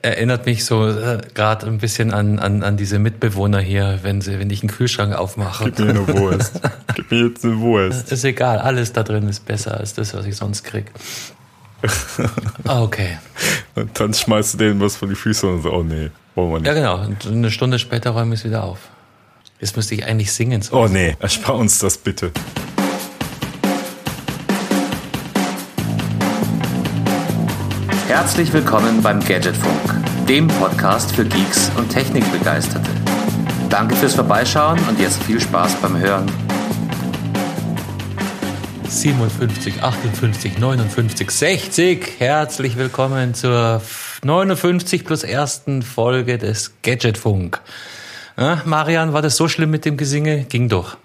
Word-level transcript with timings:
Erinnert 0.00 0.46
mich 0.46 0.64
so 0.64 0.88
äh, 0.88 1.20
gerade 1.34 1.66
ein 1.66 1.78
bisschen 1.78 2.12
an, 2.12 2.38
an, 2.38 2.62
an 2.62 2.76
diese 2.76 2.98
Mitbewohner 2.98 3.60
hier, 3.60 4.00
wenn 4.02 4.20
sie, 4.20 4.38
wenn 4.38 4.50
ich 4.50 4.62
einen 4.62 4.70
Kühlschrank 4.70 5.14
aufmache. 5.14 5.64
Gib 5.64 5.80
mir 5.80 5.90
eine 5.90 6.08
Wurst. 6.08 6.60
Gib 6.94 7.10
mir 7.10 7.26
jetzt 7.28 7.44
eine 7.44 7.58
Wurst. 7.60 8.10
Ist 8.10 8.24
egal, 8.24 8.58
alles 8.58 8.92
da 8.92 9.02
drin 9.02 9.28
ist 9.28 9.44
besser 9.44 9.76
als 9.78 9.94
das, 9.94 10.14
was 10.14 10.26
ich 10.26 10.36
sonst 10.36 10.64
krieg. 10.64 10.86
Ah, 12.64 12.82
okay. 12.82 13.18
Und 13.74 13.98
dann 13.98 14.14
schmeißt 14.14 14.54
du 14.54 14.58
denen 14.58 14.80
was 14.80 14.96
vor 14.96 15.08
die 15.08 15.14
Füße 15.14 15.46
und 15.46 15.62
so, 15.62 15.72
oh 15.72 15.82
nee, 15.82 16.10
wollen 16.34 16.50
wir 16.50 16.58
nicht. 16.58 16.66
Ja, 16.66 16.74
genau. 16.74 17.04
Und 17.04 17.26
eine 17.26 17.50
Stunde 17.50 17.78
später 17.78 18.10
räume 18.10 18.34
ich 18.34 18.40
es 18.40 18.46
wieder 18.46 18.62
auf. 18.64 18.78
Jetzt 19.60 19.76
müsste 19.76 19.94
ich 19.94 20.04
eigentlich 20.04 20.32
singen. 20.32 20.62
So. 20.62 20.76
Oh 20.76 20.88
nee, 20.88 21.16
erspar 21.20 21.56
uns 21.56 21.78
das 21.78 21.96
bitte. 21.96 22.32
Herzlich 28.14 28.52
willkommen 28.52 29.00
beim 29.00 29.20
Gadgetfunk, 29.20 30.26
dem 30.28 30.46
Podcast 30.46 31.16
für 31.16 31.24
Geeks 31.24 31.70
und 31.78 31.88
Technikbegeisterte. 31.88 32.90
Danke 33.70 33.96
fürs 33.96 34.16
Vorbeischauen 34.16 34.78
und 34.86 35.00
jetzt 35.00 35.22
viel 35.22 35.40
Spaß 35.40 35.76
beim 35.76 35.98
Hören. 35.98 36.30
57, 38.86 39.82
58, 39.82 40.58
59, 40.58 41.30
60. 41.30 42.06
Herzlich 42.18 42.76
willkommen 42.76 43.32
zur 43.32 43.80
59 44.22 45.06
plus 45.06 45.24
ersten 45.24 45.80
Folge 45.80 46.36
des 46.36 46.74
Gadgetfunk. 46.82 47.62
Marian, 48.66 49.14
war 49.14 49.22
das 49.22 49.36
so 49.38 49.48
schlimm 49.48 49.70
mit 49.70 49.86
dem 49.86 49.96
Gesinge? 49.96 50.44
Ging 50.44 50.68
doch. 50.68 50.98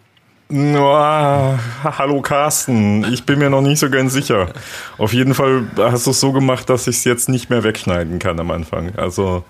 No, 0.50 1.58
hallo 1.84 2.22
Carsten, 2.22 3.04
ich 3.14 3.26
bin 3.26 3.40
mir 3.40 3.50
noch 3.50 3.62
nicht 3.62 3.80
so 3.80 3.90
ganz 3.90 4.14
sicher. 4.14 4.48
Auf 4.98 5.12
jeden 5.12 5.34
Fall 5.34 5.68
hast 5.78 6.06
du 6.08 6.12
es 6.12 6.22
so 6.22 6.32
gemacht, 6.32 6.70
dass 6.70 6.88
ich 6.88 6.98
es 6.98 7.04
jetzt 7.04 7.28
nicht 7.28 7.50
mehr 7.50 7.66
wegschneiden 7.66 8.18
kann 8.20 8.40
am 8.40 8.52
Anfang. 8.52 8.96
Also 8.96 9.44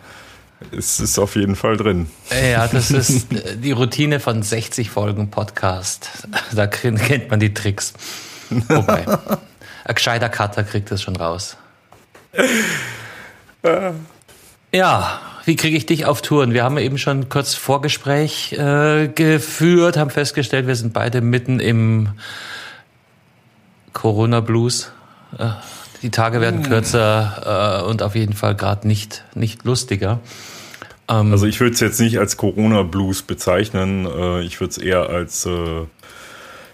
es 0.75 0.99
ist 0.99 1.19
auf 1.19 1.35
jeden 1.35 1.55
Fall 1.55 1.77
drin. 1.77 2.09
Ja, 2.31 2.67
das 2.67 2.89
ist 2.89 3.27
die 3.57 3.71
Routine 3.73 4.19
von 4.19 4.41
60 4.41 4.89
Folgen 4.89 5.29
Podcast. 5.29 6.09
Da 6.55 6.65
kennt 6.65 7.29
man 7.29 7.39
die 7.39 7.53
Tricks. 7.53 7.93
Wobei, 8.49 9.05
ein 9.85 9.93
gescheiter 9.95 10.29
Cutter 10.29 10.63
kriegt 10.63 10.89
das 10.89 11.01
schon 11.03 11.15
raus. 11.15 11.57
Ja, 14.73 15.21
wie 15.47 15.55
kriege 15.55 15.77
ich 15.77 15.85
dich 15.85 16.05
auf 16.05 16.21
Touren? 16.21 16.53
Wir 16.53 16.65
haben 16.65 16.77
eben 16.77 16.97
schon 16.97 17.29
kurz 17.29 17.55
Vorgespräch 17.55 18.51
äh, 18.51 19.07
geführt, 19.07 19.95
haben 19.95 20.09
festgestellt, 20.09 20.67
wir 20.67 20.75
sind 20.75 20.91
beide 20.91 21.21
mitten 21.21 21.61
im 21.61 22.09
Corona-Blues. 23.93 24.91
Äh, 25.39 25.51
die 26.01 26.11
Tage 26.11 26.41
werden 26.41 26.63
kürzer 26.63 27.81
äh, 27.81 27.89
und 27.89 28.03
auf 28.03 28.13
jeden 28.15 28.33
Fall 28.33 28.55
gerade 28.55 28.85
nicht, 28.89 29.23
nicht 29.35 29.63
lustiger. 29.63 30.19
Ähm, 31.07 31.31
Also 31.31 31.45
ich 31.45 31.61
würde 31.61 31.75
es 31.75 31.79
jetzt 31.79 32.01
nicht 32.01 32.19
als 32.19 32.35
Corona-Blues 32.35 33.21
bezeichnen. 33.21 34.05
Äh, 34.05 34.41
Ich 34.41 34.59
würde 34.59 34.71
es 34.71 34.77
eher 34.77 35.09
als 35.09 35.45
äh, 35.45 35.85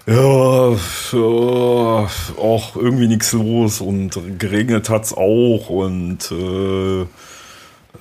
ja, 0.08 0.72
ja, 0.72 2.10
auch 2.38 2.76
irgendwie 2.76 3.08
nichts 3.08 3.34
los 3.34 3.82
und 3.82 4.20
geregnet 4.40 4.90
hat's 4.90 5.14
auch 5.14 5.70
und 5.70 6.30
äh, 6.32 7.06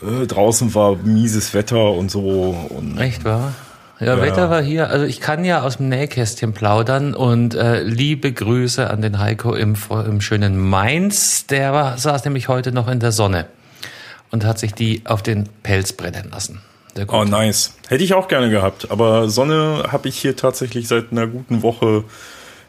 äh, 0.02 0.26
draußen 0.26 0.74
war 0.74 0.96
mieses 0.96 1.54
Wetter 1.54 1.92
und 1.92 2.10
so. 2.10 2.56
Und 2.68 2.98
Echt 2.98 3.24
wahr? 3.24 3.54
Ja, 4.00 4.16
Ja. 4.16 4.22
Wetter 4.22 4.50
war 4.50 4.62
hier. 4.62 4.88
Also 4.90 5.06
ich 5.06 5.20
kann 5.20 5.44
ja 5.44 5.62
aus 5.62 5.76
dem 5.76 5.88
Nähkästchen 5.88 6.52
plaudern 6.52 7.14
und 7.14 7.54
äh, 7.54 7.82
liebe 7.82 8.32
Grüße 8.32 8.90
an 8.90 9.00
den 9.02 9.18
Heiko 9.18 9.54
im, 9.54 9.76
im 10.06 10.20
schönen 10.20 10.58
Mainz. 10.58 11.46
Der 11.46 11.72
war, 11.72 11.98
saß 11.98 12.24
nämlich 12.24 12.48
heute 12.48 12.72
noch 12.72 12.88
in 12.88 13.00
der 13.00 13.12
Sonne 13.12 13.46
und 14.30 14.44
hat 14.44 14.58
sich 14.58 14.74
die 14.74 15.02
auf 15.04 15.22
den 15.22 15.48
Pelz 15.62 15.92
brennen 15.92 16.30
lassen. 16.30 16.60
Oh, 17.08 17.24
nice. 17.24 17.74
Hätte 17.88 18.04
ich 18.04 18.12
auch 18.12 18.28
gerne 18.28 18.50
gehabt. 18.50 18.90
Aber 18.90 19.30
Sonne 19.30 19.84
habe 19.90 20.08
ich 20.08 20.18
hier 20.18 20.36
tatsächlich 20.36 20.88
seit 20.88 21.10
einer 21.10 21.26
guten 21.26 21.62
Woche 21.62 22.04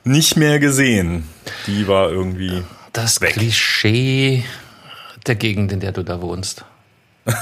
nicht 0.04 0.38
mehr 0.38 0.60
gesehen. 0.60 1.28
Die 1.68 1.88
war 1.88 2.10
irgendwie. 2.10 2.64
das 2.94 3.22
weg. 3.22 3.34
Klischee 3.34 4.44
der 5.26 5.36
Gegend, 5.36 5.72
in 5.72 5.80
der 5.80 5.92
du 5.92 6.04
da 6.04 6.22
wohnst. 6.22 6.66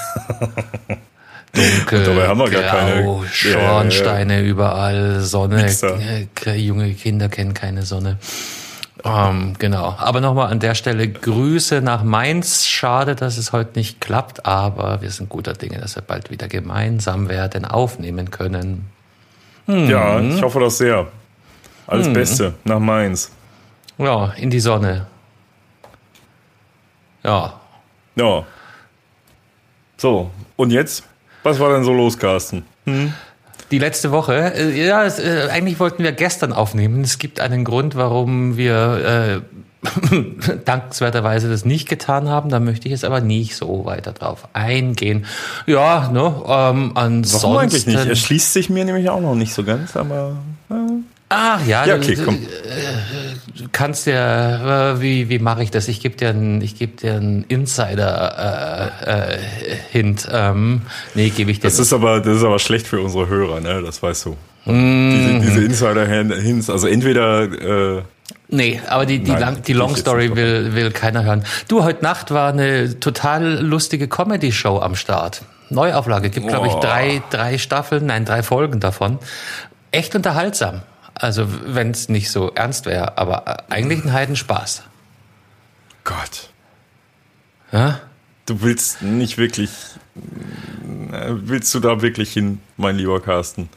Dunkel, 1.53 1.99
Und 1.99 2.07
dabei 2.15 2.27
haben 2.29 2.39
wir 2.39 2.49
gar 2.49 2.61
grau, 2.63 2.69
keine- 2.77 3.01
Ja, 3.25 3.27
Schornsteine 3.31 4.41
überall, 4.41 5.19
Sonne. 5.21 5.67
Junge 6.55 6.93
Kinder 6.93 7.27
kennen 7.29 7.53
keine 7.53 7.83
Sonne. 7.83 8.17
Ähm, 9.03 9.55
genau. 9.57 9.95
Aber 9.97 10.21
nochmal 10.21 10.51
an 10.51 10.59
der 10.59 10.75
Stelle 10.75 11.09
Grüße 11.09 11.81
nach 11.81 12.03
Mainz. 12.03 12.67
Schade, 12.67 13.15
dass 13.15 13.37
es 13.37 13.51
heute 13.51 13.77
nicht 13.79 13.99
klappt, 13.99 14.45
aber 14.45 15.01
wir 15.01 15.09
sind 15.09 15.27
guter 15.27 15.53
Dinge, 15.53 15.79
dass 15.79 15.95
wir 15.95 16.03
bald 16.03 16.29
wieder 16.29 16.47
gemeinsam 16.47 17.27
werden 17.27 17.65
aufnehmen 17.65 18.29
können. 18.31 18.85
Ja, 19.67 20.19
Mhm. 20.19 20.35
ich 20.37 20.41
hoffe 20.43 20.59
das 20.59 20.77
sehr. 20.77 21.07
Alles 21.87 22.13
Beste 22.13 22.53
nach 22.63 22.79
Mainz. 22.79 23.31
Ja, 23.97 24.27
in 24.37 24.49
die 24.51 24.59
Sonne. 24.59 25.07
Ja, 27.23 27.53
Ja. 28.15 28.43
So, 30.01 30.31
und 30.55 30.71
jetzt? 30.71 31.03
Was 31.43 31.59
war 31.59 31.71
denn 31.73 31.83
so 31.83 31.93
los, 31.93 32.17
Carsten? 32.17 32.65
Die 33.69 33.77
letzte 33.77 34.09
Woche, 34.09 34.51
äh, 34.55 34.87
ja, 34.87 35.05
es, 35.05 35.19
äh, 35.19 35.47
eigentlich 35.51 35.79
wollten 35.79 36.01
wir 36.01 36.11
gestern 36.11 36.53
aufnehmen. 36.53 37.01
Es 37.01 37.19
gibt 37.19 37.39
einen 37.39 37.63
Grund, 37.63 37.95
warum 37.95 38.57
wir 38.57 39.43
äh, 39.83 40.57
dankenswerterweise 40.65 41.51
das 41.51 41.65
nicht 41.65 41.87
getan 41.87 42.29
haben. 42.29 42.49
Da 42.49 42.59
möchte 42.59 42.87
ich 42.87 42.93
jetzt 42.93 43.05
aber 43.05 43.21
nicht 43.21 43.55
so 43.55 43.85
weiter 43.85 44.11
drauf 44.13 44.47
eingehen. 44.53 45.27
Ja, 45.67 46.09
ne, 46.11 46.33
ähm, 46.47 46.93
ansonsten. 46.95 47.43
Warum 47.43 47.57
eigentlich 47.57 47.85
nicht? 47.85 48.03
Er 48.03 48.15
schließt 48.15 48.53
sich 48.53 48.71
mir 48.71 48.85
nämlich 48.85 49.07
auch 49.07 49.21
noch 49.21 49.35
nicht 49.35 49.53
so 49.53 49.63
ganz, 49.63 49.95
aber. 49.95 50.35
Ach 51.33 51.65
ja, 51.65 51.85
Ja, 51.85 51.95
du- 51.97 52.01
okay, 52.03 52.15
du, 52.15 52.25
komm. 52.25 52.39
du 53.57 53.63
kannst 53.71 54.05
ja, 54.05 54.91
äh, 54.91 55.01
wie, 55.01 55.29
wie 55.29 55.39
mache 55.39 55.63
ich 55.63 55.71
das? 55.71 55.87
Ich 55.87 56.01
gebe 56.01 56.15
dir 56.17 56.29
einen, 56.29 56.59
ich 56.61 56.75
gebe 56.77 56.97
dir 56.97 57.13
einen 57.13 57.45
Insider-Hint. 59.01 60.27
ähm, 60.31 60.81
nee, 61.15 61.29
gebe 61.29 61.51
ich 61.51 61.59
dir 61.59 61.67
Das 61.67 61.79
ist 61.79 61.93
aber, 61.93 62.19
das 62.19 62.37
ist 62.37 62.43
aber 62.43 62.59
schlecht 62.59 62.85
für 62.87 62.99
unsere 62.99 63.27
Hörer, 63.27 63.59
ne? 63.61 63.81
Das 63.81 64.03
weißt 64.03 64.25
du. 64.25 64.35
Mhm. 64.65 65.11
Diese, 65.11 65.39
diese 65.39 65.63
Insider-Hints, 65.65 66.69
also 66.69 66.87
entweder. 66.87 67.97
Äh, 67.97 68.01
Nee, 68.53 68.81
aber 68.89 69.05
die, 69.05 69.19
die, 69.19 69.31
Nein, 69.31 69.39
lang, 69.39 69.61
die 69.61 69.71
Long 69.71 69.95
Story 69.95 70.35
will, 70.35 70.75
will 70.75 70.91
keiner 70.91 71.23
hören. 71.23 71.45
Du, 71.69 71.85
heute 71.85 72.03
Nacht 72.03 72.31
war 72.31 72.51
eine 72.51 72.99
total 72.99 73.59
lustige 73.61 74.09
Comedy-Show 74.09 74.77
am 74.79 74.95
Start. 74.95 75.43
Neuauflage, 75.69 76.29
gibt, 76.29 76.49
glaube 76.49 76.67
ich, 76.67 76.73
drei, 76.73 77.21
drei 77.29 77.57
Staffeln, 77.57 78.07
nein, 78.07 78.25
drei 78.25 78.43
Folgen 78.43 78.81
davon. 78.81 79.19
Echt 79.91 80.15
unterhaltsam. 80.15 80.81
Also, 81.13 81.45
wenn 81.65 81.91
es 81.91 82.09
nicht 82.09 82.31
so 82.31 82.51
ernst 82.55 82.85
wäre, 82.85 83.17
aber 83.17 83.47
äh, 83.47 83.73
eigentlich 83.73 84.03
ein 84.03 84.13
Heidenspaß. 84.13 84.83
Gott. 86.03 86.49
Ja? 87.71 87.99
Du 88.47 88.61
willst 88.61 89.01
nicht 89.01 89.37
wirklich. 89.37 89.69
äh, 91.11 91.29
Willst 91.29 91.73
du 91.75 91.79
da 91.79 92.01
wirklich 92.01 92.33
hin, 92.33 92.59
mein 92.75 92.95
lieber 92.95 93.21
Carsten? 93.21 93.69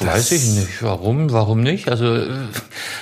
Weiß 0.00 0.32
ich 0.32 0.44
nicht. 0.48 0.82
Warum? 0.82 1.32
Warum 1.32 1.62
nicht? 1.62 1.88
Also, 1.88 2.26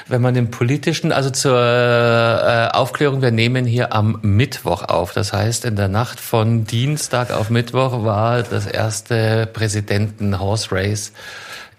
wenn 0.09 0.23
man 0.23 0.35
den 0.35 0.51
politischen, 0.51 1.11
also 1.11 1.31
zur 1.31 1.59
äh, 1.59 2.69
Aufklärung, 2.73 3.23
wir 3.23 3.33
nehmen 3.33 3.65
hier 3.67 3.93
am 3.93 4.19
Mittwoch 4.23 4.83
auf. 4.85 5.13
Das 5.13 5.33
heißt, 5.33 5.65
in 5.65 5.75
der 5.77 5.89
Nacht 5.89 6.21
von 6.21 6.65
Dienstag 6.65 7.33
auf 7.33 7.51
Mittwoch 7.51 8.05
war 8.05 8.43
das 8.43 8.67
erste 8.67 9.47
Präsidenten-Horse 9.53 10.69
Race 10.71 11.13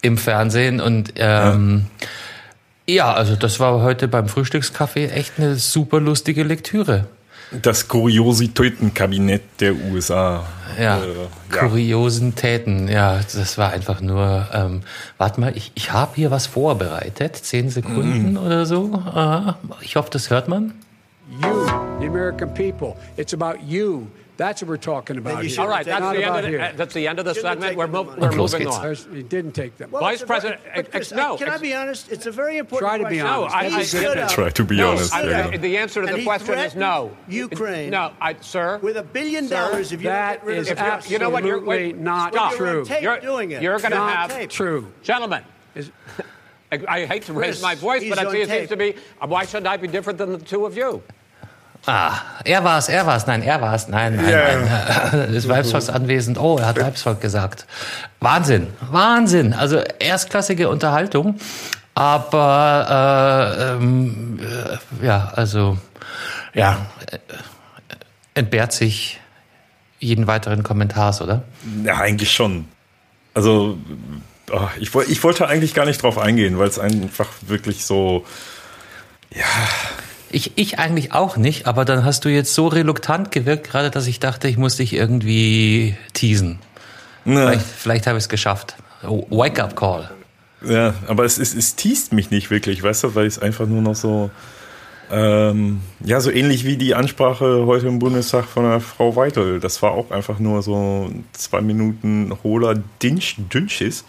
im 0.03 0.17
Fernsehen 0.19 0.79
und 0.79 1.13
ähm, 1.15 1.85
ja. 2.87 3.11
also 3.13 3.35
das 3.35 3.59
war 3.59 3.81
heute 3.81 4.07
beim 4.07 4.27
Frühstückskaffee 4.27 5.07
echt 5.07 5.33
eine 5.37 5.55
super 5.55 5.99
lustige 5.99 6.43
Lektüre. 6.43 7.05
Das 7.61 7.87
Kuriositätenkabinett 7.87 9.41
der 9.59 9.73
USA. 9.75 10.43
Ja, 10.79 10.97
Äh, 10.97 11.55
kuriosen 11.55 12.33
Täten. 12.35 12.87
Ja, 12.87 13.19
das 13.33 13.57
war 13.59 13.71
einfach 13.71 14.01
nur. 14.01 14.47
Ähm, 14.53 14.81
warte 15.19 15.39
mal, 15.39 15.55
ich, 15.55 15.71
ich 15.75 15.91
habe 15.91 16.13
hier 16.15 16.31
was 16.31 16.47
vorbereitet. 16.47 17.35
Zehn 17.35 17.69
Sekunden 17.69 18.31
Mhm. 18.31 18.37
oder 18.37 18.65
so. 18.65 18.91
Aha. 18.93 19.57
Ich 19.81 19.95
hoffe, 19.95 20.09
das 20.11 20.29
hört 20.31 20.47
man. 20.47 20.73
You, 21.41 21.65
the 21.99 22.07
American 22.07 22.51
people. 22.55 22.95
It's 23.17 23.33
about 23.35 23.59
you. 23.65 24.07
That's 24.35 24.61
what 24.63 24.69
we're 24.69 24.77
talking 24.77 25.17
about. 25.19 25.43
here. 25.43 25.61
All 25.61 25.67
right, 25.67 25.85
that's 25.85 26.01
the 26.01 26.07
end 26.15 26.23
about 26.23 26.37
of 26.39 26.43
the, 26.43 26.49
here. 26.49 26.59
uh, 26.61 26.71
that's 26.75 26.93
the 26.95 27.07
end 27.07 27.19
of 27.19 27.25
the 27.25 27.35
Shouldn't 27.35 27.61
segment. 27.61 27.77
We're, 27.77 27.85
taken 27.85 28.05
mov- 28.05 28.19
we're 28.19 28.31
moving 28.31 28.67
on. 28.67 28.81
There's- 28.81 29.07
He 29.13 29.21
didn't 29.21 29.51
take 29.51 29.77
them. 29.77 29.91
Well, 29.91 30.01
Vice 30.01 30.23
President- 30.23 30.61
very- 30.63 30.87
ex- 30.93 31.11
no, 31.11 31.37
Can 31.37 31.49
I 31.49 31.57
be 31.59 31.73
honest? 31.75 32.11
It's 32.11 32.25
a 32.25 32.31
very 32.31 32.57
important 32.57 32.89
Try 32.89 32.97
to 32.97 33.03
be 33.09 33.19
question. 33.19 33.27
honest. 33.27 33.53
No, 33.53 33.59
I- 33.59 33.69
He 33.69 33.75
I- 33.75 33.83
stood 33.83 34.17
I- 34.17 34.27
Try 34.27 34.49
to 34.49 34.63
be 34.63 34.77
No, 34.77 34.91
honest. 34.91 35.13
I- 35.13 35.21
there 35.25 35.45
you 35.47 35.51
I- 35.53 35.57
the 35.57 35.77
answer 35.77 36.01
to 36.01 36.07
and 36.07 36.17
the 36.17 36.23
question 36.23 36.57
is 36.57 36.75
no. 36.75 37.15
Ukraine 37.27 37.91
No, 37.91 38.11
I, 38.19 38.35
sir. 38.41 38.79
with 38.81 38.97
a 38.97 39.03
billion 39.03 39.47
Sir, 39.47 39.55
dollars 39.55 39.91
if 39.91 40.01
you 40.01 40.09
don't 40.09 40.15
get 40.17 40.43
rid 40.45 40.57
is 40.57 40.71
of 40.71 40.77
the 40.77 40.83
you're- 41.09 41.19
know 41.19 41.29
what, 41.29 41.43
you're- 41.43 41.59
absolutely 41.59 41.67
wait, 41.93 41.97
not 41.99 42.33
stop. 42.33 42.53
true. 42.53 42.67
You're 42.67 42.79
on 42.79 42.85
tape 42.85 43.01
You're- 43.03 43.19
doing 43.21 43.51
it. 43.51 43.61
you're 43.61 43.77
gonna 43.79 43.95
It's 43.95 43.99
on 43.99 44.29
have- 44.31 44.49
True. 44.49 44.87
Gentlemen, 45.03 45.43
I, 46.71 46.79
I 46.87 47.05
hate 47.05 47.21
to 47.23 47.33
raise 47.33 47.61
my 47.61 47.75
voice, 47.75 48.03
but 48.09 48.17
I 48.17 48.31
see 48.31 48.41
it 48.41 48.49
seems 48.49 48.69
to 48.69 48.77
be, 48.77 48.95
why 49.21 49.45
should 49.45 49.67
I 49.67 49.77
be 49.77 49.87
different 49.87 50.17
than 50.17 50.31
the 50.31 50.39
two 50.39 50.65
of 50.65 50.75
you? 50.75 51.03
Ah, 51.85 52.13
er 52.45 52.63
war's, 52.63 52.87
er 52.87 53.05
war's, 53.05 53.27
nein, 53.27 53.41
er 53.41 53.59
war's, 53.59 53.87
nein, 53.89 54.15
nein, 54.15 54.29
Ja. 54.29 54.57
nein. 54.57 55.29
Das 55.33 55.47
Weibsvolk 55.49 55.89
anwesend. 55.89 56.37
Oh, 56.37 56.57
er 56.57 56.67
hat 56.67 56.79
Weibsvolk 56.79 57.19
gesagt. 57.19 57.65
Wahnsinn, 58.21 58.67
Wahnsinn. 58.89 59.53
Also 59.53 59.81
erstklassige 59.99 60.69
Unterhaltung, 60.69 61.35
aber 61.93 63.57
äh, 63.59 63.71
ähm, 63.73 64.39
äh, 64.41 65.05
ja, 65.05 65.31
also 65.35 65.77
ja, 66.53 66.85
äh, 67.11 67.17
entbehrt 68.33 68.71
sich 68.71 69.19
jeden 69.99 70.25
weiteren 70.27 70.63
Kommentars, 70.63 71.21
oder? 71.21 71.43
Ja, 71.83 71.97
eigentlich 71.97 72.31
schon. 72.31 72.65
Also, 73.33 73.77
ah, 74.51 74.69
ich, 74.79 74.93
ich 74.95 75.23
wollte 75.23 75.47
eigentlich 75.47 75.73
gar 75.73 75.85
nicht 75.85 76.01
drauf 76.01 76.17
eingehen, 76.17 76.57
weil 76.59 76.67
es 76.67 76.79
einfach 76.79 77.27
wirklich 77.41 77.85
so. 77.85 78.25
Ich, 80.33 80.53
ich 80.55 80.79
eigentlich 80.79 81.13
auch 81.13 81.37
nicht, 81.37 81.67
aber 81.67 81.85
dann 81.85 82.03
hast 82.03 82.25
du 82.25 82.29
jetzt 82.29 82.55
so 82.55 82.67
reluktant 82.67 83.31
gewirkt, 83.31 83.69
gerade 83.69 83.91
dass 83.91 84.07
ich 84.07 84.19
dachte, 84.19 84.47
ich 84.47 84.57
muss 84.57 84.77
dich 84.77 84.93
irgendwie 84.93 85.95
teasen. 86.13 86.57
Ne, 87.23 87.47
Vielleicht, 87.47 87.65
vielleicht 87.65 88.07
habe 88.07 88.17
ich 88.17 88.23
es 88.23 88.29
geschafft. 88.29 88.75
Oh, 89.07 89.25
Wake-up 89.29 89.75
Call. 89.75 90.09
ja, 90.65 90.95
aber 91.07 91.23
es, 91.23 91.37
es, 91.37 91.53
es 91.53 91.75
teast 91.75 92.13
mich 92.13 92.31
nicht 92.31 92.49
wirklich, 92.49 92.81
weißt 92.81 93.03
du, 93.03 93.15
weil 93.15 93.27
es 93.27 93.37
einfach 93.39 93.67
nur 93.67 93.81
noch 93.81 93.95
so. 93.95 94.31
Ähm, 95.11 95.81
ja, 96.03 96.19
so 96.19 96.31
ähnlich 96.31 96.65
wie 96.65 96.77
die 96.77 96.95
Ansprache 96.95 97.65
heute 97.67 97.87
im 97.87 97.99
Bundestag 97.99 98.45
von 98.45 98.63
der 98.63 98.79
Frau 98.79 99.15
Weitel. 99.15 99.59
Das 99.59 99.81
war 99.83 99.91
auch 99.91 100.09
einfach 100.09 100.39
nur 100.39 100.63
so 100.63 101.11
zwei 101.33 101.61
Minuten 101.61 102.35
hohler 102.43 102.75
Dinsch, 103.03 103.35
Dünnschiss. 103.37 104.05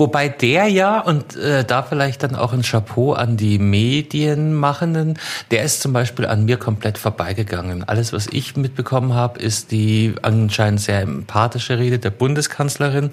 Wobei 0.00 0.30
der 0.30 0.66
ja, 0.66 0.98
und 0.98 1.36
äh, 1.36 1.62
da 1.62 1.82
vielleicht 1.82 2.22
dann 2.22 2.34
auch 2.34 2.54
ein 2.54 2.62
Chapeau 2.62 3.12
an 3.12 3.36
die 3.36 3.58
Medienmachenden, 3.58 5.18
der 5.50 5.62
ist 5.62 5.82
zum 5.82 5.92
Beispiel 5.92 6.24
an 6.24 6.46
mir 6.46 6.56
komplett 6.56 6.96
vorbeigegangen. 6.96 7.84
Alles, 7.84 8.14
was 8.14 8.26
ich 8.26 8.56
mitbekommen 8.56 9.12
habe, 9.12 9.38
ist 9.38 9.72
die 9.72 10.14
anscheinend 10.22 10.80
sehr 10.80 11.02
empathische 11.02 11.78
Rede 11.78 11.98
der 11.98 12.08
Bundeskanzlerin. 12.08 13.10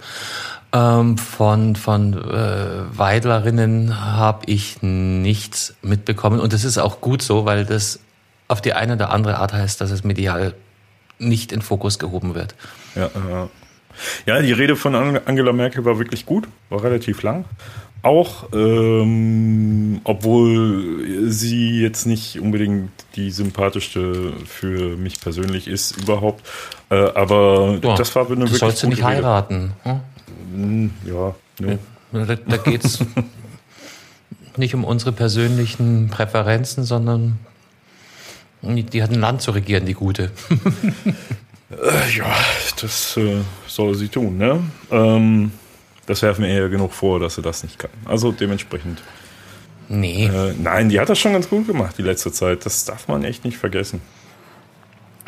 Ähm, 0.71 1.17
von 1.17 1.75
von 1.75 2.13
äh, 2.13 2.97
Weidlerinnen 2.97 4.15
habe 4.15 4.45
ich 4.45 4.81
nichts 4.81 5.75
mitbekommen. 5.81 6.39
Und 6.39 6.53
das 6.53 6.63
ist 6.63 6.77
auch 6.77 7.01
gut 7.01 7.21
so, 7.21 7.43
weil 7.43 7.65
das 7.65 7.99
auf 8.47 8.61
die 8.61 8.71
eine 8.71 8.93
oder 8.93 9.09
andere 9.09 9.39
Art 9.39 9.51
heißt, 9.51 9.81
dass 9.81 9.91
es 9.91 10.05
medial 10.05 10.53
nicht 11.19 11.51
in 11.51 11.61
Fokus 11.61 11.99
gehoben 11.99 12.33
wird. 12.33 12.55
Ja, 12.95 13.09
ja. 13.29 13.49
Ja, 14.25 14.41
die 14.41 14.51
Rede 14.51 14.75
von 14.75 14.95
Ang- 14.95 15.21
Angela 15.25 15.53
Merkel 15.53 15.85
war 15.85 15.97
wirklich 15.99 16.25
gut, 16.25 16.47
war 16.69 16.83
relativ 16.83 17.21
lang. 17.23 17.45
Auch, 18.03 18.47
ähm, 18.53 19.99
obwohl 20.03 21.25
sie 21.29 21.81
jetzt 21.81 22.05
nicht 22.05 22.39
unbedingt 22.39 22.91
die 23.15 23.31
sympathischste 23.31 24.33
für 24.45 24.95
mich 24.97 25.19
persönlich 25.19 25.67
ist 25.67 25.97
überhaupt. 25.97 26.45
Äh, 26.89 26.95
aber 26.95 27.79
Ja, 27.83 27.95
das 27.95 28.15
war 28.15 28.25
eine 28.27 28.35
das 28.35 28.39
wirklich 28.51 28.59
sollst 28.59 28.83
du 28.83 28.87
gute 28.87 28.97
nicht 28.97 29.05
Rede. 29.05 29.17
heiraten. 29.17 29.71
Hm? 30.53 30.91
Ja, 31.05 31.35
ne. 31.59 31.79
Da, 32.13 32.35
da 32.35 32.57
geht's 32.57 32.99
nicht 34.57 34.73
um 34.75 34.83
unsere 34.85 35.11
persönlichen 35.11 36.07
Präferenzen, 36.09 36.83
sondern 36.83 37.39
die 38.61 38.83
die 38.83 39.03
hat 39.03 39.11
ein 39.11 39.19
Land 39.19 39.41
zu 39.41 39.51
regieren, 39.51 39.85
die 39.85 39.93
gute. 39.93 40.31
Äh, 41.69 42.17
ja, 42.17 42.35
das 42.79 43.17
äh, 43.17 43.41
soll 43.67 43.95
sie 43.95 44.07
tun, 44.07 44.37
ne? 44.37 44.63
Ähm, 44.91 45.51
das 46.05 46.21
werfen 46.21 46.45
wir 46.45 46.53
ihr 46.53 46.69
genug 46.69 46.93
vor, 46.93 47.19
dass 47.19 47.35
sie 47.35 47.41
das 47.41 47.63
nicht 47.63 47.77
kann. 47.77 47.91
Also 48.05 48.31
dementsprechend. 48.31 49.01
Nee. 49.89 50.25
Äh, 50.25 50.53
nein, 50.57 50.89
die 50.89 50.99
hat 50.99 51.09
das 51.09 51.19
schon 51.19 51.33
ganz 51.33 51.49
gut 51.49 51.67
gemacht 51.67 51.95
die 51.97 52.01
letzte 52.03 52.31
Zeit. 52.31 52.65
Das 52.65 52.85
darf 52.85 53.07
man 53.07 53.23
echt 53.23 53.43
nicht 53.43 53.57
vergessen. 53.57 54.01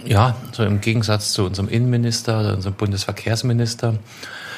Ja, 0.06 0.38
so 0.54 0.64
im 0.64 0.80
Gegensatz 0.80 1.34
zu 1.34 1.46
unserem 1.46 1.68
Innenminister 1.68 2.40
oder 2.40 2.54
unserem 2.56 2.76
Bundesverkehrsminister. 2.76 4.00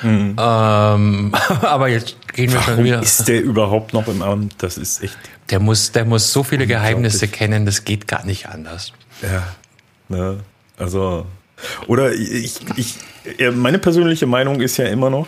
Mhm. 0.04 0.36
Ähm, 0.38 1.34
aber 1.62 1.88
jetzt 1.88 2.16
gehen 2.34 2.52
wir 2.52 2.62
schon 2.62 2.74
Warum 2.74 2.86
wieder. 2.86 3.02
ist 3.02 3.28
der 3.28 3.42
überhaupt 3.42 3.94
noch 3.94 4.08
im 4.08 4.22
Amt? 4.22 4.56
Das 4.60 4.78
ist 4.78 5.02
echt. 5.04 5.18
Der 5.50 5.60
muss, 5.60 5.92
der 5.92 6.06
muss 6.06 6.32
so 6.32 6.44
viele 6.44 6.68
Geheimnisse 6.68 7.28
kennen, 7.28 7.66
das 7.66 7.84
geht 7.84 8.08
gar 8.08 8.26
nicht 8.26 8.48
anders. 8.48 8.94
Ja. 9.24 9.48
Ne? 10.10 10.40
Also. 10.78 11.26
Oder 11.88 12.14
ich, 12.14 12.60
ich, 12.76 12.96
ja, 13.38 13.52
meine 13.52 13.80
persönliche 13.80 14.26
Meinung 14.26 14.62
ist 14.62 14.78
ja 14.78 14.86
immer 14.86 15.10
noch, 15.10 15.28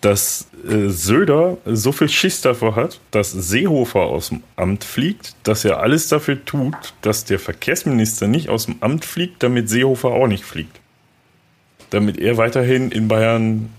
dass 0.00 0.46
äh, 0.68 0.88
Söder 0.88 1.58
so 1.64 1.92
viel 1.92 2.08
Schiss 2.08 2.40
davor 2.40 2.76
hat, 2.76 3.00
dass 3.10 3.32
Seehofer 3.32 4.00
aus 4.00 4.28
dem 4.28 4.42
Amt 4.56 4.84
fliegt, 4.84 5.34
dass 5.42 5.64
er 5.64 5.80
alles 5.80 6.08
dafür 6.08 6.44
tut, 6.44 6.76
dass 7.02 7.24
der 7.24 7.38
Verkehrsminister 7.38 8.28
nicht 8.28 8.48
aus 8.48 8.66
dem 8.66 8.76
Amt 8.80 9.04
fliegt, 9.04 9.42
damit 9.42 9.68
Seehofer 9.68 10.10
auch 10.10 10.28
nicht 10.28 10.44
fliegt. 10.44 10.78
Damit 11.90 12.18
er 12.18 12.36
weiterhin 12.36 12.90
in 12.90 13.08
Bayern. 13.08 13.70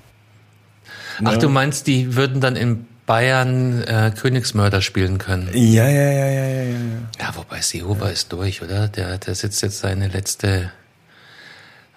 Ach, 1.24 1.34
ne? 1.34 1.38
du 1.38 1.50
meinst, 1.50 1.88
die 1.88 2.16
würden 2.16 2.42
dann 2.42 2.56
in 2.56 2.86
Bayern 3.06 3.82
äh, 3.84 4.12
Königsmörder 4.16 4.82
spielen 4.82 5.20
können? 5.20 5.50
Ja, 5.54 5.88
ja, 5.88 6.12
ja, 6.12 6.28
ja, 6.28 6.48
ja, 6.48 6.64
ja. 6.64 6.76
Ja, 7.20 7.36
wobei 7.36 7.62
Seehofer 7.62 8.12
ist 8.12 8.32
durch, 8.34 8.62
oder? 8.62 8.88
Der, 8.88 9.18
der 9.18 9.36
sitzt 9.36 9.62
jetzt 9.62 9.80
seine 9.80 10.10
letzte 10.10 10.72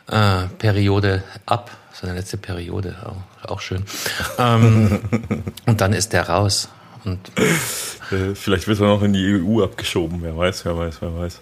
äh, 0.08 0.46
Periode 0.58 1.22
ab. 1.46 1.70
Seine 1.92 2.14
letzte 2.14 2.36
Periode, 2.36 2.96
auch, 3.04 3.50
auch 3.50 3.60
schön. 3.60 3.84
ähm, 4.38 5.00
und 5.66 5.80
dann 5.80 5.92
ist 5.92 6.12
der 6.12 6.28
raus. 6.28 6.68
Und 7.04 7.30
Äh, 8.10 8.34
vielleicht 8.34 8.66
wird 8.68 8.78
er 8.80 8.86
noch 8.88 9.02
in 9.02 9.12
die 9.12 9.40
EU 9.40 9.62
abgeschoben. 9.62 10.22
Wer 10.22 10.36
weiß, 10.36 10.64
wer 10.64 10.76
weiß, 10.76 10.96
wer 11.00 11.14
weiß. 11.16 11.40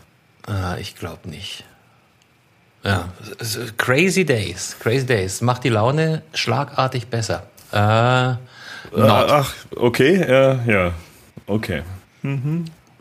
äh, 0.49 0.81
ich 0.81 0.95
glaube 0.97 1.29
nicht. 1.29 1.65
Ja, 2.85 3.09
crazy 3.77 4.25
days, 4.25 4.77
crazy 4.81 5.05
days. 5.05 5.41
Macht 5.43 5.65
die 5.65 5.69
Laune 5.69 6.23
schlagartig 6.33 7.09
besser. 7.09 7.43
Äh, 7.73 8.29
not. 8.97 9.31
Ach, 9.31 9.53
okay, 9.77 10.25
ja, 10.27 10.55
ja. 10.65 10.93
Okay. 11.47 11.83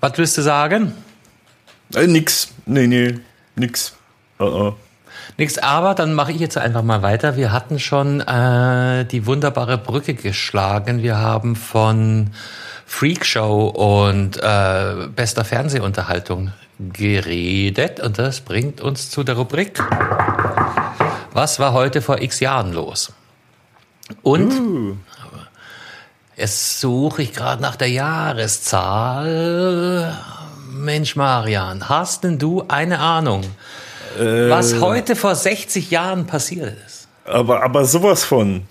Was 0.01 0.17
willst 0.17 0.37
du 0.37 0.41
sagen? 0.41 0.93
Äh, 1.95 2.07
nix. 2.07 2.49
Nee, 2.65 2.87
nee. 2.87 3.19
Nix. 3.55 3.93
Uh 4.39 4.43
-uh. 4.43 4.73
Nix, 5.39 5.57
aber 5.57 5.95
dann 5.95 6.13
mache 6.13 6.31
ich 6.33 6.39
jetzt 6.39 6.57
einfach 6.57 6.83
mal 6.83 7.01
weiter. 7.01 7.37
Wir 7.37 7.53
hatten 7.53 7.79
schon 7.79 8.19
äh, 8.19 9.05
die 9.05 9.25
wunderbare 9.25 9.77
Brücke 9.77 10.13
geschlagen. 10.13 11.01
Wir 11.01 11.17
haben 11.17 11.55
von 11.55 12.31
Freakshow 12.85 13.67
und 13.67 14.35
äh, 14.35 15.07
bester 15.15 15.45
Fernsehunterhaltung 15.45 16.51
geredet 16.77 18.01
und 18.01 18.19
das 18.19 18.41
bringt 18.41 18.81
uns 18.81 19.11
zu 19.11 19.23
der 19.23 19.35
Rubrik 19.35 19.81
Was 21.31 21.57
war 21.57 21.71
heute 21.71 22.01
vor 22.01 22.21
x 22.21 22.41
Jahren 22.41 22.73
los? 22.73 23.13
Und 24.21 24.99
jetzt 26.35 26.81
suche 26.81 27.21
ich 27.21 27.31
gerade 27.31 27.61
nach 27.61 27.77
der 27.77 27.89
Jahreszahl. 27.89 30.17
Mensch, 30.69 31.15
Marian, 31.15 31.87
hast 31.87 32.25
denn 32.25 32.39
du 32.39 32.65
eine 32.67 32.99
Ahnung? 32.99 33.45
Was 34.17 34.79
heute 34.79 35.15
vor 35.15 35.35
60 35.35 35.91
Jahren 35.91 36.25
passiert 36.25 36.75
ist. 36.85 37.07
Aber, 37.25 37.63
aber 37.63 37.85
sowas 37.85 38.23
von. 38.23 38.63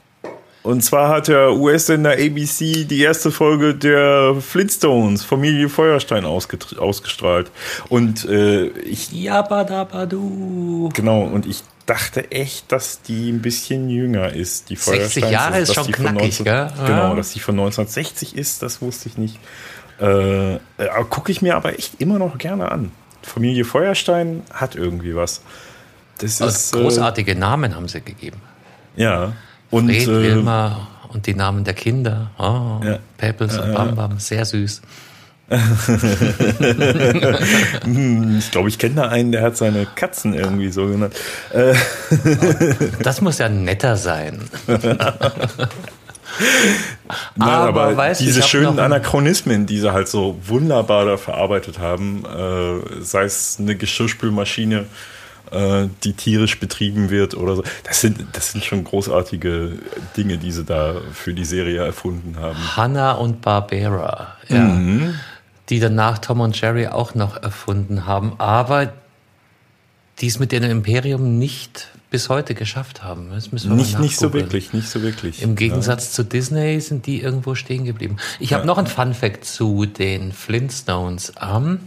Und 0.63 0.83
zwar 0.83 1.09
hat 1.09 1.29
der 1.29 1.53
US-Sender 1.55 2.13
ABC 2.13 2.85
die 2.85 3.01
erste 3.01 3.31
Folge 3.31 3.75
der 3.75 4.35
Flintstones, 4.41 5.25
Familie 5.25 5.69
Feuerstein, 5.69 6.25
ausgestrahlt. 6.25 7.51
Und 7.89 8.25
äh, 8.27 8.67
ich, 8.67 9.13
Yabadabadu. 9.13 10.91
genau, 10.93 11.23
und 11.23 11.47
ich 11.47 11.63
dachte 11.87 12.31
echt, 12.33 12.71
dass 12.71 13.01
die 13.01 13.31
ein 13.31 13.41
bisschen 13.41 13.89
jünger 13.89 14.33
ist, 14.33 14.69
die 14.69 14.77
60 14.77 14.95
Feuersteins. 14.95 15.33
Jahre 15.33 15.59
ist 15.61 15.69
dass 15.69 15.77
schon 15.77 15.93
knackig, 15.93 16.41
19 16.41 16.45
gell? 16.45 16.71
Genau, 16.87 17.15
dass 17.15 17.33
die 17.33 17.41
von 17.41 17.55
1960 17.55 18.37
ist, 18.37 18.63
das 18.63 18.83
wusste 18.83 19.09
ich 19.09 19.17
nicht. 19.17 19.39
Äh, 20.01 20.57
äh, 20.57 20.59
Gucke 21.09 21.33
ich 21.33 21.41
mir 21.41 21.57
aber 21.57 21.79
echt 21.79 22.01
immer 22.01 22.19
noch 22.19 22.37
gerne 22.37 22.71
an. 22.71 22.93
Familie 23.23 23.65
Feuerstein 23.65 24.43
hat 24.53 24.75
irgendwie 24.77 25.15
was. 25.17 25.43
Das 26.19 26.41
Also 26.43 26.55
ist 26.55 26.75
äh, 26.75 26.83
großartige 26.83 27.35
Namen 27.37 27.75
haben 27.75 27.89
sie 27.89 28.01
gegeben. 28.01 28.41
Ja. 28.97 29.33
Und 29.71 29.87
Fred, 29.87 30.03
äh, 30.09 30.23
Wilma 30.23 30.89
und 31.09 31.27
die 31.27 31.35
Namen 31.35 31.65
der 31.65 31.75
Kinder. 31.75 32.31
Oh, 32.39 32.81
Ja. 32.85 32.99
Peppels 33.17 33.59
und 33.59 33.73
Bam 33.75 33.95
Bam, 33.95 34.19
sehr 34.19 34.45
süß. 34.45 34.83
ich 38.39 38.51
glaube, 38.51 38.69
ich 38.69 38.79
kenne 38.79 38.97
da 38.97 39.09
einen, 39.09 39.33
der 39.33 39.43
hat 39.43 39.57
seine 39.57 39.87
Katzen 39.87 40.35
irgendwie 40.35 40.71
so 40.71 40.87
genannt. 40.87 41.15
Äh, 41.53 41.75
Das 43.03 43.21
muss 43.23 43.39
ja 43.39 43.49
netter 43.49 43.97
sein. 43.97 44.41
nein, 47.37 47.49
Aber 47.49 47.83
aber, 47.83 47.97
weißt 47.97 48.21
diese 48.21 48.43
schönen 48.43 48.79
Anachronismen, 48.79 49.67
die 49.67 49.79
sie 49.79 49.93
halt 49.93 50.09
so 50.09 50.39
wunderbar 50.47 51.05
da 51.05 51.17
verarbeitet 51.17 51.79
haben, 51.79 52.25
äh, 52.25 53.03
sei 53.03 53.25
es 53.25 53.57
eine 53.59 53.77
Geschirrspülmaschine, 53.77 54.87
äh, 55.51 55.87
die 56.05 56.13
tierisch 56.13 56.61
betrieben 56.61 57.11
wird 57.11 57.35
oder 57.35 57.57
so, 57.57 57.65
das 57.85 58.01
sind, 58.01 58.25
das 58.33 58.53
sind 58.53 58.65
schon 58.65 58.85
großartige 58.85 59.73
Dinge, 60.17 60.39
die 60.39 60.53
sie 60.53 60.65
da 60.65 60.97
für 61.13 61.35
die 61.35 61.45
Serie 61.45 61.85
erfunden 61.85 62.37
haben. 62.39 62.77
Hanna 62.77 63.13
und 63.13 63.41
Barbera. 63.41 64.37
Ja. 64.49 64.61
Mhm. 64.61 65.15
die 65.69 65.81
danach 65.81 66.19
Tom 66.19 66.41
und 66.41 66.59
Jerry 66.59 66.87
auch 66.87 67.15
noch 67.15 67.43
erfunden 67.43 68.07
haben, 68.07 68.35
aber 68.39 68.93
die 70.21 70.27
es 70.27 70.39
mit 70.39 70.53
dem 70.53 70.65
Imperium 70.65 71.39
nicht 71.39 71.89
bis 72.11 72.29
heute 72.29 72.55
geschafft 72.55 73.03
haben. 73.03 73.31
Das 73.33 73.53
müssen 73.53 73.71
wir 73.71 73.77
Nicht, 73.77 73.95
mal 73.95 74.01
nicht 74.01 74.17
so 74.19 74.33
wirklich, 74.33 74.73
nicht 74.73 74.89
so 74.89 75.03
wirklich. 75.03 75.43
Im 75.43 75.57
Gegensatz 75.57 76.13
zu 76.13 76.25
Disney 76.25 76.81
sind 76.81 77.07
die 77.07 77.21
irgendwo 77.21 77.55
stehen 77.55 77.85
geblieben. 77.85 78.17
Ich 78.41 78.53
habe 78.55 78.67
noch 78.67 78.79
ein 78.79 78.87
Fun 78.87 79.13
Fact 79.15 79.45
zu 79.45 79.85
den 79.87 80.33
Flintstones. 80.33 81.33
Ähm, 81.41 81.81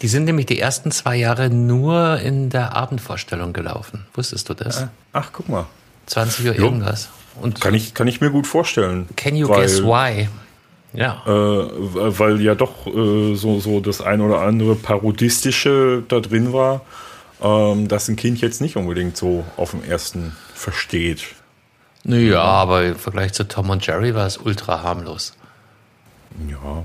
die 0.00 0.08
sind 0.08 0.24
nämlich 0.24 0.46
die 0.46 0.58
ersten 0.58 0.90
zwei 0.90 1.16
Jahre 1.16 1.50
nur 1.50 2.18
in 2.20 2.50
der 2.50 2.74
Abendvorstellung 2.76 3.52
gelaufen. 3.52 4.06
Wusstest 4.14 4.48
du 4.48 4.54
das? 4.54 4.80
Ja. 4.80 4.90
Ach, 5.12 5.30
guck 5.32 5.48
mal. 5.48 5.66
20 6.06 6.46
Uhr 6.46 6.54
Jo. 6.54 6.64
irgendwas. 6.64 7.08
Und 7.40 7.60
Kann 7.60 7.74
ich, 7.74 7.94
kann 7.94 8.06
ich 8.08 8.20
mir 8.20 8.30
gut 8.30 8.46
vorstellen. 8.46 9.08
can 9.16 9.34
you 9.36 9.48
weil, 9.48 9.62
guess 9.62 9.82
why? 9.82 10.28
Ja. 10.92 11.22
Äh, 11.26 11.30
weil 11.30 12.40
ja 12.40 12.54
doch 12.54 12.86
äh, 12.86 13.34
so, 13.34 13.58
so 13.60 13.80
das 13.80 14.00
ein 14.02 14.20
oder 14.20 14.40
andere 14.40 14.74
Parodistische 14.74 16.02
da 16.08 16.20
drin 16.20 16.52
war, 16.52 16.82
ähm, 17.42 17.88
das 17.88 18.08
ein 18.08 18.16
Kind 18.16 18.40
jetzt 18.40 18.60
nicht 18.60 18.76
unbedingt 18.76 19.16
so 19.16 19.44
auf 19.56 19.72
dem 19.72 19.84
ersten 19.84 20.36
versteht. 20.54 21.26
Naja, 22.04 22.42
aber 22.42 22.84
im 22.84 22.96
Vergleich 22.96 23.32
zu 23.32 23.46
Tom 23.46 23.70
und 23.70 23.86
Jerry 23.86 24.14
war 24.14 24.26
es 24.26 24.36
ultra 24.38 24.82
harmlos. 24.82 25.34
Ja. 26.48 26.84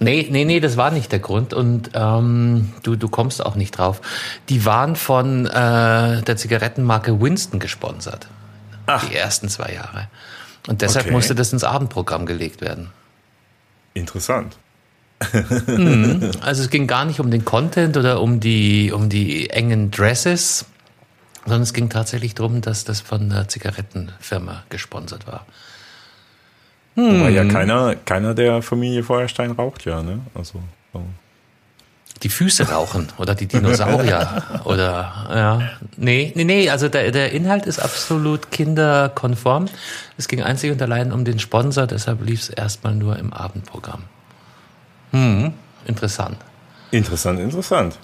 Nee, 0.00 0.28
nee, 0.30 0.44
nee, 0.44 0.60
das 0.60 0.76
war 0.76 0.90
nicht 0.90 1.10
der 1.10 1.18
Grund 1.18 1.54
und 1.54 1.90
ähm, 1.94 2.72
du, 2.82 2.94
du 2.94 3.08
kommst 3.08 3.44
auch 3.44 3.56
nicht 3.56 3.72
drauf. 3.78 4.00
Die 4.48 4.64
waren 4.64 4.94
von 4.94 5.46
äh, 5.46 6.22
der 6.22 6.36
Zigarettenmarke 6.36 7.20
Winston 7.20 7.58
gesponsert. 7.58 8.28
Die 9.10 9.14
ersten 9.16 9.48
zwei 9.48 9.72
Jahre. 9.72 10.08
Und 10.68 10.82
deshalb 10.82 11.06
Okay. 11.06 11.14
musste 11.14 11.34
das 11.34 11.52
ins 11.52 11.64
Abendprogramm 11.64 12.26
gelegt 12.26 12.60
werden. 12.60 12.90
Interessant. 13.94 14.56
Also 16.40 16.62
es 16.62 16.70
ging 16.70 16.86
gar 16.86 17.04
nicht 17.04 17.20
um 17.20 17.30
den 17.30 17.44
Content 17.44 17.96
oder 17.96 18.20
um 18.20 18.40
die, 18.40 18.92
um 18.92 19.08
die 19.08 19.50
engen 19.50 19.90
Dresses, 19.90 20.66
sondern 21.44 21.62
es 21.62 21.72
ging 21.72 21.88
tatsächlich 21.88 22.34
darum, 22.34 22.60
dass 22.60 22.84
das 22.84 23.00
von 23.00 23.28
der 23.28 23.48
Zigarettenfirma 23.48 24.64
gesponsert 24.68 25.26
war. 25.26 25.46
Wobei 26.94 27.28
Hm. 27.28 27.34
ja 27.34 27.44
keiner, 27.44 27.94
keiner 27.94 28.34
der 28.34 28.60
Familie 28.60 29.02
Feuerstein 29.04 29.52
raucht 29.52 29.84
ja, 29.84 30.02
ne? 30.02 30.20
Also. 30.34 30.60
So. 30.92 31.02
Die 32.24 32.28
Füße 32.28 32.68
rauchen 32.68 33.08
oder 33.18 33.36
die 33.36 33.46
Dinosaurier 33.46 34.42
oder 34.64 35.28
ja. 35.30 35.70
Nee, 35.96 36.32
nee, 36.34 36.42
nee, 36.42 36.68
also 36.68 36.88
der, 36.88 37.12
der 37.12 37.30
Inhalt 37.30 37.66
ist 37.66 37.78
absolut 37.78 38.50
kinderkonform. 38.50 39.66
Es 40.16 40.26
ging 40.26 40.42
einzig 40.42 40.72
und 40.72 40.82
allein 40.82 41.12
um 41.12 41.24
den 41.24 41.38
Sponsor, 41.38 41.86
deshalb 41.86 42.26
lief 42.26 42.40
es 42.40 42.48
erstmal 42.48 42.96
nur 42.96 43.16
im 43.16 43.32
Abendprogramm. 43.32 44.02
Hm, 45.12 45.52
interessant. 45.86 46.36
Interessant, 46.90 47.40
interessant. 47.40 47.98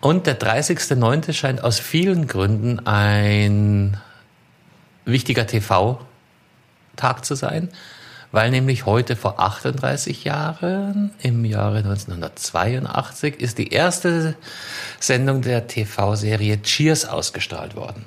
Und 0.00 0.26
der 0.26 0.38
30.09. 0.38 1.32
scheint 1.32 1.62
aus 1.62 1.78
vielen 1.78 2.26
Gründen 2.26 2.86
ein 2.86 3.96
wichtiger 5.04 5.46
TV-Tag 5.46 7.24
zu 7.24 7.34
sein, 7.34 7.68
weil 8.32 8.50
nämlich 8.50 8.86
heute 8.86 9.14
vor 9.14 9.38
38 9.38 10.24
Jahren, 10.24 11.12
im 11.22 11.44
Jahre 11.44 11.78
1982, 11.78 13.40
ist 13.40 13.58
die 13.58 13.68
erste 13.68 14.34
Sendung 14.98 15.42
der 15.42 15.66
TV-Serie 15.66 16.62
Cheers 16.62 17.04
ausgestrahlt 17.04 17.76
worden. 17.76 18.04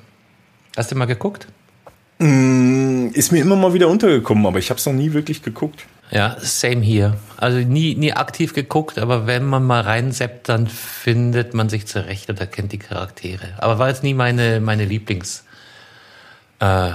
Hast 0.76 0.90
du 0.90 0.96
mal 0.96 1.06
geguckt? 1.06 1.46
Ist 2.18 3.32
mir 3.32 3.40
immer 3.40 3.56
mal 3.56 3.72
wieder 3.72 3.88
untergekommen, 3.88 4.46
aber 4.46 4.58
ich 4.58 4.70
habe 4.70 4.78
es 4.78 4.86
noch 4.86 4.92
nie 4.92 5.12
wirklich 5.12 5.42
geguckt. 5.42 5.86
Ja, 6.10 6.36
same 6.38 6.82
hier. 6.82 7.16
Also 7.36 7.58
nie, 7.58 7.94
nie 7.96 8.12
aktiv 8.12 8.54
geguckt, 8.54 8.98
aber 8.98 9.26
wenn 9.26 9.44
man 9.44 9.64
mal 9.64 9.80
reinseppt, 9.82 10.48
dann 10.48 10.66
findet 10.68 11.52
man 11.52 11.68
sich 11.68 11.86
zurecht 11.86 12.30
oder 12.30 12.46
kennt 12.46 12.72
die 12.72 12.78
Charaktere. 12.78 13.54
Aber 13.58 13.78
war 13.78 13.88
jetzt 13.88 14.02
nie 14.02 14.14
meine, 14.14 14.60
meine 14.60 14.84
Lieblings 14.84 15.44
äh, 16.60 16.90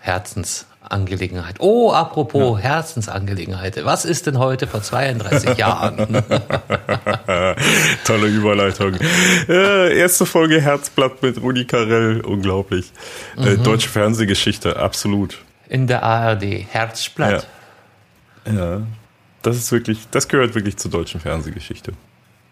Herzensangelegenheit. 0.00 1.56
Oh, 1.60 1.92
apropos 1.92 2.60
Herzensangelegenheit. 2.60 3.82
Was 3.84 4.04
ist 4.04 4.26
denn 4.26 4.38
heute 4.38 4.66
vor 4.66 4.82
32 4.82 5.56
Jahren? 5.58 5.96
Tolle 8.04 8.26
Überleitung. 8.26 8.96
Äh, 9.48 9.96
erste 9.96 10.26
Folge 10.26 10.60
Herzblatt 10.60 11.22
mit 11.22 11.40
Rudi 11.40 11.64
Carell, 11.64 12.20
unglaublich. 12.20 12.92
Äh, 13.38 13.56
deutsche 13.56 13.88
Fernsehgeschichte, 13.88 14.76
absolut. 14.76 15.38
In 15.68 15.86
der 15.86 16.02
ARD. 16.02 16.42
Herzblatt. 16.70 17.42
Ja. 17.44 17.48
Das 18.44 19.56
ist 19.56 19.72
wirklich, 19.72 20.06
das 20.10 20.28
gehört 20.28 20.54
wirklich 20.54 20.76
zur 20.76 20.90
deutschen 20.90 21.20
Fernsehgeschichte. 21.20 21.92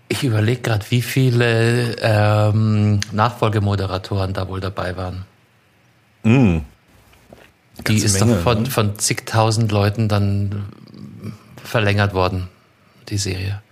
Ich 0.08 0.24
überlege 0.24 0.60
gerade, 0.60 0.84
wie 0.90 1.00
viele 1.02 1.96
ähm, 2.00 3.00
Nachfolgemoderatoren 3.12 4.34
da 4.34 4.48
wohl 4.48 4.60
dabei 4.60 4.96
waren. 4.96 5.24
Mm. 6.22 6.58
Die 7.86 7.96
ist 7.96 8.20
Menge, 8.20 8.34
doch 8.36 8.42
von, 8.42 8.62
ne? 8.64 8.70
von 8.70 8.98
zigtausend 8.98 9.72
Leuten 9.72 10.08
dann 10.08 10.66
verlängert 11.64 12.12
worden, 12.12 12.48
die 13.08 13.16
Serie. 13.16 13.62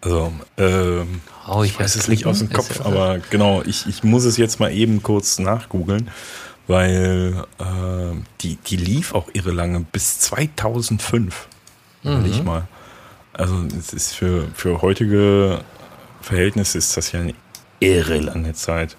Also, 0.00 0.32
ähm, 0.56 1.20
Oh, 1.46 1.62
ich 1.62 1.72
ich 1.72 1.80
weiß 1.80 1.96
es 1.96 2.08
nicht 2.08 2.26
aus 2.26 2.38
dem. 2.38 2.50
Kopf, 2.50 2.78
ja- 2.78 2.86
aber 2.86 3.18
genau, 3.30 3.62
ich, 3.62 3.86
ich 3.86 4.04
muss 4.04 4.24
es 4.24 4.36
jetzt 4.36 4.60
mal 4.60 4.72
eben 4.72 5.02
kurz 5.02 5.38
nachgoogeln, 5.38 6.08
weil 6.70 7.34
äh, 7.58 8.16
die, 8.42 8.56
die 8.56 8.76
lief 8.76 9.12
auch 9.12 9.28
irre 9.32 9.50
lange, 9.50 9.80
bis 9.80 10.20
2005. 10.20 11.48
Überleg 12.04 12.44
mal. 12.44 12.68
Also 13.32 13.64
es 13.76 13.92
ist 13.92 14.14
für, 14.14 14.46
für 14.54 14.80
heutige 14.80 15.62
Verhältnisse 16.20 16.78
ist 16.78 16.96
das 16.96 17.10
ja 17.10 17.20
eine 17.20 17.34
irre 17.80 18.18
lange 18.18 18.54
Zeit. 18.54 18.96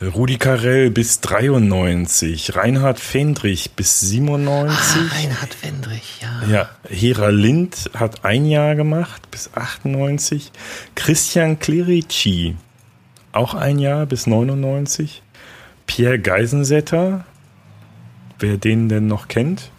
Rudi 0.00 0.36
Carell 0.36 0.90
bis 0.90 1.20
93, 1.20 2.56
Reinhard 2.56 3.00
Fendrich 3.00 3.72
bis 3.72 4.00
97. 4.00 5.00
Ah, 5.00 5.16
Reinhard 5.16 5.64
Wendrich, 5.64 6.20
ja. 6.20 6.48
Ja, 6.48 6.70
Hera 6.88 7.28
Lind 7.28 7.90
hat 7.94 8.24
ein 8.24 8.46
Jahr 8.46 8.76
gemacht, 8.76 9.30
bis 9.30 9.50
98. 9.54 10.52
Christian 10.94 11.58
Clerici, 11.58 12.56
auch 13.32 13.54
ein 13.54 13.78
Jahr, 13.78 14.06
bis 14.06 14.26
99. 14.26 15.22
Pierre 15.86 16.18
Geisensetter, 16.18 17.24
wer 18.38 18.56
den 18.56 18.88
denn 18.88 19.06
noch 19.06 19.28
kennt, 19.28 19.70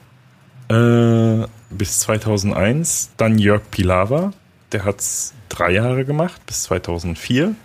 äh, 0.69 1.45
bis 1.69 1.99
2001. 1.99 3.11
Dann 3.17 3.37
Jörg 3.39 3.61
Pilawa, 3.71 4.31
der 4.71 4.85
hat's 4.85 5.33
drei 5.49 5.71
Jahre 5.71 6.05
gemacht, 6.05 6.41
bis 6.45 6.63
2004. 6.63 7.55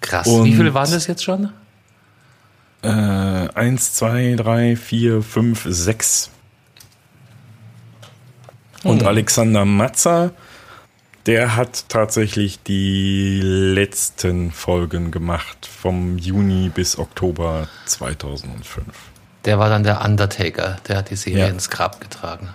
Krass. 0.00 0.26
Und- 0.26 0.44
Wie 0.46 0.54
viele 0.54 0.74
waren 0.74 0.90
das 0.90 1.06
jetzt 1.06 1.24
schon? 1.24 1.50
Äh, 2.82 2.88
eins, 2.88 3.92
zwei, 3.92 4.34
drei, 4.36 4.74
vier, 4.76 5.22
fünf, 5.22 5.66
sechs. 5.68 6.30
Und 8.82 9.02
Alexander 9.02 9.66
Matzer, 9.66 10.30
der 11.30 11.54
hat 11.54 11.88
tatsächlich 11.88 12.60
die 12.64 13.40
letzten 13.40 14.50
Folgen 14.50 15.12
gemacht, 15.12 15.64
vom 15.64 16.18
Juni 16.18 16.70
bis 16.70 16.98
Oktober 16.98 17.68
2005. 17.86 18.84
Der 19.44 19.58
war 19.60 19.68
dann 19.68 19.84
der 19.84 20.04
Undertaker. 20.04 20.78
Der 20.88 20.96
hat 20.98 21.10
die 21.10 21.16
Serie 21.16 21.44
Ja. 21.44 21.48
ins 21.48 21.70
Grab 21.70 22.00
getragen. 22.00 22.48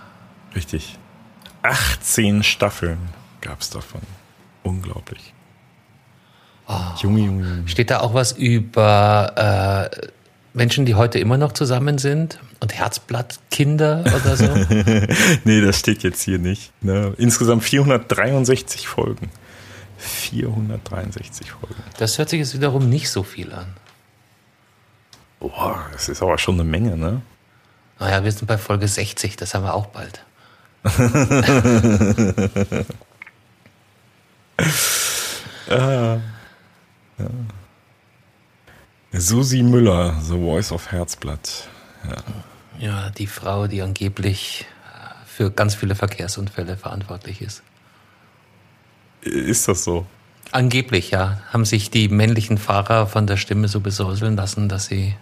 Richtig. 0.54 0.98
18 1.62 2.42
Staffeln 2.42 2.98
gab 3.40 3.62
es 3.62 3.70
davon. 3.70 4.02
Unglaublich. 4.62 5.32
Junge, 7.00 7.20
Junge, 7.20 7.48
Junge. 7.48 7.68
Steht 7.68 7.90
da 7.90 8.00
auch 8.00 8.12
was 8.12 8.32
über 8.32 9.90
äh, 9.92 10.06
Menschen, 10.56 10.86
die 10.86 10.94
heute 10.94 11.18
immer 11.18 11.36
noch 11.36 11.52
zusammen 11.52 11.98
sind? 11.98 12.40
Und 12.60 12.74
Herzblattkinder 12.74 14.04
oder 14.06 14.36
so? 14.36 14.46
Nee, 15.44 15.60
das 15.60 15.78
steht 15.78 16.02
jetzt 16.02 16.22
hier 16.22 16.38
nicht. 16.38 16.72
Ne? 16.82 17.12
Insgesamt 17.18 17.62
463 17.62 18.88
Folgen. 18.88 19.30
463 19.98 21.52
Folgen. 21.52 21.74
Das 21.98 22.16
hört 22.16 22.30
sich 22.30 22.40
jetzt 22.40 22.54
wiederum 22.54 22.88
nicht 22.88 23.10
so 23.10 23.22
viel 23.22 23.52
an. 23.52 23.66
Boah, 25.40 25.84
das 25.92 26.08
ist 26.08 26.22
aber 26.22 26.38
schon 26.38 26.54
eine 26.54 26.64
Menge, 26.64 26.96
ne? 26.96 27.20
Naja, 27.98 28.24
wir 28.24 28.32
sind 28.32 28.46
bei 28.46 28.56
Folge 28.56 28.88
60, 28.88 29.36
das 29.36 29.54
haben 29.54 29.64
wir 29.64 29.74
auch 29.74 29.86
bald. 29.86 30.24
Susi 39.18 39.62
Müller, 39.62 40.14
The 40.20 40.34
Voice 40.34 40.72
of 40.72 40.90
Herzblatt. 40.92 41.68
Ja, 42.78 43.10
die 43.10 43.26
Frau, 43.26 43.66
die 43.66 43.80
angeblich 43.80 44.66
äh, 44.92 45.26
für 45.26 45.50
ganz 45.50 45.74
viele 45.74 45.94
Verkehrsunfälle 45.94 46.76
verantwortlich 46.76 47.40
ist. 47.40 47.62
Ist 49.22 49.68
das 49.68 49.84
so? 49.84 50.06
Angeblich, 50.52 51.10
ja. 51.10 51.40
Haben 51.52 51.64
sich 51.64 51.90
die 51.90 52.08
männlichen 52.08 52.58
Fahrer 52.58 53.06
von 53.06 53.26
der 53.26 53.36
Stimme 53.36 53.68
so 53.68 53.80
besäuseln 53.80 54.36
lassen, 54.36 54.68
dass 54.68 54.86
sie 54.86 55.14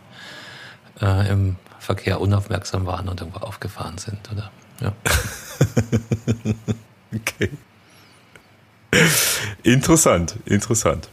äh, 1.00 1.30
im 1.30 1.56
Verkehr 1.78 2.20
unaufmerksam 2.20 2.86
waren 2.86 3.08
und 3.08 3.20
irgendwo 3.20 3.40
aufgefahren 3.40 3.98
sind, 3.98 4.18
oder? 4.32 4.50
Ja. 4.80 4.92
Okay. 7.14 7.48
Interessant, 9.62 10.34
interessant. 10.46 11.08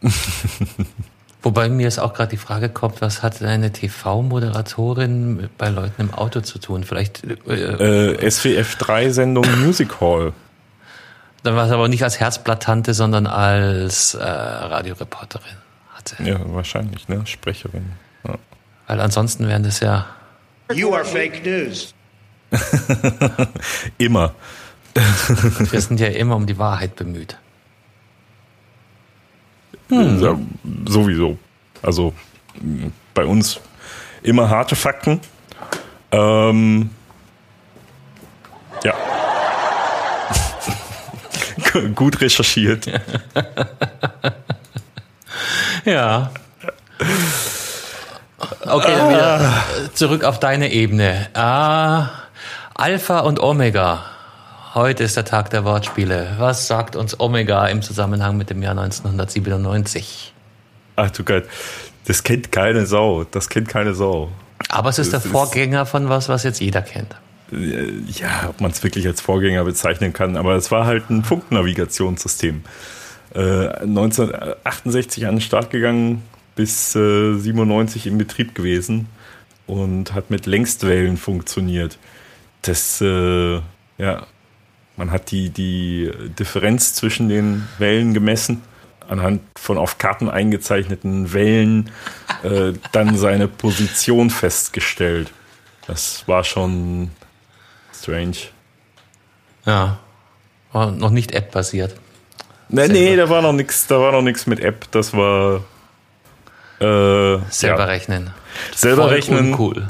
Wobei 1.46 1.68
mir 1.68 1.84
jetzt 1.84 2.00
auch 2.00 2.12
gerade 2.12 2.30
die 2.30 2.38
Frage 2.38 2.68
kommt, 2.68 3.00
was 3.00 3.22
hat 3.22 3.40
eine 3.40 3.70
TV-Moderatorin 3.70 5.48
bei 5.56 5.68
Leuten 5.68 6.02
im 6.02 6.12
Auto 6.12 6.40
zu 6.40 6.58
tun? 6.58 6.82
Vielleicht, 6.82 7.22
äh, 7.22 8.14
Äh, 8.14 8.26
SWF3-Sendung 8.26 9.46
Music 9.64 10.00
Hall. 10.00 10.32
dann 11.44 11.54
war 11.54 11.66
es 11.66 11.70
aber 11.70 11.86
nicht 11.86 12.02
als 12.02 12.18
Herzblatttante, 12.18 12.94
sondern 12.94 13.28
als 13.28 14.14
äh, 14.14 14.24
Radioreporterin 14.24 15.54
hatte. 15.94 16.20
Ja, 16.24 16.40
wahrscheinlich, 16.46 17.06
ne? 17.06 17.24
Sprecherin. 17.26 17.92
Ja. 18.26 18.34
Weil 18.88 19.00
ansonsten 19.00 19.46
wären 19.46 19.62
das 19.62 19.78
ja, 19.78 20.04
You 20.74 20.92
are 20.94 21.04
fake 21.04 21.46
news. 21.46 21.94
Immer. 23.98 24.34
wir 25.70 25.80
sind 25.80 26.00
ja 26.00 26.08
immer 26.08 26.34
um 26.34 26.46
die 26.46 26.58
Wahrheit 26.58 26.96
bemüht. 26.96 27.36
Ja, 29.88 30.36
sowieso. 30.86 31.38
Also 31.82 32.12
mh, 32.60 32.90
bei 33.14 33.24
uns 33.24 33.60
immer 34.22 34.48
harte 34.50 34.76
Fakten. 34.76 35.20
Ähm, 36.10 36.90
ja. 38.84 38.94
Gut 41.94 42.20
recherchiert. 42.20 42.86
Ja. 45.84 46.32
Okay, 48.66 49.08
wieder 49.08 49.64
zurück 49.94 50.24
auf 50.24 50.40
deine 50.40 50.72
Ebene. 50.72 51.28
Ah, 51.34 52.08
Alpha 52.74 53.20
und 53.20 53.38
Omega. 53.38 54.04
Heute 54.76 55.04
ist 55.04 55.16
der 55.16 55.24
Tag 55.24 55.48
der 55.48 55.64
Wortspiele. 55.64 56.34
Was 56.38 56.66
sagt 56.66 56.96
uns 56.96 57.18
Omega 57.18 57.66
im 57.68 57.80
Zusammenhang 57.80 58.36
mit 58.36 58.50
dem 58.50 58.62
Jahr 58.62 58.76
1997? 58.78 60.34
Ach 60.96 61.10
du 61.10 61.24
Gott. 61.24 61.44
Das 62.04 62.22
kennt 62.22 62.52
keine 62.52 62.84
Sau. 62.84 63.24
Das 63.24 63.48
kennt 63.48 63.70
keine 63.70 63.94
Sau. 63.94 64.30
Aber 64.68 64.90
es 64.90 64.98
ist 64.98 65.12
der 65.12 65.20
Das 65.20 65.24
ist- 65.24 65.32
Vorgänger 65.32 65.86
von 65.86 66.10
was, 66.10 66.28
was 66.28 66.42
jetzt 66.42 66.60
jeder 66.60 66.82
kennt. 66.82 67.16
Äh, 67.52 67.86
Ja, 68.20 68.48
ob 68.50 68.60
man 68.60 68.70
es 68.70 68.82
wirklich 68.82 69.06
als 69.06 69.22
Vorgänger 69.22 69.64
bezeichnen 69.64 70.12
kann, 70.12 70.36
aber 70.36 70.56
es 70.56 70.70
war 70.70 70.84
halt 70.84 71.08
ein 71.08 71.24
Funknavigationssystem. 71.24 72.62
Äh, 73.34 73.40
1968 73.86 75.26
an 75.26 75.36
den 75.36 75.40
Start 75.40 75.70
gegangen, 75.70 76.22
bis 76.54 76.94
äh, 76.94 77.34
97 77.38 78.06
in 78.06 78.18
Betrieb 78.18 78.54
gewesen 78.54 79.06
und 79.66 80.12
hat 80.12 80.28
mit 80.30 80.44
Längstwellen 80.44 81.16
funktioniert. 81.16 81.96
Das, 82.60 83.00
äh, 83.00 83.54
ja, 83.98 84.26
man 84.96 85.10
hat 85.10 85.30
die, 85.30 85.50
die 85.50 86.10
Differenz 86.38 86.94
zwischen 86.94 87.28
den 87.28 87.68
Wellen 87.78 88.14
gemessen, 88.14 88.62
anhand 89.08 89.42
von 89.56 89.78
auf 89.78 89.98
Karten 89.98 90.28
eingezeichneten 90.28 91.32
Wellen 91.32 91.90
äh, 92.42 92.72
dann 92.92 93.16
seine 93.16 93.48
Position 93.48 94.30
festgestellt. 94.30 95.30
Das 95.86 96.26
war 96.26 96.42
schon 96.44 97.10
strange. 97.94 98.36
Ja. 99.64 99.98
War 100.72 100.90
noch 100.90 101.10
nicht 101.10 101.32
App-basiert. 101.32 101.94
Nee, 102.68 102.80
Selber. 102.86 102.92
nee, 102.94 103.16
da 103.16 103.30
war 103.30 103.42
noch 103.42 103.52
nichts, 103.52 103.86
da 103.86 104.00
war 104.00 104.12
noch 104.12 104.22
nichts 104.22 104.46
mit 104.46 104.58
App, 104.60 104.90
das 104.90 105.12
war 105.12 105.62
äh, 106.80 107.38
Selber 107.48 107.78
ja, 107.78 107.84
rechnen. 107.84 108.30
selber 108.74 109.02
Voll 109.04 109.12
rechnen 109.12 109.38
Uncool. 109.52 109.88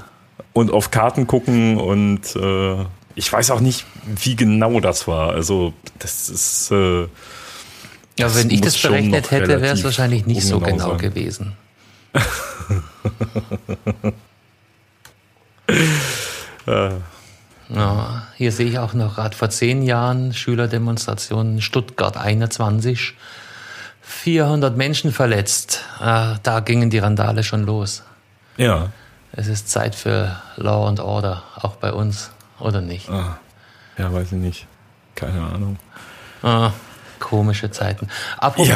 und 0.52 0.70
auf 0.70 0.90
Karten 0.90 1.26
gucken 1.26 1.78
und 1.78 2.36
äh, 2.36 2.84
ich 3.16 3.32
weiß 3.32 3.50
auch 3.50 3.60
nicht, 3.60 3.84
wie 4.04 4.36
genau 4.36 4.78
das 4.78 5.08
war. 5.08 5.30
Also 5.32 5.72
das 5.98 6.28
ist 6.28 6.70
äh, 6.70 7.08
Ja, 8.18 8.32
wenn 8.34 8.50
ich 8.50 8.60
das 8.60 8.80
berechnet 8.80 9.30
hätte, 9.32 9.60
wäre 9.60 9.74
es 9.74 9.82
wahrscheinlich 9.82 10.26
nicht 10.26 10.46
so 10.46 10.60
genau 10.60 10.90
sein. 10.90 10.98
gewesen. 10.98 11.56
Ja, 17.68 18.22
hier 18.36 18.52
sehe 18.52 18.66
ich 18.66 18.78
auch 18.78 18.94
noch 18.94 19.16
gerade 19.16 19.36
vor 19.36 19.50
zehn 19.50 19.82
Jahren 19.82 20.32
Schülerdemonstrationen 20.32 21.60
Stuttgart 21.60 22.16
21. 22.16 23.14
400 24.02 24.76
Menschen 24.76 25.10
verletzt. 25.12 25.82
Ah, 25.98 26.36
da 26.44 26.60
gingen 26.60 26.90
die 26.90 26.98
Randale 26.98 27.42
schon 27.42 27.64
los. 27.66 28.02
ja, 28.56 28.90
Es 29.32 29.48
ist 29.48 29.68
Zeit 29.68 29.96
für 29.96 30.40
Law 30.56 30.86
and 30.88 31.00
Order, 31.00 31.42
auch 31.56 31.74
bei 31.76 31.92
uns, 31.92 32.30
oder 32.60 32.80
nicht? 32.80 33.08
ja, 33.08 33.38
weiß 33.98 34.32
ich 34.32 34.38
nicht, 34.38 34.66
keine 35.14 35.42
Ahnung. 35.42 35.78
Ah, 36.42 36.72
komische 37.18 37.70
Zeiten. 37.70 38.08
Apropos, 38.38 38.70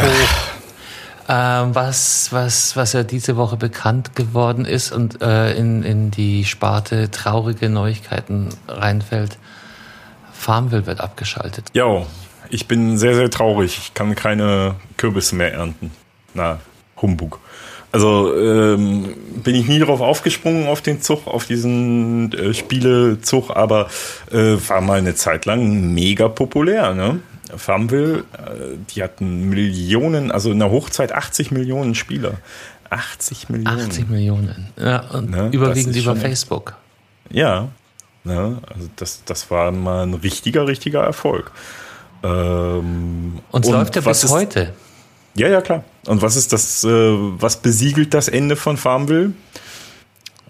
ähm, 1.28 1.74
was, 1.74 2.32
was, 2.32 2.74
was 2.76 2.92
ja 2.92 3.04
diese 3.04 3.36
Woche 3.36 3.56
bekannt 3.56 4.16
geworden 4.16 4.64
ist 4.64 4.90
und 4.90 5.22
äh, 5.22 5.54
in, 5.54 5.84
in 5.84 6.10
die 6.10 6.44
Sparte 6.44 7.10
traurige 7.10 7.68
Neuigkeiten 7.68 8.48
reinfällt, 8.66 9.38
Farmville 10.32 10.86
wird 10.86 11.00
abgeschaltet. 11.00 11.68
Ja, 11.74 12.06
ich 12.48 12.66
bin 12.66 12.98
sehr, 12.98 13.14
sehr 13.14 13.30
traurig. 13.30 13.78
Ich 13.78 13.94
kann 13.94 14.14
keine 14.16 14.74
Kürbisse 14.96 15.36
mehr 15.36 15.52
ernten. 15.54 15.92
Na, 16.34 16.58
Humbug. 17.00 17.38
Also 17.92 18.32
ähm, 18.36 19.14
bin 19.42 19.54
ich 19.56 19.66
nie 19.66 19.80
darauf 19.80 20.00
aufgesprungen 20.00 20.68
auf 20.68 20.80
den 20.80 21.02
Zug, 21.02 21.26
auf 21.26 21.46
diesen 21.46 22.32
äh, 22.32 22.54
Spielezug, 22.54 23.50
aber 23.50 23.88
äh, 24.30 24.56
war 24.68 24.80
mal 24.80 24.98
eine 24.98 25.14
Zeit 25.16 25.44
lang 25.44 25.92
mega 25.92 26.28
populär. 26.28 26.94
Ne? 26.94 27.20
Farmville, 27.56 28.18
äh, 28.18 28.76
die 28.94 29.02
hatten 29.02 29.48
Millionen, 29.50 30.30
also 30.30 30.52
in 30.52 30.60
der 30.60 30.70
Hochzeit 30.70 31.10
80 31.12 31.50
Millionen 31.50 31.96
Spieler. 31.96 32.34
80 32.90 33.48
Millionen. 33.48 33.80
80 33.80 34.08
Millionen. 34.08 34.68
Ja, 34.76 35.00
und 35.12 35.30
Ne, 35.30 35.48
überwiegend 35.50 35.96
über 35.96 36.14
Facebook. 36.14 36.76
Ja, 37.28 37.68
ne? 38.22 38.58
also 38.72 38.88
das, 38.96 39.22
das 39.24 39.50
war 39.50 39.72
mal 39.72 40.04
ein 40.04 40.14
richtiger, 40.14 40.66
richtiger 40.68 41.00
Erfolg. 41.02 41.50
Ähm, 42.22 43.38
Und 43.50 43.64
es 43.64 43.70
läuft 43.70 43.96
ja 43.96 44.04
was 44.04 44.20
bis 44.20 44.30
ist- 44.30 44.36
heute. 44.36 44.72
Ja, 45.34 45.48
ja, 45.48 45.60
klar. 45.60 45.84
Und 46.06 46.22
was 46.22 46.36
ist 46.36 46.52
das, 46.52 46.84
äh, 46.84 46.88
was 46.88 47.56
besiegelt 47.62 48.14
das 48.14 48.28
Ende 48.28 48.56
von 48.56 48.76
Farmville? 48.76 49.32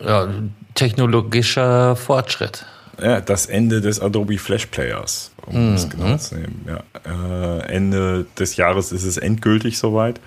Ja, 0.00 0.28
technologischer 0.74 1.96
Fortschritt. 1.96 2.64
Ja, 3.00 3.20
das 3.20 3.46
Ende 3.46 3.80
des 3.80 4.00
Adobe 4.00 4.38
Flash 4.38 4.66
Players, 4.66 5.32
um 5.46 5.72
das 5.72 5.88
genau 5.88 6.16
zu 6.16 6.36
nehmen. 6.36 6.66
Ja. 6.66 7.58
Äh, 7.58 7.74
Ende 7.74 8.26
des 8.38 8.56
Jahres 8.56 8.92
ist 8.92 9.04
es 9.04 9.16
endgültig 9.16 9.78
soweit. 9.78 10.20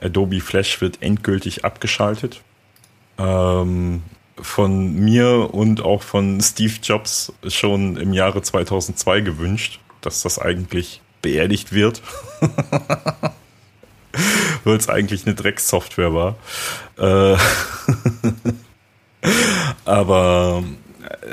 Adobe 0.00 0.40
Flash 0.40 0.80
wird 0.80 1.02
endgültig 1.02 1.64
abgeschaltet. 1.64 2.40
Ähm, 3.18 4.02
von 4.40 4.94
mir 4.94 5.52
und 5.52 5.82
auch 5.82 6.02
von 6.02 6.40
Steve 6.40 6.74
Jobs 6.82 7.32
schon 7.48 7.96
im 7.96 8.12
Jahre 8.12 8.42
2002 8.42 9.20
gewünscht, 9.20 9.80
dass 10.00 10.22
das 10.22 10.38
eigentlich 10.38 11.00
beerdigt 11.22 11.72
wird. 11.72 12.02
Weil 14.64 14.76
es 14.76 14.88
eigentlich 14.88 15.26
eine 15.26 15.34
Dreckssoftware 15.34 16.12
war. 16.14 16.36
Äh, 16.98 17.36
aber 19.84 20.62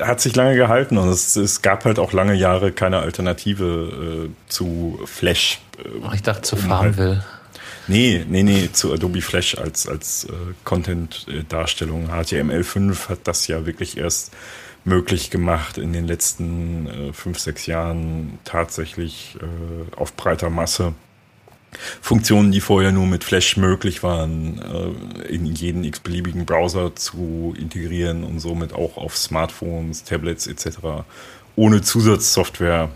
hat 0.02 0.22
sich 0.22 0.36
lange 0.36 0.56
gehalten 0.56 0.98
und 0.98 1.10
es, 1.10 1.36
es 1.36 1.62
gab 1.62 1.86
halt 1.86 2.00
auch 2.00 2.14
lange 2.14 2.34
Jahre 2.34 2.72
keine 2.72 3.00
Alternative 3.00 4.28
äh, 4.28 4.30
zu 4.48 5.00
Flash. 5.06 5.60
Äh, 5.78 6.16
Ich 6.16 6.24
dachte 6.24 6.42
zu 6.44 6.56
um 6.56 6.62
halt- 6.70 6.96
Farmville. 6.96 7.24
Nee, 7.88 8.24
nee, 8.30 8.44
nee, 8.44 8.70
zu 8.72 8.94
Adobe 8.94 9.20
Flash 9.22 9.58
als, 9.58 9.88
als 9.88 10.26
äh, 10.26 10.32
Content-Darstellung. 10.64 12.12
HTML5 12.12 13.10
hat 13.10 13.20
das 13.24 13.48
ja 13.48 13.66
wirklich 13.66 13.98
erst 13.98 14.32
möglich 14.86 15.32
gemacht 15.32 15.80
in 15.80 15.92
den 15.92 16.06
letzten 16.06 16.86
äh, 16.88 17.14
fünf, 17.14 17.40
sechs 17.40 17.66
Jahren 17.66 18.38
tatsächlich 18.44 19.38
äh, 19.42 19.96
auf 20.00 20.16
breiter 20.16 20.52
Masse. 20.52 20.94
Funktionen, 22.02 22.52
die 22.52 22.62
vorher 22.62 22.92
nur 22.92 23.06
mit 23.06 23.24
Flash 23.24 23.58
möglich 23.58 24.04
waren, 24.04 24.60
äh, 24.60 25.28
in 25.28 25.46
jeden 25.46 25.84
x-beliebigen 25.84 26.46
Browser 26.46 26.96
zu 26.96 27.54
integrieren 27.58 28.24
und 28.24 28.40
somit 28.40 28.74
auch 28.74 28.98
auf 28.98 29.18
Smartphones, 29.18 30.04
Tablets 30.04 30.48
etc. 30.48 30.80
ohne 31.56 31.82
Zusatzsoftware 31.82 32.90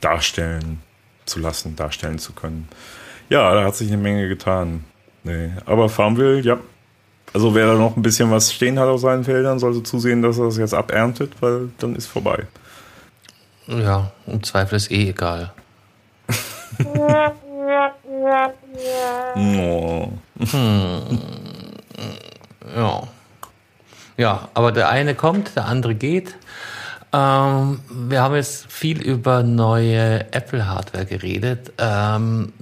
darstellen 0.00 0.80
zu 1.24 1.38
lassen, 1.38 1.76
darstellen 1.76 2.18
zu 2.18 2.32
können. 2.32 2.68
Ja, 3.28 3.54
da 3.54 3.64
hat 3.64 3.76
sich 3.76 3.88
eine 3.88 4.02
Menge 4.02 4.28
getan. 4.28 4.84
Nee. 5.22 5.50
Aber 5.66 5.88
Farmville, 5.88 6.40
ja. 6.40 6.58
Also 7.32 7.54
wer 7.54 7.66
da 7.66 7.74
noch 7.74 7.96
ein 7.96 8.02
bisschen 8.02 8.30
was 8.32 8.52
stehen 8.52 8.78
hat 8.80 8.88
auf 8.88 9.00
seinen 9.00 9.22
Feldern, 9.22 9.60
sollte 9.60 9.84
zusehen, 9.84 10.20
dass 10.20 10.38
er 10.38 10.46
das 10.46 10.56
jetzt 10.56 10.74
aberntet, 10.74 11.34
weil 11.40 11.68
dann 11.78 11.94
ist 11.94 12.06
vorbei. 12.06 12.46
Ja, 13.68 14.10
im 14.26 14.42
Zweifel 14.42 14.76
ist 14.76 14.90
eh 14.90 15.10
egal. 15.10 15.52
Oh. 19.36 20.08
Ja. 22.76 23.02
Ja, 24.16 24.48
aber 24.54 24.72
der 24.72 24.90
eine 24.90 25.14
kommt, 25.14 25.56
der 25.56 25.64
andere 25.64 25.94
geht. 25.94 26.34
Ähm, 27.12 27.80
wir 27.90 28.22
haben 28.22 28.34
jetzt 28.34 28.70
viel 28.70 29.00
über 29.00 29.42
neue 29.42 30.32
Apple-Hardware 30.32 31.06
geredet. 31.06 31.72
Ähm, 31.78 32.52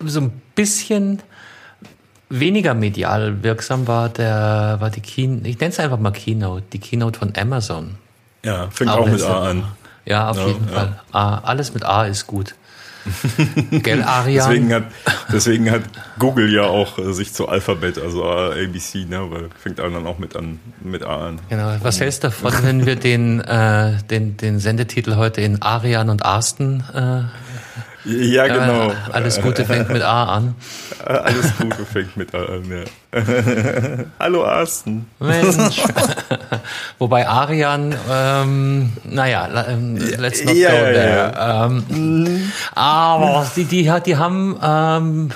so 0.00 0.20
ein 0.20 0.42
bisschen 0.54 1.22
weniger 2.28 2.74
medial 2.74 3.42
wirksam 3.42 3.86
war 3.86 4.08
der 4.08 4.76
war 4.80 4.90
die 4.90 5.00
Keynote, 5.00 5.48
ich 5.48 5.58
nenne 5.58 5.72
es 5.72 5.80
einfach 5.80 5.98
mal 5.98 6.12
Keynote, 6.12 6.64
die 6.72 6.78
Keynote 6.78 7.18
von 7.18 7.32
Amazon. 7.36 7.96
Ja, 8.44 8.68
fängt 8.70 8.90
auch, 8.90 9.04
mit 9.04 9.14
letzte 9.14 9.34
A 9.34 9.50
an. 9.50 9.64
Ja, 10.04 10.30
auf 10.30 10.36
Ja, 10.38 10.46
jeden 10.46 10.68
ja. 10.68 10.74
Fall. 10.74 11.00
A, 11.12 11.38
alles 11.38 11.74
mit 11.74 11.84
A 11.84 12.04
ist 12.04 12.26
gut. 12.26 12.54
Gell, 13.82 14.02
Arian? 14.02 14.48
Deswegen 14.48 14.74
hat, 14.74 14.84
deswegen 15.32 15.70
hat 15.70 15.82
Google 16.18 16.52
ja 16.52 16.62
auch 16.62 16.98
äh, 16.98 17.12
sich 17.12 17.32
zu 17.32 17.48
Alphabet, 17.48 17.98
also 17.98 18.24
äh, 18.24 18.64
ABC, 18.64 19.06
ne, 19.08 19.30
weil 19.30 19.48
fängt 19.58 19.78
dann 19.78 20.06
auch 20.06 20.18
mit 20.18 20.36
an 20.36 20.60
mit 20.82 21.02
A 21.02 21.28
an. 21.28 21.38
Genau. 21.48 21.76
Was 21.82 22.00
hältst 22.00 22.24
du 22.24 22.28
davon, 22.28 22.52
wenn 22.62 22.86
wir 22.86 22.96
den, 22.96 23.40
äh, 23.40 23.98
den, 24.10 24.36
den 24.36 24.58
Sendetitel 24.58 25.16
heute 25.16 25.40
in 25.40 25.62
Arian 25.62 26.10
und 26.10 26.24
Arsten 26.24 26.84
äh, 26.94 27.22
Ja, 28.04 28.46
genau. 28.46 28.90
äh, 28.90 28.94
Alles 29.12 29.40
Gute 29.40 29.64
fängt 29.64 29.90
mit 29.90 30.02
A 30.02 30.24
an. 30.24 30.54
Äh, 31.04 31.12
Alles 31.12 31.52
Gute 31.58 31.84
fängt 31.84 32.16
mit 32.16 32.34
A 32.34 32.44
an. 32.44 32.64
Ja. 32.70 32.84
Hallo 34.18 34.44
Arsten. 34.44 35.06
Mensch. 35.18 35.82
Wobei 36.98 37.28
Arian, 37.28 37.94
ähm, 38.10 38.92
naja, 39.04 39.66
ähm, 39.68 39.96
let's 40.18 40.44
not 40.44 40.54
Ja, 40.54 40.70
go 40.70 40.76
ja, 40.76 40.82
there. 40.92 41.66
Ähm, 41.66 42.52
aber 42.74 43.50
die, 43.56 43.64
die, 43.64 43.92
die 44.06 44.16
haben 44.16 44.58
ähm, 44.62 45.30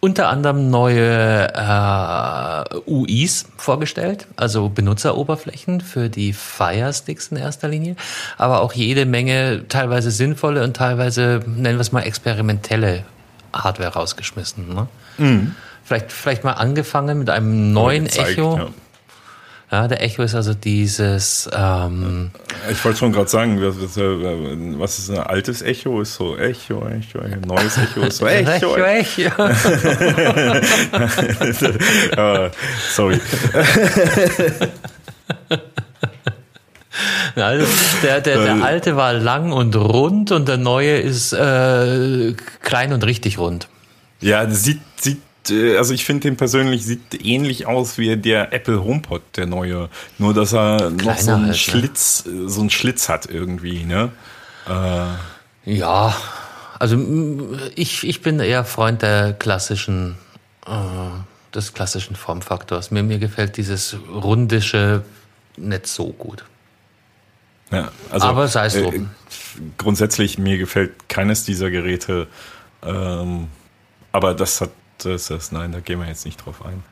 unter 0.00 0.28
anderem 0.28 0.70
neue 0.70 1.52
äh, 1.52 2.80
UIs 2.86 3.46
vorgestellt, 3.56 4.26
also 4.36 4.68
Benutzeroberflächen 4.68 5.80
für 5.80 6.08
die 6.08 6.32
Fire 6.32 6.92
Sticks 6.92 7.28
in 7.28 7.38
erster 7.38 7.68
Linie, 7.68 7.96
aber 8.36 8.60
auch 8.60 8.72
jede 8.72 9.06
Menge 9.06 9.64
teilweise 9.68 10.10
sinnvolle 10.10 10.62
und 10.62 10.76
teilweise, 10.76 11.40
nennen 11.46 11.78
wir 11.78 11.82
es 11.82 11.92
mal, 11.92 12.02
experimentelle 12.02 13.04
Hardware 13.52 13.94
rausgeschmissen. 13.94 14.74
Ne? 14.74 14.88
Vielleicht, 15.84 16.12
vielleicht 16.12 16.44
mal 16.44 16.52
angefangen 16.52 17.18
mit 17.18 17.30
einem 17.30 17.72
neuen 17.72 18.04
Gezeigt, 18.04 18.30
Echo. 18.30 18.56
ja. 18.56 18.68
Ja, 19.70 19.88
der 19.88 20.00
Echo 20.00 20.22
ist 20.22 20.36
also 20.36 20.54
dieses, 20.54 21.50
ähm, 21.52 22.30
Ich 22.70 22.84
wollte 22.84 22.98
schon 23.00 23.12
gerade 23.12 23.28
sagen, 23.28 23.60
was, 23.60 23.96
äh, 23.96 24.84
ist 24.84 25.10
ein 25.10 25.18
altes 25.18 25.60
Echo? 25.62 26.00
Ist 26.02 26.14
so 26.14 26.36
Echo, 26.36 26.86
Echo, 26.86 27.18
Echo. 27.20 27.46
Neues 27.46 27.76
Echo 27.76 28.02
ist 28.02 28.18
so 28.18 28.26
Echo. 28.28 28.76
Echo, 28.76 28.84
Echo. 28.84 29.42
Ah, 32.16 32.50
sorry. 32.94 33.20
Also 37.34 37.66
der, 38.02 38.22
der, 38.22 38.38
der 38.42 38.64
alte 38.64 38.96
war 38.96 39.12
lang 39.12 39.52
und 39.52 39.76
rund 39.76 40.32
und 40.32 40.48
der 40.48 40.56
neue 40.56 40.96
ist 40.96 41.34
äh, 41.34 42.32
klein 42.62 42.94
und 42.94 43.04
richtig 43.04 43.36
rund. 43.38 43.68
Ja, 44.22 44.46
das 44.46 44.64
sieht, 44.64 44.80
sieht, 45.46 45.56
äh, 45.56 45.76
also 45.76 45.94
ich 45.94 46.04
finde 46.04 46.22
den 46.22 46.36
persönlich 46.36 46.84
sieht 46.84 47.24
ähnlich 47.24 47.66
aus 47.66 47.98
wie 47.98 48.16
der 48.16 48.52
Apple 48.52 48.82
HomePod, 48.82 49.22
der 49.36 49.46
neue. 49.46 49.88
Nur, 50.18 50.34
dass 50.34 50.52
er 50.52 50.90
noch 50.90 50.98
Kleiner 50.98 51.22
so 51.22 51.30
einen 51.30 51.40
halt, 51.42 51.48
ne? 51.48 51.54
Schlitz, 51.54 52.24
äh, 52.26 52.48
so 52.48 52.60
einen 52.60 52.70
Schlitz 52.70 53.08
hat 53.08 53.26
irgendwie, 53.26 53.84
ne? 53.84 54.10
Ja, 55.64 56.16
also 56.78 56.98
ich, 57.76 58.06
ich 58.06 58.20
bin 58.20 58.40
eher 58.40 58.64
Freund 58.64 59.02
der 59.02 59.32
klassischen, 59.32 60.16
äh, 60.66 60.72
des 61.54 61.72
klassischen 61.72 62.16
Formfaktors. 62.16 62.90
Mir, 62.90 63.04
mir 63.04 63.18
gefällt 63.18 63.56
dieses 63.56 63.96
rundische 64.12 65.04
nicht 65.56 65.86
so 65.86 66.08
gut. 66.08 66.44
Ja, 67.70 67.90
also, 68.10 68.26
Aber 68.26 68.48
sei 68.48 68.66
es 68.66 68.74
äh, 68.74 68.82
drum. 68.82 69.10
grundsätzlich, 69.78 70.38
mir 70.38 70.58
gefällt 70.58 71.08
keines 71.08 71.44
dieser 71.44 71.70
Geräte. 71.70 72.26
Ähm, 72.82 73.48
aber 74.12 74.34
das 74.34 74.60
hat, 74.60 74.70
das, 75.06 75.26
das, 75.28 75.52
nein, 75.52 75.72
da 75.72 75.80
gehen 75.80 76.00
wir 76.00 76.06
jetzt 76.06 76.24
nicht 76.24 76.44
drauf 76.44 76.64
ein. 76.64 76.82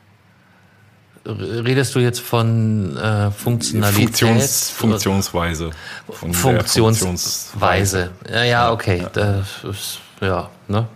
Redest 1.27 1.95
du 1.95 1.99
jetzt 1.99 2.19
von 2.19 2.95
äh, 2.97 3.31
Funktionalität? 3.31 4.05
Funktions, 4.05 4.69
Funktionsweise. 4.69 5.71
Von 6.07 6.31
der 6.31 6.63
Funktionsweise. 6.63 8.11
Ja, 8.31 8.43
ja, 8.43 8.71
okay. 8.71 9.07
Das 9.13 9.63
ist, 9.63 9.99
ja, 10.21 10.49
ne? 10.67 10.87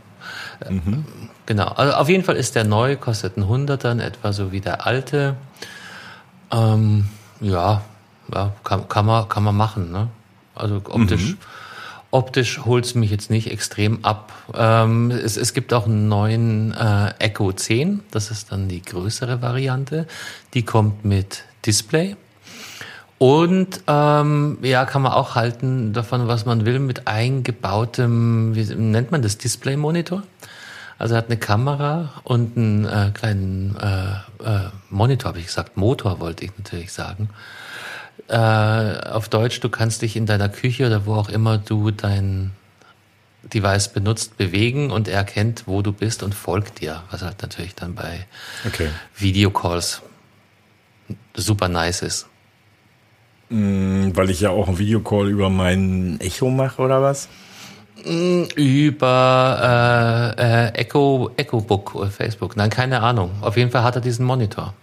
Mhm. 0.69 1.05
Genau. 1.47 1.69
Also 1.69 1.93
auf 1.93 2.09
jeden 2.09 2.23
Fall 2.23 2.35
ist 2.35 2.53
der 2.53 2.63
neu, 2.63 2.95
kostet 2.95 3.37
ein 3.37 3.47
Hunderter, 3.47 3.91
in 3.91 3.99
etwa 3.99 4.31
so 4.31 4.51
wie 4.51 4.61
der 4.61 4.85
alte. 4.85 5.35
Ähm, 6.51 7.07
ja, 7.41 7.81
ja 8.31 8.53
kann, 8.63 8.87
kann, 8.87 9.07
man, 9.07 9.27
kann 9.27 9.43
man 9.43 9.57
machen, 9.57 9.91
ne? 9.91 10.09
Also 10.53 10.75
optisch, 10.89 11.31
Mhm. 11.31 11.37
Optisch 12.11 12.61
holt's 12.65 12.95
mich 12.95 13.11
jetzt 13.11 13.29
nicht 13.29 13.51
extrem 13.51 14.03
ab. 14.03 14.33
Ähm, 14.53 15.11
es, 15.11 15.37
es 15.37 15.53
gibt 15.53 15.73
auch 15.73 15.85
einen 15.85 16.07
neuen 16.07 16.73
äh, 16.73 17.13
Echo 17.19 17.51
10, 17.51 18.01
das 18.11 18.31
ist 18.31 18.51
dann 18.51 18.67
die 18.67 18.81
größere 18.81 19.41
Variante. 19.41 20.07
Die 20.53 20.63
kommt 20.63 21.05
mit 21.05 21.43
Display. 21.65 22.15
Und 23.19 23.81
ähm, 23.87 24.57
ja, 24.61 24.85
kann 24.85 25.01
man 25.01 25.11
auch 25.11 25.35
halten 25.35 25.91
davon, 25.91 26.27
was 26.27 26.45
man 26.45 26.65
will, 26.65 26.79
mit 26.79 27.07
eingebautem, 27.07 28.55
wie 28.55 28.63
nennt 28.63 29.11
man 29.11 29.21
das, 29.21 29.37
Display-Monitor? 29.37 30.23
Also 30.97 31.15
hat 31.15 31.27
eine 31.27 31.37
Kamera 31.37 32.13
und 32.23 32.57
einen 32.57 32.85
äh, 32.85 33.11
kleinen 33.13 33.75
äh, 33.77 34.43
äh, 34.43 34.69
Monitor, 34.89 35.29
habe 35.29 35.39
ich 35.39 35.47
gesagt. 35.47 35.75
Motor 35.75 36.19
wollte 36.21 36.45
ich 36.45 36.51
natürlich 36.57 36.93
sagen. 36.93 37.29
Äh, 38.29 38.35
auf 39.09 39.27
Deutsch, 39.29 39.59
du 39.59 39.69
kannst 39.69 40.01
dich 40.03 40.15
in 40.15 40.25
deiner 40.25 40.49
Küche 40.49 40.85
oder 40.85 41.05
wo 41.05 41.15
auch 41.15 41.29
immer 41.29 41.57
du 41.57 41.89
dein 41.91 42.51
Device 43.43 43.87
benutzt, 43.87 44.37
bewegen 44.37 44.91
und 44.91 45.07
er 45.07 45.17
erkennt, 45.17 45.63
wo 45.65 45.81
du 45.81 45.91
bist 45.91 46.21
und 46.21 46.35
folgt 46.35 46.81
dir, 46.81 47.03
was 47.09 47.23
halt 47.23 47.41
natürlich 47.41 47.73
dann 47.73 47.95
bei 47.95 48.25
Okay. 48.67 48.89
Videocalls 49.15 50.01
super 51.35 51.69
nice 51.69 52.03
ist. 52.03 52.27
Mm, 53.49 54.11
Weil 54.13 54.29
ich 54.29 54.41
ja 54.41 54.51
auch 54.51 54.67
einen 54.67 54.77
Videocall 54.77 55.29
über 55.29 55.49
mein 55.49 56.19
Echo 56.19 56.49
mache 56.51 56.81
oder 56.81 57.01
was? 57.01 57.29
Über 58.55 60.35
äh, 60.37 60.67
äh, 60.67 60.67
Echo, 60.75 61.31
Echo 61.35 61.61
Book 61.61 61.95
oder 61.95 62.11
Facebook. 62.11 62.55
Nein, 62.55 62.69
keine 62.69 63.01
Ahnung. 63.01 63.31
Auf 63.41 63.57
jeden 63.57 63.71
Fall 63.71 63.83
hat 63.83 63.95
er 63.95 64.01
diesen 64.01 64.25
Monitor. 64.25 64.73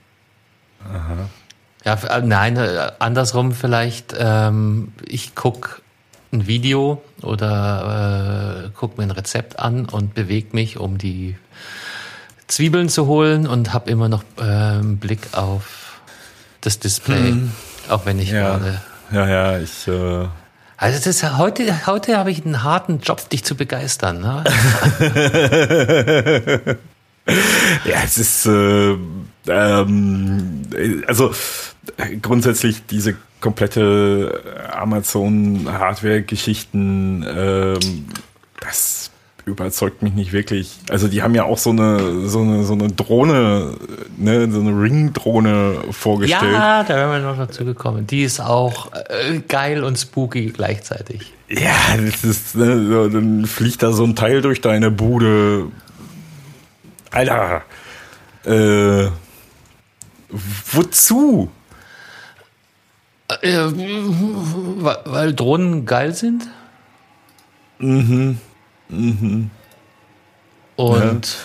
Ja, 1.86 1.94
äh, 1.94 2.20
nein, 2.20 2.56
äh, 2.56 2.90
andersrum 2.98 3.52
vielleicht. 3.52 4.14
Ähm, 4.18 4.92
ich 5.06 5.36
guck 5.36 5.82
ein 6.32 6.48
Video 6.48 7.00
oder 7.22 8.64
äh, 8.66 8.70
guck 8.74 8.98
mir 8.98 9.04
ein 9.04 9.12
Rezept 9.12 9.60
an 9.60 9.86
und 9.86 10.12
bewege 10.14 10.48
mich, 10.52 10.78
um 10.78 10.98
die 10.98 11.36
Zwiebeln 12.48 12.88
zu 12.88 13.06
holen 13.06 13.46
und 13.46 13.72
habe 13.72 13.88
immer 13.88 14.08
noch 14.08 14.24
äh, 14.38 14.42
einen 14.42 14.98
Blick 14.98 15.28
auf 15.32 16.00
das 16.60 16.80
Display, 16.80 17.36
auch 17.88 18.04
wenn 18.04 18.18
ich 18.18 18.30
Ja. 18.30 18.56
gerade 18.56 18.80
Ja, 19.12 19.28
ja, 19.28 19.58
ich. 19.58 19.86
Äh, 19.86 20.26
also 20.78 20.98
das 20.98 21.06
ist, 21.06 21.38
heute, 21.38 21.86
heute 21.86 22.18
habe 22.18 22.32
ich 22.32 22.44
einen 22.44 22.64
harten 22.64 22.98
Job, 22.98 23.30
dich 23.30 23.44
zu 23.44 23.54
begeistern. 23.54 24.20
Ne? 24.20 24.44
Ja, 27.84 28.02
es 28.04 28.18
ist 28.18 28.46
äh, 28.46 28.96
ähm, 29.48 30.62
also 31.06 31.32
grundsätzlich 32.22 32.86
diese 32.86 33.16
komplette 33.40 34.40
Amazon-Hardware-Geschichten, 34.72 37.24
ähm, 37.28 38.06
das 38.60 39.10
überzeugt 39.44 40.02
mich 40.02 40.14
nicht 40.14 40.32
wirklich. 40.32 40.78
Also 40.90 41.06
die 41.06 41.22
haben 41.22 41.34
ja 41.34 41.44
auch 41.44 41.58
so 41.58 41.70
eine 41.70 42.28
so 42.28 42.40
eine 42.40 42.64
so 42.64 42.72
eine 42.72 42.88
Drohne, 42.88 43.74
ne, 44.16 44.50
so 44.50 44.60
eine 44.60 44.72
Ring-Drohne 44.72 45.84
vorgestellt. 45.92 46.52
Ja, 46.52 46.82
da 46.82 46.96
wären 46.96 47.22
wir 47.22 47.30
noch 47.30 47.38
dazu 47.38 47.64
gekommen. 47.64 48.08
Die 48.08 48.24
ist 48.24 48.40
auch 48.40 48.90
äh, 48.92 49.38
geil 49.46 49.84
und 49.84 49.98
spooky 49.98 50.46
gleichzeitig. 50.46 51.32
Ja, 51.48 51.96
das 51.96 52.24
ist, 52.24 52.56
ne, 52.56 52.88
so, 52.88 53.08
dann 53.08 53.46
fliegt 53.46 53.84
da 53.84 53.92
so 53.92 54.02
ein 54.02 54.16
Teil 54.16 54.42
durch 54.42 54.60
deine 54.60 54.90
Bude. 54.90 55.66
Alter. 57.12 57.62
Äh, 58.44 59.10
wozu? 60.28 61.50
Äh, 63.42 63.58
weil, 65.04 65.34
Drohnen 65.34 65.84
geil 65.84 66.14
sind? 66.14 66.48
Mhm. 67.78 68.38
Und 70.76 71.36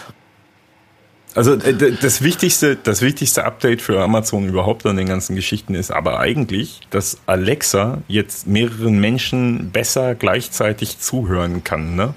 Also 1.34 1.54
äh, 1.56 1.94
das 2.00 2.22
wichtigste, 2.22 2.76
das 2.76 3.02
wichtigste 3.02 3.46
Update 3.46 3.82
für 3.82 4.02
Amazon 4.02 4.48
überhaupt 4.48 4.86
an 4.86 4.98
den 4.98 5.08
ganzen 5.08 5.36
Geschichten 5.36 5.76
ist 5.76 5.90
aber 5.92 6.20
eigentlich, 6.20 6.82
dass 6.90 7.20
Alexa 7.26 8.02
jetzt 8.08 8.48
mehreren 8.48 9.00
Menschen 9.00 9.72
besser 9.72 10.14
gleichzeitig 10.14 11.00
zuhören 11.00 11.64
kann, 11.64 11.96
ne? 11.96 12.14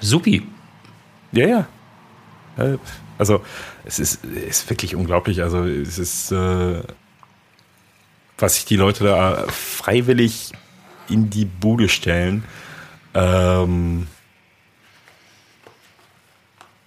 supi. 0.00 0.42
Ja, 1.32 1.46
ja. 1.46 1.66
Äh, 2.58 2.78
Also 3.18 3.42
es 3.84 3.98
ist, 3.98 4.24
ist 4.24 4.68
wirklich 4.70 4.94
unglaublich. 4.96 5.42
Also 5.42 5.64
es 5.64 5.98
ist 5.98 6.32
äh, 6.32 6.82
was 8.38 8.54
sich 8.54 8.64
die 8.64 8.76
Leute 8.76 9.04
da 9.04 9.44
freiwillig 9.48 10.52
in 11.08 11.30
die 11.30 11.44
Bude 11.44 11.88
stellen. 11.88 12.44
Ähm, 13.14 14.08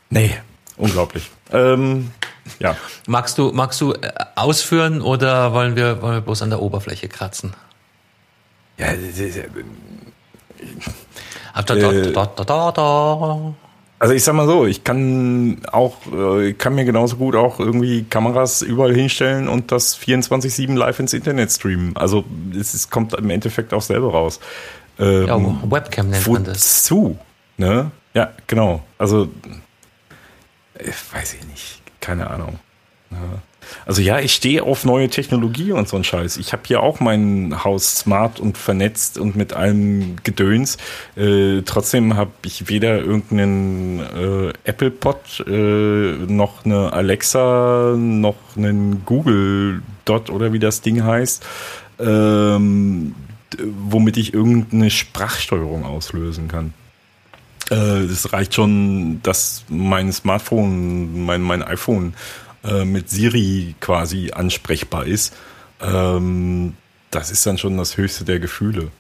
nee, 0.10 0.38
unglaublich. 0.76 1.30
Ähm, 1.52 2.12
ja. 2.60 2.76
Magst 3.08 3.38
du, 3.38 3.52
magst 3.52 3.80
du 3.82 3.94
äh, 3.94 4.12
ausführen 4.36 5.02
oder 5.02 5.54
wollen 5.54 5.76
wir, 5.76 6.02
wollen 6.02 6.16
wir 6.16 6.22
bloß 6.22 6.42
an 6.42 6.50
der 6.50 6.62
Oberfläche 6.62 7.08
kratzen? 7.08 7.54
Ja, 8.78 8.88
das 8.94 9.18
ist- 9.18 9.40
Ah, 11.54 11.62
da, 11.64 11.76
da, 11.76 11.92
Äh, 11.92 12.12
da, 12.12 12.26
da, 12.26 12.44
da, 12.44 12.72
da. 12.72 13.54
Also 14.00 14.14
ich 14.14 14.24
sag 14.24 14.36
mal 14.36 14.46
so, 14.46 14.66
ich 14.68 14.84
kann 14.84 15.58
auch, 15.72 15.98
äh, 16.14 16.54
kann 16.54 16.76
mir 16.76 16.86
genauso 16.86 17.18
gut 17.18 17.36
auch 17.36 17.60
irgendwie 17.60 18.04
Kameras 18.04 18.62
überall 18.62 18.94
hinstellen 18.94 19.48
und 19.48 19.72
das 19.72 19.98
24-7 19.98 20.76
live 20.76 21.00
ins 21.00 21.14
Internet 21.14 21.52
streamen. 21.52 21.98
Also 21.98 22.24
es, 22.58 22.76
es 22.76 22.92
kommt 22.92 23.14
im 23.16 23.30
Endeffekt 23.32 23.74
auch 23.74 23.82
selber 23.82 24.12
raus. 24.12 24.40
Ähm, 25.00 25.26
Ja, 25.28 25.72
Webcam 25.72 26.10
nennt 26.10 26.28
man 26.28 26.44
das. 26.44 26.92
Wozu? 26.92 27.18
Ne? 27.58 27.90
Ja, 28.14 28.34
genau. 28.46 28.84
Also 29.00 29.30
äh, 30.76 30.92
weiß 31.14 31.34
ich 31.34 31.48
nicht. 31.48 31.82
Keine 32.00 32.30
Ahnung. 32.30 32.60
Ja. 33.10 33.18
Also 33.86 34.02
ja, 34.02 34.20
ich 34.20 34.34
stehe 34.34 34.64
auf 34.64 34.86
neue 34.86 35.10
Technologie 35.10 35.72
und 35.72 35.88
so 35.88 35.98
ein 35.98 36.04
Scheiß. 36.04 36.38
Ich 36.38 36.54
habe 36.54 36.64
hier 36.66 36.82
auch 36.82 37.00
mein 37.00 37.64
Haus 37.64 37.98
smart 38.00 38.40
und 38.40 38.58
vernetzt 38.58 39.18
und 39.18 39.36
mit 39.36 39.54
allem 39.54 40.16
Gedöns. 40.24 40.78
Äh, 41.16 41.62
trotzdem 41.64 42.16
habe 42.16 42.32
ich 42.44 42.70
weder 42.70 43.00
irgendeinen 43.00 44.00
äh, 44.00 44.54
Apple 44.64 44.92
Pod 44.92 45.44
äh, 45.48 45.52
noch 45.52 46.66
eine 46.66 46.94
Alexa 46.94 47.96
noch 47.98 48.36
einen 48.56 49.04
Google 49.06 49.82
Dot 50.06 50.30
oder 50.30 50.54
wie 50.54 50.60
das 50.60 50.82
Ding 50.82 51.04
heißt, 51.04 51.46
ähm, 52.00 53.16
womit 53.90 54.18
ich 54.18 54.34
irgendeine 54.34 54.90
Sprachsteuerung 54.90 55.86
auslösen 55.86 56.48
kann. 56.48 56.74
Äh, 57.70 58.04
Es 58.04 58.32
reicht 58.34 58.54
schon, 58.56 59.22
dass 59.24 59.64
mein 59.70 60.12
Smartphone, 60.12 61.26
mein, 61.26 61.42
mein 61.42 61.64
iPhone 61.64 62.14
äh, 62.68 62.86
mit 62.86 63.10
Siri 63.10 63.76
quasi 63.80 64.32
ansprechbar 64.32 65.06
ist. 65.06 65.34
Ähm, 65.82 66.76
das 67.12 67.32
ist 67.32 67.46
dann 67.46 67.58
schon 67.58 67.78
das 67.78 67.98
höchste 67.98 68.26
der 68.26 68.40
Gefühle. 68.40 68.92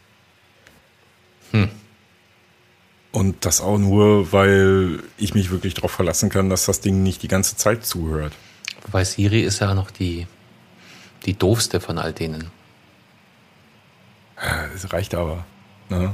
Und 3.12 3.46
das 3.46 3.62
auch 3.62 3.78
nur, 3.78 4.32
weil 4.32 5.02
ich 5.18 5.34
mich 5.34 5.50
wirklich 5.50 5.74
darauf 5.74 5.92
verlassen 5.92 6.30
kann, 6.30 6.50
dass 6.50 6.66
das 6.66 6.82
Ding 6.82 7.04
nicht 7.04 7.24
die 7.24 7.28
ganze 7.28 7.56
Zeit 7.56 7.86
zuhört. 7.86 8.34
Wobei 8.86 9.04
Siri 9.04 9.42
ist 9.42 9.60
ja 9.60 9.74
noch 9.74 9.92
die, 9.92 10.28
die 11.26 11.34
doofste 11.34 11.80
von 11.80 11.98
all 11.98 12.14
denen. 12.14 12.52
Es 14.76 14.94
reicht 14.94 15.16
aber. 15.16 15.46
Ne? 15.90 16.14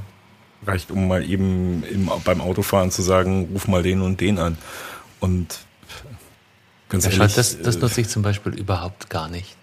Reicht, 0.66 0.92
um 0.92 1.08
mal 1.08 1.30
eben 1.30 1.84
im, 1.84 2.10
beim 2.24 2.40
Autofahren 2.40 2.90
zu 2.90 3.02
sagen, 3.02 3.50
ruf 3.52 3.68
mal 3.68 3.84
den 3.84 4.02
und 4.02 4.22
den 4.22 4.40
an. 4.40 4.58
Und 5.20 5.60
ganz 6.94 7.06
Ja, 7.06 7.12
ehrlich, 7.12 7.34
das, 7.36 7.62
das 7.62 7.76
äh, 7.76 7.80
nutze 7.80 8.00
ich 8.02 8.08
zum 8.08 8.22
Beispiel 8.22 8.54
überhaupt 8.54 9.10
gar 9.10 9.28
nicht. 9.28 9.58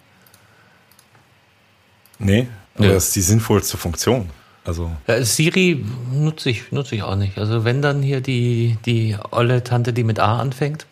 Nee, 2.19 2.49
aber 2.75 2.89
Nö. 2.89 2.93
das 2.95 3.07
ist 3.09 3.17
die 3.17 3.23
sinnvollste 3.23 3.79
Funktion. 3.79 4.29
Also, 4.65 4.91
Ja, 5.07 5.25
Siri 5.25 5.85
nutze 6.13 6.51
ich, 6.51 6.71
nutze 6.71 6.95
ich 6.95 7.03
auch 7.03 7.17
nicht. 7.17 7.39
Also 7.39 7.65
wenn 7.65 7.81
dann 7.81 8.03
hier 8.03 8.21
die, 8.21 8.77
die 8.85 9.17
olle 9.31 9.65
Tante, 9.65 9.95
die 9.95 10.05
mit 10.05 10.19
A 10.21 10.39
anfängt. 10.39 10.87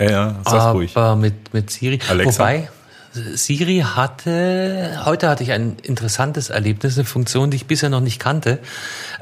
ja, 0.00 0.10
ja, 0.10 0.40
sag's 0.44 0.74
ruhig. 0.74 0.96
Aber 0.96 1.14
mit, 1.14 1.54
mit 1.54 1.70
Siri. 1.70 2.00
Alexa. 2.08 2.40
Wobei, 2.40 2.68
Siri 3.12 3.84
hatte, 3.84 5.02
heute 5.04 5.28
hatte 5.28 5.42
ich 5.42 5.52
ein 5.52 5.76
interessantes 5.82 6.50
Erlebnis, 6.50 6.96
eine 6.98 7.04
Funktion, 7.04 7.50
die 7.50 7.56
ich 7.56 7.66
bisher 7.66 7.88
noch 7.90 8.00
nicht 8.00 8.20
kannte. 8.20 8.58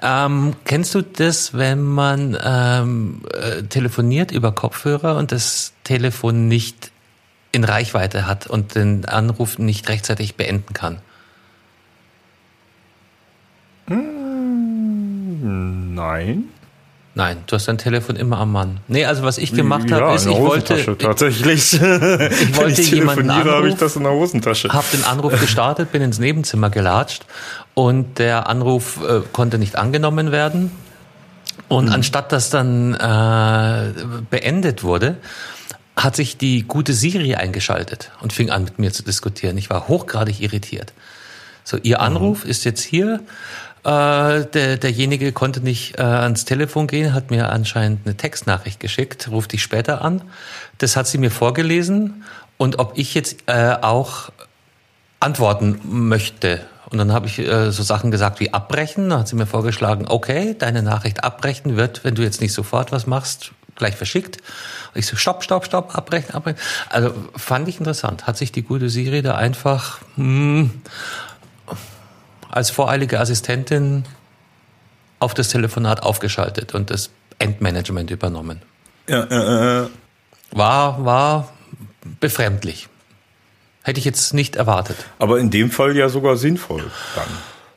Ähm, 0.03 0.55
kennst 0.65 0.95
du 0.95 1.03
das, 1.03 1.55
wenn 1.55 1.83
man 1.83 2.37
ähm, 2.43 3.23
äh, 3.33 3.63
telefoniert 3.63 4.33
über 4.33 4.53
Kopfhörer 4.53 5.17
und 5.17 5.33
das 5.33 5.73
Telefon 5.85 6.49
nicht 6.49 6.91
in 7.53 7.65
Reichweite 7.65 8.27
hat 8.27 8.47
und 8.47 8.75
den 8.75 9.05
Anruf 9.07 9.59
nicht 9.59 9.89
rechtzeitig 9.89 10.37
beenden 10.37 10.75
kann? 10.75 10.99
Nein. 15.97 16.45
Nein, 17.17 17.39
du 17.47 17.57
hast 17.57 17.67
dein 17.67 17.79
Telefon 17.79 18.15
immer 18.17 18.37
am 18.37 18.53
Mann. 18.53 18.81
Nee, 18.89 19.07
also 19.07 19.23
was 19.23 19.39
ich 19.39 19.55
gemacht 19.55 19.91
habe, 19.91 20.15
ist, 20.15 20.27
in 20.27 20.33
ich 20.33 20.37
der 20.37 20.47
wollte, 20.47 20.75
ich, 20.75 20.99
tatsächlich. 20.99 21.73
ich 21.73 21.81
Wenn 21.81 22.57
wollte 22.57 22.83
ich 22.83 22.91
jemanden 22.91 23.29
telefoniere, 23.29 23.57
habe 23.57 23.69
ich 23.71 23.77
das 23.77 23.97
in 23.97 24.03
der 24.03 24.13
Hosentasche. 24.13 24.69
habe 24.69 24.85
den 24.93 25.03
Anruf 25.03 25.41
gestartet, 25.41 25.93
bin 25.93 26.03
ins 26.03 26.19
Nebenzimmer 26.19 26.69
gelatscht 26.69 27.25
und 27.73 28.19
der 28.19 28.51
Anruf 28.51 29.01
äh, 29.03 29.23
konnte 29.33 29.57
nicht 29.57 29.77
angenommen 29.77 30.31
werden. 30.31 30.71
Und 31.69 31.89
anstatt 31.89 32.33
dass 32.33 32.51
dann 32.51 32.93
äh, 32.93 33.95
beendet 34.29 34.83
wurde, 34.83 35.17
hat 35.97 36.17
sich 36.17 36.37
die 36.37 36.65
gute 36.65 36.93
Siri 36.93 37.35
eingeschaltet 37.35 38.11
und 38.21 38.35
fing 38.35 38.51
an 38.51 38.65
mit 38.65 38.79
mir 38.79 38.93
zu 38.93 39.03
diskutieren. 39.03 39.57
Ich 39.57 39.71
war 39.71 39.89
hochgradig 39.89 40.43
irritiert. 40.43 40.93
So, 41.65 41.79
Ihr 41.79 42.01
Anruf 42.01 42.45
ist 42.45 42.65
jetzt 42.65 42.83
hier. 42.83 43.21
Äh, 43.87 44.47
der, 44.47 44.79
derjenige 44.79 45.31
konnte 45.31 45.61
nicht 45.61 45.97
äh, 45.97 46.03
ans 46.03 46.45
Telefon 46.45 46.89
gehen, 46.89 47.15
hat 47.15 47.31
mir 47.31 47.51
anscheinend 47.51 48.05
eine 48.05 48.17
Textnachricht 48.17 48.81
geschickt, 48.81 49.29
ruft 49.31 49.53
dich 49.53 49.63
später 49.63 50.03
an. 50.03 50.23
Das 50.79 50.97
hat 50.97 51.07
sie 51.07 51.19
mir 51.19 51.31
vorgelesen 51.31 52.25
und 52.57 52.81
ob 52.81 52.99
ich 52.99 53.15
jetzt 53.15 53.45
äh, 53.47 53.77
auch 53.81 54.33
antworten 55.21 55.79
möchte. 55.85 56.67
Und 56.91 56.99
dann 56.99 57.13
habe 57.13 57.29
ich 57.29 57.39
äh, 57.39 57.71
so 57.71 57.85
Sachen 57.85 58.11
gesagt 58.11 58.41
wie 58.41 58.53
abbrechen. 58.53 59.09
Dann 59.09 59.21
hat 59.21 59.29
sie 59.29 59.37
mir 59.37 59.47
vorgeschlagen, 59.47 60.07
okay, 60.09 60.57
deine 60.59 60.83
Nachricht 60.83 61.23
abbrechen 61.23 61.77
wird, 61.77 62.03
wenn 62.03 62.17
du 62.17 62.23
jetzt 62.23 62.41
nicht 62.41 62.55
sofort 62.55 62.91
was 62.91 63.07
machst, 63.07 63.53
gleich 63.77 63.95
verschickt. 63.95 64.39
Und 64.95 64.99
ich 64.99 65.07
so, 65.07 65.15
stopp, 65.15 65.45
stopp, 65.45 65.65
stopp, 65.65 65.95
abbrechen, 65.95 66.35
abbrechen. 66.35 66.59
Also 66.89 67.15
fand 67.37 67.69
ich 67.69 67.79
interessant. 67.79 68.27
Hat 68.27 68.37
sich 68.37 68.51
die 68.51 68.63
gute 68.63 68.89
Siri 68.89 69.23
da 69.23 69.37
einfach 69.37 70.01
hm, 70.17 70.71
als 72.57 72.71
voreilige 72.71 73.21
Assistentin 73.21 74.05
auf 75.19 75.35
das 75.35 75.49
Telefonat 75.49 76.03
aufgeschaltet 76.03 76.75
und 76.75 76.91
das 76.91 77.11
Endmanagement 77.39 78.11
übernommen. 78.11 78.63
Ja, 79.09 79.23
äh, 79.25 79.85
äh, 79.85 79.89
War, 80.53 81.05
war 81.05 81.53
befremdlich. 82.21 82.89
Hätte 83.83 83.99
ich 83.99 84.05
jetzt 84.05 84.35
nicht 84.35 84.57
erwartet. 84.57 84.97
aber 85.19 85.39
in 85.39 85.51
dem 85.51 85.71
Fall 85.71 85.97
ja 85.97 86.09
sogar 86.09 86.37
sinnvoll 86.37 86.91
dann 87.15 87.29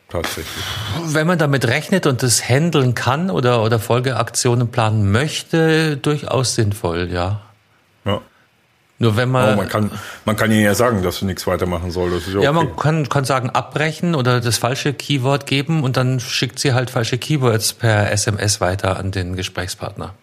tatsächlich. 0.09 0.63
Wenn 1.05 1.27
man 1.27 1.37
damit 1.37 1.67
rechnet 1.67 2.07
und 2.07 2.23
das 2.23 2.47
handeln 2.49 2.95
kann 2.95 3.29
oder, 3.29 3.61
oder 3.63 3.79
Folgeaktionen 3.79 4.69
planen 4.69 5.11
möchte, 5.11 5.97
durchaus 5.97 6.55
sinnvoll, 6.55 7.09
ja. 7.11 7.21
Ja. 7.21 7.48
Nur 9.01 9.15
wenn 9.15 9.29
man, 9.29 9.55
man 9.55 9.69
kann, 9.69 9.91
man 10.25 10.35
kann 10.35 10.51
ihnen 10.51 10.63
ja 10.63 10.75
sagen, 10.75 11.01
dass 11.03 11.19
du 11.19 11.25
nichts 11.25 11.47
weitermachen 11.47 11.89
soll. 11.89 12.11
Das 12.11 12.27
ist 12.27 12.33
ja, 12.33 12.41
ja, 12.41 12.49
okay. 12.51 12.65
man 12.65 12.75
kann, 12.75 13.07
kann 13.07 13.23
sagen, 13.23 13.49
abbrechen 13.49 14.13
oder 14.13 14.41
das 14.41 14.57
falsche 14.57 14.93
Keyword 14.93 15.45
geben 15.47 15.83
und 15.83 15.95
dann 15.95 16.19
schickt 16.19 16.59
sie 16.59 16.73
halt 16.73 16.89
falsche 16.89 17.17
Keywords 17.17 17.71
per 17.71 18.11
SMS 18.11 18.59
weiter 18.59 18.97
an 18.97 19.11
den 19.11 19.37
Gesprächspartner. 19.37 20.13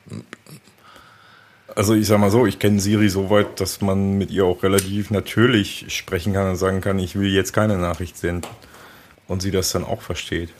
Also 1.74 1.94
ich 1.94 2.06
sag 2.06 2.20
mal 2.20 2.30
so, 2.30 2.44
ich 2.44 2.58
kenne 2.58 2.78
Siri 2.78 3.08
so 3.08 3.30
weit, 3.30 3.60
dass 3.60 3.80
man 3.80 4.18
mit 4.18 4.30
ihr 4.30 4.44
auch 4.44 4.62
relativ 4.62 5.10
natürlich 5.10 5.86
sprechen 5.88 6.34
kann 6.34 6.50
und 6.50 6.56
sagen 6.56 6.82
kann, 6.82 6.98
ich 6.98 7.18
will 7.18 7.32
jetzt 7.32 7.54
keine 7.54 7.78
Nachricht 7.78 8.18
senden. 8.18 8.48
Und 9.26 9.40
sie 9.40 9.50
das 9.50 9.72
dann 9.72 9.84
auch 9.84 10.02
versteht. 10.02 10.50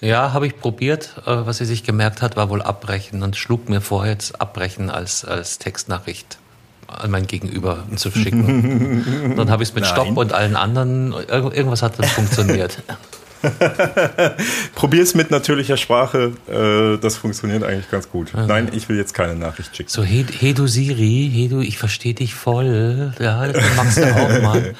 Ja, 0.00 0.32
habe 0.32 0.46
ich 0.46 0.58
probiert. 0.58 1.22
Äh, 1.26 1.44
Was 1.44 1.58
sie 1.58 1.64
sich 1.66 1.82
gemerkt 1.82 2.22
hat, 2.22 2.36
war 2.36 2.48
wohl 2.50 2.62
abbrechen 2.62 3.22
und 3.22 3.36
schlug 3.36 3.68
mir 3.68 3.80
vor, 3.80 4.06
jetzt 4.06 4.40
abbrechen 4.40 4.90
als, 4.90 5.24
als 5.24 5.58
Textnachricht 5.58 6.38
an 6.86 7.10
mein 7.10 7.26
Gegenüber 7.26 7.84
zu 7.96 8.10
schicken. 8.10 9.34
dann 9.36 9.50
habe 9.50 9.62
ich 9.62 9.70
es 9.70 9.74
mit 9.74 9.84
Nein. 9.84 9.92
Stopp 9.92 10.16
und 10.16 10.32
allen 10.32 10.56
anderen, 10.56 11.12
irg- 11.14 11.52
irgendwas 11.52 11.82
hat 11.82 11.98
dann 11.98 12.08
funktioniert. 12.08 12.82
Probier's 14.74 15.14
mit 15.14 15.30
natürlicher 15.30 15.76
Sprache, 15.76 16.32
äh, 16.50 16.98
das 16.98 17.16
funktioniert 17.16 17.62
eigentlich 17.62 17.90
ganz 17.90 18.08
gut. 18.08 18.32
Nein, 18.34 18.70
ich 18.72 18.88
will 18.88 18.96
jetzt 18.96 19.12
keine 19.14 19.34
Nachricht 19.34 19.76
schicken. 19.76 19.90
So, 19.90 20.02
hey, 20.02 20.24
hey 20.38 20.54
du 20.54 20.66
Siri, 20.66 21.30
hey 21.32 21.48
du, 21.48 21.60
ich 21.60 21.76
verstehe 21.78 22.14
dich 22.14 22.34
voll. 22.34 23.12
Ja, 23.18 23.46
das 23.46 23.62
machst 23.76 23.98
du 23.98 24.04
auch 24.14 24.42
mal. 24.42 24.74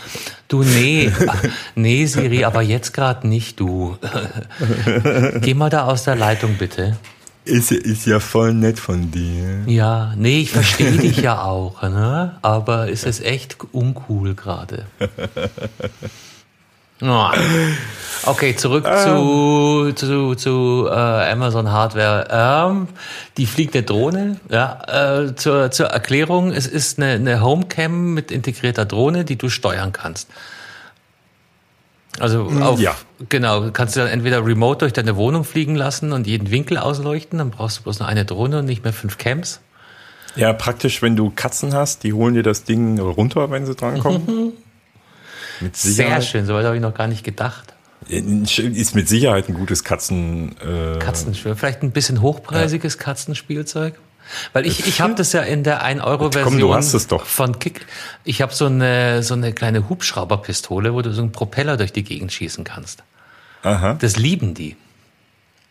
Du, 0.48 0.62
nee, 0.62 1.10
nee 1.74 2.06
Siri, 2.06 2.44
aber 2.44 2.62
jetzt 2.62 2.92
gerade 2.94 3.26
nicht, 3.28 3.60
du. 3.60 3.98
Geh 5.40 5.54
mal 5.54 5.70
da 5.70 5.84
aus 5.84 6.04
der 6.04 6.16
Leitung 6.16 6.54
bitte. 6.58 6.96
Ist, 7.44 7.72
ist 7.72 8.06
ja 8.06 8.20
voll 8.20 8.54
nett 8.54 8.78
von 8.78 9.10
dir. 9.10 9.64
Ja, 9.66 10.14
nee, 10.16 10.40
ich 10.40 10.50
verstehe 10.50 10.92
dich 10.92 11.18
ja 11.18 11.42
auch, 11.42 11.82
ne? 11.82 12.36
Aber 12.40 12.90
es 12.90 13.04
ist 13.04 13.22
echt 13.22 13.56
uncool 13.72 14.34
gerade. 14.34 14.86
Oh. 17.02 17.28
Okay, 18.26 18.56
zurück 18.56 18.86
zu, 18.86 19.92
zu, 19.94 20.34
zu 20.34 20.88
äh, 20.88 20.94
Amazon 20.94 21.70
Hardware. 21.70 22.26
Ähm, 22.30 22.88
die 23.36 23.44
fliegt 23.44 23.74
eine 23.74 23.82
Drohne. 23.82 24.40
Ja, 24.48 25.24
äh, 25.26 25.34
zur, 25.34 25.70
zur 25.70 25.88
Erklärung, 25.88 26.50
es 26.50 26.66
ist 26.66 26.98
eine, 26.98 27.12
eine 27.12 27.42
Homecam 27.42 28.14
mit 28.14 28.30
integrierter 28.30 28.86
Drohne, 28.86 29.26
die 29.26 29.36
du 29.36 29.50
steuern 29.50 29.92
kannst. 29.92 30.30
Also 32.20 32.42
auf, 32.44 32.78
ja. 32.78 32.94
genau, 33.28 33.70
kannst 33.72 33.96
du 33.96 34.00
dann 34.00 34.08
entweder 34.08 34.44
remote 34.44 34.78
durch 34.80 34.92
deine 34.92 35.16
Wohnung 35.16 35.44
fliegen 35.44 35.74
lassen 35.74 36.12
und 36.12 36.26
jeden 36.26 36.50
Winkel 36.50 36.78
ausleuchten, 36.78 37.38
dann 37.38 37.50
brauchst 37.50 37.78
du 37.78 37.82
bloß 37.82 37.98
noch 37.98 38.06
eine 38.06 38.24
Drohne 38.24 38.60
und 38.60 38.66
nicht 38.66 38.84
mehr 38.84 38.92
fünf 38.92 39.18
Camps. 39.18 39.60
Ja, 40.36 40.52
praktisch, 40.52 41.02
wenn 41.02 41.16
du 41.16 41.30
Katzen 41.30 41.74
hast, 41.74 42.02
die 42.02 42.12
holen 42.12 42.34
dir 42.34 42.42
das 42.42 42.64
Ding 42.64 42.98
runter, 42.98 43.50
wenn 43.50 43.66
sie 43.66 43.74
drankommen. 43.74 44.52
mit 45.60 45.76
Sehr 45.76 46.20
schön, 46.22 46.46
so 46.46 46.54
weit 46.54 46.64
habe 46.64 46.76
ich 46.76 46.82
noch 46.82 46.94
gar 46.94 47.08
nicht 47.08 47.24
gedacht. 47.24 47.74
Ist 48.06 48.94
mit 48.94 49.08
Sicherheit 49.08 49.48
ein 49.48 49.54
gutes 49.54 49.82
Katzen. 49.82 50.56
Äh, 50.60 50.98
Katzenspiel, 50.98 51.54
vielleicht 51.54 51.82
ein 51.82 51.90
bisschen 51.90 52.20
hochpreisiges 52.20 52.98
Katzenspielzeug. 52.98 53.94
Weil 54.52 54.66
ich, 54.66 54.86
ich 54.86 55.00
habe 55.00 55.14
das 55.14 55.32
ja 55.32 55.42
in 55.42 55.64
der 55.64 55.84
1-Euro-Version 55.84 56.44
Komm, 56.44 56.58
du 56.58 56.74
hast 56.74 56.94
es 56.94 57.06
doch. 57.06 57.24
von 57.24 57.58
Kick. 57.58 57.86
Ich 58.24 58.42
habe 58.42 58.54
so 58.54 58.66
eine, 58.66 59.22
so 59.22 59.34
eine 59.34 59.52
kleine 59.52 59.88
Hubschrauberpistole, 59.88 60.94
wo 60.94 61.02
du 61.02 61.12
so 61.12 61.22
einen 61.22 61.32
Propeller 61.32 61.76
durch 61.76 61.92
die 61.92 62.04
Gegend 62.04 62.32
schießen 62.32 62.64
kannst. 62.64 63.02
Aha. 63.62 63.94
Das 63.94 64.16
lieben 64.16 64.54
die. 64.54 64.76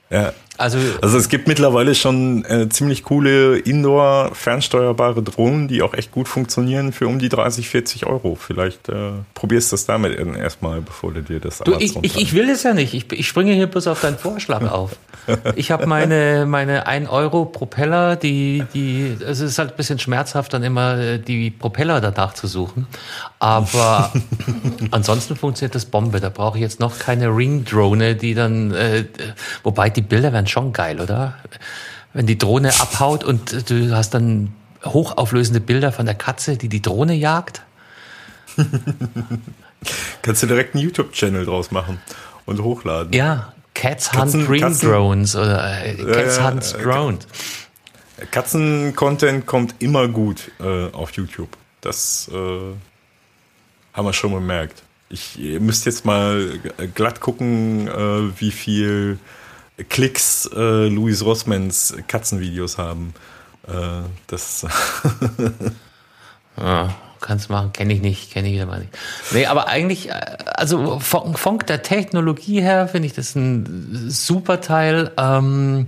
Ja. 0.10 0.34
Also, 0.58 0.78
Also 1.02 1.18
es 1.18 1.30
gibt 1.30 1.48
mittlerweile 1.48 1.96
schon 1.96 2.46
äh, 2.46 2.70
ziemlich 2.70 3.04
coole 3.04 3.58
Indoor 3.58 4.36
fernsteuerbare 4.36 5.24
Drohnen, 5.24 5.68
die 5.68 5.82
auch 5.82 5.94
echt 5.94 6.12
gut 6.12 6.28
funktionieren 6.28 6.94
für 6.94 7.08
um 7.08 7.18
die 7.18 7.30
30, 7.30 7.70
40 7.70 8.06
Euro. 8.06 8.36
Vielleicht 8.36 8.88
äh, 8.90 9.12
probierst 9.34 9.72
du 9.72 9.74
das 9.74 9.86
damit 9.86 10.18
erstmal, 10.38 10.82
bevor 10.82 11.12
du 11.12 11.24
dir 11.24 11.40
das 11.40 11.60
du, 11.60 11.76
ich, 11.80 11.96
ich, 12.04 12.18
ich 12.18 12.34
will 12.34 12.48
das 12.48 12.64
ja 12.64 12.74
nicht. 12.74 12.94
Ich, 12.94 13.12
ich 13.12 13.28
springe 13.28 13.54
hier 13.54 13.68
bloß 13.68 13.88
auf 13.88 14.02
deinen 14.02 14.18
Vorschlag 14.18 14.70
auf. 14.70 14.92
Ich 15.56 15.72
habe 15.72 15.88
meine, 15.88 16.46
meine 16.46 16.86
1 16.86 17.10
Euro 17.10 17.46
Propeller, 17.46 18.18
die, 18.18 18.66
die, 18.74 19.16
es 19.26 19.40
ist 19.40 19.58
halt 19.58 19.72
ein 19.72 19.78
bisschen 19.78 19.98
schmerzhaft, 19.98 20.54
dann 20.54 20.64
immer 20.64 20.98
äh, 20.98 21.18
die 21.18 21.50
Propeller 21.50 22.02
danach 22.02 22.34
zu 22.34 22.48
suchen. 22.48 22.88
Aber 23.40 24.12
ansonsten 24.92 25.38
funktioniert 25.38 25.76
das 25.76 25.86
Bombe. 25.86 26.20
Da 26.20 26.28
brauche 26.28 26.58
ich 26.58 26.62
jetzt 26.62 26.82
noch 26.82 27.00
keine 27.00 27.28
Ring-Drone, 27.28 28.16
die 28.16 28.34
dann, 28.34 28.74
äh, 28.74 29.06
wobei 29.64 29.90
die 29.90 30.02
Bilder 30.02 30.34
wären 30.44 30.48
schon 30.48 30.74
geil, 30.74 31.00
oder? 31.00 31.36
Wenn 32.14 32.26
die 32.26 32.38
Drohne 32.38 32.70
abhaut 32.80 33.24
und 33.24 33.70
du 33.70 33.96
hast 33.96 34.14
dann 34.14 34.54
hochauflösende 34.84 35.62
Bilder 35.62 35.92
von 35.92 36.06
der 36.06 36.16
Katze, 36.16 36.58
die 36.58 36.68
die 36.68 36.82
Drohne 36.82 37.14
jagt. 37.14 37.62
Kannst 40.22 40.44
du 40.44 40.48
direkt 40.48 40.76
einen 40.76 40.84
YouTube-Channel 40.84 41.46
draus 41.46 41.72
machen 41.72 42.00
und 42.46 42.62
hochladen. 42.62 43.14
Ja, 43.14 43.54
Cats 43.74 44.14
Hunt 44.14 44.48
Katzen- 44.48 44.82
Drones 44.82 45.36
oder 45.36 45.86
äh, 45.86 45.96
Cats 45.96 46.38
ja, 46.38 46.52
Hunt 46.52 46.76
äh, 46.78 46.84
Drones. 46.84 47.28
Katzen-Content 48.32 49.46
kommt 49.46 49.76
immer 49.80 50.08
gut 50.08 50.52
äh, 50.60 50.92
auf 50.92 51.12
YouTube. 51.12 51.50
Das 51.82 52.30
äh, 52.32 52.38
haben 53.94 54.06
wir 54.06 54.14
schon 54.14 54.32
bemerkt. 54.34 54.84
Ich 55.10 55.40
ihr 55.40 55.60
müsst 55.60 55.86
jetzt 55.86 56.06
mal 56.06 56.60
glatt 56.94 57.20
gucken, 57.20 57.88
äh, 57.88 58.40
wie 58.40 58.52
viel 58.52 59.18
Klicks 59.90 60.50
äh, 60.54 60.88
Louis 60.88 61.24
Rossmans 61.24 61.96
Katzenvideos 62.08 62.78
haben. 62.78 63.14
Äh, 63.68 64.04
das 64.28 64.66
Ja, 66.58 66.94
kannst 67.20 67.50
machen, 67.50 67.74
kenne 67.74 67.94
ich 67.94 68.02
nicht, 68.02 68.32
kenne 68.32 68.50
ich 68.50 68.62
aber 68.62 68.78
nicht. 68.78 68.92
Nee, 69.32 69.46
aber 69.48 69.68
eigentlich, 69.68 70.10
äh, 70.10 70.38
also 70.46 71.00
von, 71.00 71.36
von 71.36 71.60
der 71.60 71.82
Technologie 71.82 72.62
her 72.62 72.88
finde 72.88 73.08
ich 73.08 73.14
das 73.14 73.36
ein 73.36 74.10
super 74.10 74.62
Teil. 74.62 75.12
Ähm, 75.18 75.88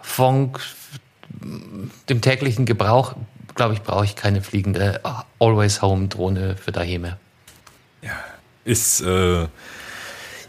von 0.00 0.52
dem 2.08 2.20
täglichen 2.20 2.66
Gebrauch, 2.66 3.14
glaube 3.54 3.74
ich, 3.74 3.82
brauche 3.82 4.04
ich 4.04 4.16
keine 4.16 4.42
fliegende 4.42 5.00
Always 5.38 5.80
Home 5.82 6.08
Drohne 6.08 6.56
für 6.56 6.72
daheim 6.72 7.02
mehr. 7.02 7.18
ist 8.64 9.00
äh, 9.00 9.46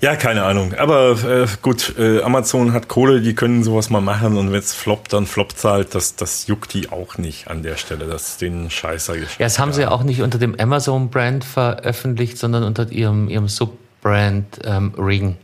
ja 0.01 0.15
keine 0.15 0.43
Ahnung. 0.43 0.73
Aber 0.73 1.11
äh, 1.23 1.47
gut, 1.61 1.95
äh, 1.97 2.21
Amazon 2.21 2.73
hat 2.73 2.87
Kohle, 2.87 3.21
die 3.21 3.33
können 3.33 3.63
sowas 3.63 3.89
mal 3.89 4.01
machen 4.01 4.37
und 4.37 4.51
wenn 4.51 4.59
es 4.59 4.73
floppt, 4.73 5.13
dann 5.13 5.25
floppt 5.25 5.63
halt. 5.63 5.95
Das, 5.95 6.15
das 6.15 6.47
juckt 6.47 6.73
die 6.73 6.89
auch 6.89 7.17
nicht 7.17 7.47
an 7.47 7.63
der 7.63 7.77
Stelle. 7.77 8.07
Das 8.07 8.29
ist 8.29 8.41
den 8.41 8.69
Scheißer 8.69 9.15
Ja, 9.15 9.25
das 9.39 9.59
haben 9.59 9.73
sie 9.73 9.81
ja 9.81 9.91
auch 9.91 10.03
nicht 10.03 10.21
unter 10.21 10.37
dem 10.37 10.59
Amazon-Brand 10.59 11.43
veröffentlicht, 11.43 12.37
sondern 12.37 12.63
unter 12.63 12.91
ihrem, 12.91 13.29
ihrem 13.29 13.47
Subbrand 13.47 14.59
ähm, 14.63 14.93
Ring. 14.97 15.37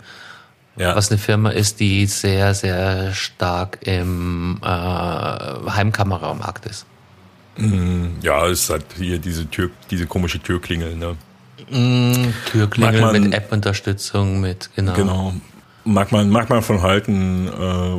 Ja. 0.80 0.96
was 0.96 1.10
eine 1.10 1.18
Firma 1.18 1.50
ist, 1.50 1.80
die 1.80 2.06
sehr, 2.06 2.54
sehr 2.54 3.12
stark 3.12 3.80
im 3.82 4.60
äh, 4.62 4.68
Heimkameramarkt 4.68 6.68
ist. 6.68 6.86
Ja, 8.22 8.46
es 8.46 8.62
ist 8.62 8.70
halt 8.70 8.86
hier 8.96 9.18
diese 9.18 9.50
Tür, 9.50 9.72
diese 9.90 10.06
komische 10.06 10.40
Türklingel, 10.40 10.96
ne? 10.96 11.16
Türklingel 11.70 13.02
Mag 13.02 13.14
man- 13.14 13.24
mit 13.24 13.34
App-Unterstützung, 13.34 14.40
mit, 14.40 14.70
genau. 14.76 14.94
Genau. 14.94 15.34
Mag 15.84 16.12
man, 16.12 16.30
mag 16.30 16.50
man 16.50 16.62
von 16.64 16.82
halten, 16.82 17.48
äh, 17.48 17.52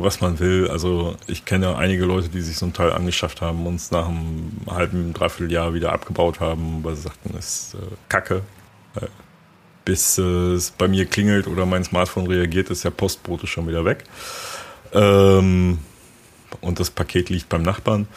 was 0.03 0.21
man 0.21 0.37
will. 0.39 0.67
Also 0.69 1.15
ich 1.25 1.45
kenne 1.45 1.75
einige 1.75 2.05
Leute, 2.05 2.29
die 2.29 2.41
sich 2.41 2.55
so 2.55 2.67
ein 2.67 2.73
Teil 2.73 2.91
angeschafft 2.93 3.41
haben 3.41 3.65
und 3.65 3.75
es 3.75 3.89
nach 3.89 4.07
einem 4.07 4.51
halben, 4.69 5.11
dreiviertel 5.13 5.51
Jahr 5.51 5.73
wieder 5.73 5.91
abgebaut 5.91 6.39
haben, 6.39 6.83
weil 6.83 6.95
sie 6.95 7.01
sagten, 7.03 7.33
es 7.37 7.73
ist 7.73 7.73
äh, 7.75 7.95
Kacke. 8.07 8.43
Äh, 8.95 9.07
bis 9.85 10.19
äh, 10.19 10.21
es 10.21 10.69
bei 10.69 10.87
mir 10.87 11.07
klingelt 11.07 11.47
oder 11.47 11.65
mein 11.65 11.83
Smartphone 11.83 12.27
reagiert, 12.27 12.69
ist 12.69 12.83
der 12.83 12.91
Postbote 12.91 13.47
schon 13.47 13.67
wieder 13.67 13.85
weg. 13.85 14.03
Ähm, 14.93 15.79
und 16.61 16.79
das 16.79 16.91
Paket 16.91 17.29
liegt 17.31 17.49
beim 17.49 17.63
Nachbarn. 17.63 18.07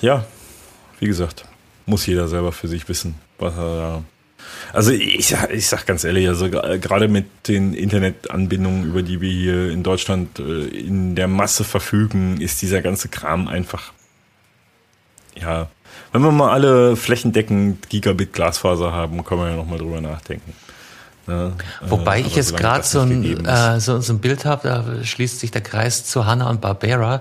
Ja, 0.00 0.24
wie 1.00 1.06
gesagt, 1.06 1.44
muss 1.86 2.06
jeder 2.06 2.28
selber 2.28 2.52
für 2.52 2.68
sich 2.68 2.88
wissen, 2.88 3.16
was 3.38 3.54
er 3.56 3.76
da 3.76 4.02
also 4.72 4.92
ich, 4.92 5.26
sag- 5.28 5.50
ich 5.52 5.66
sag 5.66 5.86
ganz 5.86 6.04
ehrlich, 6.04 6.28
also 6.28 6.48
gerade 6.48 7.08
mit 7.08 7.26
den 7.48 7.74
Internetanbindungen, 7.74 8.84
über 8.84 9.02
die 9.02 9.20
wir 9.20 9.30
hier 9.32 9.70
in 9.70 9.82
Deutschland 9.82 10.38
äh, 10.38 10.66
in 10.66 11.14
der 11.16 11.26
Masse 11.26 11.64
verfügen, 11.64 12.40
ist 12.40 12.62
dieser 12.62 12.80
ganze 12.82 13.08
Kram 13.08 13.48
einfach, 13.48 13.92
ja, 15.40 15.68
wenn 16.12 16.22
wir 16.22 16.30
mal 16.32 16.52
alle 16.52 16.96
flächendeckend 16.96 17.88
Gigabit 17.88 18.32
Glasfaser 18.32 18.92
haben, 18.92 19.24
können 19.24 19.40
wir 19.40 19.50
ja 19.50 19.56
nochmal 19.56 19.78
drüber 19.78 20.00
nachdenken. 20.00 20.52
Ne? 21.26 21.52
Wobei 21.88 22.18
Äh, 22.18 22.22
ich 22.22 22.36
jetzt 22.36 22.56
gerade 22.56 22.84
so 22.84 23.00
ein, 23.00 23.44
äh, 23.44 23.80
so, 23.80 24.00
so 24.00 24.12
ein 24.12 24.20
Bild 24.20 24.44
habe, 24.44 24.68
da 24.68 25.04
schließt 25.04 25.40
sich 25.40 25.50
der 25.50 25.62
Kreis 25.62 26.04
zu 26.04 26.24
Hannah 26.24 26.48
und 26.50 26.60
Barbera. 26.60 27.20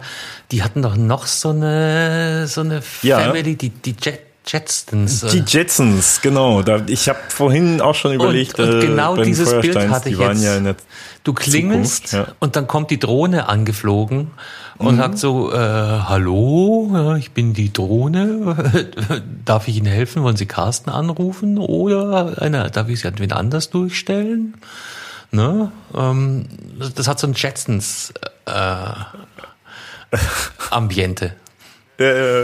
Die 0.51 0.61
hatten 0.63 0.81
doch 0.83 0.95
noch 0.95 1.25
so 1.25 1.49
eine, 1.49 2.47
so 2.47 2.61
eine 2.61 2.81
Ja. 3.01 3.19
Family, 3.19 3.55
die, 3.55 3.69
die 3.69 3.95
Jet, 3.99 4.19
Jetstons. 4.47 5.23
äh, 5.23 5.29
Die 5.31 5.43
Jetsons, 5.45 6.21
genau. 6.21 6.61
Da, 6.61 6.81
ich 6.87 7.09
habe 7.09 7.19
vorhin 7.29 7.81
auch 7.81 7.95
schon 7.95 8.13
überlegt, 8.13 8.59
und 8.59 8.81
äh, 8.81 8.85
genau 8.85 9.15
den 9.15 9.25
dieses 9.25 9.49
Bild 9.59 9.75
hatte 9.89 10.09
ich 10.09 10.17
jetzt. 10.17 10.43
ja 10.43 10.75
Du 11.23 11.33
klingelst 11.33 12.09
Zukunft, 12.09 12.29
ja. 12.29 12.35
und 12.39 12.55
dann 12.55 12.67
kommt 12.67 12.91
die 12.91 12.99
Drohne 12.99 13.49
angeflogen 13.49 14.31
Mhm. 14.77 14.87
und 14.87 14.97
sagt 14.97 15.17
so, 15.17 15.53
äh, 15.53 15.57
hallo, 15.57 17.15
ich 17.17 17.31
bin 17.31 17.53
die 17.53 17.71
Drohne, 17.71 18.83
darf 19.45 19.67
ich 19.69 19.77
Ihnen 19.77 19.85
helfen, 19.87 20.21
wollen 20.21 20.35
Sie 20.35 20.45
Carsten 20.47 20.89
anrufen 20.89 21.57
oder 21.57 22.41
einer, 22.41 22.69
darf 22.69 22.89
ich 22.89 22.99
Sie 22.99 23.07
an 23.07 23.17
wen 23.17 23.31
anders 23.31 23.69
durchstellen? 23.69 24.55
Ne? 25.31 25.71
Ähm, 25.95 26.45
das, 26.77 26.93
das 26.93 27.07
hat 27.07 27.19
so 27.19 27.27
ein 27.27 27.33
Jetsons 27.35 28.13
äh, 28.45 28.51
Ambiente. 30.71 31.33
Äh, 31.97 32.43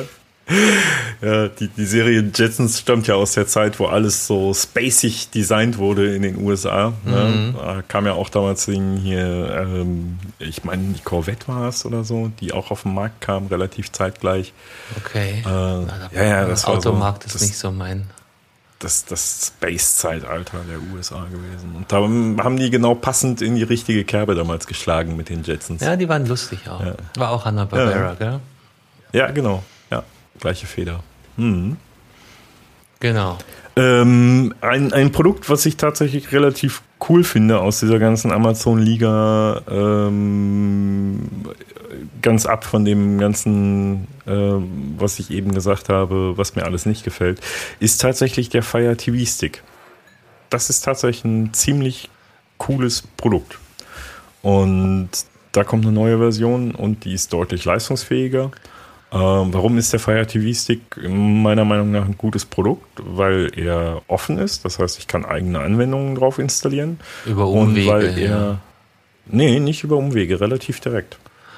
ja, 1.21 1.47
die, 1.47 1.67
die 1.67 1.85
Serie 1.85 2.29
Jetsons 2.33 2.79
stammt 2.79 3.07
ja 3.07 3.15
aus 3.15 3.33
der 3.33 3.47
Zeit, 3.47 3.79
wo 3.79 3.85
alles 3.85 4.27
so 4.27 4.53
spacig 4.53 5.29
designt 5.31 5.77
wurde 5.77 6.15
in 6.15 6.21
den 6.21 6.37
USA. 6.43 6.93
Ne? 7.05 7.53
Da 7.57 7.81
kam 7.87 8.05
ja 8.05 8.13
auch 8.13 8.29
damals 8.29 8.65
hier, 8.65 9.65
ähm, 9.65 10.17
ich 10.39 10.63
meine, 10.63 10.93
die 10.93 11.01
Corvette 11.01 11.47
war 11.47 11.69
es 11.69 11.85
oder 11.85 12.03
so, 12.03 12.31
die 12.39 12.53
auch 12.53 12.71
auf 12.71 12.83
den 12.83 12.93
Markt 12.93 13.21
kam, 13.21 13.47
relativ 13.47 13.91
zeitgleich. 13.91 14.53
Okay. 14.97 15.39
Äh, 15.39 15.43
Na, 15.45 16.09
ja, 16.13 16.23
ja, 16.23 16.45
das 16.45 16.65
war 16.67 16.81
so, 16.81 16.89
Automarkt 16.89 17.25
ist 17.25 17.41
nicht 17.41 17.57
so 17.57 17.71
mein. 17.71 18.07
das, 18.79 19.05
das 19.05 19.53
Space-Zeitalter 19.57 20.59
der 20.67 20.79
USA 20.93 21.25
gewesen. 21.25 21.75
Und 21.75 21.91
da 21.91 21.97
haben 22.43 22.57
die 22.57 22.69
genau 22.69 22.95
passend 22.95 23.41
in 23.41 23.55
die 23.55 23.63
richtige 23.63 24.03
Kerbe 24.05 24.35
damals 24.35 24.65
geschlagen 24.67 25.15
mit 25.15 25.29
den 25.29 25.43
Jetsons. 25.43 25.81
Ja, 25.81 25.95
die 25.95 26.09
waren 26.09 26.25
lustig 26.25 26.67
auch. 26.67 26.81
War 27.15 27.29
auch 27.29 27.45
Hanna 27.45 27.65
Barbera, 27.65 28.15
gell? 28.15 28.39
ja 29.13 29.29
genau. 29.31 29.63
Gleiche 30.41 30.65
Feder. 30.65 31.01
Genau. 32.99 33.37
Ähm, 33.77 34.53
ein, 34.59 34.91
ein 34.91 35.11
Produkt, 35.11 35.49
was 35.49 35.65
ich 35.65 35.77
tatsächlich 35.77 36.33
relativ 36.33 36.81
cool 37.09 37.23
finde 37.23 37.59
aus 37.59 37.79
dieser 37.79 37.99
ganzen 37.99 38.31
Amazon-Liga, 38.31 39.61
ähm, 39.69 41.29
ganz 42.21 42.45
ab 42.45 42.65
von 42.65 42.85
dem 42.85 43.17
ganzen, 43.17 44.07
ähm, 44.27 44.95
was 44.97 45.19
ich 45.19 45.31
eben 45.31 45.53
gesagt 45.53 45.89
habe, 45.89 46.37
was 46.37 46.55
mir 46.55 46.65
alles 46.65 46.85
nicht 46.85 47.03
gefällt, 47.03 47.39
ist 47.79 48.01
tatsächlich 48.01 48.49
der 48.49 48.61
Fire 48.61 48.95
TV 48.97 49.25
Stick. 49.25 49.63
Das 50.49 50.69
ist 50.69 50.81
tatsächlich 50.81 51.23
ein 51.23 51.53
ziemlich 51.53 52.09
cooles 52.57 53.03
Produkt. 53.17 53.57
Und 54.41 55.09
da 55.53 55.63
kommt 55.63 55.85
eine 55.85 55.93
neue 55.93 56.17
Version 56.17 56.75
und 56.75 57.05
die 57.05 57.13
ist 57.13 57.33
deutlich 57.33 57.65
leistungsfähiger. 57.65 58.51
Ähm, 59.13 59.53
warum 59.53 59.77
ist 59.77 59.91
der 59.91 59.99
Fire 59.99 60.25
TV 60.25 60.53
Stick 60.57 60.81
meiner 61.09 61.65
Meinung 61.65 61.91
nach 61.91 62.05
ein 62.05 62.17
gutes 62.17 62.45
Produkt? 62.45 62.85
Weil 63.03 63.51
er 63.57 64.01
offen 64.07 64.37
ist, 64.37 64.63
das 64.63 64.79
heißt, 64.79 64.99
ich 64.99 65.07
kann 65.07 65.25
eigene 65.25 65.59
Anwendungen 65.59 66.15
drauf 66.15 66.39
installieren. 66.39 66.99
Über 67.25 67.47
Umwege, 67.47 67.89
Und 67.89 67.93
weil 67.93 68.17
er, 68.17 68.29
ja. 68.29 68.57
nee, 69.27 69.59
nicht 69.59 69.83
über 69.83 69.97
Umwege, 69.97 70.39
relativ 70.39 70.79
direkt. 70.79 71.17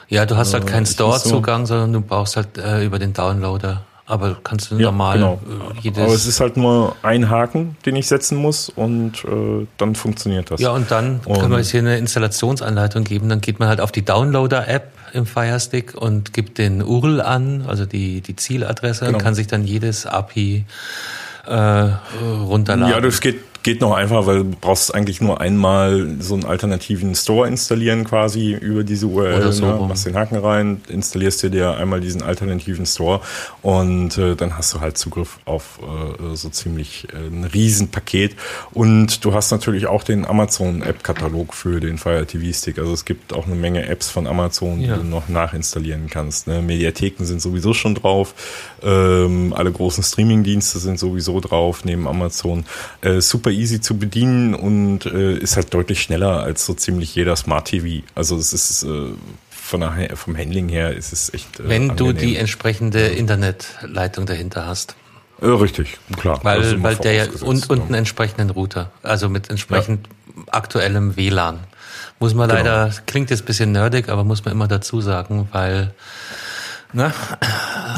Ja, 0.09 0.25
du 0.25 0.35
hast 0.35 0.53
halt 0.53 0.63
Äh, 0.63 0.67
keinen 0.67 0.83
es 0.83 0.91
ist 0.91 0.97
so- 0.97 1.05
Store-Zugang, 1.13 1.65
sondern 1.67 1.93
du 1.93 2.01
brauchst 2.01 2.35
halt 2.37 2.57
äh, 2.57 2.83
über 2.83 2.97
den 2.97 3.13
Downloader. 3.13 3.83
Aber 4.05 4.35
kannst 4.43 4.69
du 4.69 4.75
Ja, 4.75 4.87
normal 4.87 5.17
genau. 5.17 5.39
äh, 5.47 5.79
jedes. 5.81 6.03
Aber 6.03 6.13
es 6.13 6.25
ist 6.25 6.39
halt 6.41 6.57
nur 6.57 6.95
ein 7.03 7.29
Haken, 7.29 7.77
den 7.85 7.95
ich 7.95 8.07
setzen 8.07 8.37
muss 8.37 8.67
und 8.67 9.23
äh, 9.25 9.65
dann 9.77 9.95
funktioniert 9.95 10.51
das. 10.51 10.59
ja, 10.59 10.71
und 10.71 10.91
dann 10.91 11.21
Und- 11.23 11.39
können 11.39 11.51
wir 11.51 11.59
jetzt 11.59 11.69
hier 11.71 11.79
eine 11.79 11.97
Installationsanleitung 11.99 13.03
geben. 13.05 13.29
Dann 13.29 13.39
geht 13.41 13.59
man 13.59 13.69
halt 13.69 13.79
auf 13.79 13.91
die 13.93 14.03
Downloader-App 14.03 14.91
im 15.13 15.25
Firestick 15.25 15.93
und 15.95 16.33
gibt 16.33 16.57
den 16.57 16.81
URL 16.81 17.21
an, 17.21 17.65
also 17.67 17.85
die, 17.85 18.21
die 18.21 18.35
Zieladresse, 18.35 19.05
Genau. 19.05 19.17
und 19.17 19.23
kann 19.23 19.35
sich 19.35 19.47
dann 19.47 19.63
jedes 19.63 20.05
API 20.05 20.65
äh, 21.45 21.53
runterladen. 21.53 22.93
Ja, 22.93 22.99
das 23.01 23.21
geht, 23.21 23.39
geht 23.63 23.81
noch 23.81 23.93
einfacher, 23.93 24.25
weil 24.27 24.37
du 24.39 24.43
brauchst 24.59 24.93
eigentlich 24.93 25.21
nur 25.21 25.39
einmal 25.41 26.17
so 26.19 26.33
einen 26.35 26.45
alternativen 26.45 27.15
Store 27.15 27.47
installieren 27.47 28.03
quasi 28.03 28.51
über 28.53 28.83
diese 28.83 29.07
URL. 29.07 29.37
Oder 29.37 29.51
so 29.53 29.65
ne? 29.65 29.87
Machst 29.87 30.05
den 30.05 30.15
Haken 30.15 30.37
rein, 30.37 30.81
installierst 30.89 31.43
dir 31.43 31.49
dir 31.49 31.71
einmal 31.77 32.01
diesen 32.01 32.21
alternativen 32.21 32.85
Store 32.85 33.21
und 33.61 34.17
äh, 34.17 34.35
dann 34.35 34.57
hast 34.57 34.73
du 34.73 34.81
halt 34.81 34.97
Zugriff 34.97 35.39
auf 35.45 35.79
äh, 35.81 36.35
so 36.35 36.49
ziemlich 36.49 37.07
äh, 37.13 37.17
ein 37.27 37.45
Riesenpaket. 37.45 38.35
Und 38.71 39.23
du 39.23 39.33
hast 39.33 39.51
natürlich 39.51 39.87
auch 39.87 40.03
den 40.03 40.25
Amazon-App-Katalog 40.25 41.53
für 41.53 41.79
den 41.79 41.97
Fire 41.97 42.25
TV 42.25 42.51
Stick. 42.57 42.77
Also 42.79 42.93
es 42.93 43.05
gibt 43.05 43.33
auch 43.33 43.45
eine 43.45 43.55
Menge 43.55 43.85
Apps 43.87 44.09
von 44.09 44.27
Amazon, 44.27 44.81
Ja. 44.81 44.95
die 44.95 45.01
du 45.03 45.07
noch 45.07 45.29
nachinstallieren 45.29 46.07
kannst. 46.09 46.47
Ne? 46.47 46.61
Mediatheken 46.61 47.23
sind 47.25 47.41
sowieso 47.41 47.73
schon 47.73 47.95
drauf. 47.95 48.33
Ähm, 48.83 49.53
alle 49.55 49.71
großen 49.71 50.03
Streaming-Dienste 50.03 50.79
sind 50.79 50.99
sowieso 50.99 51.39
drauf, 51.39 51.85
neben 51.85 52.07
Amazon. 52.07 52.65
Äh, 53.01 53.21
super 53.21 53.51
easy 53.53 53.81
zu 53.81 53.97
bedienen 53.97 54.53
und 54.53 55.05
äh, 55.05 55.37
ist 55.37 55.55
halt 55.55 55.73
deutlich 55.73 56.01
schneller 56.01 56.41
als 56.41 56.65
so 56.65 56.73
ziemlich 56.73 57.15
jeder 57.15 57.35
Smart 57.35 57.67
TV. 57.67 58.05
Also 58.15 58.37
es 58.37 58.53
ist 58.53 58.83
äh, 58.83 59.09
von 59.49 59.79
der, 59.79 60.15
vom 60.15 60.37
Handling 60.37 60.69
her 60.69 60.95
ist 60.95 61.13
es 61.13 61.33
echt. 61.33 61.59
Äh, 61.59 61.69
Wenn 61.69 61.95
du 61.95 62.09
angenehm. 62.09 62.17
die 62.17 62.37
entsprechende 62.37 63.07
Internetleitung 63.07 64.25
dahinter 64.25 64.65
hast. 64.65 64.95
Äh, 65.41 65.47
richtig, 65.47 65.97
klar. 66.17 66.39
Weil, 66.43 66.83
weil 66.83 66.95
der 66.97 67.13
ja 67.13 67.25
und, 67.41 67.69
und 67.69 67.81
einen 67.81 67.91
ja. 67.91 67.97
entsprechenden 67.97 68.49
Router, 68.49 68.91
also 69.01 69.29
mit 69.29 69.49
entsprechend 69.49 70.07
aktuellem 70.51 71.15
WLAN. 71.15 71.59
Muss 72.19 72.33
man 72.33 72.49
leider, 72.49 72.91
klingt 73.05 73.29
jetzt 73.29 73.43
ein 73.43 73.45
bisschen 73.45 73.71
nerdig, 73.71 74.09
aber 74.09 74.23
muss 74.23 74.45
man 74.45 74.53
immer 74.53 74.67
dazu 74.67 75.01
sagen, 75.01 75.47
weil, 75.51 75.93
ne? 76.93 77.13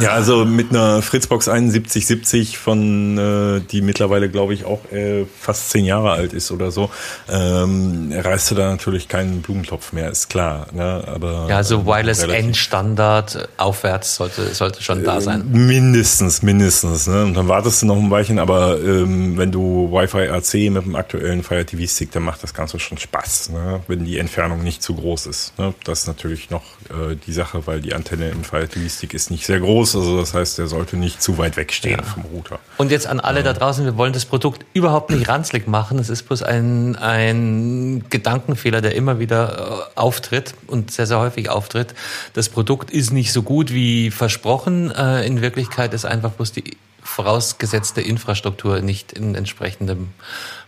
Ja, 0.01 0.09
also 0.09 0.45
mit 0.45 0.69
einer 0.71 1.01
Fritzbox 1.01 1.45
7170 1.45 2.57
von, 2.57 3.17
äh, 3.17 3.61
die 3.71 3.81
mittlerweile, 3.81 4.29
glaube 4.29 4.53
ich, 4.53 4.65
auch 4.65 4.79
äh, 4.91 5.25
fast 5.39 5.69
zehn 5.69 5.85
Jahre 5.85 6.11
alt 6.11 6.33
ist 6.33 6.51
oder 6.51 6.71
so, 6.71 6.89
ähm, 7.29 8.11
reißt 8.15 8.51
du 8.51 8.55
da 8.55 8.69
natürlich 8.71 9.07
keinen 9.07 9.41
Blumentopf 9.41 9.93
mehr, 9.93 10.09
ist 10.09 10.29
klar. 10.29 10.67
Ne? 10.73 11.03
Aber, 11.07 11.47
Ja, 11.49 11.57
also 11.57 11.75
ähm, 11.79 11.85
Wireless 11.85 12.23
relativ- 12.23 12.45
N-Standard 12.47 13.49
aufwärts 13.57 14.15
sollte, 14.15 14.53
sollte 14.53 14.81
schon 14.83 15.03
da 15.03 15.21
sein. 15.21 15.43
Mindestens, 15.51 16.41
mindestens. 16.41 17.07
Ne? 17.07 17.23
Und 17.23 17.33
dann 17.35 17.47
wartest 17.47 17.81
du 17.81 17.85
noch 17.85 17.97
ein 17.97 18.09
Weilchen, 18.11 18.39
aber 18.39 18.79
ähm, 18.79 19.37
wenn 19.37 19.51
du 19.51 19.89
Wi-Fi 19.91 20.29
AC 20.29 20.71
mit 20.71 20.85
dem 20.85 20.95
aktuellen 20.95 21.43
Fire 21.43 21.65
TV 21.65 21.85
Stick, 21.87 22.11
dann 22.11 22.23
macht 22.23 22.43
das 22.43 22.53
Ganze 22.53 22.79
schon 22.79 22.97
Spaß, 22.97 23.49
ne? 23.51 23.81
wenn 23.87 24.05
die 24.05 24.17
Entfernung 24.17 24.63
nicht 24.63 24.83
zu 24.83 24.95
groß 24.95 25.27
ist. 25.27 25.57
Ne? 25.57 25.73
Das 25.83 26.01
ist 26.01 26.07
natürlich 26.07 26.49
noch 26.49 26.63
äh, 26.89 27.15
die 27.25 27.33
Sache, 27.33 27.65
weil 27.67 27.81
die 27.81 27.93
Antenne 27.93 28.29
im 28.29 28.43
Fire 28.43 28.67
TV 28.67 28.89
Stick 28.89 29.13
ist 29.13 29.31
nicht 29.31 29.45
sehr 29.45 29.59
groß, 29.59 29.84
also 29.93 30.17
das 30.17 30.33
heißt, 30.33 30.57
der 30.57 30.67
sollte 30.67 30.95
nicht 30.95 31.21
zu 31.21 31.37
weit 31.37 31.57
wegstehen 31.57 32.01
vom 32.01 32.23
Router. 32.23 32.59
Und 32.77 32.91
jetzt 32.91 33.07
an 33.07 33.19
alle 33.19 33.43
da 33.43 33.51
draußen, 33.51 33.83
wir 33.83 33.97
wollen 33.97 34.13
das 34.13 34.25
Produkt 34.25 34.65
überhaupt 34.73 35.09
nicht 35.09 35.27
ranzlig 35.27 35.67
machen. 35.67 35.99
Es 35.99 36.09
ist 36.09 36.23
bloß 36.23 36.43
ein, 36.43 36.95
ein 36.95 38.05
Gedankenfehler, 38.09 38.81
der 38.81 38.95
immer 38.95 39.19
wieder 39.19 39.89
äh, 39.95 39.99
auftritt 39.99 40.53
und 40.67 40.91
sehr, 40.91 41.07
sehr 41.07 41.19
häufig 41.19 41.49
auftritt. 41.49 41.93
Das 42.33 42.47
Produkt 42.47 42.89
ist 42.89 43.11
nicht 43.11 43.33
so 43.33 43.43
gut 43.43 43.73
wie 43.73 44.11
versprochen. 44.11 44.91
Äh, 44.91 45.27
in 45.27 45.41
Wirklichkeit 45.41 45.93
ist 45.93 46.05
einfach 46.05 46.31
bloß 46.31 46.53
die 46.53 46.77
vorausgesetzte 47.05 48.01
Infrastruktur 48.01 48.81
nicht 48.81 49.13
in 49.13 49.35
entsprechendem 49.35 50.09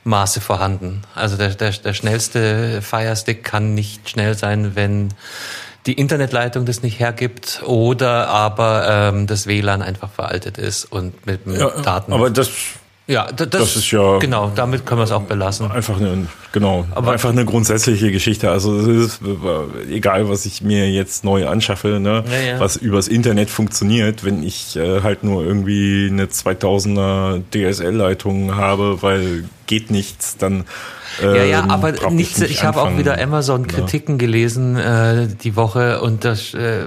Maße 0.04 0.40
vorhanden. 0.40 1.02
Also 1.16 1.36
der, 1.36 1.50
der, 1.50 1.72
der 1.72 1.94
schnellste 1.94 2.82
Firestick 2.82 3.44
kann 3.44 3.74
nicht 3.74 4.10
schnell 4.10 4.38
sein, 4.38 4.76
wenn 4.76 5.10
die 5.88 5.94
Internetleitung 5.94 6.66
das 6.66 6.84
nicht 6.84 7.00
hergibt 7.00 7.62
oder 7.66 8.28
aber 8.28 8.86
ähm, 9.14 9.26
das 9.28 9.48
WLAN 9.48 9.82
einfach 9.82 10.12
veraltet 10.12 10.58
ist 10.58 10.86
und 10.86 11.26
mit 11.26 11.46
dem 11.46 11.56
Daten. 11.84 12.14
Aber 12.14 12.30
das 12.30 12.50
ja, 13.10 13.26
da- 13.34 13.46
das, 13.46 13.62
das 13.62 13.76
ist 13.78 13.92
ja- 13.92 14.18
genau. 14.20 14.52
Damit 14.54 14.86
können 14.86 15.00
wir 15.00 15.06
es 15.06 15.14
auch 15.14 15.22
belassen. 15.22 15.72
einfach 15.72 15.96
eine, 15.98 16.28
genau, 16.52 16.86
Aber- 16.94 17.14
einfach 17.14 17.30
eine 17.30 17.46
grundsätzliche 17.46 18.12
Geschichte. 18.12 18.52
Also 18.52 18.78
es 18.82 18.88
ist 18.88 19.22
äh, 19.22 19.94
egal, 19.96 20.28
was 20.28 20.46
ich 20.46 20.62
mir 20.62 20.92
jetzt 20.92 21.24
neu 21.24 21.48
anschaffe, 21.48 22.02
ne, 22.02 22.26
Ja, 22.30 22.40
ja. 22.56 22.60
was 22.60 22.76
übers 22.76 23.08
Internet 23.08 23.50
funktioniert, 23.50 24.26
wenn 24.26 24.44
ich 24.44 24.76
äh, 24.76 25.04
halt 25.04 25.24
nur 25.24 25.46
irgendwie 25.46 26.10
eine 26.12 26.26
2000er 26.26 27.44
DSL-Leitung 27.54 28.56
habe, 28.58 29.02
weil 29.02 29.46
geht 29.68 29.90
nichts, 29.90 30.36
dann 30.36 30.66
Ja, 31.22 31.44
ja, 31.44 31.60
ähm, 31.64 31.72
aber 31.72 31.92
brauch 31.94 32.12
nichts, 32.12 32.40
nicht 32.40 32.52
ich 32.52 32.64
habe 32.64 32.82
auch 32.82 32.98
wieder 32.98 33.20
Amazon-Kritiken 33.22 34.18
gelesen 34.18 34.78
äh, 34.78 35.28
die 35.28 35.56
Woche 35.56 36.02
und 36.02 36.26
das 36.26 36.54
äh, 36.54 36.84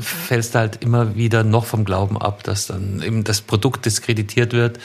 fällst 0.00 0.54
du 0.54 0.58
halt 0.60 0.82
immer 0.82 1.16
wieder 1.16 1.44
noch 1.44 1.66
vom 1.66 1.84
Glauben 1.84 2.20
ab, 2.20 2.42
dass 2.44 2.66
dann 2.66 3.02
eben 3.04 3.24
das 3.24 3.40
Produkt 3.40 3.86
diskreditiert 3.86 4.52
wird. 4.52 4.78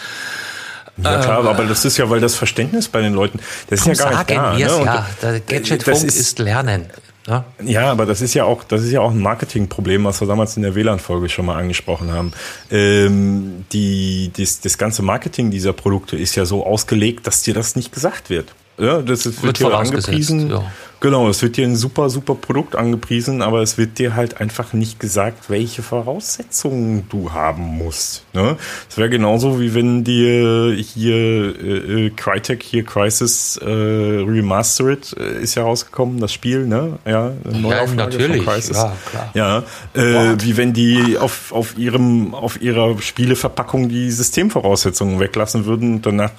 Ja 1.04 1.20
klar, 1.22 1.46
aber 1.46 1.64
das 1.64 1.86
ist 1.86 1.98
ja, 1.98 2.10
weil 2.10 2.20
das 2.20 2.36
Verständnis 2.36 2.90
bei 2.90 3.02
den 3.02 3.14
Leuten, 3.14 3.40
das 3.70 3.86
ist 3.86 4.00
ja 4.00 4.10
gar 4.10 4.18
nicht 4.18 4.32
da. 4.32 4.54
ne? 4.54 4.60
ja. 4.60 5.08
Der 5.22 5.32
das 5.34 5.46
Gadgetfunk 5.48 6.04
ist, 6.04 6.40
Lernen. 6.40 6.88
Ne? 7.28 7.44
Ja, 7.64 7.92
aber 7.92 8.06
das 8.06 8.22
ist 8.22 8.34
ja 8.34 8.44
auch, 8.44 8.64
das 8.64 8.84
ist 8.84 8.92
ja 8.92 9.02
auch 9.02 9.12
ein 9.12 9.20
Marketingproblem, 9.20 10.04
was 10.04 10.20
wir 10.20 10.28
damals 10.28 10.58
in 10.58 10.64
der 10.64 10.74
WLAN-Folge 10.74 11.30
schon 11.30 11.46
mal 11.46 11.58
angesprochen 11.58 12.12
haben. 12.12 12.34
Ähm, 12.72 13.66
die, 13.72 14.32
das, 14.36 14.62
das 14.62 14.78
ganze 14.78 15.04
Marketing 15.04 15.52
dieser 15.52 15.74
Produkte 15.74 16.18
ist 16.18 16.36
ja 16.36 16.46
so 16.46 16.66
ausgelegt, 16.66 17.28
dass 17.28 17.44
dir 17.44 17.54
das 17.54 17.76
nicht 17.76 17.92
gesagt 17.92 18.30
wird. 18.30 18.54
Ja, 18.80 19.02
das 19.02 19.26
wird, 19.26 19.44
Wird 19.44 19.58
vorausgesetzt, 19.58 20.08
angepriesen. 20.08 20.50
ja. 20.50 20.64
Genau, 21.02 21.30
es 21.30 21.42
wird 21.42 21.56
dir 21.56 21.66
ein 21.66 21.78
super, 21.78 22.10
super 22.10 22.36
Produkt 22.36 22.76
angepriesen, 22.76 23.42
aber 23.42 23.62
es 23.62 23.78
wird 23.78 24.00
dir 24.00 24.16
halt 24.16 24.42
einfach 24.42 24.74
nicht 24.74 25.00
gesagt, 25.00 25.50
welche 25.50 25.82
Voraussetzungen 25.82 27.06
du 27.10 27.32
haben 27.32 27.64
musst. 27.64 28.26
Ne? 28.34 28.58
Es 28.90 28.98
wäre 28.98 29.10
genauso 29.10 29.62
wie 29.62 29.74
wenn 29.74 30.04
dir 30.04 30.74
hier 30.74 31.16
äh, 31.16 32.08
äh, 32.08 32.10
Crytek 32.10 32.64
hier 32.64 32.84
Crisis 32.84 33.56
äh, 33.56 33.66
Remastered 33.66 35.16
äh, 35.18 35.42
ist 35.42 35.56
ja 35.56 35.64
rausgekommen, 35.64 36.20
das 36.20 36.34
Spiel, 36.34 36.68
ne? 36.68 37.00
Ja, 37.06 37.32
Neuauflage 37.46 38.18
natürlich. 38.18 38.44
von 38.44 38.54
Crysis. 38.54 38.76
Ja, 38.76 38.94
klar. 39.10 39.32
Ja, 39.34 39.64
äh, 39.94 40.36
wie 40.42 40.58
wenn 40.58 40.74
die 40.74 41.18
auf, 41.18 41.54
auf 41.54 41.78
ihrem 41.78 42.34
auf 42.34 42.62
ihrer 42.62 43.02
Spieleverpackung 43.02 43.88
die 43.88 44.12
Systemvoraussetzungen 44.12 45.22
weglassen 45.22 45.64
würden 45.66 45.96
und 45.96 46.06
danach 46.06 46.32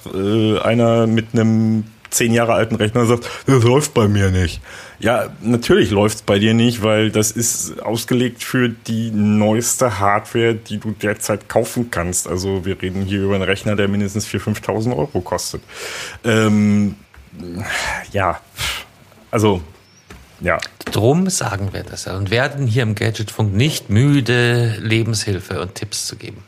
einer 0.63 1.07
mit 1.07 1.27
einem 1.33 1.85
zehn 2.11 2.33
Jahre 2.33 2.53
alten 2.53 2.75
Rechner 2.75 3.05
sagt, 3.05 3.29
das 3.47 3.63
läuft 3.63 3.93
bei 3.93 4.07
mir 4.07 4.29
nicht. 4.29 4.61
Ja, 4.99 5.29
natürlich 5.41 5.89
läuft's 5.89 6.21
bei 6.21 6.37
dir 6.37 6.53
nicht, 6.53 6.83
weil 6.83 7.09
das 7.09 7.31
ist 7.31 7.81
ausgelegt 7.81 8.43
für 8.43 8.69
die 8.69 9.11
neueste 9.11 9.99
Hardware, 9.99 10.53
die 10.53 10.77
du 10.77 10.91
derzeit 10.91 11.49
kaufen 11.49 11.89
kannst. 11.89 12.27
Also 12.27 12.65
wir 12.65 12.81
reden 12.81 13.03
hier 13.03 13.23
über 13.23 13.35
einen 13.35 13.43
Rechner, 13.43 13.75
der 13.75 13.87
mindestens 13.87 14.27
4.000, 14.27 14.61
5.000 14.61 14.95
Euro 14.95 15.21
kostet. 15.21 15.61
Ähm, 16.23 16.95
ja, 18.11 18.39
also 19.31 19.61
ja, 20.41 20.57
Drum 20.85 21.29
sagen 21.29 21.71
wir 21.71 21.83
das 21.83 22.05
ja 22.05 22.17
und 22.17 22.31
werden 22.31 22.67
hier 22.67 22.83
im 22.83 22.95
Gadgetfunk 22.95 23.53
nicht 23.53 23.89
müde, 23.89 24.75
Lebenshilfe 24.81 25.61
und 25.61 25.75
Tipps 25.75 26.05
zu 26.05 26.17
geben. 26.17 26.43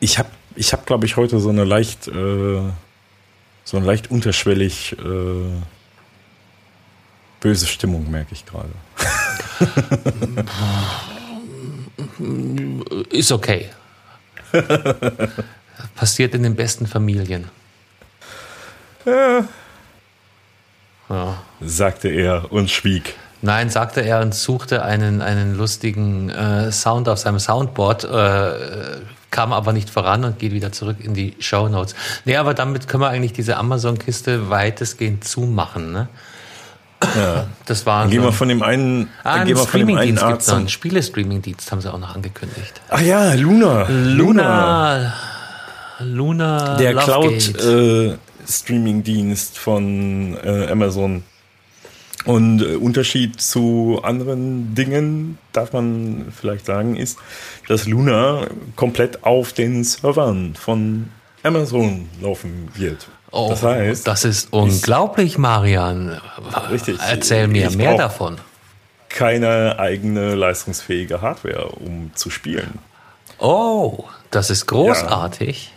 Ich 0.00 0.18
habe, 0.18 0.28
ich 0.54 0.72
hab, 0.72 0.86
glaube 0.86 1.06
ich, 1.06 1.16
heute 1.16 1.40
so 1.40 1.48
eine 1.48 1.64
leicht, 1.64 2.08
äh, 2.08 2.60
so 3.66 3.76
eine 3.76 3.84
leicht 3.84 4.10
unterschwellig 4.12 4.92
äh, 4.92 5.50
böse 7.40 7.66
Stimmung, 7.66 8.08
merke 8.10 8.32
ich 8.32 8.46
gerade. 8.46 8.70
Ist 13.10 13.32
okay. 13.32 13.68
Passiert 15.96 16.34
in 16.34 16.44
den 16.44 16.54
besten 16.54 16.86
Familien. 16.86 17.50
Ja. 21.08 21.38
Sagte 21.60 22.08
er 22.08 22.52
und 22.52 22.70
schwieg. 22.70 23.14
Nein, 23.42 23.68
sagte 23.70 24.00
er 24.00 24.20
und 24.20 24.32
suchte 24.34 24.84
einen, 24.84 25.22
einen 25.22 25.56
lustigen 25.56 26.30
äh, 26.30 26.70
Sound 26.70 27.08
auf 27.08 27.18
seinem 27.18 27.40
Soundboard, 27.40 28.04
äh, 28.04 29.00
kam 29.36 29.52
aber 29.52 29.72
nicht 29.74 29.90
voran 29.90 30.24
und 30.24 30.38
geht 30.38 30.52
wieder 30.52 30.72
zurück 30.72 30.96
in 30.98 31.12
die 31.12 31.36
Show 31.40 31.68
Notes. 31.68 31.94
Nee, 32.24 32.38
aber 32.38 32.54
damit 32.54 32.88
können 32.88 33.02
wir 33.02 33.10
eigentlich 33.10 33.34
diese 33.34 33.58
Amazon-Kiste 33.58 34.48
weitestgehend 34.48 35.24
zumachen. 35.24 35.92
Ne? 35.92 36.08
Das 37.66 37.84
war 37.84 38.00
Dann 38.00 38.10
gehen 38.10 38.22
so 38.22 38.28
wir 38.28 38.32
von 38.32 38.48
dem 38.48 38.62
einen, 38.62 39.10
Ah, 39.24 39.44
gehen 39.44 39.48
wir 39.48 39.58
von 39.58 39.80
dem 39.80 39.90
einen 39.90 40.16
Streamingdienst 40.16 40.22
Arzt 40.22 40.50
Einen 40.50 40.70
Spiele-Streamingdienst 40.70 41.70
haben 41.70 41.82
sie 41.82 41.92
auch 41.92 41.98
noch 41.98 42.14
angekündigt. 42.14 42.80
Ach 42.88 43.02
ja, 43.02 43.34
Luna. 43.34 43.86
Luna. 43.90 45.12
Luna. 46.00 46.78
Der. 46.78 46.94
Cloud-Streaming-Dienst 46.94 49.58
von 49.58 50.38
äh, 50.42 50.68
Amazon. 50.70 51.24
Und 52.26 52.60
äh, 52.60 52.74
Unterschied 52.76 53.40
zu 53.40 54.00
anderen 54.02 54.74
Dingen, 54.74 55.38
darf 55.52 55.72
man 55.72 56.32
vielleicht 56.38 56.66
sagen, 56.66 56.96
ist, 56.96 57.18
dass 57.68 57.86
Luna 57.86 58.46
komplett 58.74 59.24
auf 59.24 59.52
den 59.52 59.84
Servern 59.84 60.54
von 60.54 61.08
Amazon 61.42 62.08
laufen 62.20 62.68
wird. 62.74 63.08
Oh, 63.30 63.46
das 63.50 63.62
heißt, 63.62 64.06
das 64.06 64.24
ist 64.24 64.52
unglaublich, 64.52 65.38
Marian. 65.38 66.20
Richtig. 66.70 66.98
Erzähl 67.08 67.48
mir 67.48 67.68
Ich 67.68 67.76
mehr 67.76 67.96
davon. 67.96 68.38
keine 69.08 69.78
eigene 69.78 70.34
leistungsfähige 70.34 71.20
Hardware, 71.22 71.66
um 71.68 72.10
zu 72.14 72.30
spielen. 72.30 72.78
Oh, 73.38 74.04
das 74.30 74.50
ist 74.50 74.66
großartig. 74.66 75.72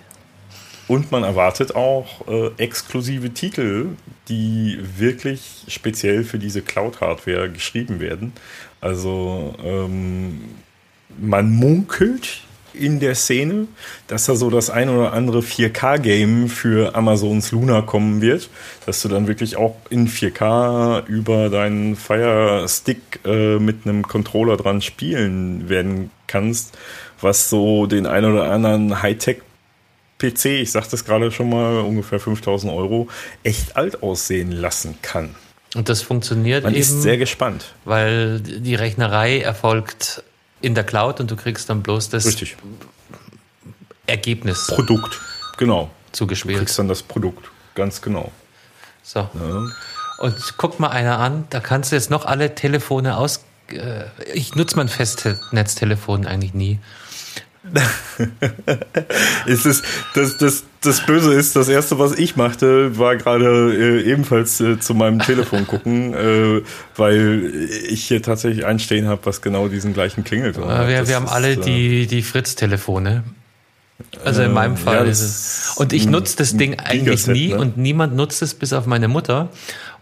Und 0.89 1.11
man 1.11 1.23
erwartet 1.23 1.75
auch 1.75 2.27
äh, 2.27 2.49
exklusive 2.57 3.29
Titel, 3.29 3.89
die 4.27 4.79
wirklich 4.97 5.65
speziell 5.67 6.23
für 6.23 6.39
diese 6.39 6.63
Cloud-Hardware 6.63 7.47
geschrieben 7.51 7.99
werden. 7.99 8.33
Also 8.81 9.53
ähm, 9.63 10.41
man 11.19 11.51
munkelt 11.51 12.41
in 12.73 12.99
der 12.99 13.13
Szene, 13.13 13.67
dass 14.07 14.25
da 14.25 14.35
so 14.35 14.49
das 14.49 14.71
ein 14.71 14.89
oder 14.89 15.13
andere 15.13 15.41
4K-Game 15.41 16.49
für 16.49 16.95
Amazons 16.95 17.51
Luna 17.51 17.83
kommen 17.83 18.21
wird, 18.21 18.49
dass 18.87 19.03
du 19.03 19.09
dann 19.09 19.27
wirklich 19.27 19.57
auch 19.57 19.75
in 19.91 20.07
4K 20.07 21.05
über 21.05 21.49
deinen 21.49 21.97
Fire 21.97 22.65
Stick 22.67 23.19
äh, 23.25 23.59
mit 23.59 23.85
einem 23.85 24.07
Controller 24.07 24.57
dran 24.57 24.81
spielen 24.81 25.69
werden 25.69 26.09
kannst, 26.25 26.75
was 27.21 27.47
so 27.47 27.85
den 27.85 28.07
ein 28.07 28.25
oder 28.25 28.49
anderen 28.49 29.03
Hightech 29.03 29.41
PC, 30.19 30.45
ich 30.61 30.71
sagte 30.71 30.95
es 30.95 31.05
gerade 31.05 31.31
schon 31.31 31.49
mal, 31.49 31.79
ungefähr 31.79 32.19
5000 32.19 32.71
Euro, 32.71 33.07
echt 33.43 33.75
alt 33.75 34.03
aussehen 34.03 34.51
lassen 34.51 34.97
kann. 35.01 35.35
Und 35.75 35.87
das 35.89 36.01
funktioniert 36.01 36.63
Man 36.63 36.73
eben, 36.73 36.81
ist 36.81 37.01
sehr 37.01 37.17
gespannt. 37.17 37.73
weil 37.85 38.39
die 38.41 38.75
Rechnerei 38.75 39.39
erfolgt 39.39 40.23
in 40.61 40.75
der 40.75 40.83
Cloud 40.83 41.19
und 41.19 41.31
du 41.31 41.35
kriegst 41.35 41.69
dann 41.69 41.83
bloß 41.83 42.09
das 42.09 42.25
Richtig. 42.25 42.57
Ergebnis 44.07 44.67
Produkt. 44.67 45.19
Genau. 45.57 45.89
Du 46.11 46.17
zugespielt. 46.17 46.57
kriegst 46.57 46.79
dann 46.79 46.87
das 46.87 47.03
Produkt. 47.03 47.49
Ganz 47.75 48.01
genau. 48.01 48.31
So. 49.03 49.29
Und 50.19 50.35
guck 50.57 50.79
mal 50.79 50.89
einer 50.89 51.19
an, 51.19 51.45
da 51.49 51.59
kannst 51.59 51.91
du 51.91 51.95
jetzt 51.95 52.09
noch 52.09 52.25
alle 52.25 52.55
Telefone 52.55 53.17
aus. 53.17 53.43
Äh, 53.71 54.05
ich 54.33 54.55
nutze 54.55 54.75
mein 54.75 54.89
Festnetztelefon 54.89 56.25
eigentlich 56.25 56.53
nie. 56.53 56.79
Ist 59.45 59.65
es, 59.65 59.81
das, 60.13 60.37
das, 60.37 60.63
das 60.81 61.05
Böse 61.05 61.33
ist, 61.33 61.55
das 61.55 61.67
erste, 61.67 61.99
was 61.99 62.17
ich 62.17 62.35
machte, 62.35 62.97
war 62.97 63.15
gerade 63.17 63.73
äh, 63.73 64.01
ebenfalls 64.09 64.59
äh, 64.61 64.79
zu 64.79 64.93
meinem 64.93 65.19
Telefon 65.19 65.67
gucken, 65.67 66.13
äh, 66.15 66.61
weil 66.95 67.51
ich 67.89 68.05
hier 68.05 68.21
tatsächlich 68.21 68.65
einstehen 68.65 69.07
habe, 69.07 69.21
was 69.25 69.41
genau 69.41 69.67
diesen 69.67 69.93
gleichen 69.93 70.23
Klingelton 70.23 70.63
Äh, 70.63 70.67
hat. 70.67 70.87
wir, 70.87 71.07
wir 71.07 71.15
haben 71.15 71.25
ist, 71.25 71.31
alle 71.31 71.51
äh, 71.53 71.57
die, 71.57 72.07
die 72.07 72.21
Fritz-Telefone. 72.21 73.23
Also 74.23 74.43
in 74.43 74.53
meinem 74.53 74.77
Fall 74.77 75.05
ja, 75.05 75.11
ist 75.11 75.21
es. 75.21 75.75
Und 75.77 75.91
ich 75.91 76.05
nutze 76.05 76.37
das 76.37 76.55
Ding 76.55 76.79
eigentlich 76.79 77.27
nie 77.27 77.49
ne? 77.49 77.57
und 77.57 77.77
niemand 77.77 78.15
nutzt 78.15 78.41
es 78.41 78.53
bis 78.53 78.71
auf 78.71 78.85
meine 78.85 79.09
Mutter. 79.09 79.49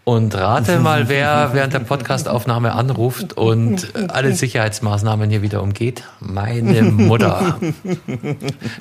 Und 0.08 0.34
rate 0.34 0.78
mal, 0.78 1.10
wer 1.10 1.50
während 1.52 1.74
der 1.74 1.80
Podcastaufnahme 1.80 2.72
anruft 2.72 3.36
und 3.36 3.92
alle 4.10 4.32
Sicherheitsmaßnahmen 4.32 5.28
hier 5.28 5.42
wieder 5.42 5.62
umgeht. 5.62 6.02
Meine 6.18 6.80
Mutter. 6.80 7.58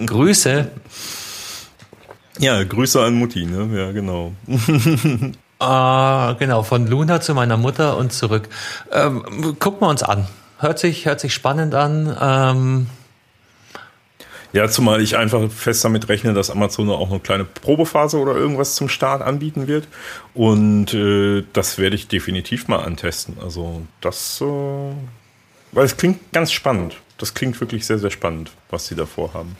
Grüße. 0.05 0.71
Ja, 2.39 2.63
Grüße 2.63 3.03
an 3.03 3.15
Mutti, 3.15 3.45
ne? 3.45 3.77
Ja, 3.77 3.91
genau. 3.91 4.31
Ah, 5.59 6.35
genau, 6.37 6.61
von 6.61 6.85
Luna 6.85 7.19
zu 7.19 7.33
meiner 7.33 7.57
Mutter 7.57 7.97
und 7.97 8.13
zurück. 8.13 8.47
Ähm, 8.93 9.57
gucken 9.59 9.81
wir 9.81 9.89
uns 9.89 10.03
an. 10.03 10.27
Hört 10.59 10.77
sich, 10.77 11.07
hört 11.07 11.19
sich 11.19 11.33
spannend 11.33 11.73
an. 11.73 12.15
Ähm, 12.21 12.87
Ja, 14.57 14.67
zumal 14.67 15.03
ich 15.03 15.15
einfach 15.15 15.51
fest 15.51 15.85
damit 15.85 16.09
rechne, 16.09 16.33
dass 16.33 16.49
Amazon 16.49 16.89
auch 16.89 17.11
eine 17.11 17.19
kleine 17.19 17.45
Probephase 17.45 18.17
oder 18.17 18.35
irgendwas 18.35 18.73
zum 18.73 18.89
Start 18.89 19.21
anbieten 19.21 19.67
wird. 19.67 19.87
Und 20.33 20.95
äh, 20.95 21.43
das 21.53 21.77
werde 21.77 21.95
ich 21.95 22.07
definitiv 22.07 22.67
mal 22.67 22.79
antesten. 22.79 23.37
Also 23.39 23.85
das, 24.01 24.41
äh, 24.41 24.45
weil 25.73 25.85
es 25.85 25.95
klingt 25.95 26.33
ganz 26.33 26.51
spannend. 26.51 26.97
Das 27.19 27.35
klingt 27.35 27.61
wirklich 27.61 27.85
sehr, 27.85 27.99
sehr 27.99 28.09
spannend, 28.09 28.49
was 28.71 28.87
sie 28.87 28.95
da 28.95 29.05
vorhaben. 29.05 29.55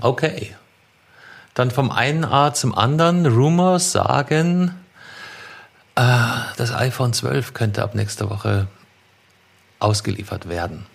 Okay. 0.00 0.56
Dann 1.52 1.70
vom 1.70 1.90
einen 1.90 2.24
A 2.24 2.54
zum 2.54 2.74
anderen. 2.74 3.26
Rumors 3.26 3.92
sagen, 3.92 4.74
äh, 5.96 6.00
das 6.56 6.72
iPhone 6.72 7.12
12 7.12 7.52
könnte 7.52 7.82
ab 7.82 7.94
nächster 7.94 8.30
Woche 8.30 8.68
ausgeliefert 9.80 10.48
werden. 10.48 10.86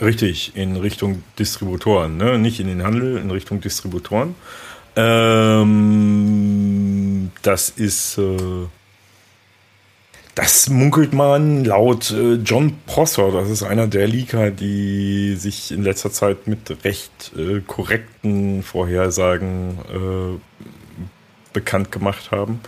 Richtig, 0.00 0.52
in 0.54 0.76
Richtung 0.76 1.24
Distributoren, 1.38 2.16
ne? 2.16 2.38
Nicht 2.38 2.60
in 2.60 2.68
den 2.68 2.84
Handel, 2.84 3.16
in 3.16 3.30
Richtung 3.30 3.60
Distributoren. 3.60 4.36
Ähm, 4.94 6.50
das 7.42 7.68
ist, 7.70 8.16
äh, 8.18 8.66
das 10.34 10.68
munkelt 10.68 11.12
man 11.12 11.64
laut 11.64 12.12
äh, 12.12 12.34
John 12.34 12.78
Prosser, 12.86 13.32
das 13.32 13.50
ist 13.50 13.64
einer 13.64 13.88
der 13.88 14.06
Leaker, 14.06 14.52
die 14.52 15.34
sich 15.34 15.72
in 15.72 15.82
letzter 15.82 16.12
Zeit 16.12 16.46
mit 16.46 16.84
recht 16.84 17.32
äh, 17.36 17.60
korrekten 17.60 18.62
Vorhersagen 18.62 19.78
äh, 19.92 20.38
bekannt 21.52 21.90
gemacht 21.90 22.30
haben. 22.30 22.60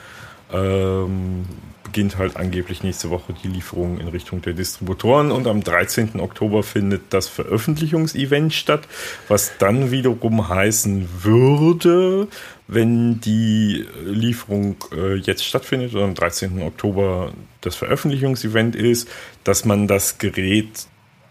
Ähm, 0.53 1.47
beginnt 1.91 2.19
halt 2.19 2.37
angeblich 2.37 2.85
nächste 2.85 3.11
Woche 3.11 3.35
die 3.43 3.49
Lieferung 3.49 3.99
in 3.99 4.07
Richtung 4.07 4.41
der 4.43 4.53
Distributoren 4.53 5.33
und 5.33 5.49
am 5.49 5.65
13. 5.65 6.21
Oktober 6.21 6.63
findet 6.63 7.13
das 7.13 7.27
Veröffentlichungsevent 7.27 8.55
statt, 8.55 8.87
was 9.27 9.59
dann 9.59 9.91
wiederum 9.91 10.49
heißen 10.49 11.09
würde, 11.25 12.29
wenn 12.69 13.21
die 13.21 13.87
Lieferung 14.05 14.77
äh, 14.97 15.17
jetzt 15.17 15.45
stattfindet 15.45 15.93
und 15.95 16.03
am 16.03 16.15
13. 16.15 16.63
Oktober 16.63 17.33
das 17.61 17.75
Veröffentlichungsevent 17.75 18.77
ist, 18.77 19.09
dass 19.43 19.65
man 19.65 19.89
das 19.89 20.19
Gerät 20.19 20.87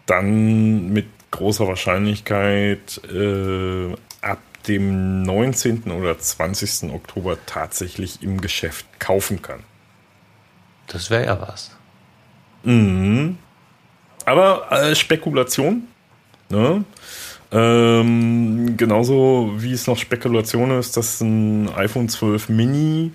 dann 0.08 0.92
mit 0.92 1.06
großer 1.32 1.68
Wahrscheinlichkeit 1.68 3.00
äh, 3.10 3.94
ab 4.22 4.40
dem 4.68 5.22
19. 5.22 5.84
oder 5.92 6.20
20. 6.20 6.92
Oktober 6.92 7.38
tatsächlich 7.46 8.22
im 8.22 8.42
Geschäft 8.42 8.86
kaufen 9.00 9.42
kann. 9.42 9.64
Das 10.90 11.10
wäre 11.10 11.26
ja 11.26 11.40
was. 11.42 11.72
Aber 14.26 14.72
äh, 14.72 14.96
Spekulation. 14.96 15.84
Ne? 16.50 16.84
Ähm, 17.52 18.76
genauso 18.78 19.52
wie 19.58 19.74
es 19.74 19.88
noch 19.88 19.98
Spekulation 19.98 20.72
ist, 20.72 20.98
dass 20.98 21.22
ein 21.22 21.70
iPhone 21.76 22.10
12 22.10 22.50
Mini 22.50 23.12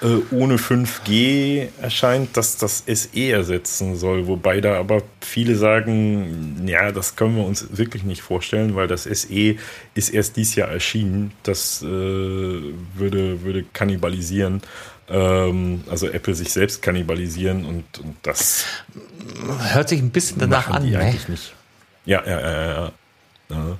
äh, 0.00 0.34
ohne 0.34 0.56
5G 0.56 1.68
erscheint, 1.80 2.36
dass 2.36 2.56
das 2.56 2.84
SE 2.86 3.20
ersetzen 3.20 3.96
soll. 3.96 4.26
Wobei 4.26 4.60
da 4.60 4.78
aber 4.78 5.02
viele 5.20 5.54
sagen, 5.54 6.64
ja, 6.66 6.92
das 6.92 7.16
können 7.16 7.36
wir 7.36 7.44
uns 7.44 7.76
wirklich 7.76 8.04
nicht 8.04 8.22
vorstellen, 8.22 8.74
weil 8.74 8.86
das 8.86 9.04
SE 9.04 9.56
ist 9.94 10.08
erst 10.10 10.36
dieses 10.36 10.54
Jahr 10.56 10.68
erschienen. 10.68 11.32
Das 11.42 11.82
äh, 11.82 11.86
würde, 11.86 13.42
würde 13.42 13.64
kannibalisieren. 13.72 14.62
Ähm, 15.10 15.84
also 15.88 16.08
Apple 16.08 16.34
sich 16.34 16.52
selbst 16.52 16.82
kannibalisieren 16.82 17.64
und, 17.64 17.98
und 17.98 18.16
das 18.22 18.64
Hört 19.72 19.88
sich 19.88 20.00
ein 20.00 20.10
bisschen 20.10 20.38
danach 20.38 20.68
an, 20.68 20.88
ne? 20.88 21.14
Ja, 22.04 22.24
ja, 22.26 22.40
ja, 22.40 22.66
ja, 22.66 22.92
ja. 23.50 23.78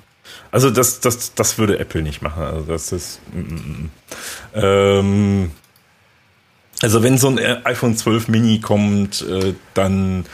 Also 0.51 0.69
das, 0.69 0.99
das, 0.99 1.33
das 1.33 1.57
würde 1.57 1.79
Apple 1.79 2.01
nicht 2.01 2.21
machen. 2.21 2.43
Also 2.43 2.71
das 2.71 2.91
ist. 2.91 3.19
Mm, 3.33 3.39
mm, 3.39 3.55
mm. 3.55 3.91
Ähm, 4.53 5.51
also 6.81 7.03
wenn 7.03 7.17
so 7.17 7.27
ein 7.29 7.39
iPhone 7.65 7.97
12 7.97 8.27
Mini 8.29 8.59
kommt, 8.59 9.21
äh, 9.21 9.53
dann 9.73 10.25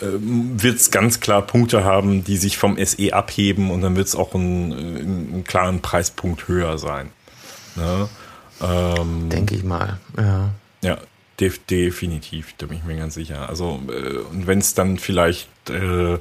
wird 0.00 0.76
es 0.76 0.90
ganz 0.90 1.20
klar 1.20 1.42
Punkte 1.42 1.84
haben, 1.84 2.24
die 2.24 2.38
sich 2.38 2.56
vom 2.56 2.82
SE 2.82 3.12
abheben 3.12 3.70
und 3.70 3.82
dann 3.82 3.96
wird 3.96 4.06
es 4.06 4.16
auch 4.16 4.34
einen, 4.34 4.72
einen 4.72 5.44
klaren 5.44 5.80
Preispunkt 5.80 6.48
höher 6.48 6.78
sein. 6.78 7.10
Ne? 7.76 8.08
Ähm, 8.60 9.28
Denke 9.30 9.54
ich 9.54 9.64
mal. 9.64 9.98
Ja. 10.16 10.50
ja, 10.82 10.98
def 11.38 11.64
definitiv, 11.66 12.54
da 12.58 12.66
bin 12.66 12.78
ich 12.78 12.84
mir 12.84 12.96
ganz 12.96 13.14
sicher. 13.14 13.48
Also, 13.48 13.80
äh, 13.88 14.18
und 14.18 14.46
wenn 14.46 14.58
es 14.58 14.74
dann 14.74 14.98
vielleicht 14.98 15.48
äh, 15.70 16.18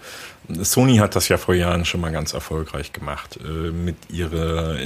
Sony 0.62 0.98
hat 0.98 1.16
das 1.16 1.30
ja 1.30 1.38
vor 1.38 1.56
Jahren 1.56 1.86
schon 1.86 2.02
mal 2.02 2.12
ganz 2.12 2.34
erfolgreich 2.34 2.92
gemacht 2.94 3.40
äh, 3.44 3.72
mit 3.72 3.96
ihrer 4.10 4.78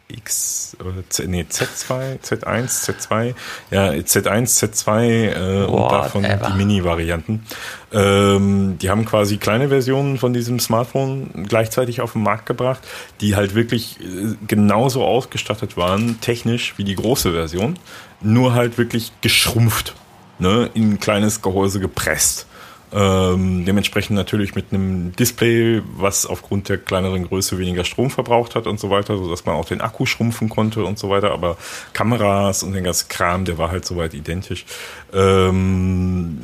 X 0.07 0.77
äh, 0.79 1.03
Z, 1.09 1.27
nee, 1.27 1.45
Z2, 1.49 2.19
Z1, 2.21 2.85
Z2, 2.85 3.33
ja, 3.71 3.89
Z1, 3.91 4.59
Z2 4.59 5.01
äh, 5.01 5.65
und 5.65 5.91
davon 5.91 6.23
Whatever. 6.23 6.47
die 6.49 6.57
Mini-Varianten. 6.57 7.43
Ähm, 7.91 8.77
die 8.79 8.89
haben 8.89 9.05
quasi 9.05 9.37
kleine 9.37 9.69
Versionen 9.69 10.17
von 10.17 10.33
diesem 10.33 10.59
Smartphone 10.59 11.45
gleichzeitig 11.47 12.01
auf 12.01 12.13
den 12.13 12.23
Markt 12.23 12.45
gebracht, 12.45 12.81
die 13.21 13.35
halt 13.35 13.55
wirklich 13.55 13.99
äh, 13.99 14.35
genauso 14.45 15.03
ausgestattet 15.03 15.77
waren, 15.77 16.19
technisch 16.21 16.75
wie 16.77 16.83
die 16.83 16.95
große 16.95 17.31
Version, 17.31 17.79
nur 18.21 18.53
halt 18.53 18.77
wirklich 18.77 19.11
geschrumpft, 19.21 19.95
ne, 20.39 20.69
in 20.73 20.93
ein 20.93 20.99
kleines 20.99 21.41
Gehäuse 21.41 21.79
gepresst. 21.79 22.47
Ähm, 22.93 23.65
dementsprechend 23.65 24.15
natürlich 24.15 24.55
mit 24.55 24.71
einem 24.71 25.11
Display, 25.15 25.81
was 25.97 26.25
aufgrund 26.25 26.69
der 26.69 26.77
kleineren 26.77 27.27
Größe 27.27 27.57
weniger 27.57 27.83
Strom 27.83 28.09
verbraucht 28.09 28.55
hat 28.55 28.67
und 28.67 28.79
so 28.79 28.89
weiter, 28.89 29.17
sodass 29.17 29.45
man 29.45 29.55
auch 29.55 29.65
den 29.65 29.81
Akku 29.81 30.05
schrumpfen 30.05 30.47
konnte 30.47 30.85
und 30.85 30.97
so 30.97 31.09
weiter. 31.09 31.31
Aber 31.31 31.57
Kameras 31.93 32.63
und 32.63 32.73
den 32.73 32.83
ganzen 32.83 33.09
Kram, 33.09 33.43
der 33.43 33.57
war 33.57 33.69
halt 33.69 33.85
soweit 33.85 34.13
identisch. 34.13 34.65
Ähm, 35.13 36.41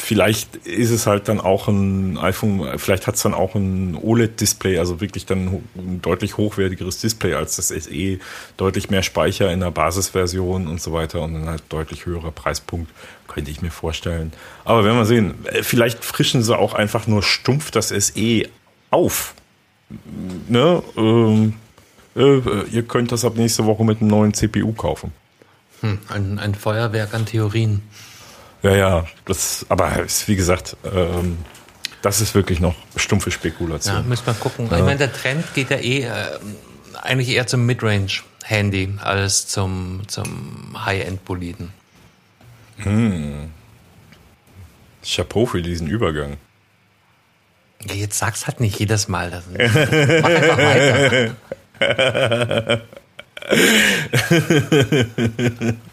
vielleicht 0.00 0.56
ist 0.66 0.90
es 0.90 1.06
halt 1.06 1.28
dann 1.28 1.40
auch 1.40 1.68
ein 1.68 2.18
iPhone, 2.18 2.78
vielleicht 2.78 3.06
hat 3.06 3.16
es 3.16 3.22
dann 3.22 3.34
auch 3.34 3.54
ein 3.54 3.94
OLED-Display, 3.94 4.78
also 4.78 5.00
wirklich 5.00 5.26
dann 5.26 5.62
ein 5.76 6.00
deutlich 6.02 6.36
hochwertigeres 6.36 7.00
Display 7.00 7.34
als 7.34 7.56
das 7.56 7.68
SE, 7.68 8.18
deutlich 8.56 8.90
mehr 8.90 9.02
Speicher 9.02 9.52
in 9.52 9.60
der 9.60 9.70
Basisversion 9.70 10.66
und 10.66 10.80
so 10.80 10.92
weiter 10.92 11.20
und 11.22 11.34
dann 11.34 11.48
halt 11.48 11.62
deutlich 11.68 12.06
höherer 12.06 12.32
Preispunkt, 12.32 12.90
könnte 13.28 13.50
ich 13.50 13.62
mir 13.62 13.70
vorstellen. 13.70 14.32
Aber 14.64 14.84
werden 14.84 14.96
wir 14.96 15.04
sehen. 15.04 15.34
Äh, 15.44 15.62
Vielleicht 15.62 16.04
frischen 16.04 16.42
sie 16.42 16.56
auch 16.56 16.74
einfach 16.74 17.06
nur 17.06 17.22
stumpf 17.22 17.70
das 17.70 17.88
SE 17.88 18.48
auf. 18.90 19.34
Ne? 20.48 20.82
Ähm, 20.96 21.54
äh, 22.16 22.40
ihr 22.70 22.82
könnt 22.82 23.12
das 23.12 23.24
ab 23.24 23.36
nächste 23.36 23.66
Woche 23.66 23.84
mit 23.84 24.00
einem 24.00 24.10
neuen 24.10 24.34
CPU 24.34 24.72
kaufen. 24.72 25.12
Hm, 25.80 25.98
ein, 26.08 26.38
ein 26.38 26.54
Feuerwerk 26.54 27.14
an 27.14 27.26
Theorien. 27.26 27.82
Ja, 28.62 28.76
ja, 28.76 29.06
das, 29.24 29.64
aber 29.68 30.00
ist, 30.00 30.28
wie 30.28 30.36
gesagt, 30.36 30.76
ähm, 30.84 31.38
das 32.02 32.20
ist 32.20 32.34
wirklich 32.34 32.60
noch 32.60 32.74
stumpfe 32.96 33.30
Ja, 33.30 33.34
Spekulation. 33.34 34.06
müssen 34.08 34.26
wir 34.26 34.34
gucken. 34.34 34.66
Ich 34.66 34.70
meine, 34.70 34.96
der 34.96 35.12
Trend 35.12 35.44
geht 35.54 35.70
ja 35.70 35.78
eh 35.78 36.02
äh, 36.04 36.38
eigentlich 37.02 37.28
eher 37.30 37.46
zum 37.46 37.64
Midrange-Handy 37.66 38.94
als 39.02 39.46
zum, 39.46 40.02
zum 40.08 40.76
High-End-Boliden. 40.84 41.72
Chapeau 45.04 45.44
für 45.46 45.60
diesen 45.62 45.86
Übergang. 45.86 46.36
Ja, 47.86 47.94
Jetzt 47.94 48.18
sag's 48.18 48.46
halt 48.46 48.60
nicht 48.60 48.78
jedes 48.78 49.08
Mal. 49.08 49.30
Das, 49.30 49.44
mach 50.22 50.30
einfach 50.30 50.58
weiter. 50.58 51.34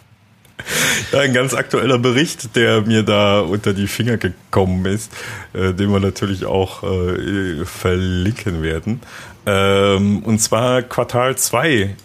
Ja, 1.11 1.19
ein 1.19 1.33
ganz 1.33 1.53
aktueller 1.53 1.99
Bericht, 1.99 2.55
der 2.55 2.81
mir 2.81 3.03
da 3.03 3.39
unter 3.39 3.73
die 3.73 3.87
Finger 3.87 4.17
gekommen 4.17 4.85
ist, 4.85 5.11
äh, 5.53 5.73
den 5.73 5.89
wir 5.91 5.99
natürlich 5.99 6.45
auch 6.45 6.83
äh, 6.83 7.63
verlinken 7.65 8.61
werden. 8.61 8.99
Ähm, 9.45 10.19
und 10.23 10.39
zwar 10.39 10.81
Quartal 10.81 11.37
2 11.37 11.69
äh, 11.69 11.95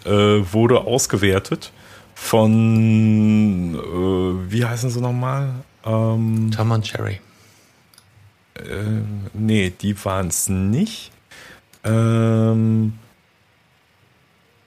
wurde 0.53 0.81
ausgewertet 0.81 1.73
von, 2.15 3.75
äh, 3.75 4.51
wie 4.51 4.63
heißen 4.63 4.89
sie 4.89 5.01
nochmal? 5.01 5.49
Ähm, 5.85 6.51
Tom 6.55 6.71
und 6.71 6.91
Jerry. 6.91 7.19
Nee, 9.33 9.73
die 9.81 10.05
waren 10.05 10.27
es 10.27 10.47
nicht. 10.47 11.11
Ähm, 11.83 12.93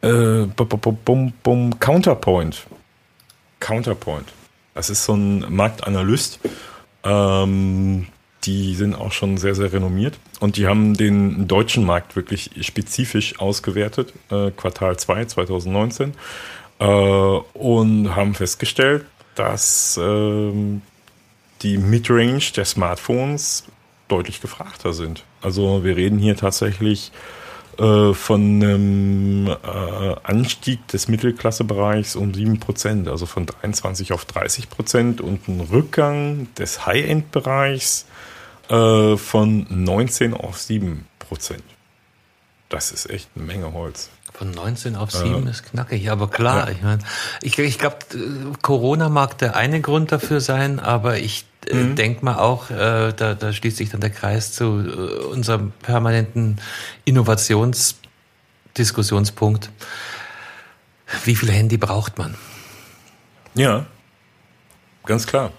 äh, 0.03 0.47
bum, 0.55 0.99
bum, 1.05 1.33
bum, 1.43 1.81
Counterpoint. 1.81 2.67
Counterpoint. 3.61 4.33
Das 4.75 4.91
ist 4.91 5.05
so 5.05 5.15
ein 5.15 5.45
Marktanalyst. 5.49 6.41
Ähm, 7.05 8.09
die 8.45 8.75
sind 8.75 8.95
auch 8.95 9.13
schon 9.13 9.39
sehr, 9.39 9.55
sehr 9.55 9.73
renommiert. 9.73 10.19
Und 10.41 10.57
die 10.57 10.67
haben 10.67 10.95
den 10.95 11.49
deutschen 11.49 11.85
Markt 11.85 12.15
wirklich 12.15 12.51
spezifisch 12.61 13.39
ausgewertet, 13.41 14.13
äh, 14.31 14.51
Quartal 14.51 14.97
2 14.97 15.25
2019. 15.25 16.15
Äh, 16.79 16.85
und 16.85 18.15
haben 18.15 18.35
festgestellt, 18.35 19.07
dass 19.35 19.99
ähm, 20.03 20.83
die 21.63 21.79
Midrange 21.79 22.53
der 22.55 22.65
Smartphones 22.65 23.65
deutlich 24.09 24.41
gefragter 24.41 24.93
sind. 24.93 25.25
Also 25.43 25.85
wir 25.85 25.97
reden 25.97 26.19
hier 26.19 26.37
tatsächlich 26.37 27.13
äh, 27.79 28.15
von 28.15 28.41
einem 28.41 29.49
äh, 29.49 30.17
Anstieg 30.23 30.87
des 30.89 31.09
Mittelklassebereichs 31.09 32.17
um 32.17 32.33
7%, 32.33 33.11
also 33.11 33.27
von 33.27 33.47
23 33.47 34.13
auf 34.13 34.25
30% 34.25 35.21
und 35.21 35.47
ein 35.49 35.61
Rückgang 35.61 36.49
des 36.55 36.87
High-End-Bereichs 36.87 38.07
äh, 38.69 39.17
von 39.17 39.67
19 39.69 40.35
auf 40.35 40.57
7%. 40.57 40.97
Das 42.69 42.93
ist 42.93 43.11
echt 43.11 43.29
eine 43.37 43.45
Menge 43.45 43.73
Holz. 43.73 44.11
Von 44.37 44.51
19 44.51 44.97
auf 44.97 45.13
7 45.13 45.47
ist 45.47 45.65
knackig, 45.65 46.11
aber 46.11 46.29
klar, 46.29 46.71
ich 46.71 46.83
meine, 46.83 46.99
ich, 47.41 47.59
ich 47.59 47.79
glaube, 47.79 47.97
Corona 48.61 49.09
mag 49.09 49.39
der 49.39 49.57
eine 49.57 49.81
Grund 49.81 50.13
dafür 50.13 50.43
sein, 50.43 50.79
aber 50.79 51.17
ich 51.17 51.47
äh, 51.67 51.95
denk 51.95 52.23
mal 52.23 52.37
auch, 52.37 52.71
äh, 52.71 53.15
da, 53.17 53.33
da 53.33 53.55
schließt 53.55 53.79
sich 53.79 53.89
dann 53.89 54.03
der 54.03 54.11
Kreis 54.11 54.53
zu 54.53 54.65
äh, 54.65 55.25
unserem 55.25 55.73
permanenten 55.81 56.61
Innovationsdiskussionspunkt. 57.07 59.71
Wie 61.25 61.35
viel 61.35 61.51
Handy 61.51 61.79
braucht 61.79 62.19
man? 62.19 62.35
Ja, 63.55 63.87
ganz 65.07 65.27
klar. 65.27 65.51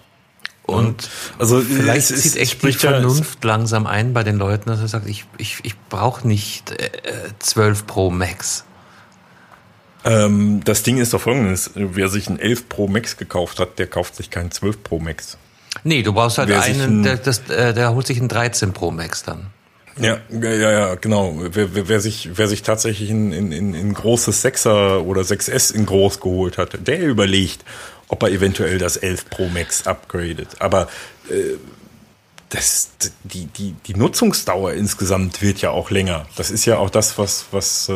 Und 0.68 1.08
Also 1.38 1.60
vielleicht 1.62 1.96
es- 1.98 2.10
es 2.10 2.22
zieht 2.22 2.36
echt 2.36 2.52
die 2.52 2.56
spricht 2.58 2.82
ja- 2.82 2.90
Vernunft 2.90 3.42
langsam 3.42 3.86
ein 3.86 4.12
bei 4.12 4.22
den 4.22 4.36
Leuten, 4.36 4.68
dass 4.68 4.80
er 4.80 4.88
sagt, 4.88 5.08
ich, 5.08 5.24
ich, 5.38 5.60
ich 5.62 5.74
brauche 5.88 6.28
nicht 6.28 6.70
äh, 6.72 6.90
12 7.38 7.86
Pro 7.86 8.10
Max. 8.10 8.64
Ähm, 10.04 10.60
das 10.64 10.82
Ding 10.82 10.98
ist 10.98 11.12
doch 11.14 11.20
folgendes. 11.22 11.70
Wer 11.74 12.08
sich 12.08 12.28
ein 12.28 12.38
11 12.38 12.68
Pro 12.68 12.86
Max 12.86 13.16
gekauft 13.16 13.58
hat, 13.60 13.78
der 13.78 13.86
kauft 13.86 14.14
sich 14.16 14.30
keinen 14.30 14.50
12 14.50 14.82
Pro 14.82 14.98
Max. 14.98 15.38
Nee, 15.84 16.02
du 16.02 16.12
brauchst 16.12 16.38
halt 16.38 16.48
Wer 16.48 16.62
einen, 16.62 17.00
ein- 17.00 17.02
der, 17.02 17.16
das, 17.16 17.40
äh, 17.50 17.72
der 17.74 17.94
holt 17.94 18.06
sich 18.06 18.18
einen 18.18 18.28
13 18.28 18.72
Pro 18.72 18.90
Max 18.90 19.22
dann. 19.22 19.46
Ja, 20.00 20.18
ja, 20.30 20.70
ja, 20.70 20.94
genau. 20.94 21.34
Wer, 21.50 21.74
wer, 21.74 21.88
wer, 21.88 22.00
sich, 22.00 22.30
wer 22.34 22.46
sich 22.46 22.62
tatsächlich 22.62 23.10
ein, 23.10 23.32
in, 23.32 23.50
in, 23.52 23.74
in 23.74 23.94
großes 23.94 24.44
6er 24.44 24.98
oder 25.00 25.22
6S 25.22 25.72
in 25.74 25.86
groß 25.86 26.20
geholt 26.20 26.56
hat, 26.56 26.86
der 26.86 27.00
überlegt, 27.02 27.64
ob 28.08 28.22
er 28.22 28.30
eventuell 28.30 28.78
das 28.78 28.96
11 28.96 29.30
Pro 29.30 29.48
Max 29.48 29.86
upgradet. 29.86 30.60
Aber 30.60 30.88
äh, 31.30 31.56
das, 32.50 32.92
die, 33.24 33.46
die, 33.46 33.74
die 33.86 33.94
Nutzungsdauer 33.94 34.72
insgesamt 34.72 35.42
wird 35.42 35.60
ja 35.60 35.70
auch 35.70 35.90
länger. 35.90 36.26
Das 36.36 36.50
ist 36.50 36.64
ja 36.64 36.78
auch 36.78 36.88
das, 36.88 37.18
was, 37.18 37.46
was 37.50 37.88
äh, 37.90 37.92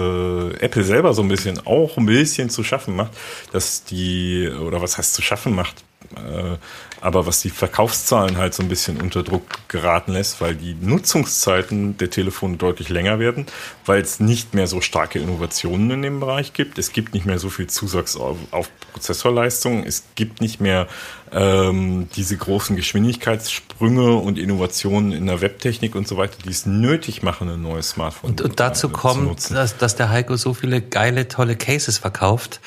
Apple 0.56 0.84
selber 0.84 1.14
so 1.14 1.22
ein 1.22 1.28
bisschen 1.28 1.64
auch 1.66 1.96
ein 1.96 2.06
bisschen 2.06 2.50
zu 2.50 2.62
schaffen 2.62 2.94
macht, 2.94 3.12
dass 3.52 3.84
die, 3.84 4.48
oder 4.48 4.82
was 4.82 4.98
heißt 4.98 5.14
zu 5.14 5.22
schaffen 5.22 5.54
macht, 5.54 5.84
äh, 6.16 6.56
aber 7.02 7.26
was 7.26 7.40
die 7.40 7.50
Verkaufszahlen 7.50 8.36
halt 8.36 8.54
so 8.54 8.62
ein 8.62 8.68
bisschen 8.68 9.00
unter 9.00 9.24
Druck 9.24 9.42
geraten 9.66 10.12
lässt, 10.12 10.40
weil 10.40 10.54
die 10.54 10.74
Nutzungszeiten 10.74 11.96
der 11.98 12.10
Telefone 12.10 12.56
deutlich 12.58 12.88
länger 12.90 13.18
werden, 13.18 13.46
weil 13.84 14.00
es 14.00 14.20
nicht 14.20 14.54
mehr 14.54 14.68
so 14.68 14.80
starke 14.80 15.18
Innovationen 15.18 15.90
in 15.90 16.02
dem 16.02 16.20
Bereich 16.20 16.52
gibt. 16.52 16.78
Es 16.78 16.92
gibt 16.92 17.12
nicht 17.12 17.26
mehr 17.26 17.40
so 17.40 17.50
viel 17.50 17.66
Zusatz 17.66 18.14
auf, 18.14 18.38
auf 18.52 18.70
Prozessorleistung. 18.92 19.84
Es 19.84 20.04
gibt 20.14 20.40
nicht 20.40 20.60
mehr 20.60 20.86
ähm, 21.32 22.08
diese 22.14 22.36
großen 22.36 22.76
Geschwindigkeitssprünge 22.76 24.14
und 24.14 24.38
Innovationen 24.38 25.10
in 25.10 25.26
der 25.26 25.40
Webtechnik 25.40 25.96
und 25.96 26.06
so 26.06 26.16
weiter, 26.16 26.36
die 26.44 26.50
es 26.50 26.66
nötig 26.66 27.24
machen, 27.24 27.48
ein 27.48 27.62
neues 27.62 27.90
Smartphone 27.90 28.30
Und, 28.30 28.40
und 28.42 28.60
dazu 28.60 28.86
zu 28.86 28.92
kommt, 28.94 29.24
nutzen. 29.24 29.54
dass, 29.54 29.76
dass 29.76 29.96
der 29.96 30.10
Heiko 30.10 30.36
so 30.36 30.54
viele 30.54 30.80
geile, 30.80 31.26
tolle 31.26 31.56
Cases 31.56 31.98
verkauft, 31.98 32.60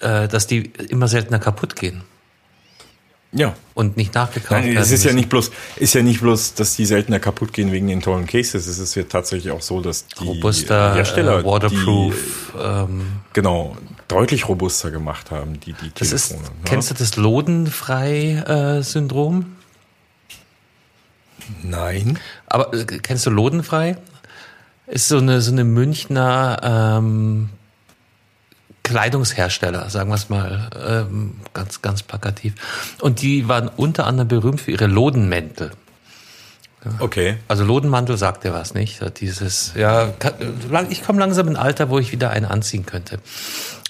äh, 0.00 0.28
dass 0.28 0.46
die 0.46 0.70
immer 0.90 1.08
seltener 1.08 1.38
kaputt 1.38 1.74
gehen 1.74 2.02
Ja, 3.32 3.54
und 3.74 3.96
nicht 3.96 4.14
nachgekauft 4.14 4.52
Nein, 4.52 4.66
werden. 4.66 4.76
es 4.78 4.92
ist 4.92 5.02
ja 5.04 5.08
müssen. 5.08 5.16
nicht 5.16 5.28
bloß, 5.28 5.50
ist 5.76 5.94
ja 5.94 6.02
nicht 6.02 6.20
bloß, 6.20 6.54
dass 6.54 6.76
die 6.76 6.86
seltener 6.86 7.18
kaputt 7.18 7.52
gehen 7.52 7.72
wegen 7.72 7.88
den 7.88 8.00
tollen 8.00 8.26
Cases. 8.26 8.66
Es 8.66 8.78
ist 8.78 8.94
ja 8.94 9.02
tatsächlich 9.02 9.52
auch 9.52 9.60
so, 9.60 9.80
dass 9.82 10.06
die 10.06 10.24
robuster, 10.24 10.94
Hersteller 10.94 11.40
äh, 11.40 11.44
waterproof. 11.44 12.14
ähm, 12.58 13.00
die, 13.00 13.04
genau 13.34 13.76
deutlich 14.08 14.48
robuster 14.48 14.90
gemacht 14.90 15.30
haben, 15.30 15.60
die 15.60 15.74
die 15.74 15.90
das 15.98 16.12
ist, 16.12 16.28
Telefone. 16.28 16.48
ne? 16.50 16.56
kennst 16.64 16.88
du 16.90 16.94
das 16.94 17.16
Lodenfrei-Syndrom? 17.16 19.56
Nein. 21.62 22.18
Aber 22.46 22.72
äh, 22.72 22.84
kennst 22.84 23.26
du 23.26 23.30
Lodenfrei? 23.30 23.98
Ist 24.86 25.08
so 25.08 25.18
eine 25.18 25.42
so 25.42 25.50
eine 25.52 25.64
Münchner 25.64 26.58
ähm, 26.62 27.50
Kleidungshersteller, 28.86 29.90
sagen 29.90 30.10
wir 30.10 30.14
es 30.14 30.28
mal 30.28 30.70
ähm, 30.88 31.34
ganz, 31.54 31.82
ganz 31.82 32.02
plakativ. 32.02 32.54
Und 33.00 33.20
die 33.20 33.48
waren 33.48 33.68
unter 33.68 34.06
anderem 34.06 34.28
berühmt 34.28 34.60
für 34.60 34.70
ihre 34.70 34.86
Lodenmäntel. 34.86 35.72
Okay. 37.00 37.36
Also 37.48 37.64
Lodenmantel 37.64 38.16
sagt 38.16 38.44
dir 38.44 38.54
was, 38.54 38.72
nicht? 38.74 39.00
Dieses, 39.20 39.72
ja, 39.74 40.12
ich 40.88 41.04
komme 41.04 41.18
langsam 41.18 41.48
in 41.48 41.56
ein 41.56 41.62
Alter, 41.62 41.90
wo 41.90 41.98
ich 41.98 42.12
wieder 42.12 42.30
einen 42.30 42.46
anziehen 42.46 42.86
könnte. 42.86 43.18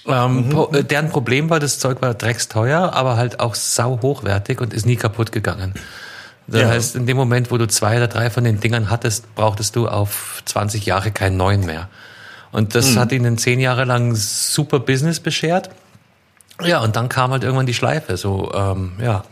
Ähm, 0.07 0.49
po- 0.49 0.71
äh, 0.73 0.83
deren 0.83 1.09
Problem 1.09 1.49
war, 1.51 1.59
das 1.59 1.77
Zeug 1.77 2.01
war 2.01 2.15
drecksteuer, 2.15 2.93
aber 2.93 3.17
halt 3.17 3.39
auch 3.39 3.53
sau 3.53 3.99
hochwertig 4.01 4.61
und 4.61 4.73
ist 4.73 4.87
nie 4.87 4.95
kaputt 4.95 5.31
gegangen. 5.31 5.73
Das 6.47 6.61
Ja. 6.61 6.69
heißt, 6.69 6.95
in 6.95 7.05
dem 7.05 7.17
Moment, 7.17 7.51
wo 7.51 7.57
du 7.59 7.67
zwei 7.67 7.97
oder 7.97 8.07
drei 8.07 8.29
von 8.31 8.43
den 8.43 8.59
Dingern 8.59 8.89
hattest, 8.89 9.35
brauchtest 9.35 9.75
du 9.75 9.87
auf 9.87 10.41
20 10.45 10.85
Jahre 10.87 11.11
keinen 11.11 11.37
neuen 11.37 11.65
mehr. 11.67 11.89
Und 12.51 12.75
das 12.75 12.95
hat 12.95 13.11
ihnen 13.11 13.37
zehn 13.37 13.59
Jahre 13.59 13.83
lang 13.83 14.15
super 14.15 14.79
Business 14.79 15.19
beschert. 15.19 15.69
Ja, 16.63 16.81
und 16.81 16.95
dann 16.95 17.09
kam 17.09 17.31
halt 17.31 17.43
irgendwann 17.43 17.65
die 17.65 17.73
Schleife. 17.73 18.17
So, 18.17 18.51
ähm, 18.53 18.93
ja, 19.01 19.23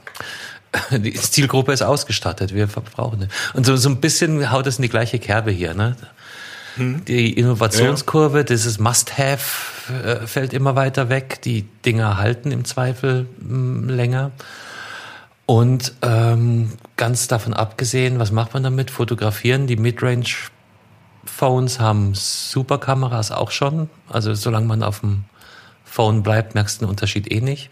die 0.91 1.13
Zielgruppe 1.13 1.73
ist 1.73 1.81
ausgestattet, 1.81 2.53
wir 2.53 2.67
verbrauchen 2.67 3.23
es. 3.23 3.55
Und 3.55 3.65
so, 3.65 3.75
so 3.77 3.89
ein 3.89 4.01
bisschen 4.01 4.51
haut 4.51 4.67
es 4.67 4.77
in 4.77 4.83
die 4.83 4.89
gleiche 4.89 5.19
Kerbe 5.19 5.51
hier. 5.51 5.73
Ne? 5.73 5.95
Die 6.77 7.31
Innovationskurve, 7.31 8.43
dieses 8.43 8.79
Must-Have 8.79 10.03
äh, 10.03 10.27
fällt 10.27 10.51
immer 10.51 10.75
weiter 10.75 11.09
weg. 11.09 11.41
Die 11.43 11.63
Dinger 11.85 12.17
halten 12.17 12.51
im 12.51 12.65
Zweifel 12.65 13.27
mh, 13.39 13.93
länger. 13.93 14.31
Und 15.45 15.93
ähm, 16.01 16.71
ganz 16.97 17.27
davon 17.27 17.53
abgesehen, 17.53 18.19
was 18.19 18.31
macht 18.31 18.53
man 18.53 18.63
damit? 18.63 18.91
Fotografieren. 18.91 19.67
Die 19.67 19.77
Midrange-Phones 21.25 21.79
haben 21.79 22.13
super 22.13 22.77
Kameras 22.77 23.31
auch 23.31 23.51
schon. 23.51 23.89
Also 24.09 24.33
solange 24.33 24.67
man 24.67 24.83
auf 24.83 25.01
dem 25.01 25.25
Phone 25.83 26.23
bleibt, 26.23 26.55
merkst 26.55 26.81
du 26.81 26.85
den 26.85 26.89
Unterschied 26.89 27.31
eh 27.31 27.41
nicht. 27.41 27.69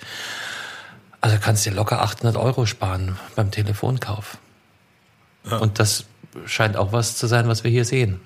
Also 1.21 1.37
kannst 1.41 1.65
dir 1.65 1.71
locker 1.71 2.01
800 2.01 2.35
Euro 2.37 2.65
sparen 2.65 3.17
beim 3.35 3.51
Telefonkauf. 3.51 4.37
Und 5.59 5.79
das 5.79 6.05
scheint 6.45 6.77
auch 6.77 6.91
was 6.91 7.17
zu 7.17 7.27
sein, 7.27 7.47
was 7.47 7.63
wir 7.63 7.71
hier 7.71 7.85
sehen. 7.85 8.19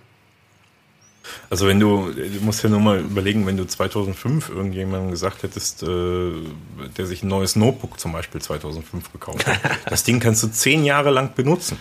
Also 1.49 1.67
wenn 1.67 1.79
du, 1.79 2.11
du 2.11 2.39
musst 2.41 2.63
ja 2.63 2.69
nur 2.69 2.79
mal 2.79 2.99
überlegen, 2.99 3.45
wenn 3.45 3.57
du 3.57 3.65
2005 3.65 4.49
irgendjemandem 4.49 5.11
gesagt 5.11 5.43
hättest, 5.43 5.83
äh, 5.83 6.31
der 6.97 7.05
sich 7.05 7.21
ein 7.21 7.27
neues 7.27 7.57
Notebook 7.57 7.99
zum 7.99 8.13
Beispiel 8.13 8.41
2005 8.41 9.11
gekauft 9.11 9.45
hat, 9.45 9.59
das 9.89 10.03
Ding 10.03 10.21
kannst 10.21 10.43
du 10.43 10.47
zehn 10.47 10.85
Jahre 10.85 11.09
lang 11.09 11.35
benutzen. 11.35 11.77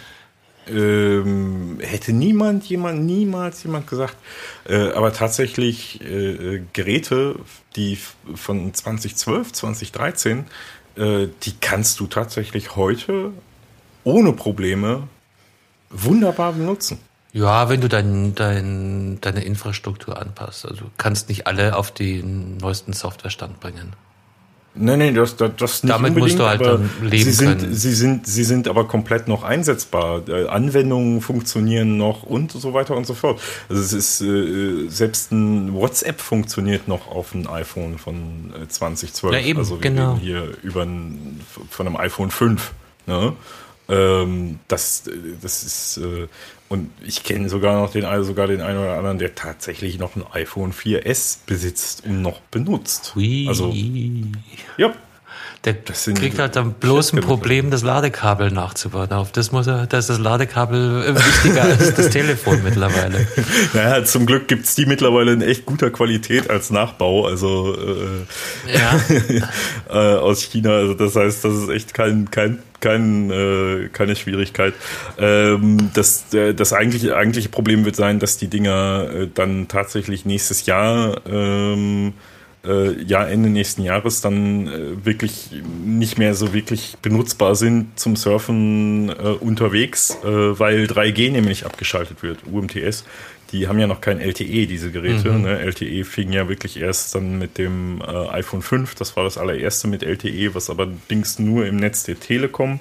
Ähm, 0.68 1.78
hätte 1.80 2.12
niemand, 2.12 2.64
jemand, 2.64 3.04
niemals 3.04 3.62
jemand 3.62 3.86
gesagt. 3.86 4.16
Äh, 4.68 4.90
aber 4.92 5.12
tatsächlich 5.12 6.00
äh, 6.00 6.56
äh, 6.56 6.62
Geräte, 6.72 7.36
die 7.76 7.98
von 8.34 8.74
2012, 8.74 9.52
2013, 9.52 10.46
äh, 10.96 11.28
die 11.42 11.54
kannst 11.60 12.00
du 12.00 12.06
tatsächlich 12.06 12.74
heute 12.74 13.32
ohne 14.04 14.32
Probleme 14.32 15.08
wunderbar 15.90 16.52
benutzen. 16.52 16.98
Ja, 17.32 17.68
wenn 17.68 17.82
du 17.82 17.88
dein, 17.88 18.34
dein, 18.34 19.18
deine 19.20 19.44
Infrastruktur 19.44 20.18
anpasst. 20.20 20.64
Also 20.64 20.84
du 20.84 20.90
kannst 20.96 21.28
nicht 21.28 21.46
alle 21.46 21.76
auf 21.76 21.90
den 21.90 22.56
neuesten 22.56 22.92
Softwarestand 22.92 23.60
bringen. 23.60 23.92
Nein, 24.78 24.98
nein, 24.98 25.14
das, 25.14 25.36
das, 25.36 25.52
das 25.56 25.82
nicht 25.82 25.94
Damit 25.94 26.16
musst 26.16 26.38
du 26.38 26.44
halt 26.44 26.60
aber 26.60 26.78
dann 26.78 26.90
leben 27.02 27.24
sie 27.24 27.32
sind, 27.32 27.60
können. 27.60 27.74
Sie 27.74 27.92
sind, 27.92 28.26
sie 28.26 28.44
sind 28.44 28.68
aber 28.68 28.86
komplett 28.86 29.28
noch 29.28 29.42
einsetzbar. 29.42 30.28
Äh, 30.28 30.46
Anwendungen 30.48 31.20
funktionieren 31.20 31.96
noch 31.96 32.22
und 32.22 32.52
so 32.52 32.74
weiter 32.74 32.96
und 32.96 33.06
so 33.06 33.14
fort. 33.14 33.40
Also 33.68 33.82
es 33.82 33.92
ist, 33.92 34.20
äh, 34.20 34.88
selbst 34.88 35.32
ein 35.32 35.74
WhatsApp 35.74 36.20
funktioniert 36.20 36.88
noch 36.88 37.08
auf 37.08 37.34
einem 37.34 37.48
iPhone 37.48 37.98
von 37.98 38.52
äh, 38.62 38.68
2012. 38.68 39.34
Ja, 39.34 39.40
eben, 39.40 39.58
also 39.58 39.76
wir 39.76 39.80
genau. 39.80 40.14
reden 40.14 40.20
hier 40.20 40.48
über 40.62 40.82
ein, 40.82 41.40
von 41.70 41.86
einem 41.86 41.96
iPhone 41.96 42.30
5. 42.30 42.72
Ne? 43.06 43.32
Ähm, 43.88 44.58
das, 44.68 45.04
das 45.40 45.62
ist, 45.62 45.98
äh, 45.98 46.26
und 46.68 46.90
ich 47.04 47.22
kenne 47.22 47.48
sogar 47.48 47.80
noch 47.80 47.92
den, 47.92 48.04
also 48.04 48.24
sogar 48.24 48.48
den 48.48 48.60
einen 48.60 48.78
oder 48.78 48.96
anderen, 48.96 49.18
der 49.18 49.34
tatsächlich 49.34 49.98
noch 49.98 50.16
ein 50.16 50.24
iPhone 50.32 50.72
4S 50.72 51.38
besitzt 51.46 52.04
und 52.04 52.22
noch 52.22 52.40
benutzt. 52.40 53.14
Hui. 53.14 53.46
Also, 53.48 53.72
ja, 54.76 54.92
Der 55.66 56.14
kriegt 56.14 56.38
halt 56.38 56.54
dann 56.54 56.74
bloß 56.74 57.12
ein. 57.12 57.20
Problem, 57.20 57.70
das 57.70 57.82
Ladekabel 57.82 58.52
nachzubauen. 58.52 59.10
Auf 59.10 59.32
das 59.32 59.50
muss 59.50 59.66
er, 59.66 59.86
da 59.86 59.98
ist 59.98 60.08
das 60.08 60.18
Ladekabel 60.18 61.04
äh, 61.04 61.14
wichtiger 61.14 61.62
als 61.64 61.94
das 61.94 62.10
Telefon 62.10 62.62
mittlerweile. 62.62 63.26
Naja, 63.74 64.04
zum 64.04 64.26
Glück 64.26 64.46
gibt's 64.46 64.76
die 64.76 64.86
mittlerweile 64.86 65.32
in 65.32 65.42
echt 65.42 65.66
guter 65.66 65.90
Qualität 65.90 66.50
als 66.50 66.70
Nachbau, 66.70 67.26
also 67.26 67.74
äh, 67.74 68.72
Ja. 68.72 69.00
äh, 69.90 70.18
aus 70.18 70.42
China. 70.42 70.70
Also 70.70 70.94
das 70.94 71.16
heißt, 71.16 71.44
das 71.44 71.54
ist 71.54 71.68
echt 71.68 71.94
kein, 71.94 72.30
kein, 72.30 72.60
kein, 72.80 73.30
äh, 73.30 73.88
keine 73.92 74.14
Schwierigkeit. 74.14 74.74
Ähm, 75.18 75.90
das, 75.94 76.32
äh, 76.32 76.54
das 76.54 76.72
eigentliche, 76.72 77.16
eigentliche 77.16 77.48
Problem 77.48 77.84
wird 77.84 77.96
sein, 77.96 78.20
dass 78.20 78.38
die 78.38 78.48
Dinger 78.48 79.08
äh, 79.12 79.28
dann 79.32 79.66
tatsächlich 79.66 80.24
nächstes 80.24 80.66
Jahr 80.66 81.20
ähm, 81.26 82.14
äh, 82.66 83.02
ja 83.02 83.24
Ende 83.24 83.48
nächsten 83.48 83.82
Jahres 83.82 84.20
dann 84.20 84.66
äh, 84.66 85.04
wirklich 85.04 85.50
nicht 85.84 86.18
mehr 86.18 86.34
so 86.34 86.52
wirklich 86.52 86.96
benutzbar 87.02 87.54
sind 87.54 87.98
zum 87.98 88.16
Surfen 88.16 89.08
äh, 89.08 89.12
unterwegs, 89.12 90.18
äh, 90.24 90.58
weil 90.58 90.84
3G 90.84 91.30
nämlich 91.30 91.66
abgeschaltet 91.66 92.22
wird, 92.22 92.40
UMTS. 92.50 93.04
Die 93.52 93.68
haben 93.68 93.78
ja 93.78 93.86
noch 93.86 94.00
kein 94.00 94.20
LTE, 94.20 94.66
diese 94.66 94.90
Geräte. 94.90 95.30
Ne? 95.32 95.58
LTE 95.60 96.04
fing 96.04 96.32
ja 96.32 96.48
wirklich 96.48 96.80
erst 96.80 97.14
dann 97.14 97.38
mit 97.38 97.58
dem 97.58 98.00
äh, 98.00 98.28
iPhone 98.30 98.62
5, 98.62 98.96
das 98.96 99.16
war 99.16 99.22
das 99.22 99.38
allererste 99.38 99.86
mit 99.86 100.02
LTE, 100.02 100.54
was 100.54 100.68
allerdings 100.68 101.38
nur 101.38 101.64
im 101.66 101.76
Netz 101.76 102.02
der 102.02 102.18
Telekom 102.18 102.80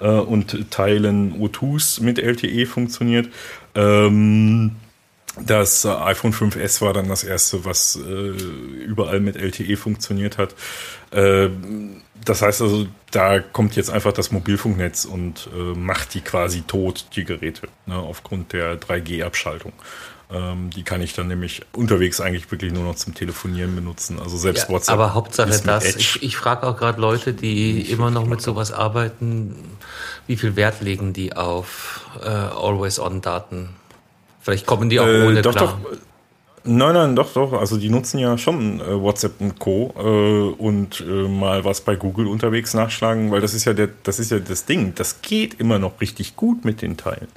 äh, 0.00 0.08
und 0.08 0.70
Teilen 0.70 1.40
O2s 1.40 2.02
mit 2.02 2.18
LTE 2.18 2.66
funktioniert. 2.66 3.28
Ähm, 3.76 4.72
das 5.38 5.84
äh, 5.84 5.88
iPhone 5.88 6.32
5S 6.32 6.80
war 6.80 6.92
dann 6.92 7.08
das 7.08 7.24
erste, 7.24 7.64
was 7.64 7.96
äh, 7.96 8.00
überall 8.00 9.20
mit 9.20 9.36
LTE 9.36 9.76
funktioniert 9.76 10.38
hat. 10.38 10.54
Ähm, 11.12 12.02
das 12.24 12.42
heißt 12.42 12.62
also, 12.62 12.86
da 13.10 13.40
kommt 13.40 13.76
jetzt 13.76 13.90
einfach 13.90 14.12
das 14.12 14.30
Mobilfunknetz 14.30 15.04
und 15.04 15.48
äh, 15.54 15.76
macht 15.76 16.14
die 16.14 16.20
quasi 16.20 16.62
tot, 16.62 17.06
die 17.16 17.24
Geräte, 17.24 17.68
ne, 17.86 17.96
aufgrund 17.96 18.52
der 18.52 18.78
3G-Abschaltung. 18.78 19.72
Ähm, 20.32 20.70
die 20.70 20.84
kann 20.84 21.00
ich 21.00 21.14
dann 21.14 21.28
nämlich 21.28 21.62
unterwegs 21.72 22.20
eigentlich 22.20 22.50
wirklich 22.50 22.72
nur 22.72 22.84
noch 22.84 22.94
zum 22.94 23.14
Telefonieren 23.14 23.74
benutzen. 23.74 24.20
Also 24.20 24.36
selbst 24.36 24.64
Ja, 24.64 24.68
WhatsApp. 24.68 24.94
aber 24.94 25.14
Hauptsache 25.14 25.60
das. 25.64 25.84
Edge. 25.84 25.98
Ich, 25.98 26.22
ich 26.22 26.36
frage 26.36 26.66
auch 26.66 26.76
gerade 26.76 27.00
Leute, 27.00 27.32
die 27.32 27.80
immer 27.90 28.10
noch 28.10 28.26
mit 28.26 28.40
sowas 28.40 28.70
arbeiten, 28.70 29.56
wie 30.26 30.36
viel 30.36 30.54
Wert 30.54 30.82
legen 30.82 31.12
die 31.12 31.34
auf 31.34 32.06
äh, 32.22 32.28
Always-On-Daten? 32.28 33.79
Vielleicht 34.40 34.66
kommen 34.66 34.88
die 34.90 35.00
auch 35.00 35.06
Äh, 35.06 35.26
ohne 35.26 35.42
doch, 35.42 35.54
klar. 35.54 35.78
doch. 35.82 35.98
Nein, 36.62 36.92
nein, 36.92 37.16
doch, 37.16 37.32
doch. 37.32 37.54
Also 37.54 37.78
die 37.78 37.88
nutzen 37.88 38.18
ja 38.18 38.36
schon 38.36 38.80
äh, 38.80 39.00
WhatsApp 39.00 39.40
und 39.40 39.58
Co. 39.58 39.94
Äh, 39.96 40.62
und 40.62 41.00
äh, 41.00 41.26
mal 41.26 41.64
was 41.64 41.80
bei 41.80 41.96
Google 41.96 42.26
unterwegs 42.26 42.74
nachschlagen, 42.74 43.30
weil 43.30 43.40
das 43.40 43.54
ist 43.54 43.64
ja 43.64 43.72
der, 43.72 43.88
das 44.02 44.18
ist 44.18 44.30
ja 44.30 44.38
das 44.38 44.66
Ding. 44.66 44.92
Das 44.94 45.22
geht 45.22 45.58
immer 45.58 45.78
noch 45.78 46.00
richtig 46.02 46.36
gut 46.36 46.64
mit 46.66 46.82
den 46.82 46.98
Teilen. 46.98 47.28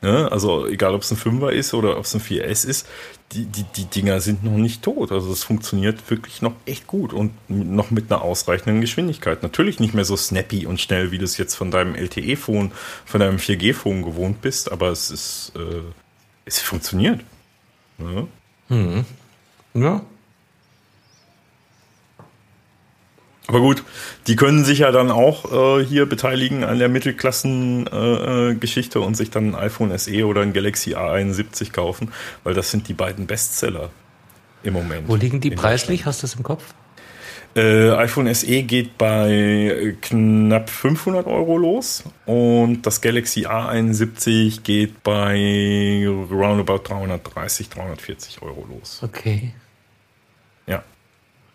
Ne? 0.00 0.30
Also 0.30 0.68
egal, 0.68 0.94
ob 0.94 1.02
es 1.02 1.10
ein 1.10 1.16
Fünfer 1.16 1.50
ist 1.50 1.74
oder 1.74 1.98
ob 1.98 2.04
es 2.04 2.14
ein 2.14 2.20
4S 2.20 2.64
ist, 2.68 2.86
die, 3.32 3.46
die, 3.46 3.64
die 3.64 3.84
Dinger 3.86 4.20
sind 4.20 4.44
noch 4.44 4.52
nicht 4.52 4.82
tot. 4.82 5.10
Also 5.10 5.32
es 5.32 5.42
funktioniert 5.42 6.08
wirklich 6.08 6.40
noch 6.40 6.52
echt 6.64 6.86
gut 6.86 7.12
und 7.12 7.32
noch 7.48 7.90
mit 7.90 8.12
einer 8.12 8.22
ausreichenden 8.22 8.80
Geschwindigkeit. 8.80 9.42
Natürlich 9.42 9.80
nicht 9.80 9.94
mehr 9.94 10.04
so 10.04 10.16
snappy 10.16 10.66
und 10.66 10.80
schnell, 10.80 11.10
wie 11.10 11.18
du 11.18 11.24
es 11.24 11.36
jetzt 11.36 11.56
von 11.56 11.72
deinem 11.72 11.96
LTE-Phone, 11.96 12.70
von 13.04 13.20
deinem 13.20 13.38
4G-Phone 13.38 14.02
gewohnt 14.04 14.40
bist, 14.40 14.70
aber 14.70 14.90
es 14.92 15.10
ist, 15.10 15.52
äh, 15.56 15.82
es 16.48 16.60
funktioniert. 16.60 17.20
Ne? 17.98 18.26
Ja. 19.74 20.02
Aber 23.46 23.60
gut, 23.60 23.82
die 24.26 24.36
können 24.36 24.62
sich 24.62 24.80
ja 24.80 24.92
dann 24.92 25.10
auch 25.10 25.78
äh, 25.78 25.84
hier 25.84 26.04
beteiligen 26.04 26.64
an 26.64 26.78
der 26.78 26.90
Mittelklassen-Geschichte 26.90 28.50
äh, 28.52 28.54
Geschichte 28.56 29.00
und 29.00 29.16
sich 29.16 29.30
dann 29.30 29.54
ein 29.54 29.54
iPhone 29.54 29.96
SE 29.98 30.26
oder 30.26 30.42
ein 30.42 30.52
Galaxy 30.52 30.94
A71 30.94 31.72
kaufen, 31.72 32.12
weil 32.44 32.52
das 32.52 32.70
sind 32.70 32.88
die 32.88 32.94
beiden 32.94 33.26
Bestseller 33.26 33.88
im 34.62 34.74
Moment. 34.74 35.08
Wo 35.08 35.16
liegen 35.16 35.40
die 35.40 35.50
preislich? 35.50 36.04
Hast 36.04 36.22
du 36.22 36.26
das 36.26 36.34
im 36.34 36.42
Kopf? 36.42 36.62
Äh, 37.58 37.90
iPhone 37.96 38.32
SE 38.34 38.62
geht 38.62 38.96
bei 38.98 39.30
äh, 39.30 39.92
knapp 40.00 40.70
500 40.70 41.26
Euro 41.26 41.56
los 41.58 42.04
und 42.26 42.82
das 42.82 43.00
Galaxy 43.00 43.46
A71 43.46 44.62
geht 44.62 45.02
bei 45.02 46.06
roundabout 46.06 46.82
330, 46.84 47.68
340 47.68 48.42
Euro 48.42 48.66
los. 48.70 49.00
Okay. 49.02 49.52
Ja, 50.66 50.82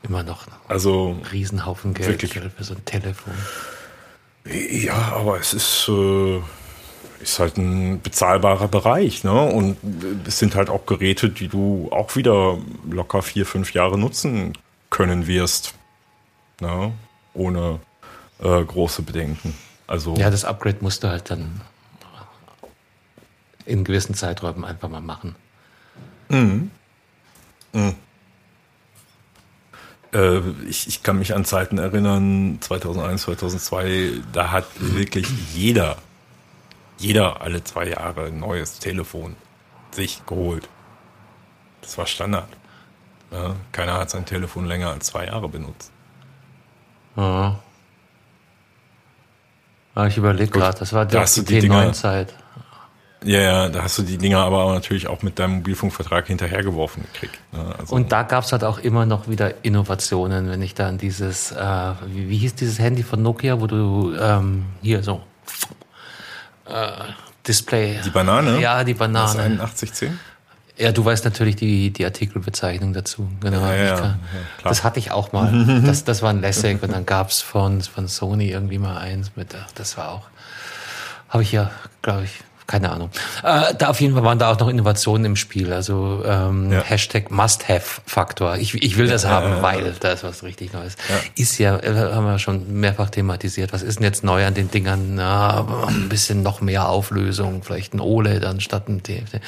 Immer 0.03 0.23
noch 0.23 0.47
ein 0.47 0.53
also 0.67 1.17
Riesenhaufen 1.31 1.93
Geld 1.93 2.09
Wirklich. 2.09 2.33
für 2.33 2.63
so 2.63 2.75
ein 2.75 2.83
Telefon. 2.83 3.33
Ja, 4.45 5.13
aber 5.13 5.39
es 5.39 5.53
ist, 5.53 5.87
äh, 5.87 6.41
ist 7.21 7.39
halt 7.39 7.57
ein 7.57 8.01
bezahlbarer 8.01 8.67
Bereich, 8.67 9.23
ne? 9.23 9.31
Und 9.31 9.77
es 10.27 10.39
sind 10.39 10.55
halt 10.55 10.69
auch 10.69 10.85
Geräte, 10.85 11.29
die 11.29 11.47
du 11.47 11.87
auch 11.91 12.17
wieder 12.17 12.57
locker 12.89 13.21
vier, 13.21 13.45
fünf 13.45 13.73
Jahre 13.73 13.97
nutzen 13.97 14.57
können 14.89 15.25
wirst. 15.25 15.73
Na, 16.63 16.93
ohne 17.33 17.79
äh, 18.39 18.63
große 18.63 19.01
Bedenken. 19.01 19.53
Also 19.85 20.15
Ja, 20.15 20.29
das 20.29 20.45
Upgrade 20.45 20.77
musst 20.79 21.03
du 21.03 21.09
halt 21.09 21.29
dann 21.29 21.59
in 23.65 23.83
gewissen 23.83 24.15
Zeiträumen 24.15 24.63
einfach 24.65 24.89
mal 24.89 25.01
machen. 25.01 25.35
Äh, 30.13 30.39
ich, 30.67 30.87
ich 30.87 31.03
kann 31.03 31.19
mich 31.19 31.33
an 31.35 31.43
Zeiten 31.43 31.77
erinnern, 31.77 32.59
2001, 32.61 33.23
2002, 33.23 34.21
da 34.31 34.51
hat 34.51 34.65
wirklich 34.77 35.27
jeder, 35.53 35.97
jeder 36.97 37.41
alle 37.41 37.63
zwei 37.63 37.89
Jahre 37.89 38.25
ein 38.25 38.39
neues 38.39 38.79
Telefon 38.79 39.35
sich 39.91 40.25
geholt. 40.25 40.69
Das 41.81 41.97
war 41.97 42.05
Standard. 42.05 42.49
Ja, 43.31 43.55
keiner 43.71 43.93
hat 43.93 44.11
sein 44.11 44.25
Telefon 44.25 44.65
länger 44.65 44.91
als 44.91 45.07
zwei 45.07 45.25
Jahre 45.25 45.49
benutzt. 45.49 45.92
Ja. 47.15 47.59
Ah, 49.95 50.07
ich 50.07 50.17
überlege 50.17 50.49
gerade, 50.51 50.77
das 50.79 50.91
war 50.93 51.05
Da 51.05 51.21
hast 51.21 51.37
die 51.37 51.43
die 51.45 51.59
Dinger- 51.59 51.89
T9-Zeit. 51.91 52.33
Ja, 53.25 53.39
ja, 53.39 53.69
da 53.69 53.83
hast 53.83 53.97
du 53.99 54.01
die 54.01 54.17
Dinger 54.17 54.39
aber 54.39 54.73
natürlich 54.73 55.07
auch 55.07 55.21
mit 55.21 55.39
deinem 55.39 55.57
Mobilfunkvertrag 55.57 56.27
hinterhergeworfen 56.27 57.03
gekriegt. 57.13 57.39
Ne? 57.53 57.73
Also, 57.79 57.95
Und 57.95 58.11
da 58.11 58.23
gab 58.23 58.43
es 58.43 58.51
halt 58.51 58.65
auch 58.65 58.79
immer 58.79 59.05
noch 59.05 59.29
wieder 59.29 59.63
Innovationen, 59.63 60.49
wenn 60.49 60.61
ich 60.61 60.73
da 60.73 60.87
an 60.89 60.97
dieses, 60.97 61.51
äh, 61.53 61.91
wie, 62.07 62.27
wie 62.29 62.37
hieß 62.37 62.55
dieses 62.55 62.79
Handy 62.79 63.01
von 63.03 63.21
Nokia, 63.21 63.61
wo 63.61 63.67
du 63.67 64.13
ähm, 64.19 64.65
hier 64.81 65.03
so 65.03 65.21
äh, 66.65 66.91
Display. 67.47 67.99
die 68.03 68.09
Banane? 68.09 68.59
Ja, 68.59 68.83
die 68.83 68.93
Das 68.93 68.99
Banane. 68.99 69.27
8110? 69.29 70.19
Ja, 70.77 70.91
du 70.91 71.05
weißt 71.05 71.23
natürlich 71.25 71.55
die, 71.55 71.91
die 71.91 72.03
Artikelbezeichnung 72.03 72.93
dazu. 72.93 73.29
Genau. 73.41 73.61
Ja, 73.61 73.75
ja, 73.75 73.95
kann- 73.95 74.19
ja, 74.63 74.69
das 74.69 74.83
hatte 74.83 74.97
ich 74.99 75.11
auch 75.11 75.31
mal. 75.31 75.81
Das, 75.85 76.03
das 76.03 76.21
war 76.23 76.31
ein 76.31 76.41
Lessig 76.41 76.81
und 76.81 76.91
dann 76.91 77.05
gab's 77.05 77.41
von, 77.41 77.81
von 77.81 78.07
Sony 78.07 78.49
irgendwie 78.49 78.79
mal 78.79 78.97
eins 78.97 79.31
mit, 79.35 79.55
das 79.75 79.97
war 79.97 80.09
auch, 80.11 80.27
habe 81.29 81.43
ich 81.43 81.51
ja, 81.51 81.69
glaube 82.01 82.23
ich, 82.25 82.31
keine 82.67 82.91
Ahnung. 82.91 83.09
Äh, 83.43 83.73
da 83.77 83.89
auf 83.89 83.99
jeden 84.01 84.13
Fall 84.13 84.23
waren 84.23 84.39
da 84.39 84.51
auch 84.51 84.59
noch 84.59 84.69
Innovationen 84.69 85.25
im 85.25 85.35
Spiel. 85.35 85.73
Also 85.73 86.23
ähm, 86.25 86.71
Ja. 86.71 86.81
Hashtag 86.81 87.29
Must-Have-Faktor. 87.31 88.55
Ich, 88.57 88.73
ich 88.75 88.97
will 88.97 89.07
das 89.07 89.25
haben, 89.25 89.61
weil 89.61 89.93
da 89.99 90.11
ist 90.13 90.23
was 90.23 90.43
richtig 90.43 90.73
Neues. 90.73 90.95
Ist 91.35 91.57
ja, 91.57 91.77
äh, 91.77 92.13
haben 92.13 92.25
wir 92.25 92.39
schon 92.39 92.79
mehrfach 92.79 93.09
thematisiert. 93.09 93.73
Was 93.73 93.81
ist 93.81 93.97
denn 93.99 94.05
jetzt 94.05 94.23
neu 94.23 94.45
an 94.45 94.53
den 94.53 94.71
Dingern? 94.71 95.15
Na, 95.15 95.65
ein 95.87 96.09
bisschen 96.09 96.41
noch 96.43 96.61
mehr 96.61 96.87
Auflösung, 96.89 97.63
vielleicht 97.63 97.93
ein 97.93 97.99
OLED 97.99 98.45
anstatt 98.45 98.87
ein 98.89 99.03
TFT. 99.03 99.39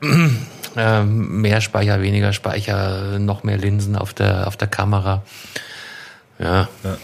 Ähm, 0.78 1.40
mehr 1.40 1.62
Speicher, 1.62 2.02
weniger 2.02 2.34
Speicher, 2.34 3.18
noch 3.18 3.44
mehr 3.44 3.56
Linsen 3.56 3.96
auf 3.96 4.12
der, 4.12 4.46
auf 4.46 4.58
der 4.58 4.68
Kamera. 4.68 5.22
Ja. 6.38 6.68
Ja. 6.84 6.96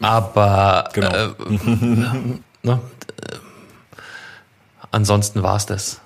Aber 0.00 0.88
Genau. 0.92 1.08
äh, 1.08 1.28
ne, 2.62 2.80
ansonsten 4.92 5.42
war's 5.42 5.66
das. 5.66 6.00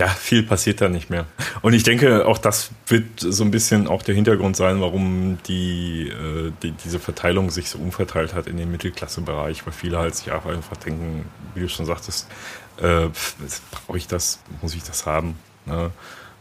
Ja, 0.00 0.08
viel 0.08 0.42
passiert 0.42 0.80
da 0.80 0.88
nicht 0.88 1.10
mehr. 1.10 1.26
Und 1.60 1.74
ich 1.74 1.82
denke, 1.82 2.26
auch 2.26 2.38
das 2.38 2.70
wird 2.86 3.04
so 3.20 3.44
ein 3.44 3.50
bisschen 3.50 3.86
auch 3.86 4.02
der 4.02 4.14
Hintergrund 4.14 4.56
sein, 4.56 4.80
warum 4.80 5.36
die, 5.46 6.08
äh, 6.08 6.52
die 6.62 6.72
diese 6.72 6.98
Verteilung 6.98 7.50
sich 7.50 7.68
so 7.68 7.78
umverteilt 7.78 8.32
hat 8.32 8.46
in 8.46 8.56
den 8.56 8.70
Mittelklassebereich, 8.70 9.66
weil 9.66 9.74
viele 9.74 9.98
halt 9.98 10.14
sich 10.14 10.32
einfach 10.32 10.78
denken, 10.78 11.26
wie 11.54 11.60
du 11.60 11.68
schon 11.68 11.84
sagtest, 11.84 12.28
äh, 12.78 13.08
brauche 13.70 13.98
ich 13.98 14.06
das, 14.06 14.40
muss 14.62 14.74
ich 14.74 14.84
das 14.84 15.04
haben. 15.04 15.38
Ne? 15.66 15.90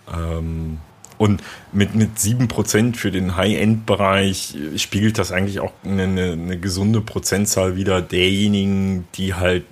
Ähm, 0.10 0.80
und 1.18 1.44
mit, 1.74 1.96
mit 1.96 2.18
7% 2.18 2.96
für 2.96 3.12
den 3.12 3.36
High-End-Bereich 3.36 4.56
spiegelt 4.78 5.18
das 5.18 5.34
eigentlich 5.34 5.60
auch 5.60 5.74
eine, 5.84 6.04
eine 6.04 6.58
gesunde 6.58 7.02
Prozentzahl 7.02 7.76
wieder 7.76 8.02
derjenigen, 8.02 9.06
die 9.16 9.34
halt 9.34 9.66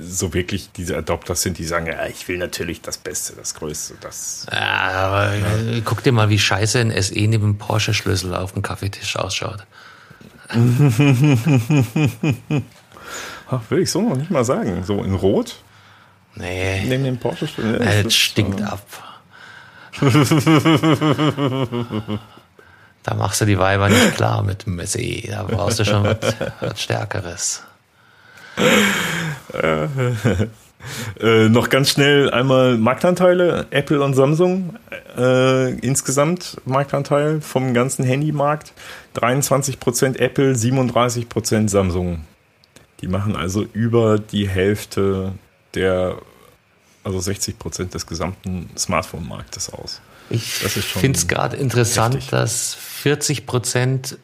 so 0.00 0.32
wirklich 0.32 0.70
diese 0.72 0.96
Adopters 0.96 1.42
sind, 1.42 1.58
die 1.58 1.64
sagen, 1.64 1.86
ja, 1.86 2.06
ich 2.06 2.28
will 2.28 2.38
natürlich 2.38 2.82
das 2.82 2.98
Beste, 2.98 3.34
das 3.34 3.54
Größte, 3.54 3.94
das. 4.00 4.46
Ja, 4.50 4.58
aber 4.58 5.34
äh, 5.34 5.82
guck 5.84 6.02
dir 6.02 6.12
mal, 6.12 6.28
wie 6.28 6.38
scheiße 6.38 6.78
ein 6.78 7.02
SE 7.02 7.14
neben 7.14 7.42
dem 7.42 7.58
Porsche-Schlüssel 7.58 8.34
auf 8.34 8.52
dem 8.52 8.62
Kaffeetisch 8.62 9.16
ausschaut. 9.16 9.66
Ach, 13.50 13.60
will 13.68 13.80
ich 13.80 13.90
so 13.90 14.02
noch 14.02 14.16
nicht 14.16 14.30
mal 14.30 14.44
sagen. 14.44 14.84
So 14.84 15.02
in 15.02 15.14
Rot 15.14 15.56
Nee, 16.36 16.84
neben 16.84 17.04
dem 17.04 17.18
Porsche. 17.18 17.48
Ja, 17.56 17.74
äh, 17.76 18.04
das 18.04 18.14
stinkt 18.14 18.62
ab. 18.62 18.86
Da 23.02 23.14
machst 23.14 23.40
du 23.40 23.44
die 23.44 23.56
Weiber 23.56 23.88
nicht 23.88 24.16
klar 24.16 24.42
mit 24.42 24.66
dem 24.66 24.84
SE. 24.84 25.28
Da 25.28 25.44
brauchst 25.44 25.78
du 25.78 25.84
schon 25.84 26.02
was, 26.02 26.18
was 26.58 26.82
Stärkeres. 26.82 27.62
Äh, 31.20 31.48
noch 31.48 31.68
ganz 31.68 31.90
schnell 31.90 32.30
einmal 32.30 32.76
Marktanteile, 32.78 33.66
Apple 33.70 34.02
und 34.02 34.14
Samsung. 34.14 34.76
Äh, 35.16 35.72
insgesamt 35.80 36.58
Marktanteil 36.64 37.40
vom 37.40 37.74
ganzen 37.74 38.04
Handymarkt. 38.04 38.72
23% 39.16 40.18
Apple, 40.18 40.52
37% 40.52 41.68
Samsung. 41.68 42.24
Die 43.00 43.08
machen 43.08 43.36
also 43.36 43.62
über 43.72 44.18
die 44.18 44.48
Hälfte 44.48 45.32
der, 45.74 46.18
also 47.04 47.18
60% 47.18 47.90
des 47.90 48.06
gesamten 48.06 48.70
Smartphone-Marktes 48.76 49.72
aus. 49.72 50.00
Ich 50.30 50.44
finde 50.44 51.18
es 51.18 51.28
gerade 51.28 51.56
interessant, 51.56 52.16
heftig. 52.16 52.30
dass 52.30 52.74
40 52.74 53.46
Prozent 53.46 54.18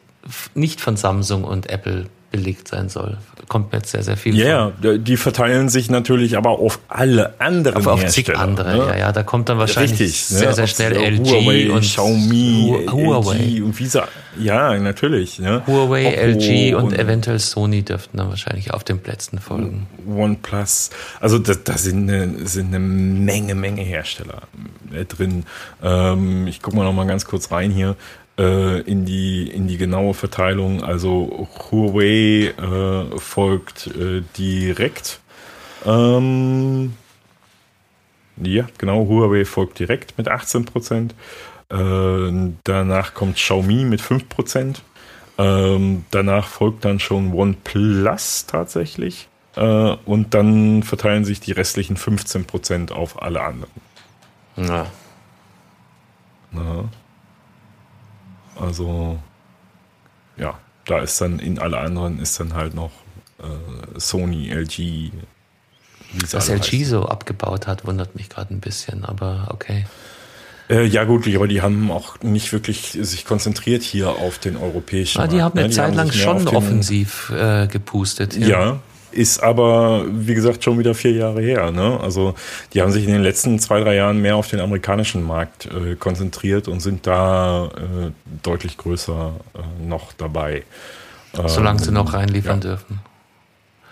nicht 0.53 0.81
von 0.81 0.97
Samsung 0.97 1.43
und 1.43 1.69
Apple 1.69 2.07
belegt 2.33 2.67
sein 2.67 2.89
soll. 2.89 3.17
Kommt 3.47 3.71
mir 3.71 3.77
jetzt 3.77 3.91
sehr, 3.91 4.01
sehr 4.01 4.17
viel 4.17 4.35
Ja, 4.35 4.71
ja, 4.81 4.97
die 4.97 5.17
verteilen 5.17 5.69
sich 5.69 5.89
natürlich 5.91 6.35
aber 6.35 6.49
auf 6.49 6.79
alle 6.87 7.39
anderen 7.39 7.83
vor. 7.83 7.93
Auf, 7.93 8.03
auf 8.03 8.09
zig 8.09 8.35
andere, 8.35 8.71
ne? 8.75 8.77
ja, 8.87 8.97
ja. 8.97 9.11
Da 9.11 9.21
kommt 9.21 9.49
dann 9.49 9.59
wahrscheinlich 9.59 9.91
Richtig, 9.99 10.25
sehr, 10.25 10.49
ne? 10.49 10.55
sehr 10.55 10.65
schnell 10.67 10.93
LG 10.93 11.29
Huawei, 11.29 11.71
und 11.71 11.81
Xiaomi, 11.81 12.85
Hu- 12.89 12.91
Huawei. 12.91 13.37
LG 13.37 13.61
und 13.63 13.79
Visa. 13.79 14.07
Ja, 14.39 14.75
natürlich. 14.79 15.37
Ne? 15.37 15.61
Huawei, 15.67 16.07
Oppo 16.07 16.21
LG 16.21 16.73
und, 16.75 16.97
eventuell 16.97 17.37
Sony 17.37 17.83
dürften 17.83 18.17
dann 18.17 18.29
wahrscheinlich 18.29 18.73
auf 18.73 18.83
den 18.83 18.97
Plätzen 18.97 19.37
folgen. 19.37 19.85
OnePlus. 20.07 20.89
Also 21.19 21.37
da, 21.37 21.53
da 21.63 21.77
sind, 21.77 22.09
eine, 22.09 22.47
sind 22.47 22.69
eine 22.69 22.79
Menge, 22.79 23.53
Menge 23.53 23.83
Hersteller 23.83 24.41
äh, 24.91 25.05
drin. 25.05 25.45
Ähm, 25.83 26.47
ich 26.47 26.63
gucke 26.63 26.75
mal 26.77 26.83
noch 26.83 26.93
mal 26.93 27.05
ganz 27.05 27.25
kurz 27.25 27.51
rein 27.51 27.69
hier 27.69 27.95
äh, 28.37 28.81
in 28.81 29.05
die 29.05 29.47
in 29.47 29.67
die 29.67 29.77
genaue 29.77 30.13
Verteilung. 30.13 30.83
Also 30.83 31.47
Huawei 31.71 32.53
äh, 32.57 33.19
folgt 33.19 33.87
äh, 33.87 34.21
direkt. 34.37 35.19
Ähm, 35.85 36.93
ja, 38.37 38.67
genau. 38.77 39.07
Huawei 39.07 39.45
folgt 39.45 39.79
direkt 39.79 40.17
mit 40.17 40.27
18 40.27 40.65
Prozent. 40.65 41.15
Äh, 41.69 42.51
danach 42.63 43.13
kommt 43.13 43.35
Xiaomi 43.35 43.85
mit 43.85 44.01
5 44.01 44.29
Prozent. 44.29 44.81
Ähm, 45.37 46.05
danach 46.11 46.47
folgt 46.47 46.85
dann 46.85 46.99
schon 46.99 47.33
OnePlus 47.33 48.45
tatsächlich. 48.45 49.27
Äh, 49.55 49.95
und 50.05 50.33
dann 50.33 50.83
verteilen 50.83 51.25
sich 51.25 51.39
die 51.39 51.51
restlichen 51.51 51.97
15% 51.97 52.91
auf 52.91 53.21
alle 53.21 53.41
anderen. 53.41 53.71
Ja. 54.55 54.87
Ja. 56.53 56.85
Also, 58.59 59.19
ja, 60.37 60.57
da 60.85 60.99
ist 60.99 61.19
dann 61.21 61.39
in 61.39 61.59
alle 61.59 61.77
anderen 61.77 62.19
ist 62.19 62.39
dann 62.39 62.53
halt 62.53 62.73
noch 62.73 62.91
äh, 63.39 63.99
Sony, 63.99 64.51
LG. 64.51 65.11
Dass 66.31 66.49
alle 66.49 66.59
LG 66.59 66.71
heißen. 66.71 66.85
so 66.85 67.05
abgebaut 67.05 67.67
hat, 67.67 67.85
wundert 67.85 68.15
mich 68.15 68.29
gerade 68.29 68.53
ein 68.53 68.59
bisschen, 68.59 69.05
aber 69.05 69.47
okay. 69.49 69.85
Äh, 70.69 70.85
ja 70.85 71.03
gut, 71.03 71.27
aber 71.27 71.47
die 71.47 71.61
haben 71.61 71.91
auch 71.91 72.21
nicht 72.21 72.53
wirklich 72.53 72.97
sich 73.01 73.25
konzentriert 73.25 73.83
hier 73.83 74.09
auf 74.09 74.39
den 74.39 74.55
europäischen 74.55 75.19
Ah, 75.19 75.27
die 75.27 75.37
Markt, 75.37 75.43
haben 75.43 75.59
eine 75.59 75.67
ne? 75.67 75.73
Zeit 75.73 75.95
lang 75.95 76.11
schon 76.11 76.47
offensiv 76.47 77.31
äh, 77.35 77.67
gepustet. 77.67 78.35
Ja, 78.37 78.79
ist 79.13 79.41
aber, 79.43 80.05
wie 80.09 80.33
gesagt, 80.33 80.63
schon 80.63 80.79
wieder 80.79 80.93
vier 80.95 81.11
Jahre 81.11 81.41
her. 81.41 81.71
Ne? 81.71 81.99
Also 82.01 82.35
die 82.73 82.81
haben 82.81 82.91
sich 82.91 83.05
in 83.05 83.11
den 83.13 83.21
letzten 83.23 83.59
zwei, 83.59 83.79
drei 83.79 83.95
Jahren 83.95 84.19
mehr 84.21 84.35
auf 84.35 84.47
den 84.47 84.59
amerikanischen 84.59 85.23
Markt 85.23 85.67
äh, 85.67 85.95
konzentriert 85.95 86.67
und 86.67 86.79
sind 86.81 87.05
da 87.07 87.65
äh, 87.67 88.11
deutlich 88.41 88.77
größer 88.77 89.33
äh, 89.55 89.83
noch 89.87 90.13
dabei. 90.13 90.63
Solange 91.47 91.79
sie 91.79 91.87
Ähm, 91.87 91.95
noch 91.95 92.13
reinliefern 92.13 92.61
ja. 92.61 92.69
dürfen. 92.69 92.99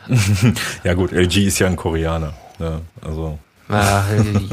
Ja 0.83 0.93
gut, 0.95 1.11
LG 1.11 1.45
ist 1.47 1.59
ja 1.59 1.67
ein 1.67 1.75
Koreaner. 1.75 2.33
Ne? 2.59 2.81
Also 3.01 3.37
Ja, 3.69 4.05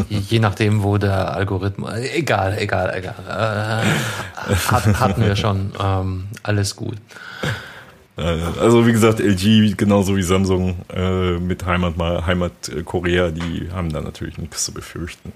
je, 0.09 0.19
je 0.19 0.39
nachdem, 0.39 0.83
wo 0.83 0.99
der 0.99 1.35
Algorithmus. 1.35 1.93
Egal, 2.14 2.57
egal, 2.59 2.93
egal. 2.95 3.14
Äh, 3.29 4.53
hat, 4.71 5.01
hatten 5.01 5.23
wir 5.25 5.37
schon. 5.37 5.73
Ähm, 5.83 6.29
alles 6.43 6.77
gut. 6.77 6.99
Äh, 8.19 8.39
Also 8.61 8.87
wie 8.87 8.93
gesagt, 8.93 9.21
LG 9.21 9.77
genauso 9.77 10.16
wie 10.16 10.23
Samsung 10.23 10.77
äh, 10.93 11.39
mit 11.39 11.64
Heimat 11.64 11.97
Heimat 12.27 12.69
äh, 12.69 12.83
Korea, 12.83 13.31
die 13.31 13.69
haben 13.73 13.93
da 13.93 14.01
natürlich 14.01 14.39
nichts 14.39 14.64
zu 14.64 14.73
befürchten, 14.73 15.33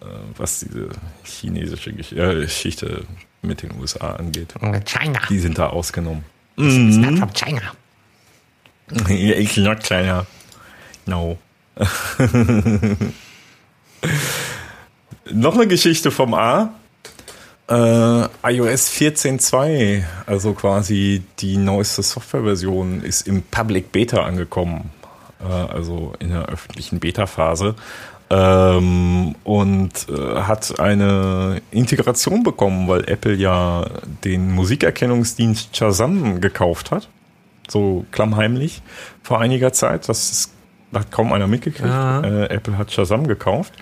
äh, 0.00 0.04
was 0.36 0.60
diese 0.60 0.88
chinesische 1.24 1.90
äh, 1.90 2.40
Geschichte 2.40 3.04
mit 3.42 3.62
den 3.62 3.78
USA 3.78 4.16
angeht. 4.16 4.54
China. 4.84 5.20
Die 5.28 5.38
sind 5.38 5.58
da 5.58 5.68
ausgenommen. 5.68 6.24
It's 6.56 6.96
not 6.96 7.18
from 7.18 7.32
China. 7.32 7.72
Ich 9.08 9.56
noch 9.56 9.76
kleiner. 9.80 10.26
No. 11.06 11.38
noch 15.32 15.54
eine 15.54 15.66
Geschichte 15.66 16.12
vom 16.12 16.34
A. 16.34 16.72
Äh, 17.68 17.72
iOS 17.74 18.92
14.2, 18.92 20.04
also 20.26 20.52
quasi 20.52 21.22
die 21.38 21.56
neueste 21.56 22.02
Softwareversion, 22.02 23.02
ist 23.02 23.26
im 23.26 23.42
Public 23.42 23.92
Beta 23.92 24.22
angekommen. 24.22 24.90
Äh, 25.40 25.52
also 25.52 26.12
in 26.20 26.30
der 26.30 26.46
öffentlichen 26.46 27.00
Beta-Phase. 27.00 27.74
Ähm, 28.28 29.34
und 29.44 29.92
äh, 30.08 30.40
hat 30.42 30.80
eine 30.80 31.62
Integration 31.70 32.42
bekommen, 32.42 32.88
weil 32.88 33.08
Apple 33.08 33.34
ja 33.34 33.86
den 34.24 34.52
Musikerkennungsdienst 34.52 35.76
Shazam 35.76 36.40
gekauft 36.40 36.90
hat 36.90 37.08
so 37.68 38.04
klammheimlich 38.10 38.82
vor 39.22 39.40
einiger 39.40 39.72
Zeit. 39.72 40.08
Das 40.08 40.30
ist, 40.30 40.52
hat 40.94 41.10
kaum 41.10 41.32
einer 41.32 41.46
mitgekriegt. 41.46 41.88
Äh, 41.88 42.46
Apple 42.46 42.78
hat 42.78 42.92
Shazam 42.92 43.26
gekauft. 43.26 43.74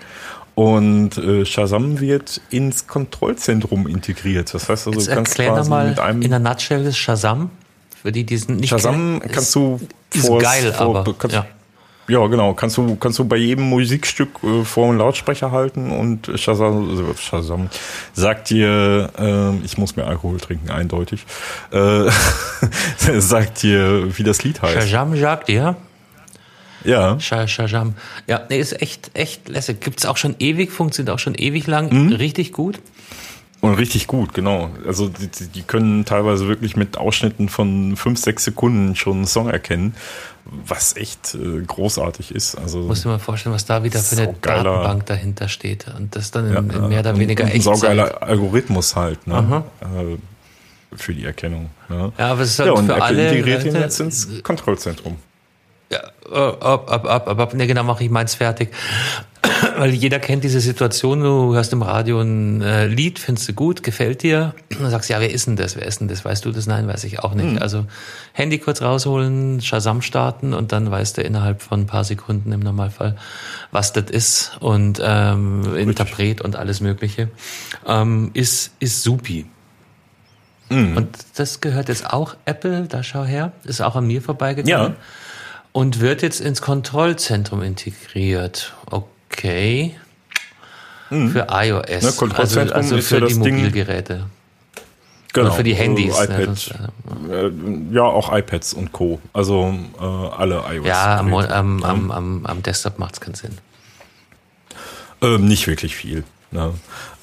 Und 0.55 1.17
äh, 1.17 1.45
Shazam 1.45 1.99
wird 1.99 2.39
ins 2.49 2.87
Kontrollzentrum 2.87 3.87
integriert. 3.87 4.53
Das 4.53 4.69
heißt 4.69 4.87
also, 4.87 4.99
Jetzt 4.99 5.09
du 5.09 5.15
kannst 5.15 5.35
quasi 5.35 5.49
nochmal 5.61 5.89
mit 5.89 5.99
einem 5.99 6.21
in 6.21 6.29
der 6.31 6.39
Nutshell 6.39 6.83
das 6.85 6.97
Shazam. 6.97 7.49
Für 8.01 8.11
die, 8.11 8.23
die 8.23 8.35
es 8.35 8.47
nicht 8.47 8.69
Shazam 8.69 9.19
kennen. 9.19 9.19
kannst 9.33 9.37
Ist- 9.49 9.55
du 9.55 9.79
Ist 10.13 10.27
vors- 10.27 10.41
geil, 10.43 10.71
vor- 10.71 10.97
aber. 10.99 11.13
kannst, 11.17 11.35
ja. 11.35 11.45
ja. 12.07 12.25
genau. 12.27 12.53
Kannst 12.53 12.77
du, 12.77 12.95
kannst 12.95 13.19
du 13.19 13.25
bei 13.25 13.35
jedem 13.35 13.65
Musikstück 13.67 14.29
äh, 14.43 14.63
vor 14.63 14.87
einen 14.89 14.97
Lautsprecher 14.99 15.51
halten 15.51 15.91
und 15.91 16.31
Shazam, 16.39 16.89
also 16.89 17.13
Shazam 17.19 17.69
sagt 18.13 18.49
dir, 18.51 19.09
äh, 19.19 19.65
ich 19.65 19.77
muss 19.77 19.97
mehr 19.97 20.07
Alkohol 20.07 20.39
trinken, 20.39 20.69
eindeutig, 20.69 21.25
äh, 21.71 22.09
sagt 23.19 23.63
dir, 23.63 24.17
wie 24.17 24.23
das 24.23 24.43
Lied 24.43 24.61
heißt. 24.61 24.87
Shazam 24.87 25.17
sagt 25.19 25.49
ihr? 25.49 25.75
Ja. 26.85 27.19
Sha- 27.19 27.47
Shazam. 27.47 27.95
Ja, 28.27 28.41
nee, 28.49 28.59
ist 28.59 28.81
echt, 28.81 29.11
echt 29.13 29.49
lässig. 29.49 29.81
Gibt's 29.81 30.05
auch 30.05 30.17
schon 30.17 30.35
ewig, 30.39 30.71
funktioniert 30.71 31.13
auch 31.13 31.19
schon 31.19 31.35
ewig 31.35 31.67
lang. 31.67 31.91
Mhm. 31.91 32.13
Richtig 32.13 32.51
gut. 32.53 32.79
Und 33.61 33.73
richtig 33.75 34.05
gut, 34.05 34.33
genau. 34.35 34.69
Also 34.85 35.07
die, 35.09 35.27
die- 35.47 35.61
können 35.63 36.05
teilweise 36.05 36.47
wirklich 36.47 36.75
mit 36.75 36.97
Ausschnitten 36.97 37.49
von 37.49 37.95
fünf, 37.95 38.19
sechs 38.19 38.43
Sekunden 38.43 38.95
schon 38.95 39.13
einen 39.17 39.25
Song 39.27 39.49
erkennen, 39.49 39.95
was 40.45 40.95
echt 40.95 41.33
äh, 41.33 41.61
großartig 41.65 42.29
ist. 42.35 42.55
Also 42.55 42.79
Muss 42.79 43.01
dir 43.01 43.09
mal 43.09 43.17
vorstellen, 43.17 43.55
was 43.55 43.65
da 43.65 43.83
wieder 43.83 43.99
für 43.99 44.17
eine 44.21 44.33
Datenbank 44.39 45.07
dahinter 45.07 45.47
steht. 45.47 45.87
Und 45.97 46.15
das 46.15 46.29
dann 46.29 46.45
in, 46.47 46.53
ja, 46.53 46.59
in 46.59 46.89
mehr 46.89 46.99
oder 46.99 47.17
weniger 47.17 47.45
und 47.45 47.51
ein 47.53 47.61
saugeiler 47.61 48.21
Algorithmus 48.21 48.95
halt, 48.95 49.25
ne? 49.25 49.63
Äh, 49.81 50.17
für 50.95 51.15
die 51.15 51.25
Erkennung. 51.25 51.71
Ne? 51.89 52.11
Ja, 52.19 52.31
aber 52.31 52.41
es 52.41 52.51
ist 52.51 52.59
halt 52.59 52.67
ja, 52.67 52.73
und 52.73 52.85
für 52.85 52.91
Apple 52.93 53.03
alle 53.03 53.29
integriert 53.29 53.65
ihn 53.65 53.75
jetzt 53.75 53.99
ins 53.99 54.43
Kontrollzentrum. 54.43 55.15
Ja, 55.91 55.99
äh, 56.31 56.35
ab, 56.35 56.91
ab, 56.91 57.05
ab, 57.05 57.27
ab, 57.27 57.39
ab. 57.39 57.53
Ne, 57.53 57.67
genau, 57.67 57.83
mache 57.83 58.03
ich 58.03 58.09
meins 58.09 58.35
fertig. 58.35 58.69
Weil 59.77 59.91
jeder 59.91 60.19
kennt 60.19 60.43
diese 60.43 60.59
Situation, 60.59 61.21
du 61.21 61.53
hörst 61.53 61.71
im 61.73 61.83
Radio 61.83 62.19
ein 62.21 62.61
äh, 62.61 62.87
Lied, 62.87 63.19
findest 63.19 63.47
du 63.47 63.53
gut, 63.53 63.83
gefällt 63.83 64.23
dir, 64.23 64.55
und 64.71 64.81
dann 64.81 64.89
sagst 64.89 65.09
du, 65.09 65.13
ja, 65.13 65.19
wer 65.19 65.31
ist 65.31 65.45
denn 65.45 65.55
das, 65.55 65.75
wer 65.75 65.85
ist 65.85 65.99
denn 65.99 66.07
das, 66.07 66.25
weißt 66.25 66.43
du 66.45 66.51
das? 66.51 66.65
Nein, 66.65 66.87
weiß 66.87 67.03
ich 67.03 67.19
auch 67.19 67.35
nicht. 67.35 67.61
Also 67.61 67.85
Handy 68.33 68.57
kurz 68.57 68.81
rausholen, 68.81 69.61
Shazam 69.61 70.01
starten 70.01 70.53
und 70.53 70.71
dann 70.71 70.89
weißt 70.89 71.17
du 71.17 71.21
innerhalb 71.21 71.61
von 71.61 71.81
ein 71.81 71.85
paar 71.85 72.03
Sekunden 72.03 72.51
im 72.51 72.61
Normalfall, 72.61 73.15
was 73.71 73.93
das 73.93 74.09
ist 74.09 74.57
und 74.59 74.99
ähm, 75.03 75.75
Interpret 75.75 76.41
und 76.41 76.55
alles 76.55 76.81
mögliche. 76.81 77.29
Ähm, 77.85 78.31
ist, 78.33 78.71
ist 78.79 79.03
supi. 79.03 79.45
Und 80.69 81.09
das 81.35 81.61
gehört 81.61 81.89
jetzt 81.89 82.11
auch 82.11 82.35
Apple, 82.45 82.87
da 82.89 83.03
schau 83.03 83.23
her, 83.23 83.51
ist 83.65 83.81
auch 83.81 83.95
an 83.95 84.07
mir 84.07 84.21
vorbeigegangen. 84.21 84.93
Ja. 84.93 84.95
Und 85.75 85.99
wird 85.99 86.21
jetzt 86.21 86.39
ins 86.39 86.61
Kontrollzentrum 86.61 87.61
integriert. 87.61 88.73
Okay. 88.85 89.93
Für 91.09 91.47
iOS. 91.51 92.01
Ne, 92.01 92.11
Kontrollzentrum 92.13 92.77
also, 92.77 92.95
also 92.95 92.95
ist 92.95 93.07
für 93.09 93.15
ja 93.15 93.27
die 93.27 93.33
das 93.33 93.43
Ding- 93.43 93.57
Mobilgeräte. 93.57 94.25
Genau. 95.33 95.47
Oder 95.47 95.55
für 95.57 95.63
die 95.63 95.75
Handys. 95.75 96.17
Äh, 96.17 96.27
ne, 96.27 96.43
iPad, 96.43 96.45
sonst, 96.45 96.73
äh, 97.29 97.93
ja, 97.93 98.03
auch 98.03 98.33
iPads 98.33 98.73
und 98.73 98.93
Co. 98.93 99.19
Also 99.33 99.77
äh, 99.99 100.01
alle 100.01 100.63
iOS. 100.75 100.87
ja, 100.87 101.19
am, 101.19 101.33
am, 101.33 101.83
am, 101.83 102.45
am, 102.45 102.63
Desktop 102.63 102.97
macht's 102.97 103.19
keinen 103.19 103.35
Sinn. 103.35 103.57
Ähm, 105.21 105.45
nicht 105.45 105.67
wirklich 105.67 105.93
viel. 105.93 106.23
Ne? 106.55 106.73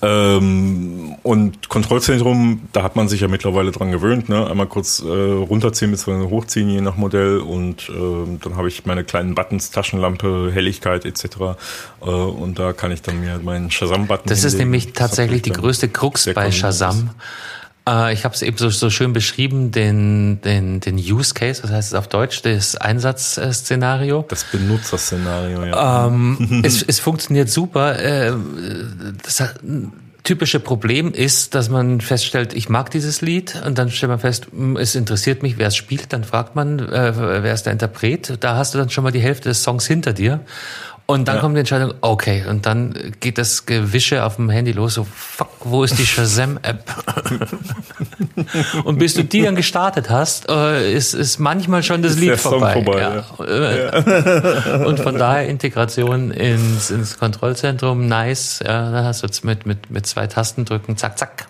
Ähm, 0.02 1.16
und 1.22 1.68
Kontrollzentrum, 1.68 2.62
da 2.72 2.82
hat 2.82 2.96
man 2.96 3.08
sich 3.08 3.20
ja 3.20 3.28
mittlerweile 3.28 3.70
dran 3.70 3.90
gewöhnt. 3.90 4.28
Ne? 4.28 4.48
Einmal 4.48 4.66
kurz 4.66 5.00
äh, 5.00 5.06
runterziehen 5.08 5.90
bzw. 5.90 6.28
hochziehen, 6.28 6.68
je 6.68 6.80
nach 6.80 6.96
Modell. 6.96 7.38
Und 7.38 7.88
ähm, 7.88 8.38
dann 8.42 8.56
habe 8.56 8.68
ich 8.68 8.84
meine 8.86 9.04
kleinen 9.04 9.34
Buttons, 9.34 9.70
Taschenlampe, 9.70 10.50
Helligkeit 10.52 11.04
etc. 11.04 11.24
Äh, 12.00 12.04
und 12.04 12.58
da 12.58 12.72
kann 12.72 12.92
ich 12.92 13.02
dann 13.02 13.20
mir 13.20 13.38
meinen 13.42 13.70
Shazam-Button 13.70 14.28
Das 14.28 14.44
ist 14.44 14.58
nämlich 14.58 14.92
tatsächlich 14.92 15.42
die 15.42 15.52
größte 15.52 15.88
Krux 15.88 16.28
bei. 16.34 16.50
Shazam. 16.52 17.10
Äh, 17.88 18.12
ich 18.12 18.24
habe 18.24 18.34
es 18.34 18.42
eben 18.42 18.56
so, 18.56 18.70
so 18.70 18.90
schön 18.90 19.12
beschrieben, 19.12 19.70
den, 19.72 20.40
den, 20.42 20.80
den 20.80 20.96
Use 20.96 21.34
Case, 21.34 21.62
was 21.62 21.70
heißt 21.70 21.88
es 21.88 21.94
auf 21.94 22.08
Deutsch, 22.08 22.42
das 22.42 22.76
Einsatzszenario. 22.76 24.24
Das 24.28 24.44
Benutzerszenario, 24.44 25.64
ja. 25.64 26.06
Ähm, 26.06 26.62
es, 26.64 26.82
es 26.82 26.98
funktioniert 27.00 27.48
super. 27.48 27.98
Äh, 27.98 28.32
Das 29.24 29.40
hat- 29.40 29.60
typische 30.24 30.60
Problem 30.60 31.12
ist, 31.12 31.56
dass 31.56 31.68
man 31.68 32.00
feststellt, 32.00 32.52
ich 32.54 32.68
mag 32.68 32.92
dieses 32.92 33.22
Lied 33.22 33.60
und 33.66 33.76
dann 33.76 33.90
stellt 33.90 34.10
man 34.10 34.20
fest, 34.20 34.46
hm, 34.52 34.76
es 34.76 34.94
interessiert 34.94 35.42
mich, 35.42 35.58
wer 35.58 35.66
es 35.66 35.74
spielt. 35.74 36.12
Dann 36.12 36.22
fragt 36.22 36.54
man, 36.54 36.78
äh, 36.78 37.42
wer 37.42 37.52
ist 37.52 37.64
der 37.64 37.72
Interpret. 37.72 38.34
Da 38.38 38.54
hast 38.56 38.72
du 38.72 38.78
dann 38.78 38.88
schon 38.88 39.02
mal 39.02 39.10
die 39.10 39.18
Hälfte 39.20 39.48
des 39.48 39.64
Songs 39.64 39.84
hinter 39.84 40.12
dir. 40.12 40.38
Und 41.06 41.26
dann 41.28 41.36
Ja. 41.36 41.40
kommt 41.42 41.56
die 41.56 41.60
Entscheidung, 41.60 41.94
okay, 42.00 42.44
und 42.48 42.64
dann 42.64 42.94
geht 43.20 43.36
das 43.36 43.66
Gewische 43.66 44.24
auf 44.24 44.36
dem 44.36 44.48
Handy 44.48 44.72
los, 44.72 44.94
so, 44.94 45.04
fuck, 45.14 45.50
wo 45.60 45.82
ist 45.84 45.98
die 45.98 46.06
Shazam-App? 46.06 46.84
und 48.84 48.98
bis 48.98 49.14
du 49.14 49.24
die 49.24 49.42
dann 49.42 49.56
gestartet 49.56 50.10
hast, 50.10 50.48
äh, 50.48 50.92
ist, 50.94 51.12
ist 51.14 51.38
manchmal 51.38 51.82
schon 51.82 52.02
das 52.02 52.12
Ist 52.12 52.20
Lied 52.20 52.30
der 52.30 52.38
Song 52.38 52.60
vorbei. 52.60 52.72
vorbei, 52.74 53.00
ja. 53.00 54.84
Und 54.86 55.00
von 55.00 55.18
daher 55.18 55.48
Integration 55.48 56.30
ins, 56.30 56.90
ins 56.90 57.18
Kontrollzentrum, 57.18 58.06
nice. 58.06 58.60
Ja, 58.64 58.90
da 58.90 59.04
hast 59.04 59.22
du 59.22 59.26
jetzt 59.26 59.44
mit, 59.44 59.66
mit, 59.66 59.90
mit 59.90 60.06
zwei 60.06 60.26
Tasten 60.28 60.64
drücken, 60.64 60.96
zack, 60.96 61.18
zack. 61.18 61.46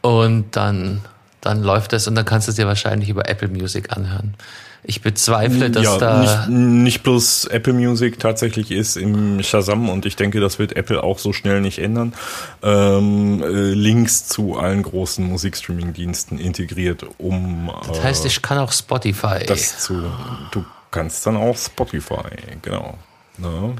Und 0.00 0.56
dann, 0.56 1.02
dann 1.40 1.62
läuft 1.62 1.92
es 1.92 2.08
und 2.08 2.14
dann 2.14 2.24
kannst 2.24 2.48
du 2.48 2.50
es 2.52 2.56
dir 2.56 2.66
wahrscheinlich 2.66 3.10
über 3.10 3.28
Apple 3.28 3.48
Music 3.48 3.94
anhören. 3.96 4.34
Ich 4.82 5.02
bezweifle, 5.02 5.70
dass 5.70 5.84
ja, 5.84 5.98
da. 5.98 6.20
nicht, 6.20 6.48
nicht 6.48 7.02
bloß 7.02 7.46
Apple 7.46 7.74
Music 7.74 8.18
tatsächlich 8.18 8.70
ist 8.70 8.96
im 8.96 9.42
Shazam 9.42 9.88
und 9.90 10.06
ich 10.06 10.16
denke, 10.16 10.40
das 10.40 10.58
wird 10.58 10.74
Apple 10.74 11.02
auch 11.02 11.18
so 11.18 11.32
schnell 11.32 11.60
nicht 11.60 11.78
ändern. 11.78 12.14
Ähm, 12.62 13.42
äh, 13.42 13.46
Links 13.46 14.26
zu 14.26 14.56
allen 14.56 14.82
großen 14.82 15.26
Musikstreaming-Diensten 15.26 16.38
integriert, 16.38 17.04
um 17.18 17.70
das 17.88 18.02
heißt, 18.02 18.26
ich 18.26 18.40
kann 18.40 18.58
auch 18.58 18.72
Spotify. 18.72 19.40
äh, 19.40 19.46
das 19.46 19.80
zu. 19.80 20.02
Du 20.50 20.64
kannst 20.90 21.26
dann 21.26 21.36
auch 21.36 21.56
Spotify, 21.56 22.30
genau, 22.62 22.98
ne, 23.38 23.74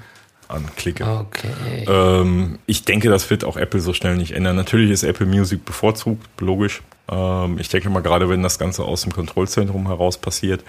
anklicken. 0.48 1.06
okay. 1.06 1.84
Ähm, 1.88 2.58
ich 2.66 2.84
denke, 2.84 3.08
das 3.08 3.30
wird 3.30 3.44
auch 3.44 3.56
Apple 3.56 3.80
so 3.80 3.92
schnell 3.94 4.16
nicht 4.16 4.32
ändern. 4.32 4.56
Natürlich 4.56 4.90
ist 4.90 5.02
Apple 5.02 5.26
Music 5.26 5.64
bevorzugt, 5.64 6.28
logisch. 6.40 6.82
Ähm, 7.10 7.58
ich 7.58 7.68
denke 7.68 7.90
mal, 7.90 8.00
gerade 8.00 8.28
wenn 8.28 8.42
das 8.42 8.58
Ganze 8.58 8.84
aus 8.84 9.02
dem 9.02 9.12
Kontrollzentrum 9.12 9.86
heraus 9.88 10.18
passiert, 10.18 10.64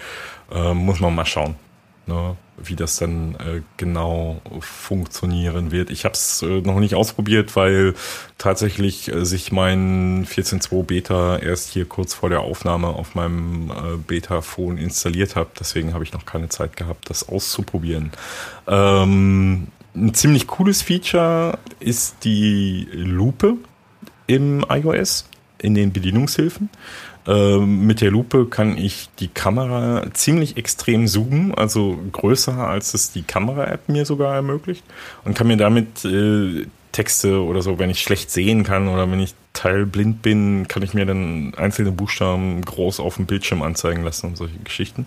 ähm, 0.52 0.78
muss 0.78 1.00
man 1.00 1.14
mal 1.14 1.26
schauen, 1.26 1.56
ne, 2.08 2.36
wie 2.58 2.76
das 2.76 2.98
dann 2.98 3.36
äh, 3.36 3.62
genau 3.78 4.42
funktionieren 4.60 5.72
wird. 5.72 5.90
Ich 5.90 6.06
habe 6.06 6.14
es 6.14 6.42
äh, 6.42 6.62
noch 6.62 6.80
nicht 6.80 6.96
ausprobiert, 6.96 7.56
weil 7.56 7.94
tatsächlich 8.38 9.12
äh, 9.12 9.26
sich 9.26 9.52
mein 9.52 10.26
14.2 10.26 10.84
Beta 10.84 11.38
erst 11.38 11.70
hier 11.70 11.86
kurz 11.86 12.14
vor 12.14 12.30
der 12.30 12.42
Aufnahme 12.42 12.88
auf 12.88 13.16
meinem 13.16 13.72
äh, 13.72 13.98
Beta-Phone 13.98 14.78
installiert 14.78 15.36
habe. 15.36 15.50
Deswegen 15.60 15.94
habe 15.94 16.04
ich 16.04 16.14
noch 16.14 16.26
keine 16.26 16.50
Zeit 16.50 16.76
gehabt, 16.76 17.10
das 17.10 17.30
auszuprobieren. 17.30 18.12
Ähm, 18.68 19.68
ein 19.94 20.14
ziemlich 20.14 20.48
cooles 20.48 20.82
Feature 20.82 21.60
ist 21.80 22.24
die 22.24 22.88
Lupe 22.94 23.58
im 24.28 24.66
iOS, 24.70 25.26
in 25.62 25.76
den 25.76 25.94
Bedienungshilfen. 25.94 26.70
Ähm, 27.28 27.86
mit 27.86 28.02
der 28.02 28.12
Lupe 28.12 28.48
kann 28.48 28.78
ich 28.78 29.10
die 29.20 29.28
Kamera 29.28 30.06
ziemlich 30.14 30.58
extrem 30.58 31.08
zoomen, 31.08 31.54
also 31.54 32.00
größer 32.12 32.58
als 32.58 32.94
es 32.94 33.12
die 33.12 33.22
Kamera-App 33.22 33.90
mir 33.90 34.06
sogar 34.06 34.34
ermöglicht 34.34 34.84
und 35.24 35.36
kann 35.36 35.48
mir 35.48 35.58
damit 35.58 36.04
äh, 36.04 36.66
Texte 36.92 37.42
oder 37.42 37.62
so, 37.62 37.80
wenn 37.80 37.90
ich 37.90 38.02
schlecht 38.02 38.32
sehen 38.32 38.64
kann 38.64 38.88
oder 38.88 39.10
wenn 39.10 39.20
ich 39.20 39.34
teilblind 39.54 40.22
bin, 40.22 40.68
kann 40.68 40.82
ich 40.82 40.94
mir 40.94 41.06
dann 41.06 41.54
einzelne 41.56 41.92
Buchstaben 41.92 42.62
groß 42.62 43.00
auf 43.00 43.16
dem 43.18 43.26
Bildschirm 43.28 43.62
anzeigen 43.62 44.04
lassen 44.04 44.28
und 44.28 44.38
solche 44.38 44.58
Geschichten. 44.60 45.06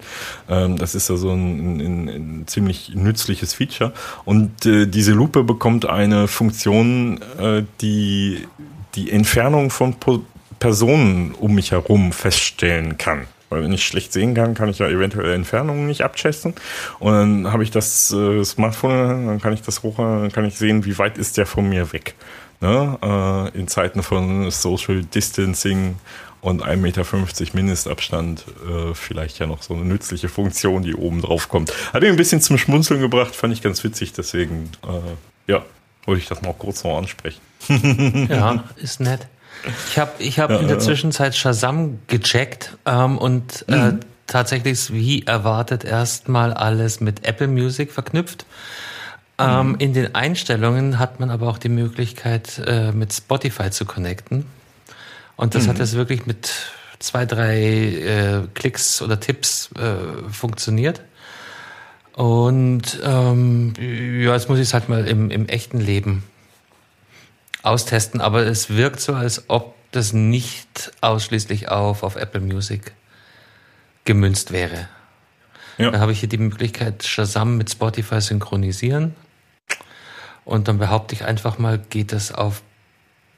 Ähm, 0.49 0.77
das 0.79 0.95
ist 0.95 1.11
also 1.11 1.31
ein, 1.31 1.81
ein, 1.81 2.09
ein 2.09 2.45
ziemlich 2.47 2.95
nützliches 2.95 3.55
Feature. 3.55 3.93
Und 4.25 4.65
äh, 4.67 4.87
diese 4.87 5.13
Lupe 5.13 5.45
bekommt 5.45 5.87
eine 5.87 6.29
Funktion, 6.29 7.21
äh, 7.39 7.65
die 7.81 8.47
die 8.95 9.11
Entfernung 9.11 9.71
von 9.71 9.95
po 9.95 10.23
Personen 10.65 11.35
um 11.35 11.55
mich 11.55 11.73
herum 11.73 12.11
feststellen 12.11 12.97
kann. 12.97 13.27
Weil 13.51 13.65
wenn 13.65 13.73
ich 13.75 13.85
schlecht 13.85 14.15
sehen 14.15 14.33
kann, 14.33 14.55
kann 14.55 14.71
ich 14.71 14.79
ja 14.79 14.89
eventuell 14.89 15.35
Entfernungen 15.35 15.87
nicht 15.87 16.01
abchessen. 16.01 16.55
Und 17.01 17.12
dann 17.12 17.53
habe 17.53 17.62
ich 17.62 17.71
das 17.71 18.11
äh, 18.15 18.43
Smartphone, 18.43 19.27
dann 19.27 19.43
kann 19.43 19.53
ich 19.53 19.61
das 19.61 19.83
hoch, 19.83 19.97
dann 19.99 20.33
kann 20.33 20.47
ich 20.47 20.57
sehen, 20.57 20.87
wie 20.87 20.97
weit 20.97 21.19
ist 21.19 21.37
der 21.37 21.45
von 21.45 21.69
mir 21.69 21.93
weg. 21.93 22.15
Ne? 22.62 22.99
Äh, 23.03 23.59
in 23.59 23.69
Zeiten 23.69 24.03
von 24.03 24.51
Social 24.51 25.05
Distancing 25.05 25.97
und 26.41 26.65
1,50 26.65 26.77
Meter 26.79 27.05
Mindestabstand 27.53 28.47
äh, 28.67 28.95
vielleicht 28.95 29.39
ja 29.41 29.47
noch 29.47 29.61
so 29.61 29.75
eine 29.75 29.85
nützliche 29.85 30.31
Funktion, 30.31 30.83
die 30.83 30.95
oben 30.95 31.21
drauf 31.21 31.51
kommt. 31.51 31.75
Hat 31.93 32.01
mich 32.01 32.11
ein 32.11 32.17
bisschen 32.17 32.41
zum 32.41 32.57
Schmunzeln 32.57 33.03
gebracht, 33.03 33.37
fand 33.37 33.53
ich 33.53 33.61
ganz 33.61 33.85
witzig, 33.85 34.15
deswegen, 34.15 34.71
äh, 34.83 35.53
ja, 35.53 35.62
wollte 36.07 36.23
ich 36.23 36.29
das 36.29 36.41
mal 36.41 36.55
kurz 36.55 36.85
noch 36.85 36.97
ansprechen. 36.97 37.43
Ja, 38.31 38.65
ist 38.77 39.01
nett. 39.01 39.29
Ich 39.89 39.99
habe 39.99 40.12
ich 40.19 40.39
hab 40.39 40.51
in 40.51 40.69
der 40.69 40.79
Zwischenzeit 40.79 41.35
Shazam 41.35 42.01
gecheckt 42.07 42.77
ähm, 42.85 43.19
und 43.19 43.65
äh, 43.69 43.93
tatsächlich 44.27 44.73
ist 44.73 44.93
wie 44.93 45.27
erwartet 45.27 45.85
erstmal 45.85 46.53
alles 46.53 47.01
mit 47.01 47.27
Apple 47.27 47.49
Music 47.49 47.93
verknüpft. 47.93 48.47
Ähm, 49.39 49.77
in 49.79 49.95
den 49.95 50.15
Einstellungen 50.15 50.99
hat 50.99 51.19
man 51.19 51.31
aber 51.31 51.49
auch 51.49 51.59
die 51.59 51.69
Möglichkeit, 51.69 52.62
äh, 52.67 52.93
mit 52.93 53.12
Spotify 53.12 53.71
zu 53.71 53.85
connecten. 53.85 54.47
Und 55.37 55.57
das 55.57 55.67
hat 55.67 55.79
jetzt 55.81 55.95
wirklich 55.95 56.27
mit 56.27 56.53
zwei, 57.01 57.27
drei 57.27 57.59
äh, 57.59 58.41
Klicks 58.55 59.03
oder 59.03 59.19
Tipps 59.19 59.71
äh, 59.73 60.31
funktioniert. 60.31 61.03
Und 62.12 63.01
ähm, 63.05 63.75
ja, 63.81 64.33
jetzt 64.33 64.49
muss 64.49 64.59
ich 64.59 64.69
es 64.69 64.75
halt 64.75 64.89
mal 64.89 65.09
im, 65.09 65.31
im 65.31 65.49
echten 65.49 65.81
Leben 65.81 66.23
austesten, 67.65 68.21
aber 68.21 68.47
es 68.47 68.71
wirkt 68.71 69.01
so, 69.01 69.15
als 69.15 69.49
ob 69.49 69.75
das 69.91 70.12
nicht 70.12 70.93
ausschließlich 71.01 71.69
auf, 71.69 72.03
auf 72.03 72.17
Apple 72.17 72.41
Music 72.41 72.93
gemünzt 74.05 74.53
wäre. 74.53 74.89
Ja. 75.79 75.91
Da 75.91 75.99
habe 75.99 76.12
ich 76.12 76.21
hier 76.21 76.29
die 76.29 76.39
Möglichkeit, 76.39 77.05
Shazam 77.05 77.57
mit 77.57 77.71
Spotify 77.71 78.21
synchronisieren. 78.21 79.15
Und 80.45 80.69
dann 80.69 80.79
behaupte 80.79 81.15
ich 81.15 81.25
einfach 81.25 81.59
mal, 81.59 81.79
geht 81.79 82.12
das 82.12 82.33
auf 82.33 82.62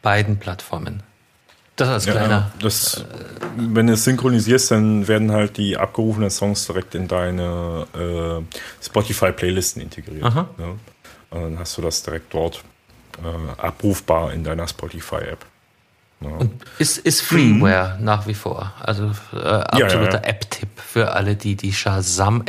beiden 0.03 0.39
Plattformen. 0.39 1.03
Das 1.77 1.89
als 1.89 2.07
kleiner. 2.07 2.29
Ja, 2.29 2.53
das, 2.59 3.05
wenn 3.57 3.87
du 3.87 3.93
es 3.93 4.05
synchronisierst, 4.05 4.70
dann 4.70 5.09
werden 5.09 5.31
halt 5.31 5.59
die 5.59 5.77
abgerufenen 5.77 6.31
Songs 6.31 6.66
direkt 6.66 6.95
in 6.95 7.07
deine 7.07 7.87
äh, 7.95 8.85
Spotify-Playlisten 8.85 9.83
integriert. 9.83 10.24
Aha. 10.24 10.49
Ja. 10.59 10.64
Und 11.31 11.43
dann 11.43 11.59
hast 11.59 11.77
du 11.77 11.83
das 11.83 12.03
direkt 12.03 12.33
dort 12.33 12.64
äh, 13.23 13.61
abrufbar 13.61 14.33
in 14.33 14.45
deiner 14.45 14.67
Spotify-App. 14.69 15.45
Und 16.21 16.64
ist, 16.79 16.97
ist 16.99 17.21
Freeware 17.21 17.99
nach 18.01 18.27
wie 18.27 18.33
vor. 18.33 18.73
Also 18.81 19.11
äh, 19.35 19.37
absoluter 19.39 20.14
ja, 20.14 20.23
ja. 20.23 20.29
App-Tipp 20.31 20.69
für 20.81 21.12
alle, 21.12 21.37
die 21.37 21.57
die 21.57 21.75
Shazam, 21.75 22.43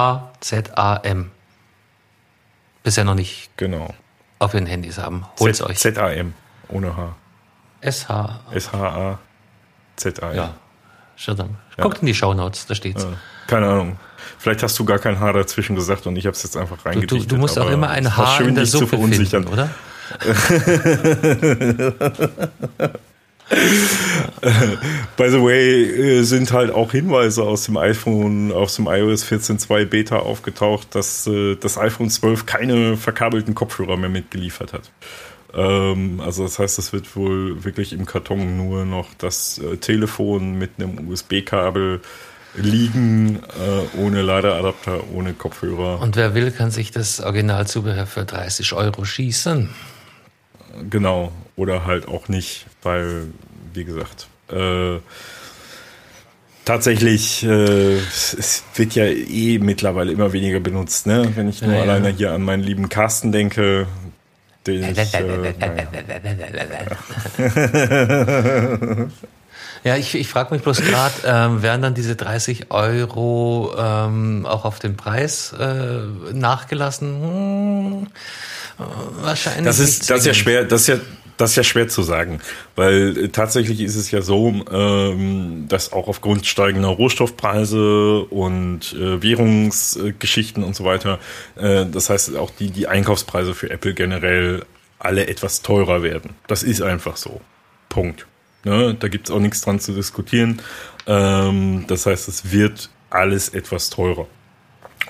S-H-A-Z-A-M, 0.00 1.30
bisher 2.82 3.04
noch 3.04 3.14
nicht 3.16 3.50
Genau. 3.56 3.92
auf 4.38 4.54
ihren 4.54 4.66
Handys 4.66 4.98
haben. 4.98 5.26
Holt's 5.40 5.58
Z- 5.58 5.66
euch. 5.68 5.78
Z-A-M. 5.78 6.32
Ohne 6.68 6.96
H. 6.96 7.16
S-H, 7.80 8.40
S-H-A-Z-A-M. 8.52 10.36
ja, 10.36 10.54
Shazam. 11.16 11.56
Guckt 11.76 12.00
in 12.02 12.06
die 12.06 12.14
Shownotes, 12.14 12.66
da 12.66 12.74
steht's. 12.74 13.02
Äh, 13.04 13.08
Keine 13.48 13.68
Ahnung. 13.68 13.98
Vielleicht 14.38 14.62
hast 14.62 14.78
du 14.78 14.84
gar 14.84 14.98
kein 14.98 15.20
H 15.20 15.32
dazwischen 15.32 15.76
gesagt 15.76 16.06
und 16.06 16.16
ich 16.16 16.26
habe 16.26 16.34
es 16.34 16.42
jetzt 16.42 16.56
einfach 16.56 16.84
reingedichtet. 16.84 17.30
du, 17.30 17.36
du 17.36 17.40
musst 17.40 17.58
auch 17.58 17.70
immer 17.70 17.90
ein 17.90 18.04
war 18.04 18.16
H 18.16 18.36
schön, 18.38 18.48
in 18.48 18.54
der 18.54 18.66
Suppe 18.66 18.88
verunsichern. 18.88 19.44
finden, 19.44 19.52
oder? 19.52 19.70
By 25.16 25.28
the 25.28 25.42
way, 25.42 25.82
äh, 25.82 26.22
sind 26.22 26.52
halt 26.52 26.72
auch 26.72 26.92
Hinweise 26.92 27.42
aus 27.42 27.64
dem 27.64 27.76
iPhone, 27.76 28.52
aus 28.52 28.76
dem 28.76 28.86
iOS 28.86 29.24
14.2 29.24 29.86
Beta 29.86 30.20
aufgetaucht, 30.20 30.94
dass 30.94 31.26
äh, 31.26 31.56
das 31.56 31.78
iPhone 31.78 32.10
12 32.10 32.46
keine 32.46 32.96
verkabelten 32.96 33.54
Kopfhörer 33.54 33.96
mehr 33.96 34.08
mitgeliefert 34.08 34.72
hat. 34.72 34.90
Ähm, 35.54 36.20
also 36.20 36.44
das 36.44 36.58
heißt, 36.58 36.78
es 36.78 36.92
wird 36.92 37.16
wohl 37.16 37.64
wirklich 37.64 37.92
im 37.92 38.06
Karton 38.06 38.56
nur 38.56 38.84
noch 38.84 39.08
das 39.18 39.58
äh, 39.58 39.76
Telefon 39.78 40.58
mit 40.58 40.70
einem 40.78 41.08
USB-Kabel 41.08 42.00
liegen, 42.54 43.36
äh, 43.36 43.96
ohne 43.98 44.22
Ladeadapter, 44.22 45.04
ohne 45.12 45.32
Kopfhörer. 45.34 46.00
Und 46.00 46.16
wer 46.16 46.34
will, 46.34 46.50
kann 46.50 46.70
sich 46.70 46.90
das 46.90 47.20
Originalzubehör 47.20 48.06
für 48.06 48.24
30 48.24 48.72
Euro 48.72 49.04
schießen. 49.04 49.70
Genau, 50.88 51.32
oder 51.56 51.84
halt 51.86 52.08
auch 52.08 52.28
nicht, 52.28 52.66
weil, 52.82 53.26
wie 53.74 53.84
gesagt, 53.84 54.28
äh, 54.50 54.98
tatsächlich, 56.64 57.42
äh, 57.44 57.96
es- 57.98 58.62
wird 58.74 58.94
ja 58.94 59.04
eh 59.04 59.58
mittlerweile 59.58 60.12
immer 60.12 60.32
weniger 60.32 60.60
benutzt, 60.60 61.06
ne? 61.06 61.30
Wenn 61.34 61.48
ich 61.48 61.60
nur 61.62 61.70
Ja, 61.72 61.76
ja. 61.78 61.82
alleine 61.82 62.08
hier 62.10 62.32
an 62.32 62.42
meinen 62.42 62.62
lieben 62.62 62.88
Carsten 62.88 63.32
denke, 63.32 63.86
den 64.66 64.82
ich, 64.90 65.14
äh, 65.14 65.54
naja. 65.58 65.88
Ja, 69.82 69.96
ich, 69.96 70.14
ich 70.14 70.28
frage 70.28 70.54
mich 70.54 70.62
bloß 70.62 70.82
gerade, 70.82 71.14
ähm, 71.24 71.62
werden 71.62 71.82
dann 71.82 71.94
diese 71.94 72.16
30 72.16 72.70
Euro 72.70 73.74
ähm, 73.78 74.44
auch 74.46 74.64
auf 74.64 74.78
den 74.78 74.96
Preis 74.96 75.54
äh, 75.58 76.02
nachgelassen? 76.32 77.22
Hm, 77.22 78.06
äh, 78.78 79.24
wahrscheinlich. 79.24 79.64
Das 79.64 79.78
ist, 79.78 80.10
das 80.10 80.20
ist 80.20 80.26
ja 80.26 80.34
schwer, 80.34 80.64
das 80.64 80.82
ist 80.82 80.88
ja, 80.88 80.96
das 81.38 81.50
ist 81.50 81.56
ja 81.56 81.64
schwer 81.64 81.88
zu 81.88 82.02
sagen, 82.02 82.40
weil 82.76 83.16
äh, 83.16 83.28
tatsächlich 83.28 83.80
ist 83.80 83.96
es 83.96 84.10
ja 84.10 84.20
so, 84.20 84.52
ähm, 84.70 85.64
dass 85.68 85.92
auch 85.92 86.08
aufgrund 86.08 86.46
steigender 86.46 86.88
Rohstoffpreise 86.88 88.24
und 88.24 88.92
äh, 88.92 89.22
Währungsgeschichten 89.22 90.62
und 90.62 90.76
so 90.76 90.84
weiter, 90.84 91.18
äh, 91.56 91.86
das 91.86 92.10
heißt 92.10 92.36
auch 92.36 92.50
die, 92.50 92.70
die 92.70 92.86
Einkaufspreise 92.86 93.54
für 93.54 93.70
Apple 93.70 93.94
generell 93.94 94.66
alle 94.98 95.28
etwas 95.28 95.62
teurer 95.62 96.02
werden. 96.02 96.34
Das 96.46 96.62
ist 96.62 96.82
einfach 96.82 97.16
so. 97.16 97.40
Punkt. 97.88 98.26
Ne? 98.64 98.94
Da 98.98 99.08
gibt's 99.08 99.30
auch 99.30 99.38
nichts 99.40 99.60
dran 99.62 99.80
zu 99.80 99.92
diskutieren. 99.92 100.60
Ähm, 101.06 101.84
das 101.88 102.06
heißt, 102.06 102.28
es 102.28 102.52
wird 102.52 102.90
alles 103.10 103.48
etwas 103.50 103.90
teurer. 103.90 104.26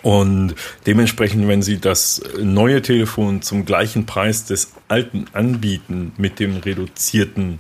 Und 0.02 0.54
dementsprechend, 0.86 1.46
wenn 1.48 1.62
Sie 1.62 1.78
das 1.78 2.22
neue 2.40 2.80
Telefon 2.80 3.42
zum 3.42 3.64
gleichen 3.66 4.06
Preis 4.06 4.44
des 4.44 4.72
alten 4.88 5.26
anbieten 5.32 6.12
mit 6.16 6.38
dem 6.38 6.56
reduzierten 6.58 7.58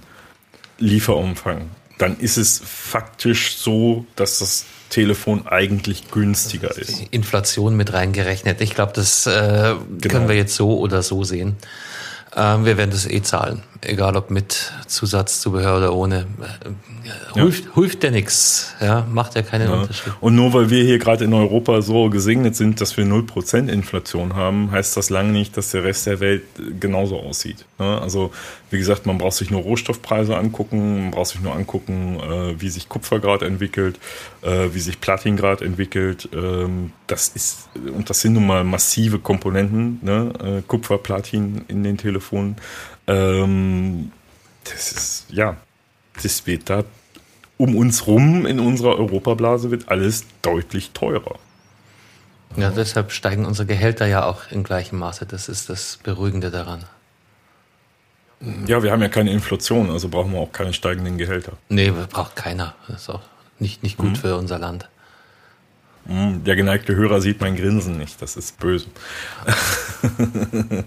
Lieferumfang, 0.78 1.70
dann 1.98 2.18
ist 2.18 2.38
es 2.38 2.62
faktisch 2.64 3.56
so, 3.56 4.06
dass 4.16 4.38
das 4.38 4.64
Telefon 4.88 5.46
eigentlich 5.46 6.10
günstiger 6.10 6.76
ist. 6.76 7.02
Inflation 7.10 7.76
mit 7.76 7.92
reingerechnet. 7.92 8.60
Ich 8.60 8.74
glaube, 8.74 8.92
das 8.94 9.26
äh, 9.26 9.30
Genau. 9.98 10.08
können 10.08 10.28
wir 10.28 10.36
jetzt 10.36 10.54
so 10.54 10.78
oder 10.78 11.02
so 11.02 11.24
sehen. 11.24 11.56
Ähm, 12.34 12.64
wir 12.64 12.76
werden 12.76 12.90
das 12.90 13.06
eh 13.06 13.22
zahlen, 13.22 13.62
egal 13.82 14.16
ob 14.16 14.30
mit 14.30 14.72
Zusatzzubehör 14.86 15.78
oder 15.78 15.94
ohne. 15.94 16.26
Äh, 16.40 16.70
Ja. 17.34 17.42
hilft, 17.42 17.74
hilft 17.74 18.04
ja 18.04 18.10
nichts, 18.10 18.74
ja, 18.80 19.06
macht 19.10 19.34
ja 19.34 19.42
keinen 19.42 19.68
Unterschied. 19.70 20.12
Und 20.20 20.34
nur 20.36 20.52
weil 20.52 20.68
wir 20.70 20.84
hier 20.84 20.98
gerade 20.98 21.24
in 21.24 21.32
Europa 21.32 21.80
so 21.80 22.10
gesegnet 22.10 22.54
sind, 22.56 22.80
dass 22.80 22.96
wir 22.96 23.04
0% 23.06 23.68
Inflation 23.68 24.36
haben, 24.36 24.70
heißt 24.70 24.96
das 24.96 25.08
lange 25.10 25.32
nicht, 25.32 25.56
dass 25.56 25.70
der 25.70 25.82
Rest 25.84 26.06
der 26.06 26.20
Welt 26.20 26.42
genauso 26.78 27.18
aussieht. 27.18 27.64
Ne? 27.78 28.00
Also 28.00 28.32
wie 28.70 28.78
gesagt, 28.78 29.06
man 29.06 29.18
braucht 29.18 29.32
sich 29.36 29.50
nur 29.50 29.62
Rohstoffpreise 29.62 30.36
angucken, 30.36 31.04
man 31.04 31.10
braucht 31.12 31.28
sich 31.30 31.40
nur 31.40 31.54
angucken, 31.54 32.20
äh, 32.20 32.60
wie 32.60 32.68
sich 32.68 32.88
Kupfer 32.88 33.18
gerade 33.18 33.46
entwickelt, 33.46 33.98
äh, 34.42 34.68
wie 34.72 34.80
sich 34.80 35.00
Platin 35.00 35.36
gerade 35.36 35.64
entwickelt. 35.64 36.28
Ähm, 36.34 36.92
Das 37.06 37.26
ist, 37.28 37.68
und 37.74 38.08
das 38.08 38.20
sind 38.20 38.34
nun 38.34 38.46
mal 38.46 38.62
massive 38.62 39.18
Komponenten, 39.18 39.98
ne? 40.02 40.32
Äh, 40.58 40.62
Kupfer, 40.68 40.96
Platin 40.98 41.62
in 41.66 41.82
den 41.82 41.96
Telefonen. 41.98 42.54
Ähm, 43.14 44.12
Das 44.64 44.92
ist, 44.92 45.26
ja, 45.30 45.56
das 46.22 46.46
wird 46.46 46.70
da 46.70 46.84
um 47.56 47.76
uns 47.76 48.06
rum 48.06 48.46
in 48.46 48.58
unserer 48.60 48.96
Europablase 48.98 49.70
wird 49.70 49.88
alles 49.88 50.24
deutlich 50.42 50.90
teurer. 50.92 51.38
Ja, 52.56 52.70
deshalb 52.70 53.12
steigen 53.12 53.44
unsere 53.46 53.66
Gehälter 53.66 54.06
ja 54.06 54.24
auch 54.24 54.50
in 54.50 54.64
gleichem 54.64 54.98
Maße. 54.98 55.26
Das 55.26 55.48
ist 55.48 55.68
das 55.68 55.98
Beruhigende 56.02 56.50
daran. 56.50 56.84
Ja, 58.66 58.82
wir 58.82 58.90
haben 58.92 59.02
ja 59.02 59.08
keine 59.08 59.30
Inflation, 59.32 59.90
also 59.90 60.08
brauchen 60.08 60.32
wir 60.32 60.38
auch 60.40 60.52
keine 60.52 60.72
steigenden 60.72 61.18
Gehälter. 61.18 61.52
Nee, 61.68 61.90
braucht 61.90 62.36
keiner. 62.36 62.74
Das 62.88 63.02
ist 63.02 63.10
auch 63.10 63.20
nicht, 63.58 63.82
nicht 63.82 63.98
Mhm. 63.98 64.08
gut 64.08 64.18
für 64.18 64.36
unser 64.36 64.58
Land. 64.58 64.88
Hm, 66.06 66.42
Der 66.44 66.56
geneigte 66.56 66.94
Hörer 66.96 67.20
sieht 67.20 67.40
mein 67.42 67.56
Grinsen 67.56 67.98
nicht, 67.98 68.20
das 68.22 68.36
ist 68.36 68.58
böse. 68.58 68.86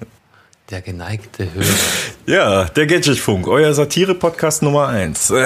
Der 0.69 0.81
geneigte 0.81 1.53
Hörer. 1.53 1.65
Ja, 2.25 2.65
der 2.65 2.87
Gadgetfunk, 2.87 3.47
euer 3.47 3.73
Satire-Podcast 3.73 4.61
Nummer 4.61 4.87
1. 4.87 5.33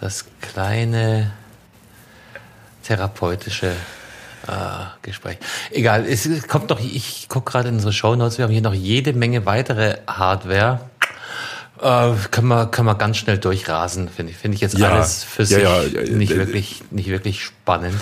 Das 0.00 0.24
kleine 0.40 1.32
therapeutische 2.82 3.72
äh, 4.46 4.52
Gespräch. 5.02 5.36
Egal, 5.70 6.06
es 6.06 6.26
kommt 6.48 6.70
noch, 6.70 6.80
ich 6.80 7.28
gucke 7.28 7.50
gerade 7.50 7.68
in 7.68 7.74
unsere 7.74 7.92
Shownotes, 7.92 8.38
wir 8.38 8.46
haben 8.46 8.52
hier 8.52 8.62
noch 8.62 8.72
jede 8.72 9.12
Menge 9.12 9.44
weitere 9.44 9.98
Hardware. 10.06 10.80
Äh, 11.82 12.12
können, 12.30 12.48
wir, 12.48 12.66
können 12.68 12.86
wir 12.86 12.94
ganz 12.94 13.18
schnell 13.18 13.36
durchrasen, 13.36 14.08
finde 14.08 14.32
ich. 14.32 14.38
Finde 14.38 14.54
ich 14.54 14.62
jetzt 14.62 14.78
Ja, 14.78 14.92
alles 14.94 15.22
für 15.22 15.42
ja, 15.42 15.82
sich 15.82 15.92
ja, 15.92 16.02
nicht, 16.16 16.34
wirklich, 16.34 16.82
nicht 16.90 17.10
wirklich 17.10 17.44
spannend. 17.44 18.00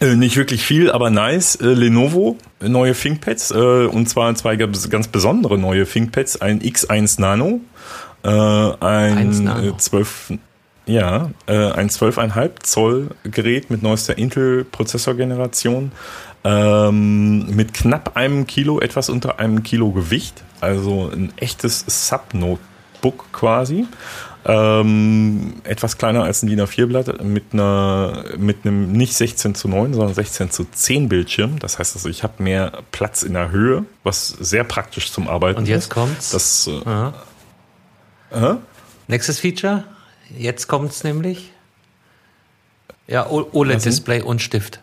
Äh, 0.00 0.16
nicht 0.16 0.36
wirklich 0.36 0.64
viel, 0.64 0.90
aber 0.90 1.10
nice. 1.10 1.56
Äh, 1.56 1.66
Lenovo, 1.66 2.38
äh, 2.60 2.68
neue 2.68 2.94
ThinkPads, 2.94 3.50
äh, 3.50 3.86
und 3.86 4.08
zwar 4.08 4.34
zwei 4.34 4.56
ganz 4.56 5.08
besondere 5.08 5.58
neue 5.58 5.86
ThinkPads. 5.86 6.40
Ein 6.40 6.60
X1 6.60 7.20
Nano, 7.20 7.60
äh, 8.22 8.28
ein 8.28 9.18
1 9.18 9.40
Nano. 9.40 9.68
Äh, 9.68 9.76
12, 9.76 10.38
ja, 10.86 11.30
äh, 11.46 11.72
ein 11.72 11.90
12,5 11.90 12.50
Zoll 12.62 13.10
Gerät 13.24 13.70
mit 13.70 13.82
neuester 13.82 14.16
Intel-Prozessorgeneration, 14.16 15.92
ähm, 16.44 17.54
mit 17.54 17.74
knapp 17.74 18.16
einem 18.16 18.46
Kilo, 18.46 18.80
etwas 18.80 19.10
unter 19.10 19.38
einem 19.38 19.62
Kilo 19.62 19.92
Gewicht. 19.92 20.42
Also 20.62 21.10
ein 21.12 21.30
echtes 21.36 21.84
Sub-Notebook 21.86 23.26
quasi. 23.32 23.86
Ähm, 24.46 25.54
etwas 25.64 25.98
kleiner 25.98 26.24
als 26.24 26.42
ein 26.42 26.46
DIN 26.46 26.60
A4-Blatt 26.60 27.22
mit 27.22 27.52
einer 27.52 28.24
mit 28.38 28.64
einem 28.64 28.92
nicht 28.92 29.14
16 29.14 29.54
zu 29.54 29.68
9, 29.68 29.92
sondern 29.92 30.14
16 30.14 30.50
zu 30.50 30.64
10 30.64 31.08
Bildschirm. 31.08 31.58
Das 31.58 31.78
heißt 31.78 31.94
also, 31.96 32.08
ich 32.08 32.22
habe 32.22 32.42
mehr 32.42 32.72
Platz 32.90 33.22
in 33.22 33.34
der 33.34 33.50
Höhe, 33.50 33.84
was 34.02 34.28
sehr 34.28 34.64
praktisch 34.64 35.12
zum 35.12 35.28
Arbeiten 35.28 35.58
Und 35.58 35.68
jetzt 35.68 35.84
ist. 35.84 35.90
kommt's. 35.90 36.30
Das, 36.30 36.66
äh, 36.68 36.90
Aha. 38.34 38.58
Nächstes 39.08 39.40
Feature. 39.40 39.84
Jetzt 40.36 40.68
kommt's 40.68 41.04
nämlich. 41.04 41.52
Ja, 43.08 43.28
OLED-Display 43.28 44.22
und 44.22 44.40
Stift. 44.40 44.80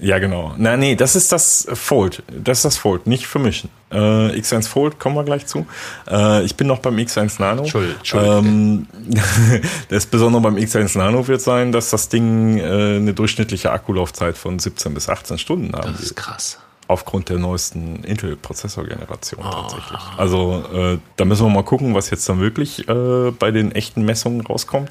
Ja, 0.00 0.18
genau. 0.18 0.54
Na, 0.58 0.76
nee, 0.76 0.96
das 0.96 1.14
ist 1.14 1.30
das 1.30 1.68
Fold. 1.72 2.24
Das 2.28 2.58
ist 2.58 2.64
das 2.64 2.76
Fold, 2.76 3.06
nicht 3.06 3.26
vermischen. 3.26 3.70
Äh, 3.92 3.96
X1 3.96 4.68
Fold 4.68 4.98
kommen 4.98 5.14
wir 5.14 5.22
gleich 5.24 5.46
zu. 5.46 5.66
Äh, 6.10 6.42
ich 6.44 6.56
bin 6.56 6.66
noch 6.66 6.80
beim 6.80 6.96
X1 6.96 7.40
Nano. 7.40 7.62
Entschuld- 7.62 7.96
Entschuldigung. 7.98 8.44
Ähm, 8.44 8.86
das 9.88 10.06
Besondere 10.06 10.42
beim 10.42 10.56
X1 10.56 10.98
Nano 10.98 11.26
wird 11.28 11.40
sein, 11.40 11.70
dass 11.70 11.90
das 11.90 12.08
Ding 12.08 12.58
äh, 12.58 12.96
eine 12.96 13.14
durchschnittliche 13.14 13.70
Akkulaufzeit 13.70 14.36
von 14.36 14.58
17 14.58 14.94
bis 14.94 15.08
18 15.08 15.38
Stunden 15.38 15.72
haben 15.74 15.92
Das 15.92 16.00
ist 16.00 16.10
wird. 16.10 16.16
krass. 16.16 16.58
Aufgrund 16.86 17.30
der 17.30 17.38
neuesten 17.38 18.04
Intel-Prozessorgeneration 18.04 19.42
tatsächlich. 19.42 20.00
Also 20.18 20.62
äh, 20.72 20.98
da 21.16 21.24
müssen 21.24 21.46
wir 21.46 21.50
mal 21.50 21.64
gucken, 21.64 21.94
was 21.94 22.10
jetzt 22.10 22.28
dann 22.28 22.40
wirklich 22.40 22.86
äh, 22.88 23.30
bei 23.30 23.50
den 23.50 23.72
echten 23.72 24.04
Messungen 24.04 24.42
rauskommt. 24.42 24.90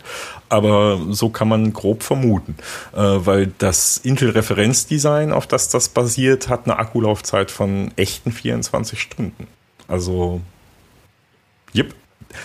Aber 0.50 1.00
so 1.10 1.30
kann 1.30 1.48
man 1.48 1.72
grob 1.72 2.02
vermuten. 2.02 2.56
Äh, 2.94 2.98
weil 2.98 3.54
das 3.60 3.98
Intel-Referenzdesign, 3.98 5.32
auf 5.32 5.46
das 5.46 5.70
das 5.70 5.90
basiert, 5.90 6.50
hat 6.50 6.66
eine 6.66 6.78
Akkulaufzeit 6.78 7.52
von 7.52 7.92
echten 7.96 8.32
24 8.32 9.00
Stunden. 9.00 9.48
Also, 9.88 10.42
yep. 11.76 11.94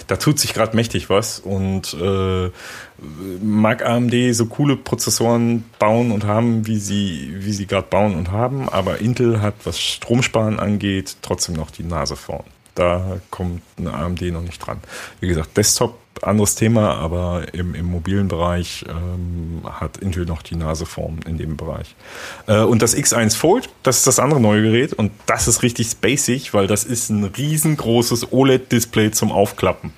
Da 0.06 0.16
tut 0.16 0.38
sich 0.38 0.54
gerade 0.54 0.76
mächtig 0.76 1.10
was 1.10 1.38
und 1.38 1.94
äh, 1.94 2.50
mag 3.42 3.84
AMD 3.84 4.14
so 4.32 4.46
coole 4.46 4.76
Prozessoren 4.76 5.64
bauen 5.78 6.10
und 6.10 6.24
haben, 6.24 6.66
wie 6.66 6.78
sie, 6.78 7.34
wie 7.38 7.52
sie 7.52 7.66
gerade 7.66 7.86
bauen 7.88 8.14
und 8.14 8.30
haben, 8.30 8.68
aber 8.68 8.98
Intel 8.98 9.40
hat, 9.40 9.54
was 9.64 9.80
Stromsparen 9.80 10.58
angeht, 10.58 11.16
trotzdem 11.22 11.54
noch 11.54 11.70
die 11.70 11.84
Nase 11.84 12.16
vorn. 12.16 12.44
Da 12.74 13.20
kommt 13.30 13.62
eine 13.76 13.92
AMD 13.92 14.22
noch 14.32 14.42
nicht 14.42 14.58
dran. 14.58 14.78
Wie 15.20 15.28
gesagt, 15.28 15.56
Desktop, 15.56 15.98
anderes 16.22 16.54
Thema, 16.54 16.94
aber 16.94 17.54
im, 17.54 17.74
im 17.74 17.86
mobilen 17.86 18.28
Bereich 18.28 18.84
ähm, 18.88 19.62
hat 19.64 19.98
Intel 19.98 20.26
noch 20.26 20.42
die 20.42 20.56
Nase 20.56 20.86
vorn 20.86 21.20
in 21.26 21.38
dem 21.38 21.56
Bereich. 21.56 21.94
Äh, 22.46 22.60
und 22.60 22.82
das 22.82 22.96
X1 22.96 23.36
Fold, 23.36 23.68
das 23.82 23.98
ist 23.98 24.06
das 24.06 24.18
andere 24.18 24.40
neue 24.40 24.62
Gerät 24.62 24.92
und 24.92 25.12
das 25.26 25.48
ist 25.48 25.62
richtig 25.62 25.88
spacig, 25.88 26.54
weil 26.54 26.66
das 26.66 26.84
ist 26.84 27.10
ein 27.10 27.24
riesengroßes 27.24 28.32
OLED-Display 28.32 29.10
zum 29.10 29.32
Aufklappen 29.32 29.92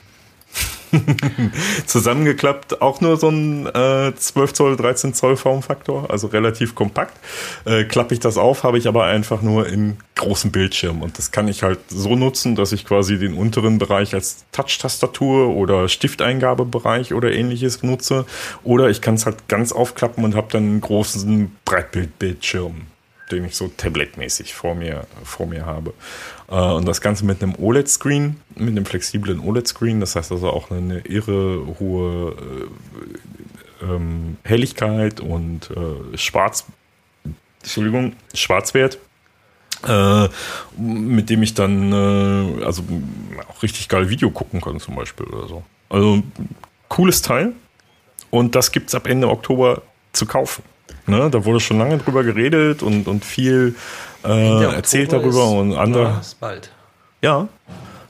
zusammengeklappt, 1.86 2.82
auch 2.82 3.00
nur 3.00 3.16
so 3.16 3.28
ein 3.28 3.66
äh, 3.66 4.12
12 4.14 4.52
Zoll, 4.52 4.76
13 4.76 5.14
Zoll 5.14 5.36
Formfaktor, 5.36 6.10
also 6.10 6.28
relativ 6.28 6.74
kompakt. 6.74 7.16
Äh, 7.64 7.84
klappe 7.84 8.14
ich 8.14 8.20
das 8.20 8.36
auf, 8.36 8.64
habe 8.64 8.78
ich 8.78 8.88
aber 8.88 9.04
einfach 9.04 9.42
nur 9.42 9.66
im 9.68 9.96
großen 10.16 10.52
Bildschirm 10.52 11.02
und 11.02 11.18
das 11.18 11.30
kann 11.30 11.48
ich 11.48 11.62
halt 11.62 11.78
so 11.88 12.16
nutzen, 12.16 12.56
dass 12.56 12.72
ich 12.72 12.84
quasi 12.84 13.18
den 13.18 13.34
unteren 13.34 13.78
Bereich 13.78 14.14
als 14.14 14.44
Touch-Tastatur 14.52 15.48
oder 15.48 15.88
Stifteingabebereich 15.88 17.14
oder 17.14 17.32
ähnliches 17.32 17.82
nutze 17.82 18.26
oder 18.62 18.90
ich 18.90 19.00
kann 19.00 19.14
es 19.14 19.26
halt 19.26 19.48
ganz 19.48 19.72
aufklappen 19.72 20.24
und 20.24 20.34
habe 20.34 20.48
dann 20.50 20.64
einen 20.64 20.80
großen 20.80 21.56
Breitbildbildschirm 21.64 22.86
den 23.30 23.44
ich 23.44 23.56
so 23.56 23.68
tabletmäßig 23.68 24.54
vor 24.54 24.74
mir, 24.74 25.06
vor 25.24 25.46
mir 25.46 25.66
habe. 25.66 25.94
Äh, 26.51 26.55
und 26.55 26.86
das 26.86 27.01
Ganze 27.01 27.24
mit 27.24 27.43
einem 27.43 27.55
OLED-Screen, 27.56 28.36
mit 28.56 28.68
einem 28.70 28.85
flexiblen 28.85 29.40
OLED-Screen, 29.40 30.01
das 30.01 30.16
heißt 30.16 30.32
also 30.32 30.51
auch 30.51 30.70
eine 30.70 30.98
irre 31.01 31.77
hohe 31.78 32.32
äh, 33.81 33.85
ähm, 33.85 34.36
Helligkeit 34.44 35.20
und 35.20 35.70
äh, 35.70 36.16
Schwarz, 36.18 36.66
Entschuldigung, 37.62 38.14
Schwarzwert. 38.35 38.98
Äh, 39.86 40.28
mit 40.77 41.31
dem 41.31 41.43
ich 41.43 41.55
dann 41.55 41.90
äh, 41.90 42.64
also 42.64 42.82
auch 43.48 43.62
richtig 43.62 43.89
geil 43.89 44.10
Video 44.10 44.31
gucken 44.31 44.60
kann 44.60 44.78
zum 44.78 44.94
Beispiel 44.94 45.24
oder 45.27 45.48
so. 45.48 45.62
Also 45.89 46.22
cooles 46.89 47.22
Teil 47.22 47.55
und 48.28 48.55
das 48.55 48.72
gibt's 48.72 48.94
ab 48.94 49.06
Ende 49.06 49.31
Oktober 49.31 49.81
zu 50.12 50.27
kaufen. 50.27 50.62
Ne, 51.11 51.31
da 51.31 51.45
wurde 51.45 51.61
schon 51.61 51.78
lange 51.78 51.99
drüber 51.99 52.23
geredet 52.24 52.82
und, 52.82 53.09
und 53.09 53.24
viel 53.24 53.74
äh, 54.24 54.65
erzählt 54.65 55.12
darüber 55.12 55.45
ist- 55.45 55.53
und 55.53 55.74
andere. 55.77 56.03
Ja, 56.05 56.19
ist 56.19 56.41
bald. 56.41 56.70
Ja. 57.23 57.49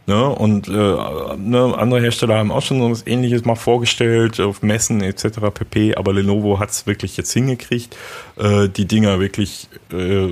Ne, 0.07 0.29
und 0.29 0.67
äh, 0.67 0.73
ne, 0.73 1.75
andere 1.77 2.01
Hersteller 2.01 2.37
haben 2.37 2.51
auch 2.51 2.63
schon 2.63 2.81
so 2.81 2.91
was 2.91 3.07
ähnliches 3.07 3.45
mal 3.45 3.55
vorgestellt 3.55 4.41
auf 4.41 4.63
Messen 4.63 5.03
etc. 5.03 5.39
pp. 5.55 5.95
Aber 5.95 6.13
Lenovo 6.13 6.59
hat 6.59 6.71
es 6.71 6.87
wirklich 6.87 7.17
jetzt 7.17 7.33
hingekriegt, 7.33 7.97
äh, 8.37 8.69
die 8.69 8.87
Dinger 8.87 9.21
wirklich 9.21 9.69
äh, 9.93 10.31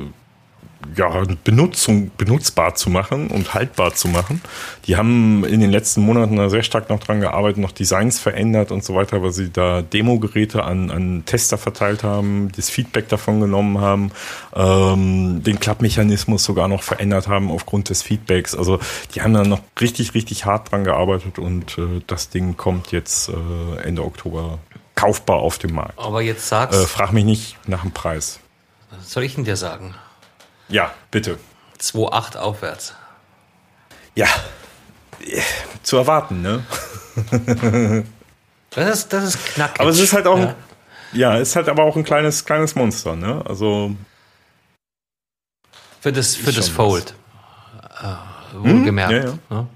ja, 0.96 1.24
Benutzung, 1.44 2.10
benutzbar 2.16 2.74
zu 2.76 2.88
machen 2.88 3.28
und 3.28 3.52
haltbar 3.54 3.94
zu 3.94 4.08
machen. 4.08 4.40
Die 4.86 4.96
haben 4.96 5.44
in 5.44 5.60
den 5.60 5.70
letzten 5.70 6.02
Monaten 6.02 6.36
da 6.36 6.48
sehr 6.48 6.62
stark 6.62 6.88
noch 6.88 7.00
dran 7.00 7.20
gearbeitet, 7.20 7.58
noch 7.58 7.72
Designs 7.72 8.18
verändert 8.20 8.70
und 8.70 8.84
so 8.84 8.94
weiter, 8.94 9.22
weil 9.22 9.32
sie 9.32 9.50
da 9.50 9.82
Demo-Geräte 9.82 10.62
an, 10.62 10.90
an 10.90 11.24
Tester 11.26 11.58
verteilt 11.58 12.04
haben, 12.04 12.50
das 12.56 12.70
Feedback 12.70 13.08
davon 13.08 13.40
genommen 13.40 13.80
haben, 13.80 14.12
ähm, 14.54 15.42
den 15.42 15.58
Klappmechanismus 15.60 16.44
sogar 16.44 16.68
noch 16.68 16.82
verändert 16.82 17.28
haben 17.28 17.50
aufgrund 17.50 17.88
des 17.90 18.02
Feedbacks. 18.02 18.54
Also 18.54 18.78
die 19.14 19.22
haben 19.22 19.34
da 19.34 19.42
noch 19.44 19.60
richtig, 19.80 20.14
richtig 20.14 20.44
hart 20.44 20.70
dran 20.70 20.84
gearbeitet 20.84 21.38
und 21.38 21.76
äh, 21.78 22.02
das 22.06 22.28
Ding 22.30 22.56
kommt 22.56 22.92
jetzt 22.92 23.28
äh, 23.30 23.82
Ende 23.82 24.04
Oktober 24.04 24.58
kaufbar 24.94 25.36
auf 25.38 25.58
dem 25.58 25.74
Markt. 25.74 25.98
Aber 25.98 26.22
jetzt 26.22 26.48
sagst, 26.48 26.80
Äh, 26.80 26.86
frag 26.86 27.12
mich 27.12 27.24
nicht 27.24 27.56
nach 27.68 27.82
dem 27.82 27.92
Preis. 27.92 28.40
was 28.90 29.10
soll 29.10 29.24
ich 29.24 29.34
denn 29.34 29.44
dir 29.44 29.56
sagen? 29.56 29.94
Ja, 30.68 30.92
bitte. 31.10 31.38
2,8 31.80 32.36
aufwärts. 32.36 32.94
Ja, 34.14 34.26
zu 35.82 35.96
erwarten, 35.96 36.42
ne? 36.42 36.64
Das 38.70 38.98
ist, 38.98 39.12
das 39.12 39.24
ist 39.24 39.44
knackig. 39.54 39.80
Aber 39.80 39.90
es 39.90 39.98
ist 40.00 40.12
halt 40.12 40.26
auch, 40.26 40.38
Ja. 40.38 40.54
ja, 41.12 41.36
ist 41.38 41.56
halt 41.56 41.68
aber 41.68 41.84
auch 41.84 41.96
ein 41.96 42.04
kleines, 42.04 42.44
kleines 42.44 42.74
Monster, 42.74 43.16
ne? 43.16 43.42
Also, 43.48 43.94
Für 46.00 46.12
das, 46.12 46.36
für 46.36 46.52
das 46.52 46.68
Fold. 46.68 47.14
Äh, 48.00 48.56
wohlgemerkt. 48.56 49.12
Ja, 49.12 49.18
ja. 49.24 49.34
Ne? 49.50 49.66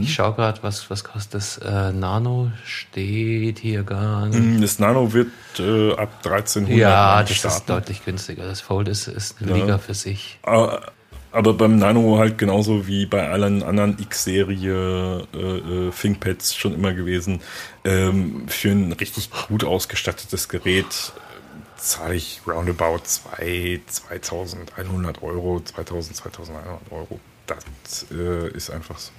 Ich 0.00 0.14
schaue 0.14 0.34
gerade, 0.34 0.62
was, 0.62 0.88
was 0.88 1.04
kostet 1.04 1.34
das? 1.34 1.58
Äh, 1.58 1.92
Nano 1.92 2.50
steht 2.64 3.58
hier 3.58 3.82
gar 3.82 4.26
nicht. 4.26 4.62
das 4.62 4.78
Nano 4.78 5.12
wird 5.12 5.28
äh, 5.58 5.92
ab 5.92 6.10
1300 6.24 6.78
Ja, 6.78 7.20
das 7.22 7.30
ist 7.32 7.38
starten. 7.38 7.66
deutlich 7.66 8.04
günstiger. 8.04 8.44
Das 8.46 8.60
Fold 8.60 8.88
ist, 8.88 9.08
ist 9.08 9.42
eine 9.42 9.50
Ja. 9.50 9.56
Liga 9.56 9.78
für 9.78 9.94
sich. 9.94 10.38
Aber, 10.42 10.92
aber 11.32 11.52
beim 11.54 11.76
Nano 11.76 12.18
halt 12.18 12.38
genauso 12.38 12.86
wie 12.86 13.04
bei 13.06 13.28
allen 13.28 13.62
anderen 13.62 13.98
X-Serie 13.98 15.26
äh, 15.34 15.38
äh, 15.38 15.90
ThinkPads 15.90 16.54
schon 16.56 16.74
immer 16.74 16.92
gewesen. 16.94 17.40
Ähm, 17.84 18.48
für 18.48 18.70
ein 18.70 18.92
richtig 18.92 19.30
gut 19.48 19.64
ausgestattetes 19.64 20.48
Gerät 20.48 20.84
äh, 20.86 21.80
zahle 21.80 22.14
ich 22.14 22.40
roundabout 22.46 23.00
2, 23.04 23.80
2100 23.86 25.22
Euro, 25.22 25.60
2000, 25.62 26.16
2100 26.16 26.80
Euro. 26.90 27.20
Das 27.46 28.06
äh, 28.10 28.48
ist 28.56 28.70
einfach 28.70 28.98
so. 28.98 29.12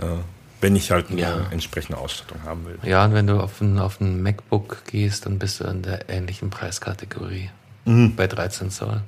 Ja, 0.00 0.18
wenn 0.60 0.76
ich 0.76 0.90
halt 0.90 1.10
eine 1.10 1.20
Ja. 1.20 1.46
entsprechende 1.50 1.98
Ausstattung 1.98 2.42
haben 2.44 2.66
will. 2.66 2.78
Ja, 2.82 3.04
und 3.04 3.14
wenn 3.14 3.26
du 3.26 3.40
auf 3.40 3.60
ein, 3.60 3.78
auf 3.78 4.00
ein 4.00 4.22
MacBook 4.22 4.84
gehst, 4.86 5.26
dann 5.26 5.38
bist 5.38 5.60
du 5.60 5.64
in 5.64 5.82
der 5.82 6.08
ähnlichen 6.08 6.50
Preiskategorie. 6.50 7.50
Mhm. 7.84 8.14
Bei 8.16 8.26
13 8.26 8.70
Zoll. 8.70 9.00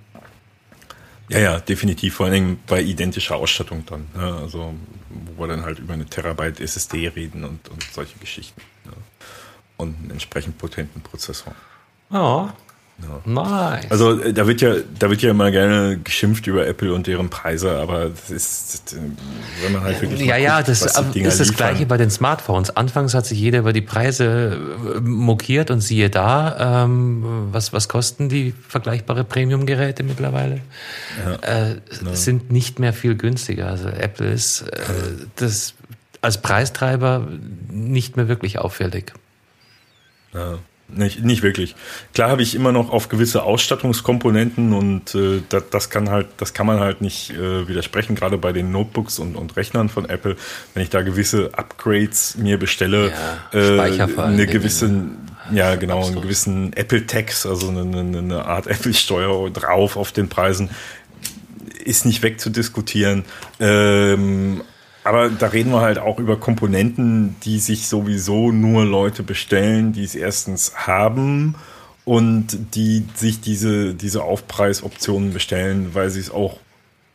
Ja, 1.29 1.39
ja, 1.39 1.61
definitiv. 1.61 2.15
Vor 2.17 2.27
allen 2.27 2.35
Dingen 2.35 2.61
bei 2.67 2.83
identischer 2.83 3.37
Ausstattung 3.37 3.85
dann. 3.87 4.07
Ne? 4.15 4.35
Also, 4.43 4.75
wo 5.37 5.43
wir 5.43 5.49
dann 5.49 5.63
halt 5.65 5.79
über 5.79 5.95
eine 5.95 6.05
Terabyte 6.07 6.61
SSD 6.61 7.09
reden 7.09 7.45
und, 7.45 7.69
und 7.69 7.83
solche 7.93 8.19
Geschichten. 8.19 8.61
Ne? 8.85 8.93
Und 9.77 9.97
einen 9.99 10.11
entsprechend 10.11 10.59
potenten 10.59 11.01
Prozessor. 11.01 11.55
Ja. 12.11 12.55
Nice. 13.25 13.91
Also 13.91 14.21
äh, 14.21 14.33
da 14.33 14.47
wird 14.47 14.61
ja, 14.61 14.75
da 14.99 15.11
wird 15.11 15.23
ja 15.23 15.31
immer 15.31 15.51
gerne 15.51 15.99
geschimpft 15.99 16.47
über 16.47 16.67
Apple 16.67 16.95
und 16.95 17.07
deren 17.09 17.31
Preise, 17.31 17.73
aber 17.79 18.11
das 18.11 18.31
ist, 18.31 18.93
äh, 18.93 18.97
wenn 19.63 19.73
man 19.73 19.83
halt 19.83 20.01
wirklich 20.01 20.21
ja, 20.21 20.37
ja, 20.37 20.57
guckt, 20.59 20.69
das 20.69 20.83
ist 20.83 20.97
Dinger 21.15 21.29
das 21.29 21.39
liefern. 21.41 21.57
gleiche 21.57 21.87
bei 21.87 21.97
den 21.97 22.11
Smartphones. 22.11 22.77
Anfangs 22.77 23.15
hat 23.15 23.27
sich 23.27 23.41
jeder 23.41 23.59
über 23.61 23.73
die 23.73 23.81
Preise 23.81 24.57
äh, 24.97 25.01
mokiert 25.01 25.71
und 25.73 25.81
siehe 25.81 26.11
da, 26.11 26.85
ähm, 26.85 27.49
was, 27.51 27.73
was 27.73 27.89
kosten 27.89 28.29
die 28.29 28.55
vergleichbare 28.69 29.25
Premium-Geräte 29.25 30.05
mittlerweile? 30.05 30.61
äh, 31.43 31.75
Sind 32.15 32.53
nicht 32.53 32.79
mehr 32.79 32.93
viel 32.93 33.17
günstiger. 33.17 33.67
Also 33.69 33.89
Apple 33.89 34.31
ist 34.31 34.63
äh, 34.63 34.79
das 35.37 35.75
als 36.21 36.41
Preistreiber 36.41 37.27
nicht 37.69 38.17
mehr 38.17 38.29
wirklich 38.29 38.59
auffällig. 38.61 39.13
Ja, 40.33 40.59
nicht, 40.95 41.25
nicht 41.25 41.43
wirklich. 41.43 41.75
Klar 42.15 42.31
habe 42.31 42.43
ich 42.43 42.55
immer 42.55 42.73
noch 42.73 42.91
auf 42.91 43.09
gewisse 43.09 43.43
Ausstattungskomponenten 43.43 44.73
und 44.73 45.15
äh, 45.15 45.43
das, 45.49 45.65
das 45.71 45.91
kann 45.91 46.11
halt, 46.11 46.29
das 46.37 46.55
kann 46.55 46.67
man 46.67 46.81
halt 46.81 47.01
nicht 47.01 47.31
äh, 47.31 47.69
widersprechen, 47.69 48.15
gerade 48.15 48.39
bei 48.39 48.53
den 48.53 48.71
Notebooks 48.73 49.19
und, 49.19 49.37
und 49.37 49.57
Rechnern 49.57 49.89
von 49.89 50.09
Apple, 50.09 50.37
wenn 50.75 50.83
ich 50.83 50.91
da 50.91 51.03
gewisse 51.03 51.51
Upgrades 51.55 52.37
mir 52.37 52.59
bestelle, 52.59 53.13
Ja, 53.53 53.59
äh, 53.59 53.81
eine 53.81 54.37
Dingen. 54.37 54.51
gewisse, 54.51 55.05
ja 55.53 55.75
genau, 55.77 56.07
einen 56.07 56.21
gewissen 56.21 56.73
Apple 56.75 57.07
Tax, 57.07 57.47
also 57.47 57.69
eine, 57.69 57.99
eine, 57.99 58.45
Art 58.45 58.67
Apple 58.69 58.95
Steuer 58.95 59.51
drauf 59.51 59.97
auf 59.97 60.13
den 60.13 60.29
Preisen, 60.29 60.71
ist 61.85 62.07
nicht 62.07 62.23
wegzudiskutieren. 62.23 63.25
Ähm, 63.59 64.63
aber 65.05 65.31
da 65.31 65.49
reden 65.49 65.73
wir 65.73 65.81
halt 65.81 65.99
auch 65.99 66.19
über 66.19 66.39
Komponenten, 66.39 67.37
die 67.45 67.59
sich 67.59 67.89
sowieso 67.89 68.53
nur 68.53 68.85
Leute 68.85 69.23
bestellen, 69.23 69.93
die 69.93 70.05
es 70.05 70.15
erstens 70.15 70.75
haben 70.75 71.57
und 72.05 72.75
die 72.75 73.07
sich 73.15 73.41
diese, 73.41 73.95
diese 73.95 74.23
Aufpreisoptionen 74.23 75.33
bestellen, 75.33 75.91
weil 75.95 76.11
sie 76.11 76.21
es 76.21 76.31
auch 76.31 76.59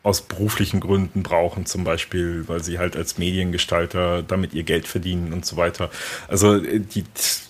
aus 0.04 0.22
beruflichen 0.22 0.80
Gründen 0.80 1.22
brauchen, 1.22 1.66
zum 1.66 1.84
Beispiel, 1.84 2.48
weil 2.48 2.64
sie 2.64 2.80
halt 2.80 2.96
als 2.96 3.18
Mediengestalter 3.18 4.24
damit 4.24 4.54
ihr 4.54 4.64
Geld 4.64 4.88
verdienen 4.88 5.34
und 5.34 5.46
so 5.46 5.58
weiter. 5.58 5.90
Also 6.30 6.56
äh, 6.56 6.80
die, 6.80 7.04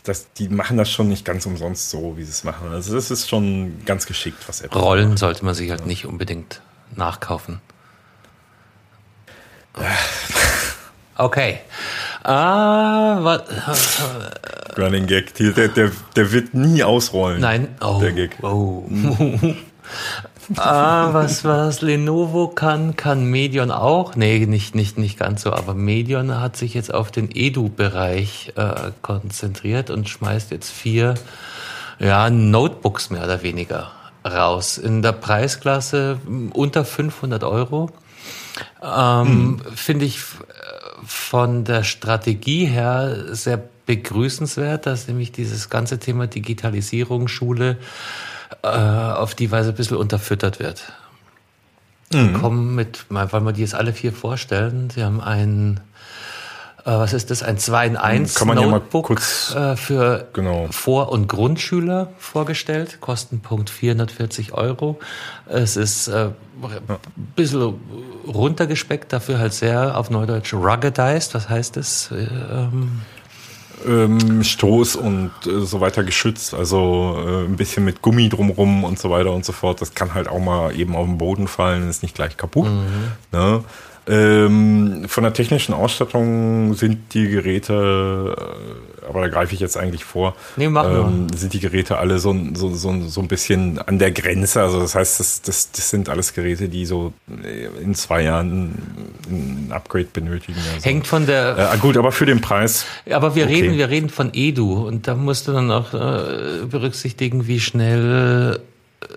das, 0.03 0.33
die 0.33 0.49
machen 0.49 0.75
das 0.75 0.89
schon 0.89 1.07
nicht 1.07 1.23
ganz 1.23 1.45
umsonst 1.45 1.91
so, 1.91 2.17
wie 2.17 2.23
sie 2.23 2.31
es 2.31 2.43
machen. 2.43 2.69
Also 2.71 2.95
das 2.95 3.11
ist 3.11 3.29
schon 3.29 3.85
ganz 3.85 4.07
geschickt, 4.07 4.39
was 4.47 4.61
Apple 4.61 4.81
Rollen 4.81 5.17
sollte 5.17 5.45
man 5.45 5.53
sich 5.53 5.69
halt 5.69 5.85
nicht 5.85 6.07
unbedingt 6.07 6.61
nachkaufen. 6.95 7.61
Okay. 11.19 11.61
Ah, 12.23 13.17
was, 13.23 13.41
Running 14.77 15.07
Gag, 15.07 15.33
der, 15.33 15.67
der, 15.67 15.91
der 16.15 16.31
wird 16.31 16.53
nie 16.53 16.83
ausrollen. 16.83 17.41
nein. 17.41 17.69
Oh, 17.81 17.99
Der 17.99 18.11
Gag. 18.11 18.37
oh. 18.43 18.83
ah, 20.57 21.13
was, 21.13 21.43
was 21.43 21.81
Lenovo 21.81 22.49
kann, 22.49 22.95
kann 22.95 23.25
Medion 23.25 23.71
auch. 23.71 24.15
Nee, 24.15 24.45
nicht, 24.45 24.75
nicht, 24.75 24.99
nicht 24.99 25.17
ganz 25.17 25.41
so. 25.41 25.53
Aber 25.53 25.73
Medion 25.73 26.39
hat 26.39 26.55
sich 26.55 26.75
jetzt 26.75 26.93
auf 26.93 27.09
den 27.09 27.29
Edu-Bereich 27.33 28.53
äh, 28.55 28.91
konzentriert 29.01 29.89
und 29.89 30.07
schmeißt 30.07 30.51
jetzt 30.51 30.69
vier 30.71 31.15
ja, 31.97 32.29
Notebooks 32.29 33.09
mehr 33.09 33.23
oder 33.23 33.41
weniger 33.41 33.91
raus. 34.23 34.77
In 34.77 35.01
der 35.01 35.13
Preisklasse 35.13 36.19
unter 36.53 36.85
500 36.85 37.43
Euro. 37.43 37.89
Ähm, 38.81 39.59
Finde 39.75 40.05
ich 40.05 40.17
f- 40.17 40.43
von 41.05 41.63
der 41.63 41.83
Strategie 41.83 42.65
her 42.65 43.33
sehr 43.35 43.61
begrüßenswert, 43.85 44.85
dass 44.85 45.07
nämlich 45.07 45.31
dieses 45.31 45.69
ganze 45.69 45.99
Thema 45.99 46.27
Digitalisierung, 46.27 47.27
Schule 47.27 47.77
äh, 48.63 48.67
auf 48.67 49.35
die 49.35 49.51
Weise 49.51 49.69
ein 49.69 49.75
bisschen 49.75 49.97
unterfüttert 49.97 50.59
wird. 50.59 50.91
Die 52.11 52.31
kommen 52.33 52.73
mit, 52.73 53.05
mal, 53.09 53.31
weil 53.33 53.41
wir 53.41 53.51
die 53.51 53.61
jetzt 53.61 53.75
alle 53.75 53.91
vier 53.91 54.13
vorstellen, 54.13 54.89
sie 54.89 55.03
haben 55.03 55.19
ein, 55.19 55.79
äh, 55.79 55.96
was 56.91 57.13
ist 57.13 57.29
das, 57.31 57.43
ein 57.43 57.57
2 57.57 57.87
in 57.87 57.97
1 57.97 58.35
Kann 58.35 58.47
man 58.47 58.57
ja 58.57 58.65
mal 58.65 58.71
Notebook 58.79 59.07
kurz- 59.07 59.53
äh, 59.55 59.75
für 59.75 60.27
Genau. 60.33 60.67
Vor- 60.71 61.11
und 61.11 61.27
Grundschüler 61.27 62.11
vorgestellt, 62.17 62.99
Kostenpunkt 63.01 63.69
440 63.69 64.53
Euro. 64.53 64.97
Es 65.47 65.75
ist 65.77 66.07
äh, 66.07 66.29
ein 66.61 66.97
bisschen 67.35 67.73
runtergespeckt, 68.27 69.11
dafür 69.13 69.39
halt 69.39 69.53
sehr 69.53 69.97
auf 69.97 70.09
Neudeutsch 70.09 70.53
ruggedized. 70.53 71.33
Was 71.35 71.49
heißt 71.49 71.77
das? 71.77 72.11
Äh, 72.11 72.27
Ähm, 72.51 73.01
ähm, 73.85 74.43
Stoß 74.43 74.95
und 74.95 75.29
äh, 75.45 75.59
so 75.65 75.79
weiter 75.81 76.03
geschützt, 76.03 76.55
also 76.55 77.15
äh, 77.23 77.45
ein 77.45 77.57
bisschen 77.57 77.85
mit 77.85 78.01
Gummi 78.01 78.27
drumrum 78.27 78.83
und 78.83 78.97
so 78.97 79.11
weiter 79.11 79.31
und 79.31 79.45
so 79.45 79.51
fort. 79.53 79.81
Das 79.81 79.93
kann 79.93 80.15
halt 80.15 80.27
auch 80.27 80.39
mal 80.39 80.75
eben 80.75 80.95
auf 80.95 81.05
den 81.05 81.19
Boden 81.19 81.47
fallen, 81.47 81.87
ist 81.87 82.01
nicht 82.01 82.15
gleich 82.15 82.37
kaputt. 82.37 82.67
Ne? 83.31 83.63
Ähm, 84.09 85.05
von 85.07 85.23
der 85.23 85.33
technischen 85.33 85.73
Ausstattung 85.73 86.73
sind 86.75 87.13
die 87.13 87.27
Geräte, 87.27 88.35
äh, 88.37 89.05
aber 89.07 89.21
da 89.21 89.27
greife 89.27 89.53
ich 89.53 89.59
jetzt 89.59 89.77
eigentlich 89.77 90.05
vor, 90.05 90.35
Nee, 90.55 90.69
mach 90.69 90.85
ähm, 90.85 91.27
sind 91.35 91.53
die 91.53 91.59
Geräte 91.59 91.97
alle 91.97 92.19
so, 92.19 92.35
so, 92.53 92.73
so, 92.73 93.01
so 93.01 93.21
ein 93.21 93.27
bisschen 93.27 93.79
an 93.79 93.99
der 93.99 94.11
Grenze. 94.11 94.61
Also 94.61 94.79
das 94.79 94.95
heißt, 94.95 95.19
das, 95.19 95.41
das, 95.41 95.71
das 95.71 95.89
sind 95.89 96.07
alles 96.09 96.33
Geräte, 96.33 96.69
die 96.69 96.85
so 96.85 97.13
äh, 97.43 97.65
in 97.81 97.95
zwei 97.95 98.23
Jahren 98.23 98.73
ein 99.29 99.71
Upgrade 99.71 100.07
benötigen. 100.13 100.57
Also, 100.73 100.85
hängt 100.85 101.07
von 101.07 101.25
der 101.25 101.57
äh, 101.57 101.61
ah, 101.61 101.75
gut, 101.75 101.97
aber 101.97 102.11
für 102.11 102.25
den 102.25 102.39
Preis 102.41 102.85
Aber 103.09 103.35
wir 103.35 103.45
Okay. 103.45 103.61
reden, 103.61 103.77
wir 103.77 103.89
reden 103.89 104.09
von 104.09 104.29
Edu 104.33 104.87
und 104.87 105.07
da 105.07 105.15
musst 105.15 105.47
du 105.47 105.51
dann 105.51 105.69
auch 105.71 105.93
äh, 105.93 106.65
berücksichtigen, 106.69 107.47
wie 107.47 107.59
schnell 107.59 108.59
äh, 109.01 109.07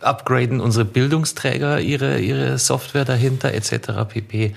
upgraden 0.00 0.60
unsere 0.60 0.84
Bildungsträger 0.84 1.80
ihre 1.80 2.18
ihre 2.20 2.58
Software 2.58 3.04
dahinter 3.04 3.52
etc. 3.52 4.08
pp. 4.08 4.54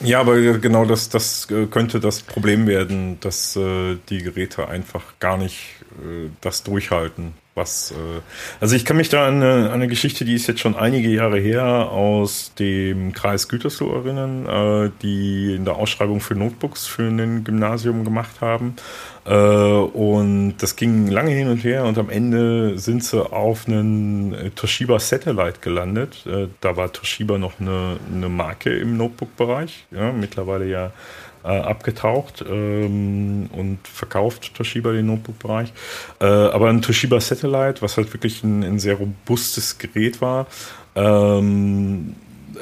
Ja, 0.00 0.20
aber 0.20 0.38
genau 0.58 0.84
das, 0.84 1.08
das 1.08 1.50
äh, 1.50 1.66
könnte 1.66 2.00
das 2.00 2.20
Problem 2.20 2.66
werden, 2.66 3.18
dass 3.20 3.56
äh, 3.56 3.96
die 4.10 4.18
Geräte 4.18 4.68
einfach 4.68 5.02
gar 5.20 5.38
nicht 5.38 5.76
äh, 5.80 5.85
das 6.40 6.62
durchhalten. 6.62 7.34
Was, 7.56 7.90
äh, 7.90 7.94
also 8.60 8.76
ich 8.76 8.84
kann 8.84 8.98
mich 8.98 9.08
da 9.08 9.26
an 9.26 9.42
eine, 9.42 9.72
eine 9.72 9.88
Geschichte, 9.88 10.26
die 10.26 10.34
ist 10.34 10.46
jetzt 10.46 10.60
schon 10.60 10.76
einige 10.76 11.08
Jahre 11.08 11.38
her, 11.38 11.64
aus 11.90 12.52
dem 12.58 13.14
Kreis 13.14 13.48
Gütersloh 13.48 13.94
erinnern, 13.94 14.46
äh, 14.46 14.90
die 15.00 15.54
in 15.54 15.64
der 15.64 15.76
Ausschreibung 15.76 16.20
für 16.20 16.34
Notebooks 16.34 16.86
für 16.86 17.04
ein 17.04 17.44
Gymnasium 17.44 18.04
gemacht 18.04 18.42
haben. 18.42 18.76
Äh, 19.24 19.32
und 19.32 20.56
das 20.58 20.76
ging 20.76 21.06
lange 21.06 21.30
hin 21.30 21.48
und 21.48 21.64
her 21.64 21.84
und 21.84 21.96
am 21.96 22.10
Ende 22.10 22.78
sind 22.78 23.02
sie 23.02 23.24
auf 23.24 23.66
einen 23.66 24.34
äh, 24.34 24.50
Toshiba 24.50 25.00
Satellite 25.00 25.60
gelandet. 25.62 26.26
Äh, 26.26 26.48
da 26.60 26.76
war 26.76 26.92
Toshiba 26.92 27.38
noch 27.38 27.58
eine, 27.58 27.96
eine 28.14 28.28
Marke 28.28 28.76
im 28.76 28.98
Notebook-Bereich, 28.98 29.86
ja, 29.92 30.12
mittlerweile 30.12 30.66
ja 30.66 30.86
äh, 30.86 30.90
abgetaucht 31.50 32.44
ähm, 32.48 33.48
und 33.52 33.78
verkauft 33.84 34.54
Toshiba 34.54 34.92
den 34.92 35.06
Notebook-Bereich. 35.06 35.72
Äh, 36.20 36.24
aber 36.26 36.68
ein 36.68 36.82
Toshiba 36.82 37.20
Satellite, 37.20 37.82
was 37.82 37.96
halt 37.96 38.12
wirklich 38.12 38.42
ein, 38.42 38.62
ein 38.62 38.78
sehr 38.78 38.94
robustes 38.94 39.78
Gerät 39.78 40.20
war, 40.20 40.46
ähm, 40.94 42.16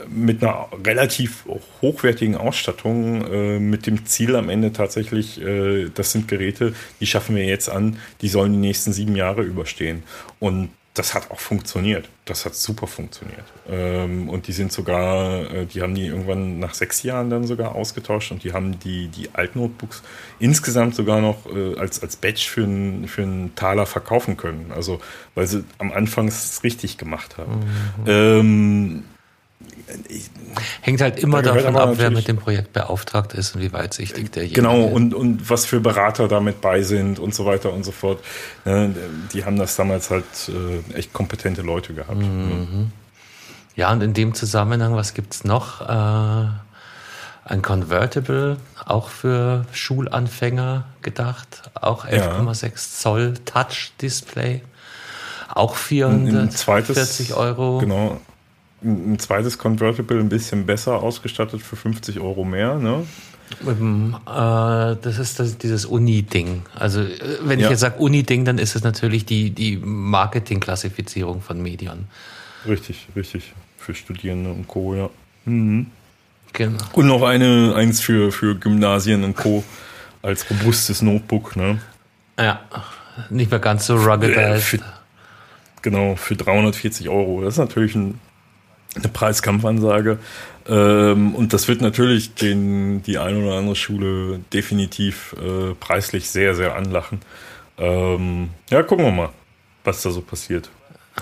mit 0.08 0.42
einer 0.42 0.68
relativ 0.84 1.44
hochwertigen 1.80 2.36
Ausstattung, 2.36 3.24
äh, 3.30 3.58
mit 3.58 3.86
dem 3.86 4.06
Ziel 4.06 4.36
am 4.36 4.48
Ende 4.48 4.72
tatsächlich, 4.72 5.40
äh, 5.40 5.88
das 5.94 6.12
sind 6.12 6.28
Geräte, 6.28 6.74
die 7.00 7.06
schaffen 7.06 7.36
wir 7.36 7.44
jetzt 7.44 7.68
an, 7.68 7.98
die 8.20 8.28
sollen 8.28 8.52
die 8.52 8.58
nächsten 8.58 8.92
sieben 8.92 9.16
Jahre 9.16 9.42
überstehen. 9.42 10.02
Und 10.40 10.70
das 10.94 11.12
hat 11.12 11.32
auch 11.32 11.40
funktioniert. 11.40 12.08
Das 12.24 12.44
hat 12.44 12.54
super 12.54 12.86
funktioniert. 12.86 13.44
Ähm, 13.68 14.28
und 14.28 14.46
die 14.46 14.52
sind 14.52 14.72
sogar, 14.72 15.50
äh, 15.52 15.66
die 15.66 15.82
haben 15.82 15.94
die 15.96 16.06
irgendwann 16.06 16.60
nach 16.60 16.72
sechs 16.74 17.02
Jahren 17.02 17.30
dann 17.30 17.44
sogar 17.44 17.74
ausgetauscht 17.74 18.30
und 18.30 18.44
die 18.44 18.52
haben 18.52 18.78
die, 18.78 19.08
die 19.08 19.28
alten 19.32 19.58
Notebooks 19.58 20.04
insgesamt 20.38 20.94
sogar 20.94 21.20
noch 21.20 21.46
äh, 21.52 21.76
als, 21.76 22.00
als 22.00 22.14
Badge 22.14 22.44
für 22.48 22.62
einen 22.62 23.08
für 23.08 23.22
einen 23.22 23.56
Taler 23.56 23.86
verkaufen 23.86 24.36
können. 24.36 24.70
Also, 24.72 25.00
weil 25.34 25.48
sie 25.48 25.64
am 25.78 25.90
Anfang 25.90 26.28
es 26.28 26.62
richtig 26.62 26.96
gemacht 26.96 27.38
haben. 27.38 27.60
Ähm, 28.06 29.04
ich, 30.08 30.30
Hängt 30.80 31.00
halt 31.00 31.18
immer 31.18 31.42
Da 31.42 31.54
davon 31.54 31.76
ab, 31.76 31.94
wer 31.96 32.10
mit 32.10 32.28
dem 32.28 32.36
Projekt 32.36 32.72
beauftragt 32.72 33.34
ist 33.34 33.54
und 33.54 33.62
wie 33.62 33.72
weitsichtig 33.72 34.30
derjenige 34.30 34.60
Genau, 34.60 34.84
und, 34.84 35.14
und 35.14 35.50
was 35.50 35.66
für 35.66 35.80
Berater 35.80 36.28
damit 36.28 36.60
bei 36.60 36.82
sind 36.82 37.18
und 37.18 37.34
so 37.34 37.44
weiter 37.44 37.72
und 37.72 37.84
so 37.84 37.92
fort. 37.92 38.22
Ne, 38.64 38.94
Die 39.32 39.44
haben 39.44 39.58
das 39.58 39.76
damals 39.76 40.10
halt 40.10 40.24
äh, 40.48 40.96
echt 40.96 41.12
kompetente 41.12 41.62
Leute 41.62 41.94
gehabt. 41.94 42.18
Mhm. 42.20 42.90
Ja, 43.76 43.92
und 43.92 44.02
in 44.02 44.14
dem 44.14 44.34
Zusammenhang, 44.34 44.94
was 44.94 45.14
gibt's 45.14 45.44
noch? 45.44 45.80
Äh, 45.80 46.48
ein 47.46 47.60
Convertible, 47.60 48.56
auch 48.86 49.08
für 49.08 49.66
Schulanfänger 49.72 50.84
gedacht, 51.02 51.70
auch 51.74 52.06
11,6 52.06 53.00
Zoll 53.00 53.34
Touch-Display. 53.44 54.62
Auch 55.52 55.72
ein 55.72 55.76
440 55.76 57.34
Euro. 57.34 57.78
Genau. 57.78 58.20
Ein, 58.84 59.18
zweites 59.18 59.56
Convertible 59.58 60.20
ein 60.20 60.28
bisschen 60.28 60.66
besser 60.66 61.02
ausgestattet 61.02 61.62
für 61.62 61.76
50 61.76 62.20
Euro 62.20 62.44
mehr, 62.44 62.74
ne? 62.76 63.06
Ähm, 63.66 64.16
äh, 64.26 64.30
das 64.30 65.18
ist 65.18 65.38
das, 65.40 65.56
dieses 65.58 65.84
Uni-Ding. 65.86 66.62
Also 66.74 67.00
äh, 67.00 67.18
wenn 67.42 67.58
ich 67.58 67.64
Ja. 67.64 67.70
jetzt 67.70 67.80
sage 67.80 67.98
Uni-Ding, 67.98 68.44
dann 68.44 68.58
ist 68.58 68.74
es 68.76 68.82
natürlich 68.82 69.24
die, 69.26 69.50
die 69.50 69.76
Marketing-Klassifizierung 69.78 71.40
von 71.42 71.62
Medien. 71.62 72.08
Richtig, 72.66 73.06
richtig. 73.16 73.52
Für 73.78 73.94
Studierende 73.94 74.50
und 74.50 74.66
Co., 74.68 74.94
ja. 74.94 75.10
Genau. 75.46 75.86
Und 76.92 77.06
noch 77.06 77.22
eine, 77.22 77.74
eins 77.76 78.00
für, 78.00 78.32
für 78.32 78.54
Gymnasien 78.54 79.24
und 79.24 79.36
Co. 79.36 79.62
als 80.22 80.48
robustes 80.50 81.02
Notebook, 81.02 81.56
ne? 81.56 81.80
Ja, 82.38 82.60
nicht 83.30 83.50
mehr 83.50 83.60
ganz 83.60 83.86
so 83.86 83.94
Äh, 83.96 84.04
ruggedized. 84.10 84.62
für, 84.62 84.78
genau, 85.82 86.16
für 86.16 86.34
340 86.36 87.08
Euro. 87.10 87.42
Das 87.42 87.54
ist 87.54 87.58
natürlich 87.58 87.94
ein, 87.94 88.18
eine 88.94 89.08
Preiskampfansage. 89.08 90.18
Ähm, 90.66 91.34
und 91.34 91.52
das 91.52 91.68
wird 91.68 91.80
natürlich 91.80 92.34
den, 92.34 93.02
die 93.02 93.18
eine 93.18 93.38
oder 93.44 93.56
andere 93.56 93.76
Schule 93.76 94.40
definitiv 94.52 95.34
äh, 95.38 95.74
preislich 95.74 96.30
sehr, 96.30 96.54
sehr 96.54 96.74
anlachen. 96.74 97.20
Ähm, 97.76 98.50
ja, 98.70 98.82
gucken 98.82 99.04
wir 99.04 99.12
mal, 99.12 99.28
was 99.84 100.02
da 100.02 100.10
so 100.10 100.20
passiert. 100.22 100.70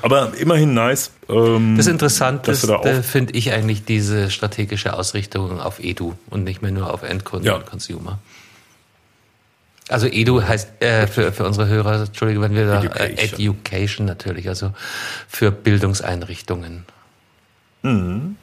Aber 0.01 0.33
immerhin 0.39 0.73
nice. 0.75 1.11
Ähm, 1.29 1.77
Das 1.77 1.87
Interessante 1.87 2.57
da 2.67 2.81
äh, 2.83 3.03
finde 3.03 3.35
ich 3.35 3.53
eigentlich 3.53 3.85
diese 3.85 4.31
strategische 4.31 4.95
Ausrichtung 4.95 5.61
auf 5.61 5.81
Edu 5.81 6.15
und 6.31 6.45
nicht 6.45 6.63
mehr 6.63 6.71
nur 6.71 6.93
auf 6.93 7.03
Endkunden 7.03 7.47
Ja. 7.47 7.57
und 7.57 7.67
Consumer. 7.67 8.19
Also 9.89 10.07
Edu 10.07 10.43
heißt 10.43 10.81
äh, 10.81 11.07
für, 11.07 11.33
für 11.33 11.45
unsere 11.45 11.69
Hörer, 11.69 12.05
Entschuldigung, 12.05 12.45
wenn 12.45 12.55
wir 12.55 12.67
da 12.67 12.83
äh, 12.83 13.13
Education. 13.13 13.57
Education 13.57 14.07
natürlich, 14.07 14.49
also 14.49 14.73
für 15.29 15.51
Bildungseinrichtungen. 15.51 16.85
Hm. 17.83 18.37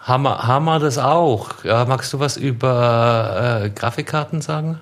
Haben 0.00 0.22
wir, 0.24 0.46
haben 0.46 0.64
wir 0.64 0.80
das 0.80 0.98
auch? 0.98 1.62
Ja, 1.64 1.84
magst 1.84 2.12
du 2.12 2.18
was 2.18 2.36
über 2.36 3.62
äh, 3.64 3.70
Grafikkarten 3.70 4.40
sagen? 4.40 4.80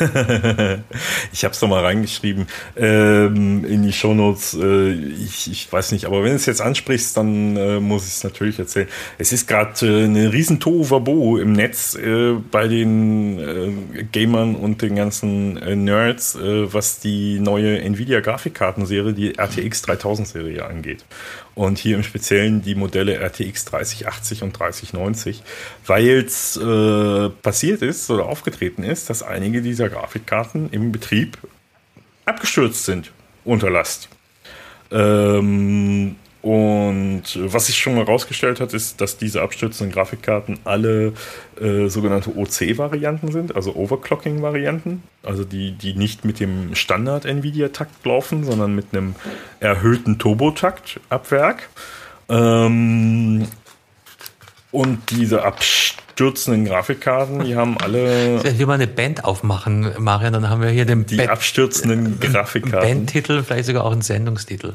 Ich 1.32 1.44
habe 1.44 1.52
es 1.52 1.60
doch 1.60 1.68
mal 1.68 1.82
reingeschrieben 1.84 2.46
ähm, 2.76 3.64
in 3.64 3.82
die 3.82 3.92
Shownotes. 3.92 4.54
Äh, 4.54 4.92
ich, 4.92 5.50
ich 5.50 5.72
weiß 5.72 5.92
nicht, 5.92 6.06
aber 6.06 6.22
wenn 6.22 6.30
du 6.30 6.36
es 6.36 6.46
jetzt 6.46 6.60
ansprichst, 6.60 7.16
dann 7.16 7.56
äh, 7.56 7.80
muss 7.80 8.06
ich 8.06 8.14
es 8.14 8.24
natürlich 8.24 8.58
erzählen. 8.58 8.88
Es 9.18 9.32
ist 9.32 9.46
gerade 9.48 9.86
äh, 9.86 10.04
eine 10.04 10.32
riesen 10.32 10.60
Tohuwabo 10.60 11.38
im 11.38 11.52
Netz 11.52 11.94
äh, 11.94 12.34
bei 12.50 12.68
den 12.68 13.38
äh, 13.38 14.04
Gamern 14.04 14.54
und 14.54 14.82
den 14.82 14.96
ganzen 14.96 15.56
äh, 15.58 15.76
Nerds, 15.76 16.38
was 16.38 17.00
die 17.00 17.38
neue 17.38 17.80
Nvidia-Grafikkartenserie, 17.80 19.12
die 19.12 19.38
RTX 19.38 19.84
3000-Serie 19.84 20.64
angeht. 20.64 21.04
Und 21.56 21.78
hier 21.78 21.96
im 21.96 22.02
Speziellen 22.02 22.60
die 22.60 22.74
Modelle 22.74 23.18
RTX 23.18 23.64
3080 23.64 24.42
und 24.42 24.52
3090, 24.52 25.42
weil 25.86 26.18
es 26.18 26.58
äh, 26.58 27.30
passiert 27.30 27.80
ist 27.80 28.10
oder 28.10 28.26
aufgetreten 28.26 28.84
ist, 28.84 29.08
dass 29.08 29.22
einige 29.22 29.62
dieser 29.62 29.88
Grafikkarten 29.88 30.68
im 30.70 30.92
Betrieb 30.92 31.38
abgestürzt 32.26 32.84
sind 32.84 33.10
unter 33.46 33.70
Last. 33.70 34.10
Ähm, 34.90 36.16
und 36.46 37.24
was 37.34 37.66
sich 37.66 37.76
schon 37.76 37.96
mal 37.96 38.04
rausgestellt 38.04 38.60
hat, 38.60 38.72
ist, 38.72 39.00
dass 39.00 39.16
diese 39.18 39.42
abstürzenden 39.42 39.92
Grafikkarten 39.92 40.60
alle 40.62 41.12
äh, 41.60 41.88
sogenannte 41.88 42.36
OC-Varianten 42.36 43.32
sind, 43.32 43.56
also 43.56 43.74
Overclocking-Varianten, 43.74 45.02
also 45.24 45.42
die, 45.42 45.72
die 45.72 45.94
nicht 45.94 46.24
mit 46.24 46.38
dem 46.38 46.76
Standard-NVIDIA-Takt 46.76 48.06
laufen, 48.06 48.44
sondern 48.44 48.76
mit 48.76 48.86
einem 48.92 49.16
erhöhten 49.58 50.20
Turbotakt 50.20 51.00
ab 51.08 51.32
Werk. 51.32 51.68
Ähm, 52.28 53.48
und 54.70 55.10
diese 55.10 55.42
abstürzenden 55.42 56.64
Grafikkarten, 56.64 57.42
die 57.44 57.56
haben 57.56 57.76
alle 57.78 58.44
Wenn 58.44 58.56
wir 58.56 58.68
mal 58.68 58.74
eine 58.74 58.86
Band 58.86 59.24
aufmachen, 59.24 59.90
Marian, 59.98 60.32
dann 60.32 60.48
haben 60.48 60.62
wir 60.62 60.68
hier 60.68 60.84
den 60.84 61.06
die 61.06 61.16
Band- 61.16 61.30
abstürzenden 61.30 62.20
Grafikkarten. 62.20 62.88
Bandtitel, 62.88 63.42
vielleicht 63.42 63.64
sogar 63.64 63.84
auch 63.84 63.90
einen 63.90 64.02
Sendungstitel. 64.02 64.74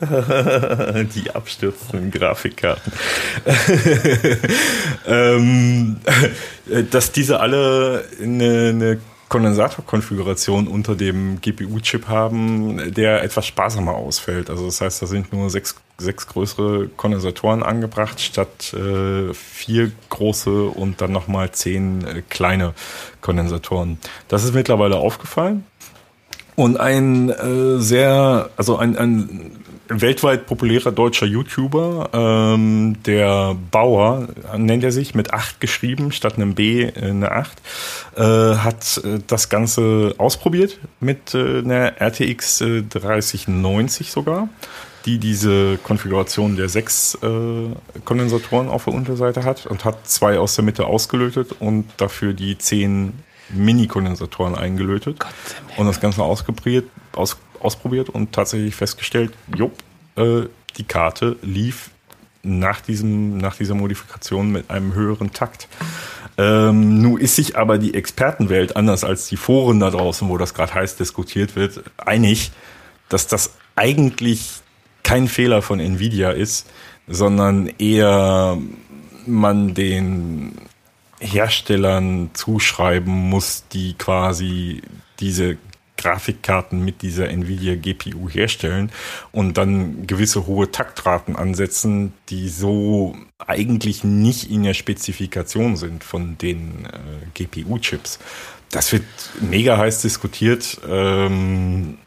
Die 1.14 1.30
abstürzenden 1.30 2.10
Grafikkarten. 2.10 2.92
ähm, 5.06 5.96
dass 6.90 7.12
diese 7.12 7.40
alle 7.40 8.04
eine, 8.20 8.68
eine 8.68 9.00
Kondensatorkonfiguration 9.28 10.66
unter 10.66 10.94
dem 10.96 11.40
GPU-Chip 11.40 12.08
haben, 12.08 12.94
der 12.94 13.22
etwas 13.22 13.46
sparsamer 13.46 13.94
ausfällt. 13.94 14.48
Also 14.50 14.66
das 14.66 14.80
heißt, 14.80 15.02
da 15.02 15.06
sind 15.06 15.32
nur 15.32 15.50
sechs, 15.50 15.76
sechs 15.98 16.26
größere 16.26 16.88
Kondensatoren 16.96 17.62
angebracht, 17.62 18.20
statt 18.20 18.72
äh, 18.72 19.32
vier 19.34 19.92
große 20.08 20.64
und 20.64 21.00
dann 21.00 21.12
nochmal 21.12 21.52
zehn 21.52 22.06
äh, 22.06 22.22
kleine 22.28 22.74
Kondensatoren. 23.20 23.98
Das 24.28 24.44
ist 24.44 24.54
mittlerweile 24.54 24.96
aufgefallen. 24.96 25.64
Und 26.56 26.80
ein 26.80 27.28
äh, 27.28 27.78
sehr, 27.78 28.50
also 28.56 28.78
ein, 28.78 28.96
ein 28.96 29.57
weltweit 29.88 30.46
populärer 30.46 30.92
deutscher 30.92 31.26
YouTuber, 31.26 32.10
ähm, 32.12 32.96
der 33.04 33.56
Bauer, 33.70 34.28
nennt 34.56 34.84
er 34.84 34.92
sich, 34.92 35.14
mit 35.14 35.32
8 35.32 35.60
geschrieben, 35.60 36.12
statt 36.12 36.36
einem 36.36 36.54
B 36.54 36.82
äh, 36.82 36.92
eine 37.02 37.32
8, 37.32 37.58
äh, 38.16 38.22
hat 38.22 39.00
äh, 39.04 39.18
das 39.26 39.48
Ganze 39.48 40.14
ausprobiert 40.18 40.78
mit 41.00 41.34
äh, 41.34 41.58
einer 41.58 42.00
RTX 42.00 42.60
äh, 42.60 42.82
3090 42.82 44.10
sogar, 44.10 44.48
die 45.06 45.18
diese 45.18 45.78
Konfiguration 45.78 46.56
der 46.56 46.68
sechs 46.68 47.16
äh, 47.22 47.98
Kondensatoren 48.04 48.68
auf 48.68 48.84
der 48.84 48.94
Unterseite 48.94 49.44
hat 49.44 49.66
und 49.66 49.84
hat 49.84 50.06
zwei 50.08 50.38
aus 50.38 50.54
der 50.54 50.64
Mitte 50.64 50.86
ausgelötet 50.86 51.56
und 51.60 51.86
dafür 51.96 52.34
die 52.34 52.58
zehn 52.58 53.14
Mini-Kondensatoren 53.50 54.54
eingelötet 54.54 55.18
und 55.76 55.86
das 55.86 56.00
Ganze 56.00 56.22
ausprobiert, 56.22 56.84
aus, 57.14 57.38
ausprobiert 57.60 58.08
und 58.08 58.32
tatsächlich 58.32 58.74
festgestellt, 58.74 59.32
jo, 59.56 59.70
äh, 60.16 60.48
die 60.76 60.84
Karte 60.84 61.36
lief 61.42 61.90
nach, 62.42 62.80
diesem, 62.80 63.38
nach 63.38 63.56
dieser 63.56 63.74
Modifikation 63.74 64.50
mit 64.50 64.70
einem 64.70 64.94
höheren 64.94 65.32
Takt. 65.32 65.68
Ähm, 66.36 67.02
nun 67.02 67.20
ist 67.20 67.36
sich 67.36 67.56
aber 67.56 67.78
die 67.78 67.94
Expertenwelt, 67.94 68.76
anders 68.76 69.04
als 69.04 69.26
die 69.26 69.36
Foren 69.36 69.80
da 69.80 69.90
draußen, 69.90 70.28
wo 70.28 70.38
das 70.38 70.54
gerade 70.54 70.74
heiß 70.74 70.96
diskutiert 70.96 71.56
wird, 71.56 71.82
einig, 71.96 72.52
dass 73.08 73.26
das 73.26 73.54
eigentlich 73.74 74.60
kein 75.02 75.26
Fehler 75.26 75.62
von 75.62 75.80
Nvidia 75.80 76.30
ist, 76.30 76.68
sondern 77.08 77.66
eher 77.78 78.58
man 79.26 79.74
den 79.74 80.52
Herstellern 81.20 82.30
zuschreiben 82.34 83.12
muss, 83.12 83.64
die 83.72 83.94
quasi 83.94 84.82
diese 85.20 85.56
Grafikkarten 85.98 86.82
mit 86.82 87.02
dieser 87.02 87.28
Nvidia 87.28 87.74
GPU 87.74 88.30
herstellen 88.30 88.90
und 89.32 89.58
dann 89.58 90.06
gewisse 90.06 90.46
hohe 90.46 90.70
Taktraten 90.70 91.36
ansetzen, 91.36 92.14
die 92.30 92.48
so 92.48 93.16
eigentlich 93.46 94.04
nicht 94.04 94.50
in 94.50 94.62
der 94.62 94.74
Spezifikation 94.74 95.76
sind 95.76 96.04
von 96.04 96.38
den 96.38 96.86
äh, 96.86 97.44
GPU-Chips. 97.44 98.18
Das 98.70 98.92
wird 98.92 99.04
mega 99.40 99.76
heiß 99.76 100.02
diskutiert. 100.02 100.80
Ähm, 100.88 101.98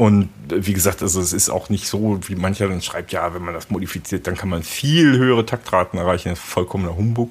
und 0.00 0.30
wie 0.48 0.72
gesagt, 0.72 1.02
also 1.02 1.20
es 1.20 1.34
ist 1.34 1.50
auch 1.50 1.68
nicht 1.68 1.86
so, 1.86 2.18
wie 2.26 2.34
mancher 2.34 2.68
dann 2.68 2.80
schreibt, 2.80 3.12
ja, 3.12 3.34
wenn 3.34 3.42
man 3.42 3.52
das 3.52 3.68
modifiziert, 3.68 4.26
dann 4.26 4.34
kann 4.34 4.48
man 4.48 4.62
viel 4.62 5.18
höhere 5.18 5.44
Taktraten 5.44 5.98
erreichen. 5.98 6.30
Das 6.30 6.38
ist 6.38 6.44
vollkommener 6.46 6.96
Humbug. 6.96 7.30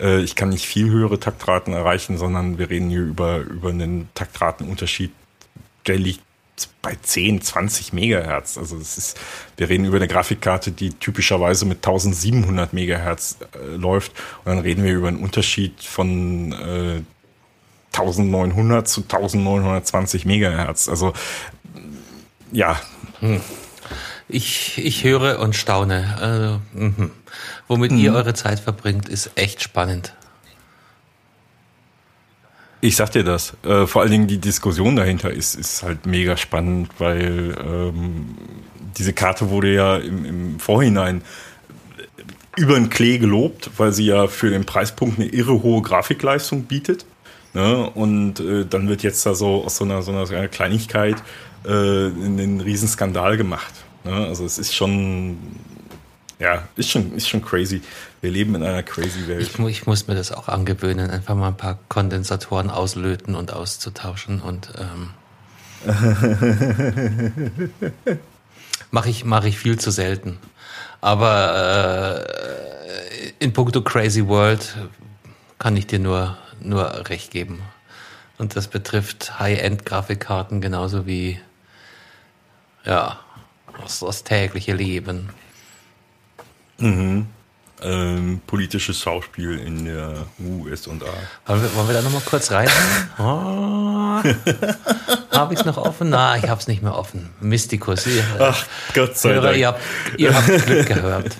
Äh, 0.00 0.22
ich 0.22 0.34
kann 0.34 0.48
nicht 0.48 0.66
viel 0.66 0.90
höhere 0.90 1.20
Taktraten 1.20 1.72
erreichen, 1.72 2.18
sondern 2.18 2.58
wir 2.58 2.70
reden 2.70 2.90
hier 2.90 3.02
über, 3.02 3.38
über 3.38 3.68
einen 3.68 4.08
Taktratenunterschied, 4.14 5.12
der 5.88 5.98
liegt 5.98 6.22
bei 6.82 6.96
10, 7.00 7.40
20 7.42 7.92
Megahertz. 7.92 8.58
Also 8.58 8.76
es 8.78 8.98
ist, 8.98 9.18
wir 9.56 9.68
reden 9.68 9.84
über 9.84 9.96
eine 9.96 10.08
Grafikkarte, 10.08 10.72
die 10.72 10.90
typischerweise 10.90 11.64
mit 11.66 11.78
1700 11.78 12.72
Megahertz 12.72 13.38
äh, 13.54 13.76
läuft. 13.76 14.12
Und 14.44 14.46
dann 14.46 14.58
reden 14.58 14.84
wir 14.84 14.92
über 14.92 15.08
einen 15.08 15.22
Unterschied 15.22 15.80
von 15.82 16.52
äh, 16.52 17.02
1900 17.92 18.88
zu 18.88 19.02
1920 19.02 20.24
Megahertz. 20.24 20.88
Also 20.88 21.12
ja, 22.52 22.80
Ich, 24.28 24.76
ich 24.76 25.04
höre 25.04 25.40
und 25.40 25.56
staune. 25.56 26.16
Also, 26.20 26.60
mhm. 26.74 27.10
Womit 27.66 27.92
ihr 27.92 28.14
eure 28.14 28.34
Zeit 28.34 28.60
verbringt, 28.60 29.08
ist 29.08 29.30
echt 29.36 29.62
spannend. 29.62 30.14
Ich 32.80 32.96
sag 32.96 33.10
dir 33.10 33.24
das. 33.24 33.56
Äh, 33.64 33.86
vor 33.86 34.02
allen 34.02 34.10
Dingen 34.10 34.26
die 34.28 34.38
Diskussion 34.38 34.94
dahinter 34.96 35.30
ist, 35.30 35.54
ist 35.54 35.82
halt 35.82 36.06
mega 36.06 36.36
spannend, 36.36 36.90
weil 36.98 37.56
ähm, 37.58 38.36
diese 38.96 39.12
Karte 39.12 39.50
wurde 39.50 39.74
ja 39.74 39.96
im, 39.96 40.24
im 40.24 40.60
Vorhinein 40.60 41.22
über 42.56 42.74
den 42.74 42.90
Klee 42.90 43.18
gelobt, 43.18 43.70
weil 43.76 43.92
sie 43.92 44.06
ja 44.06 44.26
für 44.26 44.50
den 44.50 44.64
Preispunkt 44.64 45.18
eine 45.18 45.28
irre 45.28 45.62
hohe 45.62 45.82
Grafikleistung 45.82 46.64
bietet. 46.64 47.04
Ne? 47.54 47.90
Und 47.90 48.40
äh, 48.40 48.64
dann 48.64 48.88
wird 48.88 49.02
jetzt 49.02 49.24
da 49.26 49.34
so 49.34 49.64
aus 49.64 49.76
so 49.76 49.84
einer, 49.84 50.02
so 50.02 50.12
einer 50.12 50.48
Kleinigkeit 50.48 51.16
äh, 51.64 51.70
einen 51.70 52.60
Riesenskandal 52.60 53.36
gemacht. 53.36 53.72
Ne? 54.04 54.12
Also 54.12 54.44
es 54.44 54.58
ist 54.58 54.74
schon, 54.74 55.38
ja, 56.38 56.68
ist 56.76 56.90
schon, 56.90 57.14
ist 57.14 57.28
schon 57.28 57.42
crazy. 57.44 57.80
Wir 58.20 58.30
leben 58.30 58.54
in 58.54 58.62
einer 58.62 58.82
crazy 58.82 59.28
Welt. 59.28 59.42
Ich, 59.42 59.58
ich 59.58 59.86
muss 59.86 60.08
mir 60.08 60.14
das 60.14 60.32
auch 60.32 60.48
angewöhnen, 60.48 61.10
einfach 61.10 61.34
mal 61.34 61.48
ein 61.48 61.56
paar 61.56 61.78
Kondensatoren 61.88 62.70
auslöten 62.70 63.34
und 63.34 63.52
auszutauschen 63.52 64.40
und 64.40 64.70
ähm, 64.78 65.10
mache 68.90 69.08
ich, 69.08 69.24
mach 69.24 69.44
ich 69.44 69.58
viel 69.58 69.78
zu 69.78 69.90
selten. 69.90 70.38
Aber 71.00 72.26
äh, 72.26 73.32
in 73.38 73.52
puncto 73.52 73.82
Crazy 73.82 74.26
World 74.26 74.76
kann 75.58 75.76
ich 75.76 75.86
dir 75.86 76.00
nur, 76.00 76.36
nur 76.60 77.08
recht 77.08 77.30
geben. 77.30 77.62
Und 78.38 78.56
das 78.56 78.68
betrifft 78.68 79.38
High-End-Grafikkarten 79.38 80.60
genauso 80.60 81.06
wie 81.06 81.40
ja, 82.84 83.20
das, 83.80 84.00
das 84.00 84.24
tägliche 84.24 84.74
Leben. 84.74 85.30
Ähm, 87.82 88.40
politisches 88.46 89.00
Schauspiel 89.00 89.58
in 89.58 89.84
der 89.84 90.14
USA. 90.40 90.90
Wollen 91.46 91.62
wir, 91.62 91.74
wollen 91.74 91.88
wir 91.88 91.94
da 91.94 92.02
nochmal 92.02 92.22
kurz 92.24 92.50
rein? 92.50 92.68
Oh, 93.18 93.22
habe 95.32 95.54
ich 95.54 95.60
es 95.60 95.66
noch 95.66 95.76
offen? 95.76 96.10
Na, 96.10 96.36
ich 96.36 96.48
habe 96.48 96.60
es 96.60 96.68
nicht 96.68 96.82
mehr 96.82 96.94
offen. 96.96 97.30
Mystikus. 97.40 98.06
Ihr, 98.06 98.24
Ach, 98.38 98.64
Gott 98.94 99.16
sei 99.16 99.34
Hörer, 99.34 99.42
Dank. 99.42 99.56
ihr, 99.58 99.66
habt, 99.68 99.80
ihr 100.16 100.34
habt 100.34 100.66
Glück 100.66 100.86
gehört. 100.86 101.36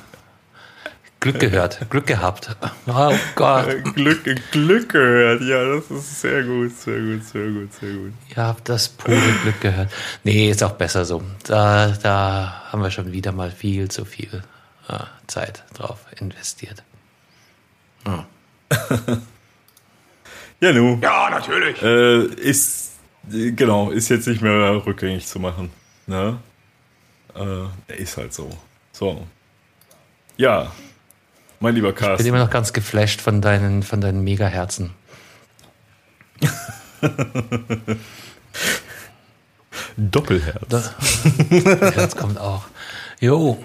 Glück 1.21 1.41
gehört, 1.41 1.91
Glück 1.91 2.07
gehabt. 2.07 2.57
Oh 2.87 3.13
Gott, 3.35 3.67
Glück, 3.97 4.21
Glück 4.53 4.89
gehört. 4.93 5.43
Ja, 5.43 5.65
das 5.75 5.91
ist 5.91 6.21
sehr 6.21 6.45
gut, 6.45 6.71
sehr 6.79 7.01
gut, 7.01 7.25
sehr 7.25 7.49
gut, 7.49 7.73
sehr 7.75 7.93
gut. 7.93 8.13
ihr 8.29 8.37
habt 8.37 8.69
das 8.69 8.89
pure 8.89 9.21
Glück 9.43 9.61
gehört. 9.61 9.91
Nee, 10.23 10.49
ist 10.49 10.63
auch 10.63 10.75
besser 10.75 11.05
so. 11.05 11.23
Da, 11.43 11.89
da 11.89 12.63
haben 12.71 12.83
wir 12.83 12.93
schon 12.93 13.11
wieder 13.11 13.33
mal 13.33 13.51
viel 13.51 13.89
zu 13.89 14.05
viel 14.05 14.45
äh, 14.89 14.99
Zeit 15.27 15.65
drauf 15.75 15.99
investiert. 16.19 16.83
Ja, 20.61 20.73
nu. 20.73 20.99
Ja, 21.01 21.31
natürlich. 21.31 21.81
Äh, 21.83 22.25
ist, 22.35 22.95
genau, 23.31 23.91
ist 23.91 24.09
jetzt 24.09 24.27
nicht 24.27 24.43
mehr 24.43 24.85
rückgängig 24.85 25.25
zu 25.27 25.39
machen. 25.39 25.71
Ne? 26.09 26.41
Äh, 27.37 27.69
ist 27.97 28.17
halt 28.17 28.35
so. 28.35 28.51
So. 28.91 29.25
Ja. 30.37 30.73
Mein 31.61 31.77
lieber 31.77 31.91
Ich 31.91 31.95
bin 31.95 32.05
Carsten. 32.07 32.27
immer 32.27 32.39
noch 32.41 32.51
ganz 32.51 32.73
geflasht 32.73 33.21
von 33.21 33.41
deinen, 33.41 33.85
von 33.85 34.01
deinen 34.01 34.25
Megaherzen. 34.25 34.95
Doppelherz. 39.97 40.65
Das 40.69 40.93
Herz 41.95 42.17
kommt 42.17 42.39
auch. 42.39 42.65
Jo, 43.21 43.65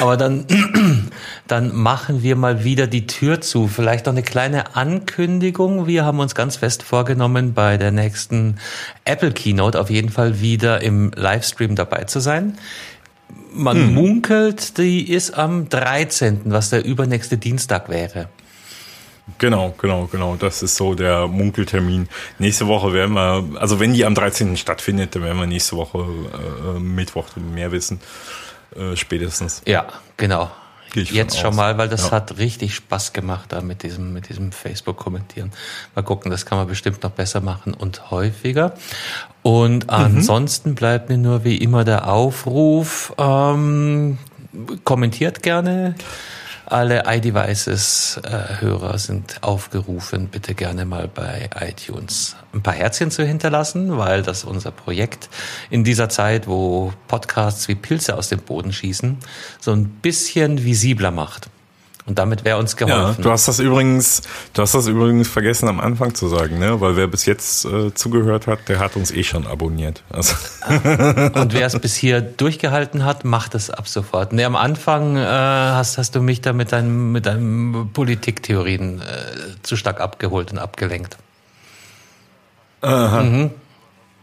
aber 0.00 0.16
dann, 0.16 0.46
dann 1.46 1.74
machen 1.74 2.22
wir 2.22 2.36
mal 2.36 2.64
wieder 2.64 2.86
die 2.86 3.06
Tür 3.06 3.40
zu. 3.40 3.68
Vielleicht 3.68 4.06
noch 4.06 4.12
eine 4.12 4.22
kleine 4.22 4.76
Ankündigung. 4.76 5.86
Wir 5.86 6.04
haben 6.04 6.20
uns 6.20 6.34
ganz 6.34 6.56
fest 6.56 6.82
vorgenommen, 6.82 7.54
bei 7.54 7.76
der 7.76 7.90
nächsten 7.90 8.56
Apple 9.04 9.32
Keynote 9.32 9.78
auf 9.80 9.90
jeden 9.90 10.10
Fall 10.10 10.40
wieder 10.40 10.82
im 10.82 11.12
Livestream 11.14 11.74
dabei 11.74 12.04
zu 12.04 12.20
sein. 12.20 12.58
Man 13.52 13.94
munkelt, 13.94 14.78
die 14.78 15.10
ist 15.10 15.32
am 15.38 15.68
13., 15.68 16.40
was 16.46 16.70
der 16.70 16.84
übernächste 16.84 17.38
Dienstag 17.38 17.88
wäre. 17.88 18.28
Genau, 19.38 19.74
genau, 19.78 20.06
genau. 20.06 20.36
Das 20.36 20.62
ist 20.62 20.76
so 20.76 20.94
der 20.94 21.26
Munkeltermin. 21.28 22.08
Nächste 22.38 22.66
Woche 22.66 22.92
werden 22.92 23.14
wir, 23.14 23.44
also 23.58 23.80
wenn 23.80 23.94
die 23.94 24.04
am 24.04 24.14
13. 24.14 24.56
stattfindet, 24.56 25.14
dann 25.14 25.22
werden 25.22 25.38
wir 25.38 25.46
nächste 25.46 25.76
Woche 25.76 25.98
äh, 25.98 26.78
Mittwoch 26.78 27.28
mehr 27.36 27.72
wissen. 27.72 28.00
Äh, 28.76 28.96
spätestens. 28.96 29.62
Ja, 29.66 29.86
genau. 30.16 30.50
Ich 30.96 31.10
Jetzt 31.10 31.38
schon 31.38 31.50
aus. 31.50 31.56
mal, 31.56 31.76
weil 31.76 31.88
das 31.88 32.06
Ja. 32.06 32.10
hat 32.12 32.38
richtig 32.38 32.74
Spaß 32.76 33.12
gemacht 33.12 33.46
da 33.52 33.60
mit 33.60 33.82
diesem, 33.82 34.12
mit 34.12 34.28
diesem 34.28 34.52
Facebook-Kommentieren. 34.52 35.50
Mal 35.96 36.02
gucken, 36.02 36.30
das 36.30 36.46
kann 36.46 36.56
man 36.56 36.68
bestimmt 36.68 37.02
noch 37.02 37.10
besser 37.10 37.40
machen 37.40 37.74
und 37.74 38.12
häufiger. 38.12 38.74
Und 39.42 39.90
ansonsten 39.90 40.76
bleibt 40.76 41.08
mir 41.08 41.18
nur 41.18 41.42
wie 41.42 41.56
immer 41.56 41.84
der 41.84 42.08
Aufruf, 42.08 43.12
ähm, 43.18 44.18
kommentiert 44.84 45.42
gerne. 45.42 45.96
Alle 46.66 47.04
iDevices-Hörer 47.06 48.98
sind 48.98 49.42
aufgerufen, 49.42 50.28
bitte 50.28 50.54
gerne 50.54 50.84
mal 50.84 51.08
bei 51.08 51.50
iTunes 51.60 52.36
ein 52.54 52.62
paar 52.62 52.74
Herzchen 52.74 53.10
zu 53.10 53.24
hinterlassen, 53.24 53.98
weil 53.98 54.22
das 54.22 54.44
unser 54.44 54.70
Projekt 54.70 55.28
in 55.70 55.84
dieser 55.84 56.08
Zeit, 56.08 56.46
wo 56.46 56.92
Podcasts 57.08 57.68
wie 57.68 57.74
Pilze 57.74 58.16
aus 58.16 58.28
dem 58.28 58.40
Boden 58.40 58.72
schießen, 58.72 59.18
so 59.60 59.72
ein 59.72 59.88
bisschen 59.88 60.64
visibler 60.64 61.10
macht. 61.10 61.50
Und 62.06 62.18
damit 62.18 62.44
wäre 62.44 62.58
uns 62.58 62.76
Ja, 62.78 62.86
geholfen. 62.86 63.22
du 63.22 63.30
hast 63.30 63.48
das 63.48 63.60
übrigens, 63.60 64.20
du 64.52 64.60
hast 64.60 64.74
das 64.74 64.86
übrigens 64.88 65.26
vergessen 65.26 65.68
am 65.68 65.80
Anfang 65.80 66.14
zu 66.14 66.28
sagen, 66.28 66.58
ne? 66.58 66.78
Weil 66.80 66.96
wer 66.96 67.06
bis 67.06 67.24
jetzt 67.24 67.64
äh, 67.64 67.94
zugehört 67.94 68.46
hat, 68.46 68.68
der 68.68 68.78
hat 68.78 68.94
uns 68.96 69.10
eh 69.10 69.22
schon 69.24 69.46
abonniert. 69.46 70.02
Also, 70.10 70.34
Und 70.68 71.54
wer 71.54 71.66
es 71.66 71.78
bis 71.80 71.94
hier 71.94 72.20
durchgehalten 72.20 73.06
hat, 73.06 73.24
macht 73.24 73.54
es 73.54 73.70
ab 73.70 73.88
sofort. 73.88 74.34
Nee, 74.34 74.44
am 74.44 74.54
Anfang 74.54 75.16
äh, 75.16 75.20
hast, 75.24 75.96
hast 75.96 76.14
du 76.14 76.20
mich 76.20 76.42
da 76.42 76.52
mit 76.52 76.72
deinen, 76.72 77.10
mit 77.12 77.24
deinen 77.24 77.90
Politiktheorien 77.94 79.00
äh, 79.00 79.04
zu 79.62 79.76
stark 79.76 80.00
abgeholt 80.02 80.52
und 80.52 80.58
abgelenkt. 80.58 81.16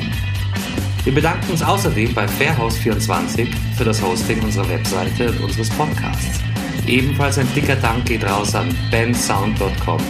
Wir 1.04 1.14
bedanken 1.14 1.52
uns 1.52 1.62
außerdem 1.62 2.14
bei 2.14 2.26
Fairhouse24 2.26 3.46
für 3.76 3.84
das 3.84 4.02
Hosting 4.02 4.42
unserer 4.42 4.68
Webseite 4.68 5.30
und 5.30 5.40
unseres 5.40 5.70
Podcasts. 5.70 6.40
Ebenfalls 6.86 7.38
ein 7.38 7.48
dicker 7.54 7.76
Dank 7.76 8.06
geht 8.06 8.24
raus 8.24 8.54
an 8.54 8.74
bensound.com 8.90 10.00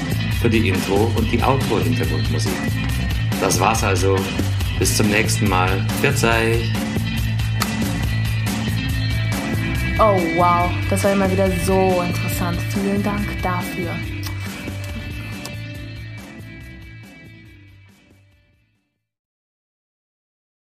für 0.41 0.51
die 0.51 0.69
Intro 0.69 1.11
und 1.17 1.31
die 1.31 1.43
Outro-Hintergrundmusik. 1.43 2.53
Das 3.41 3.61
war's 3.61 3.83
also. 3.83 4.17
Bis 4.79 4.97
zum 4.97 5.09
nächsten 5.09 5.49
Mal. 5.49 5.85
Verzeih. 6.01 6.61
Oh 9.99 10.21
wow, 10.37 10.71
das 10.91 11.05
war 11.05 11.13
immer 11.13 11.31
wieder 11.31 11.51
so 11.65 12.03
interessant. 12.03 12.59
Vielen 12.75 13.03
Dank 13.03 13.25
dafür. 13.43 13.95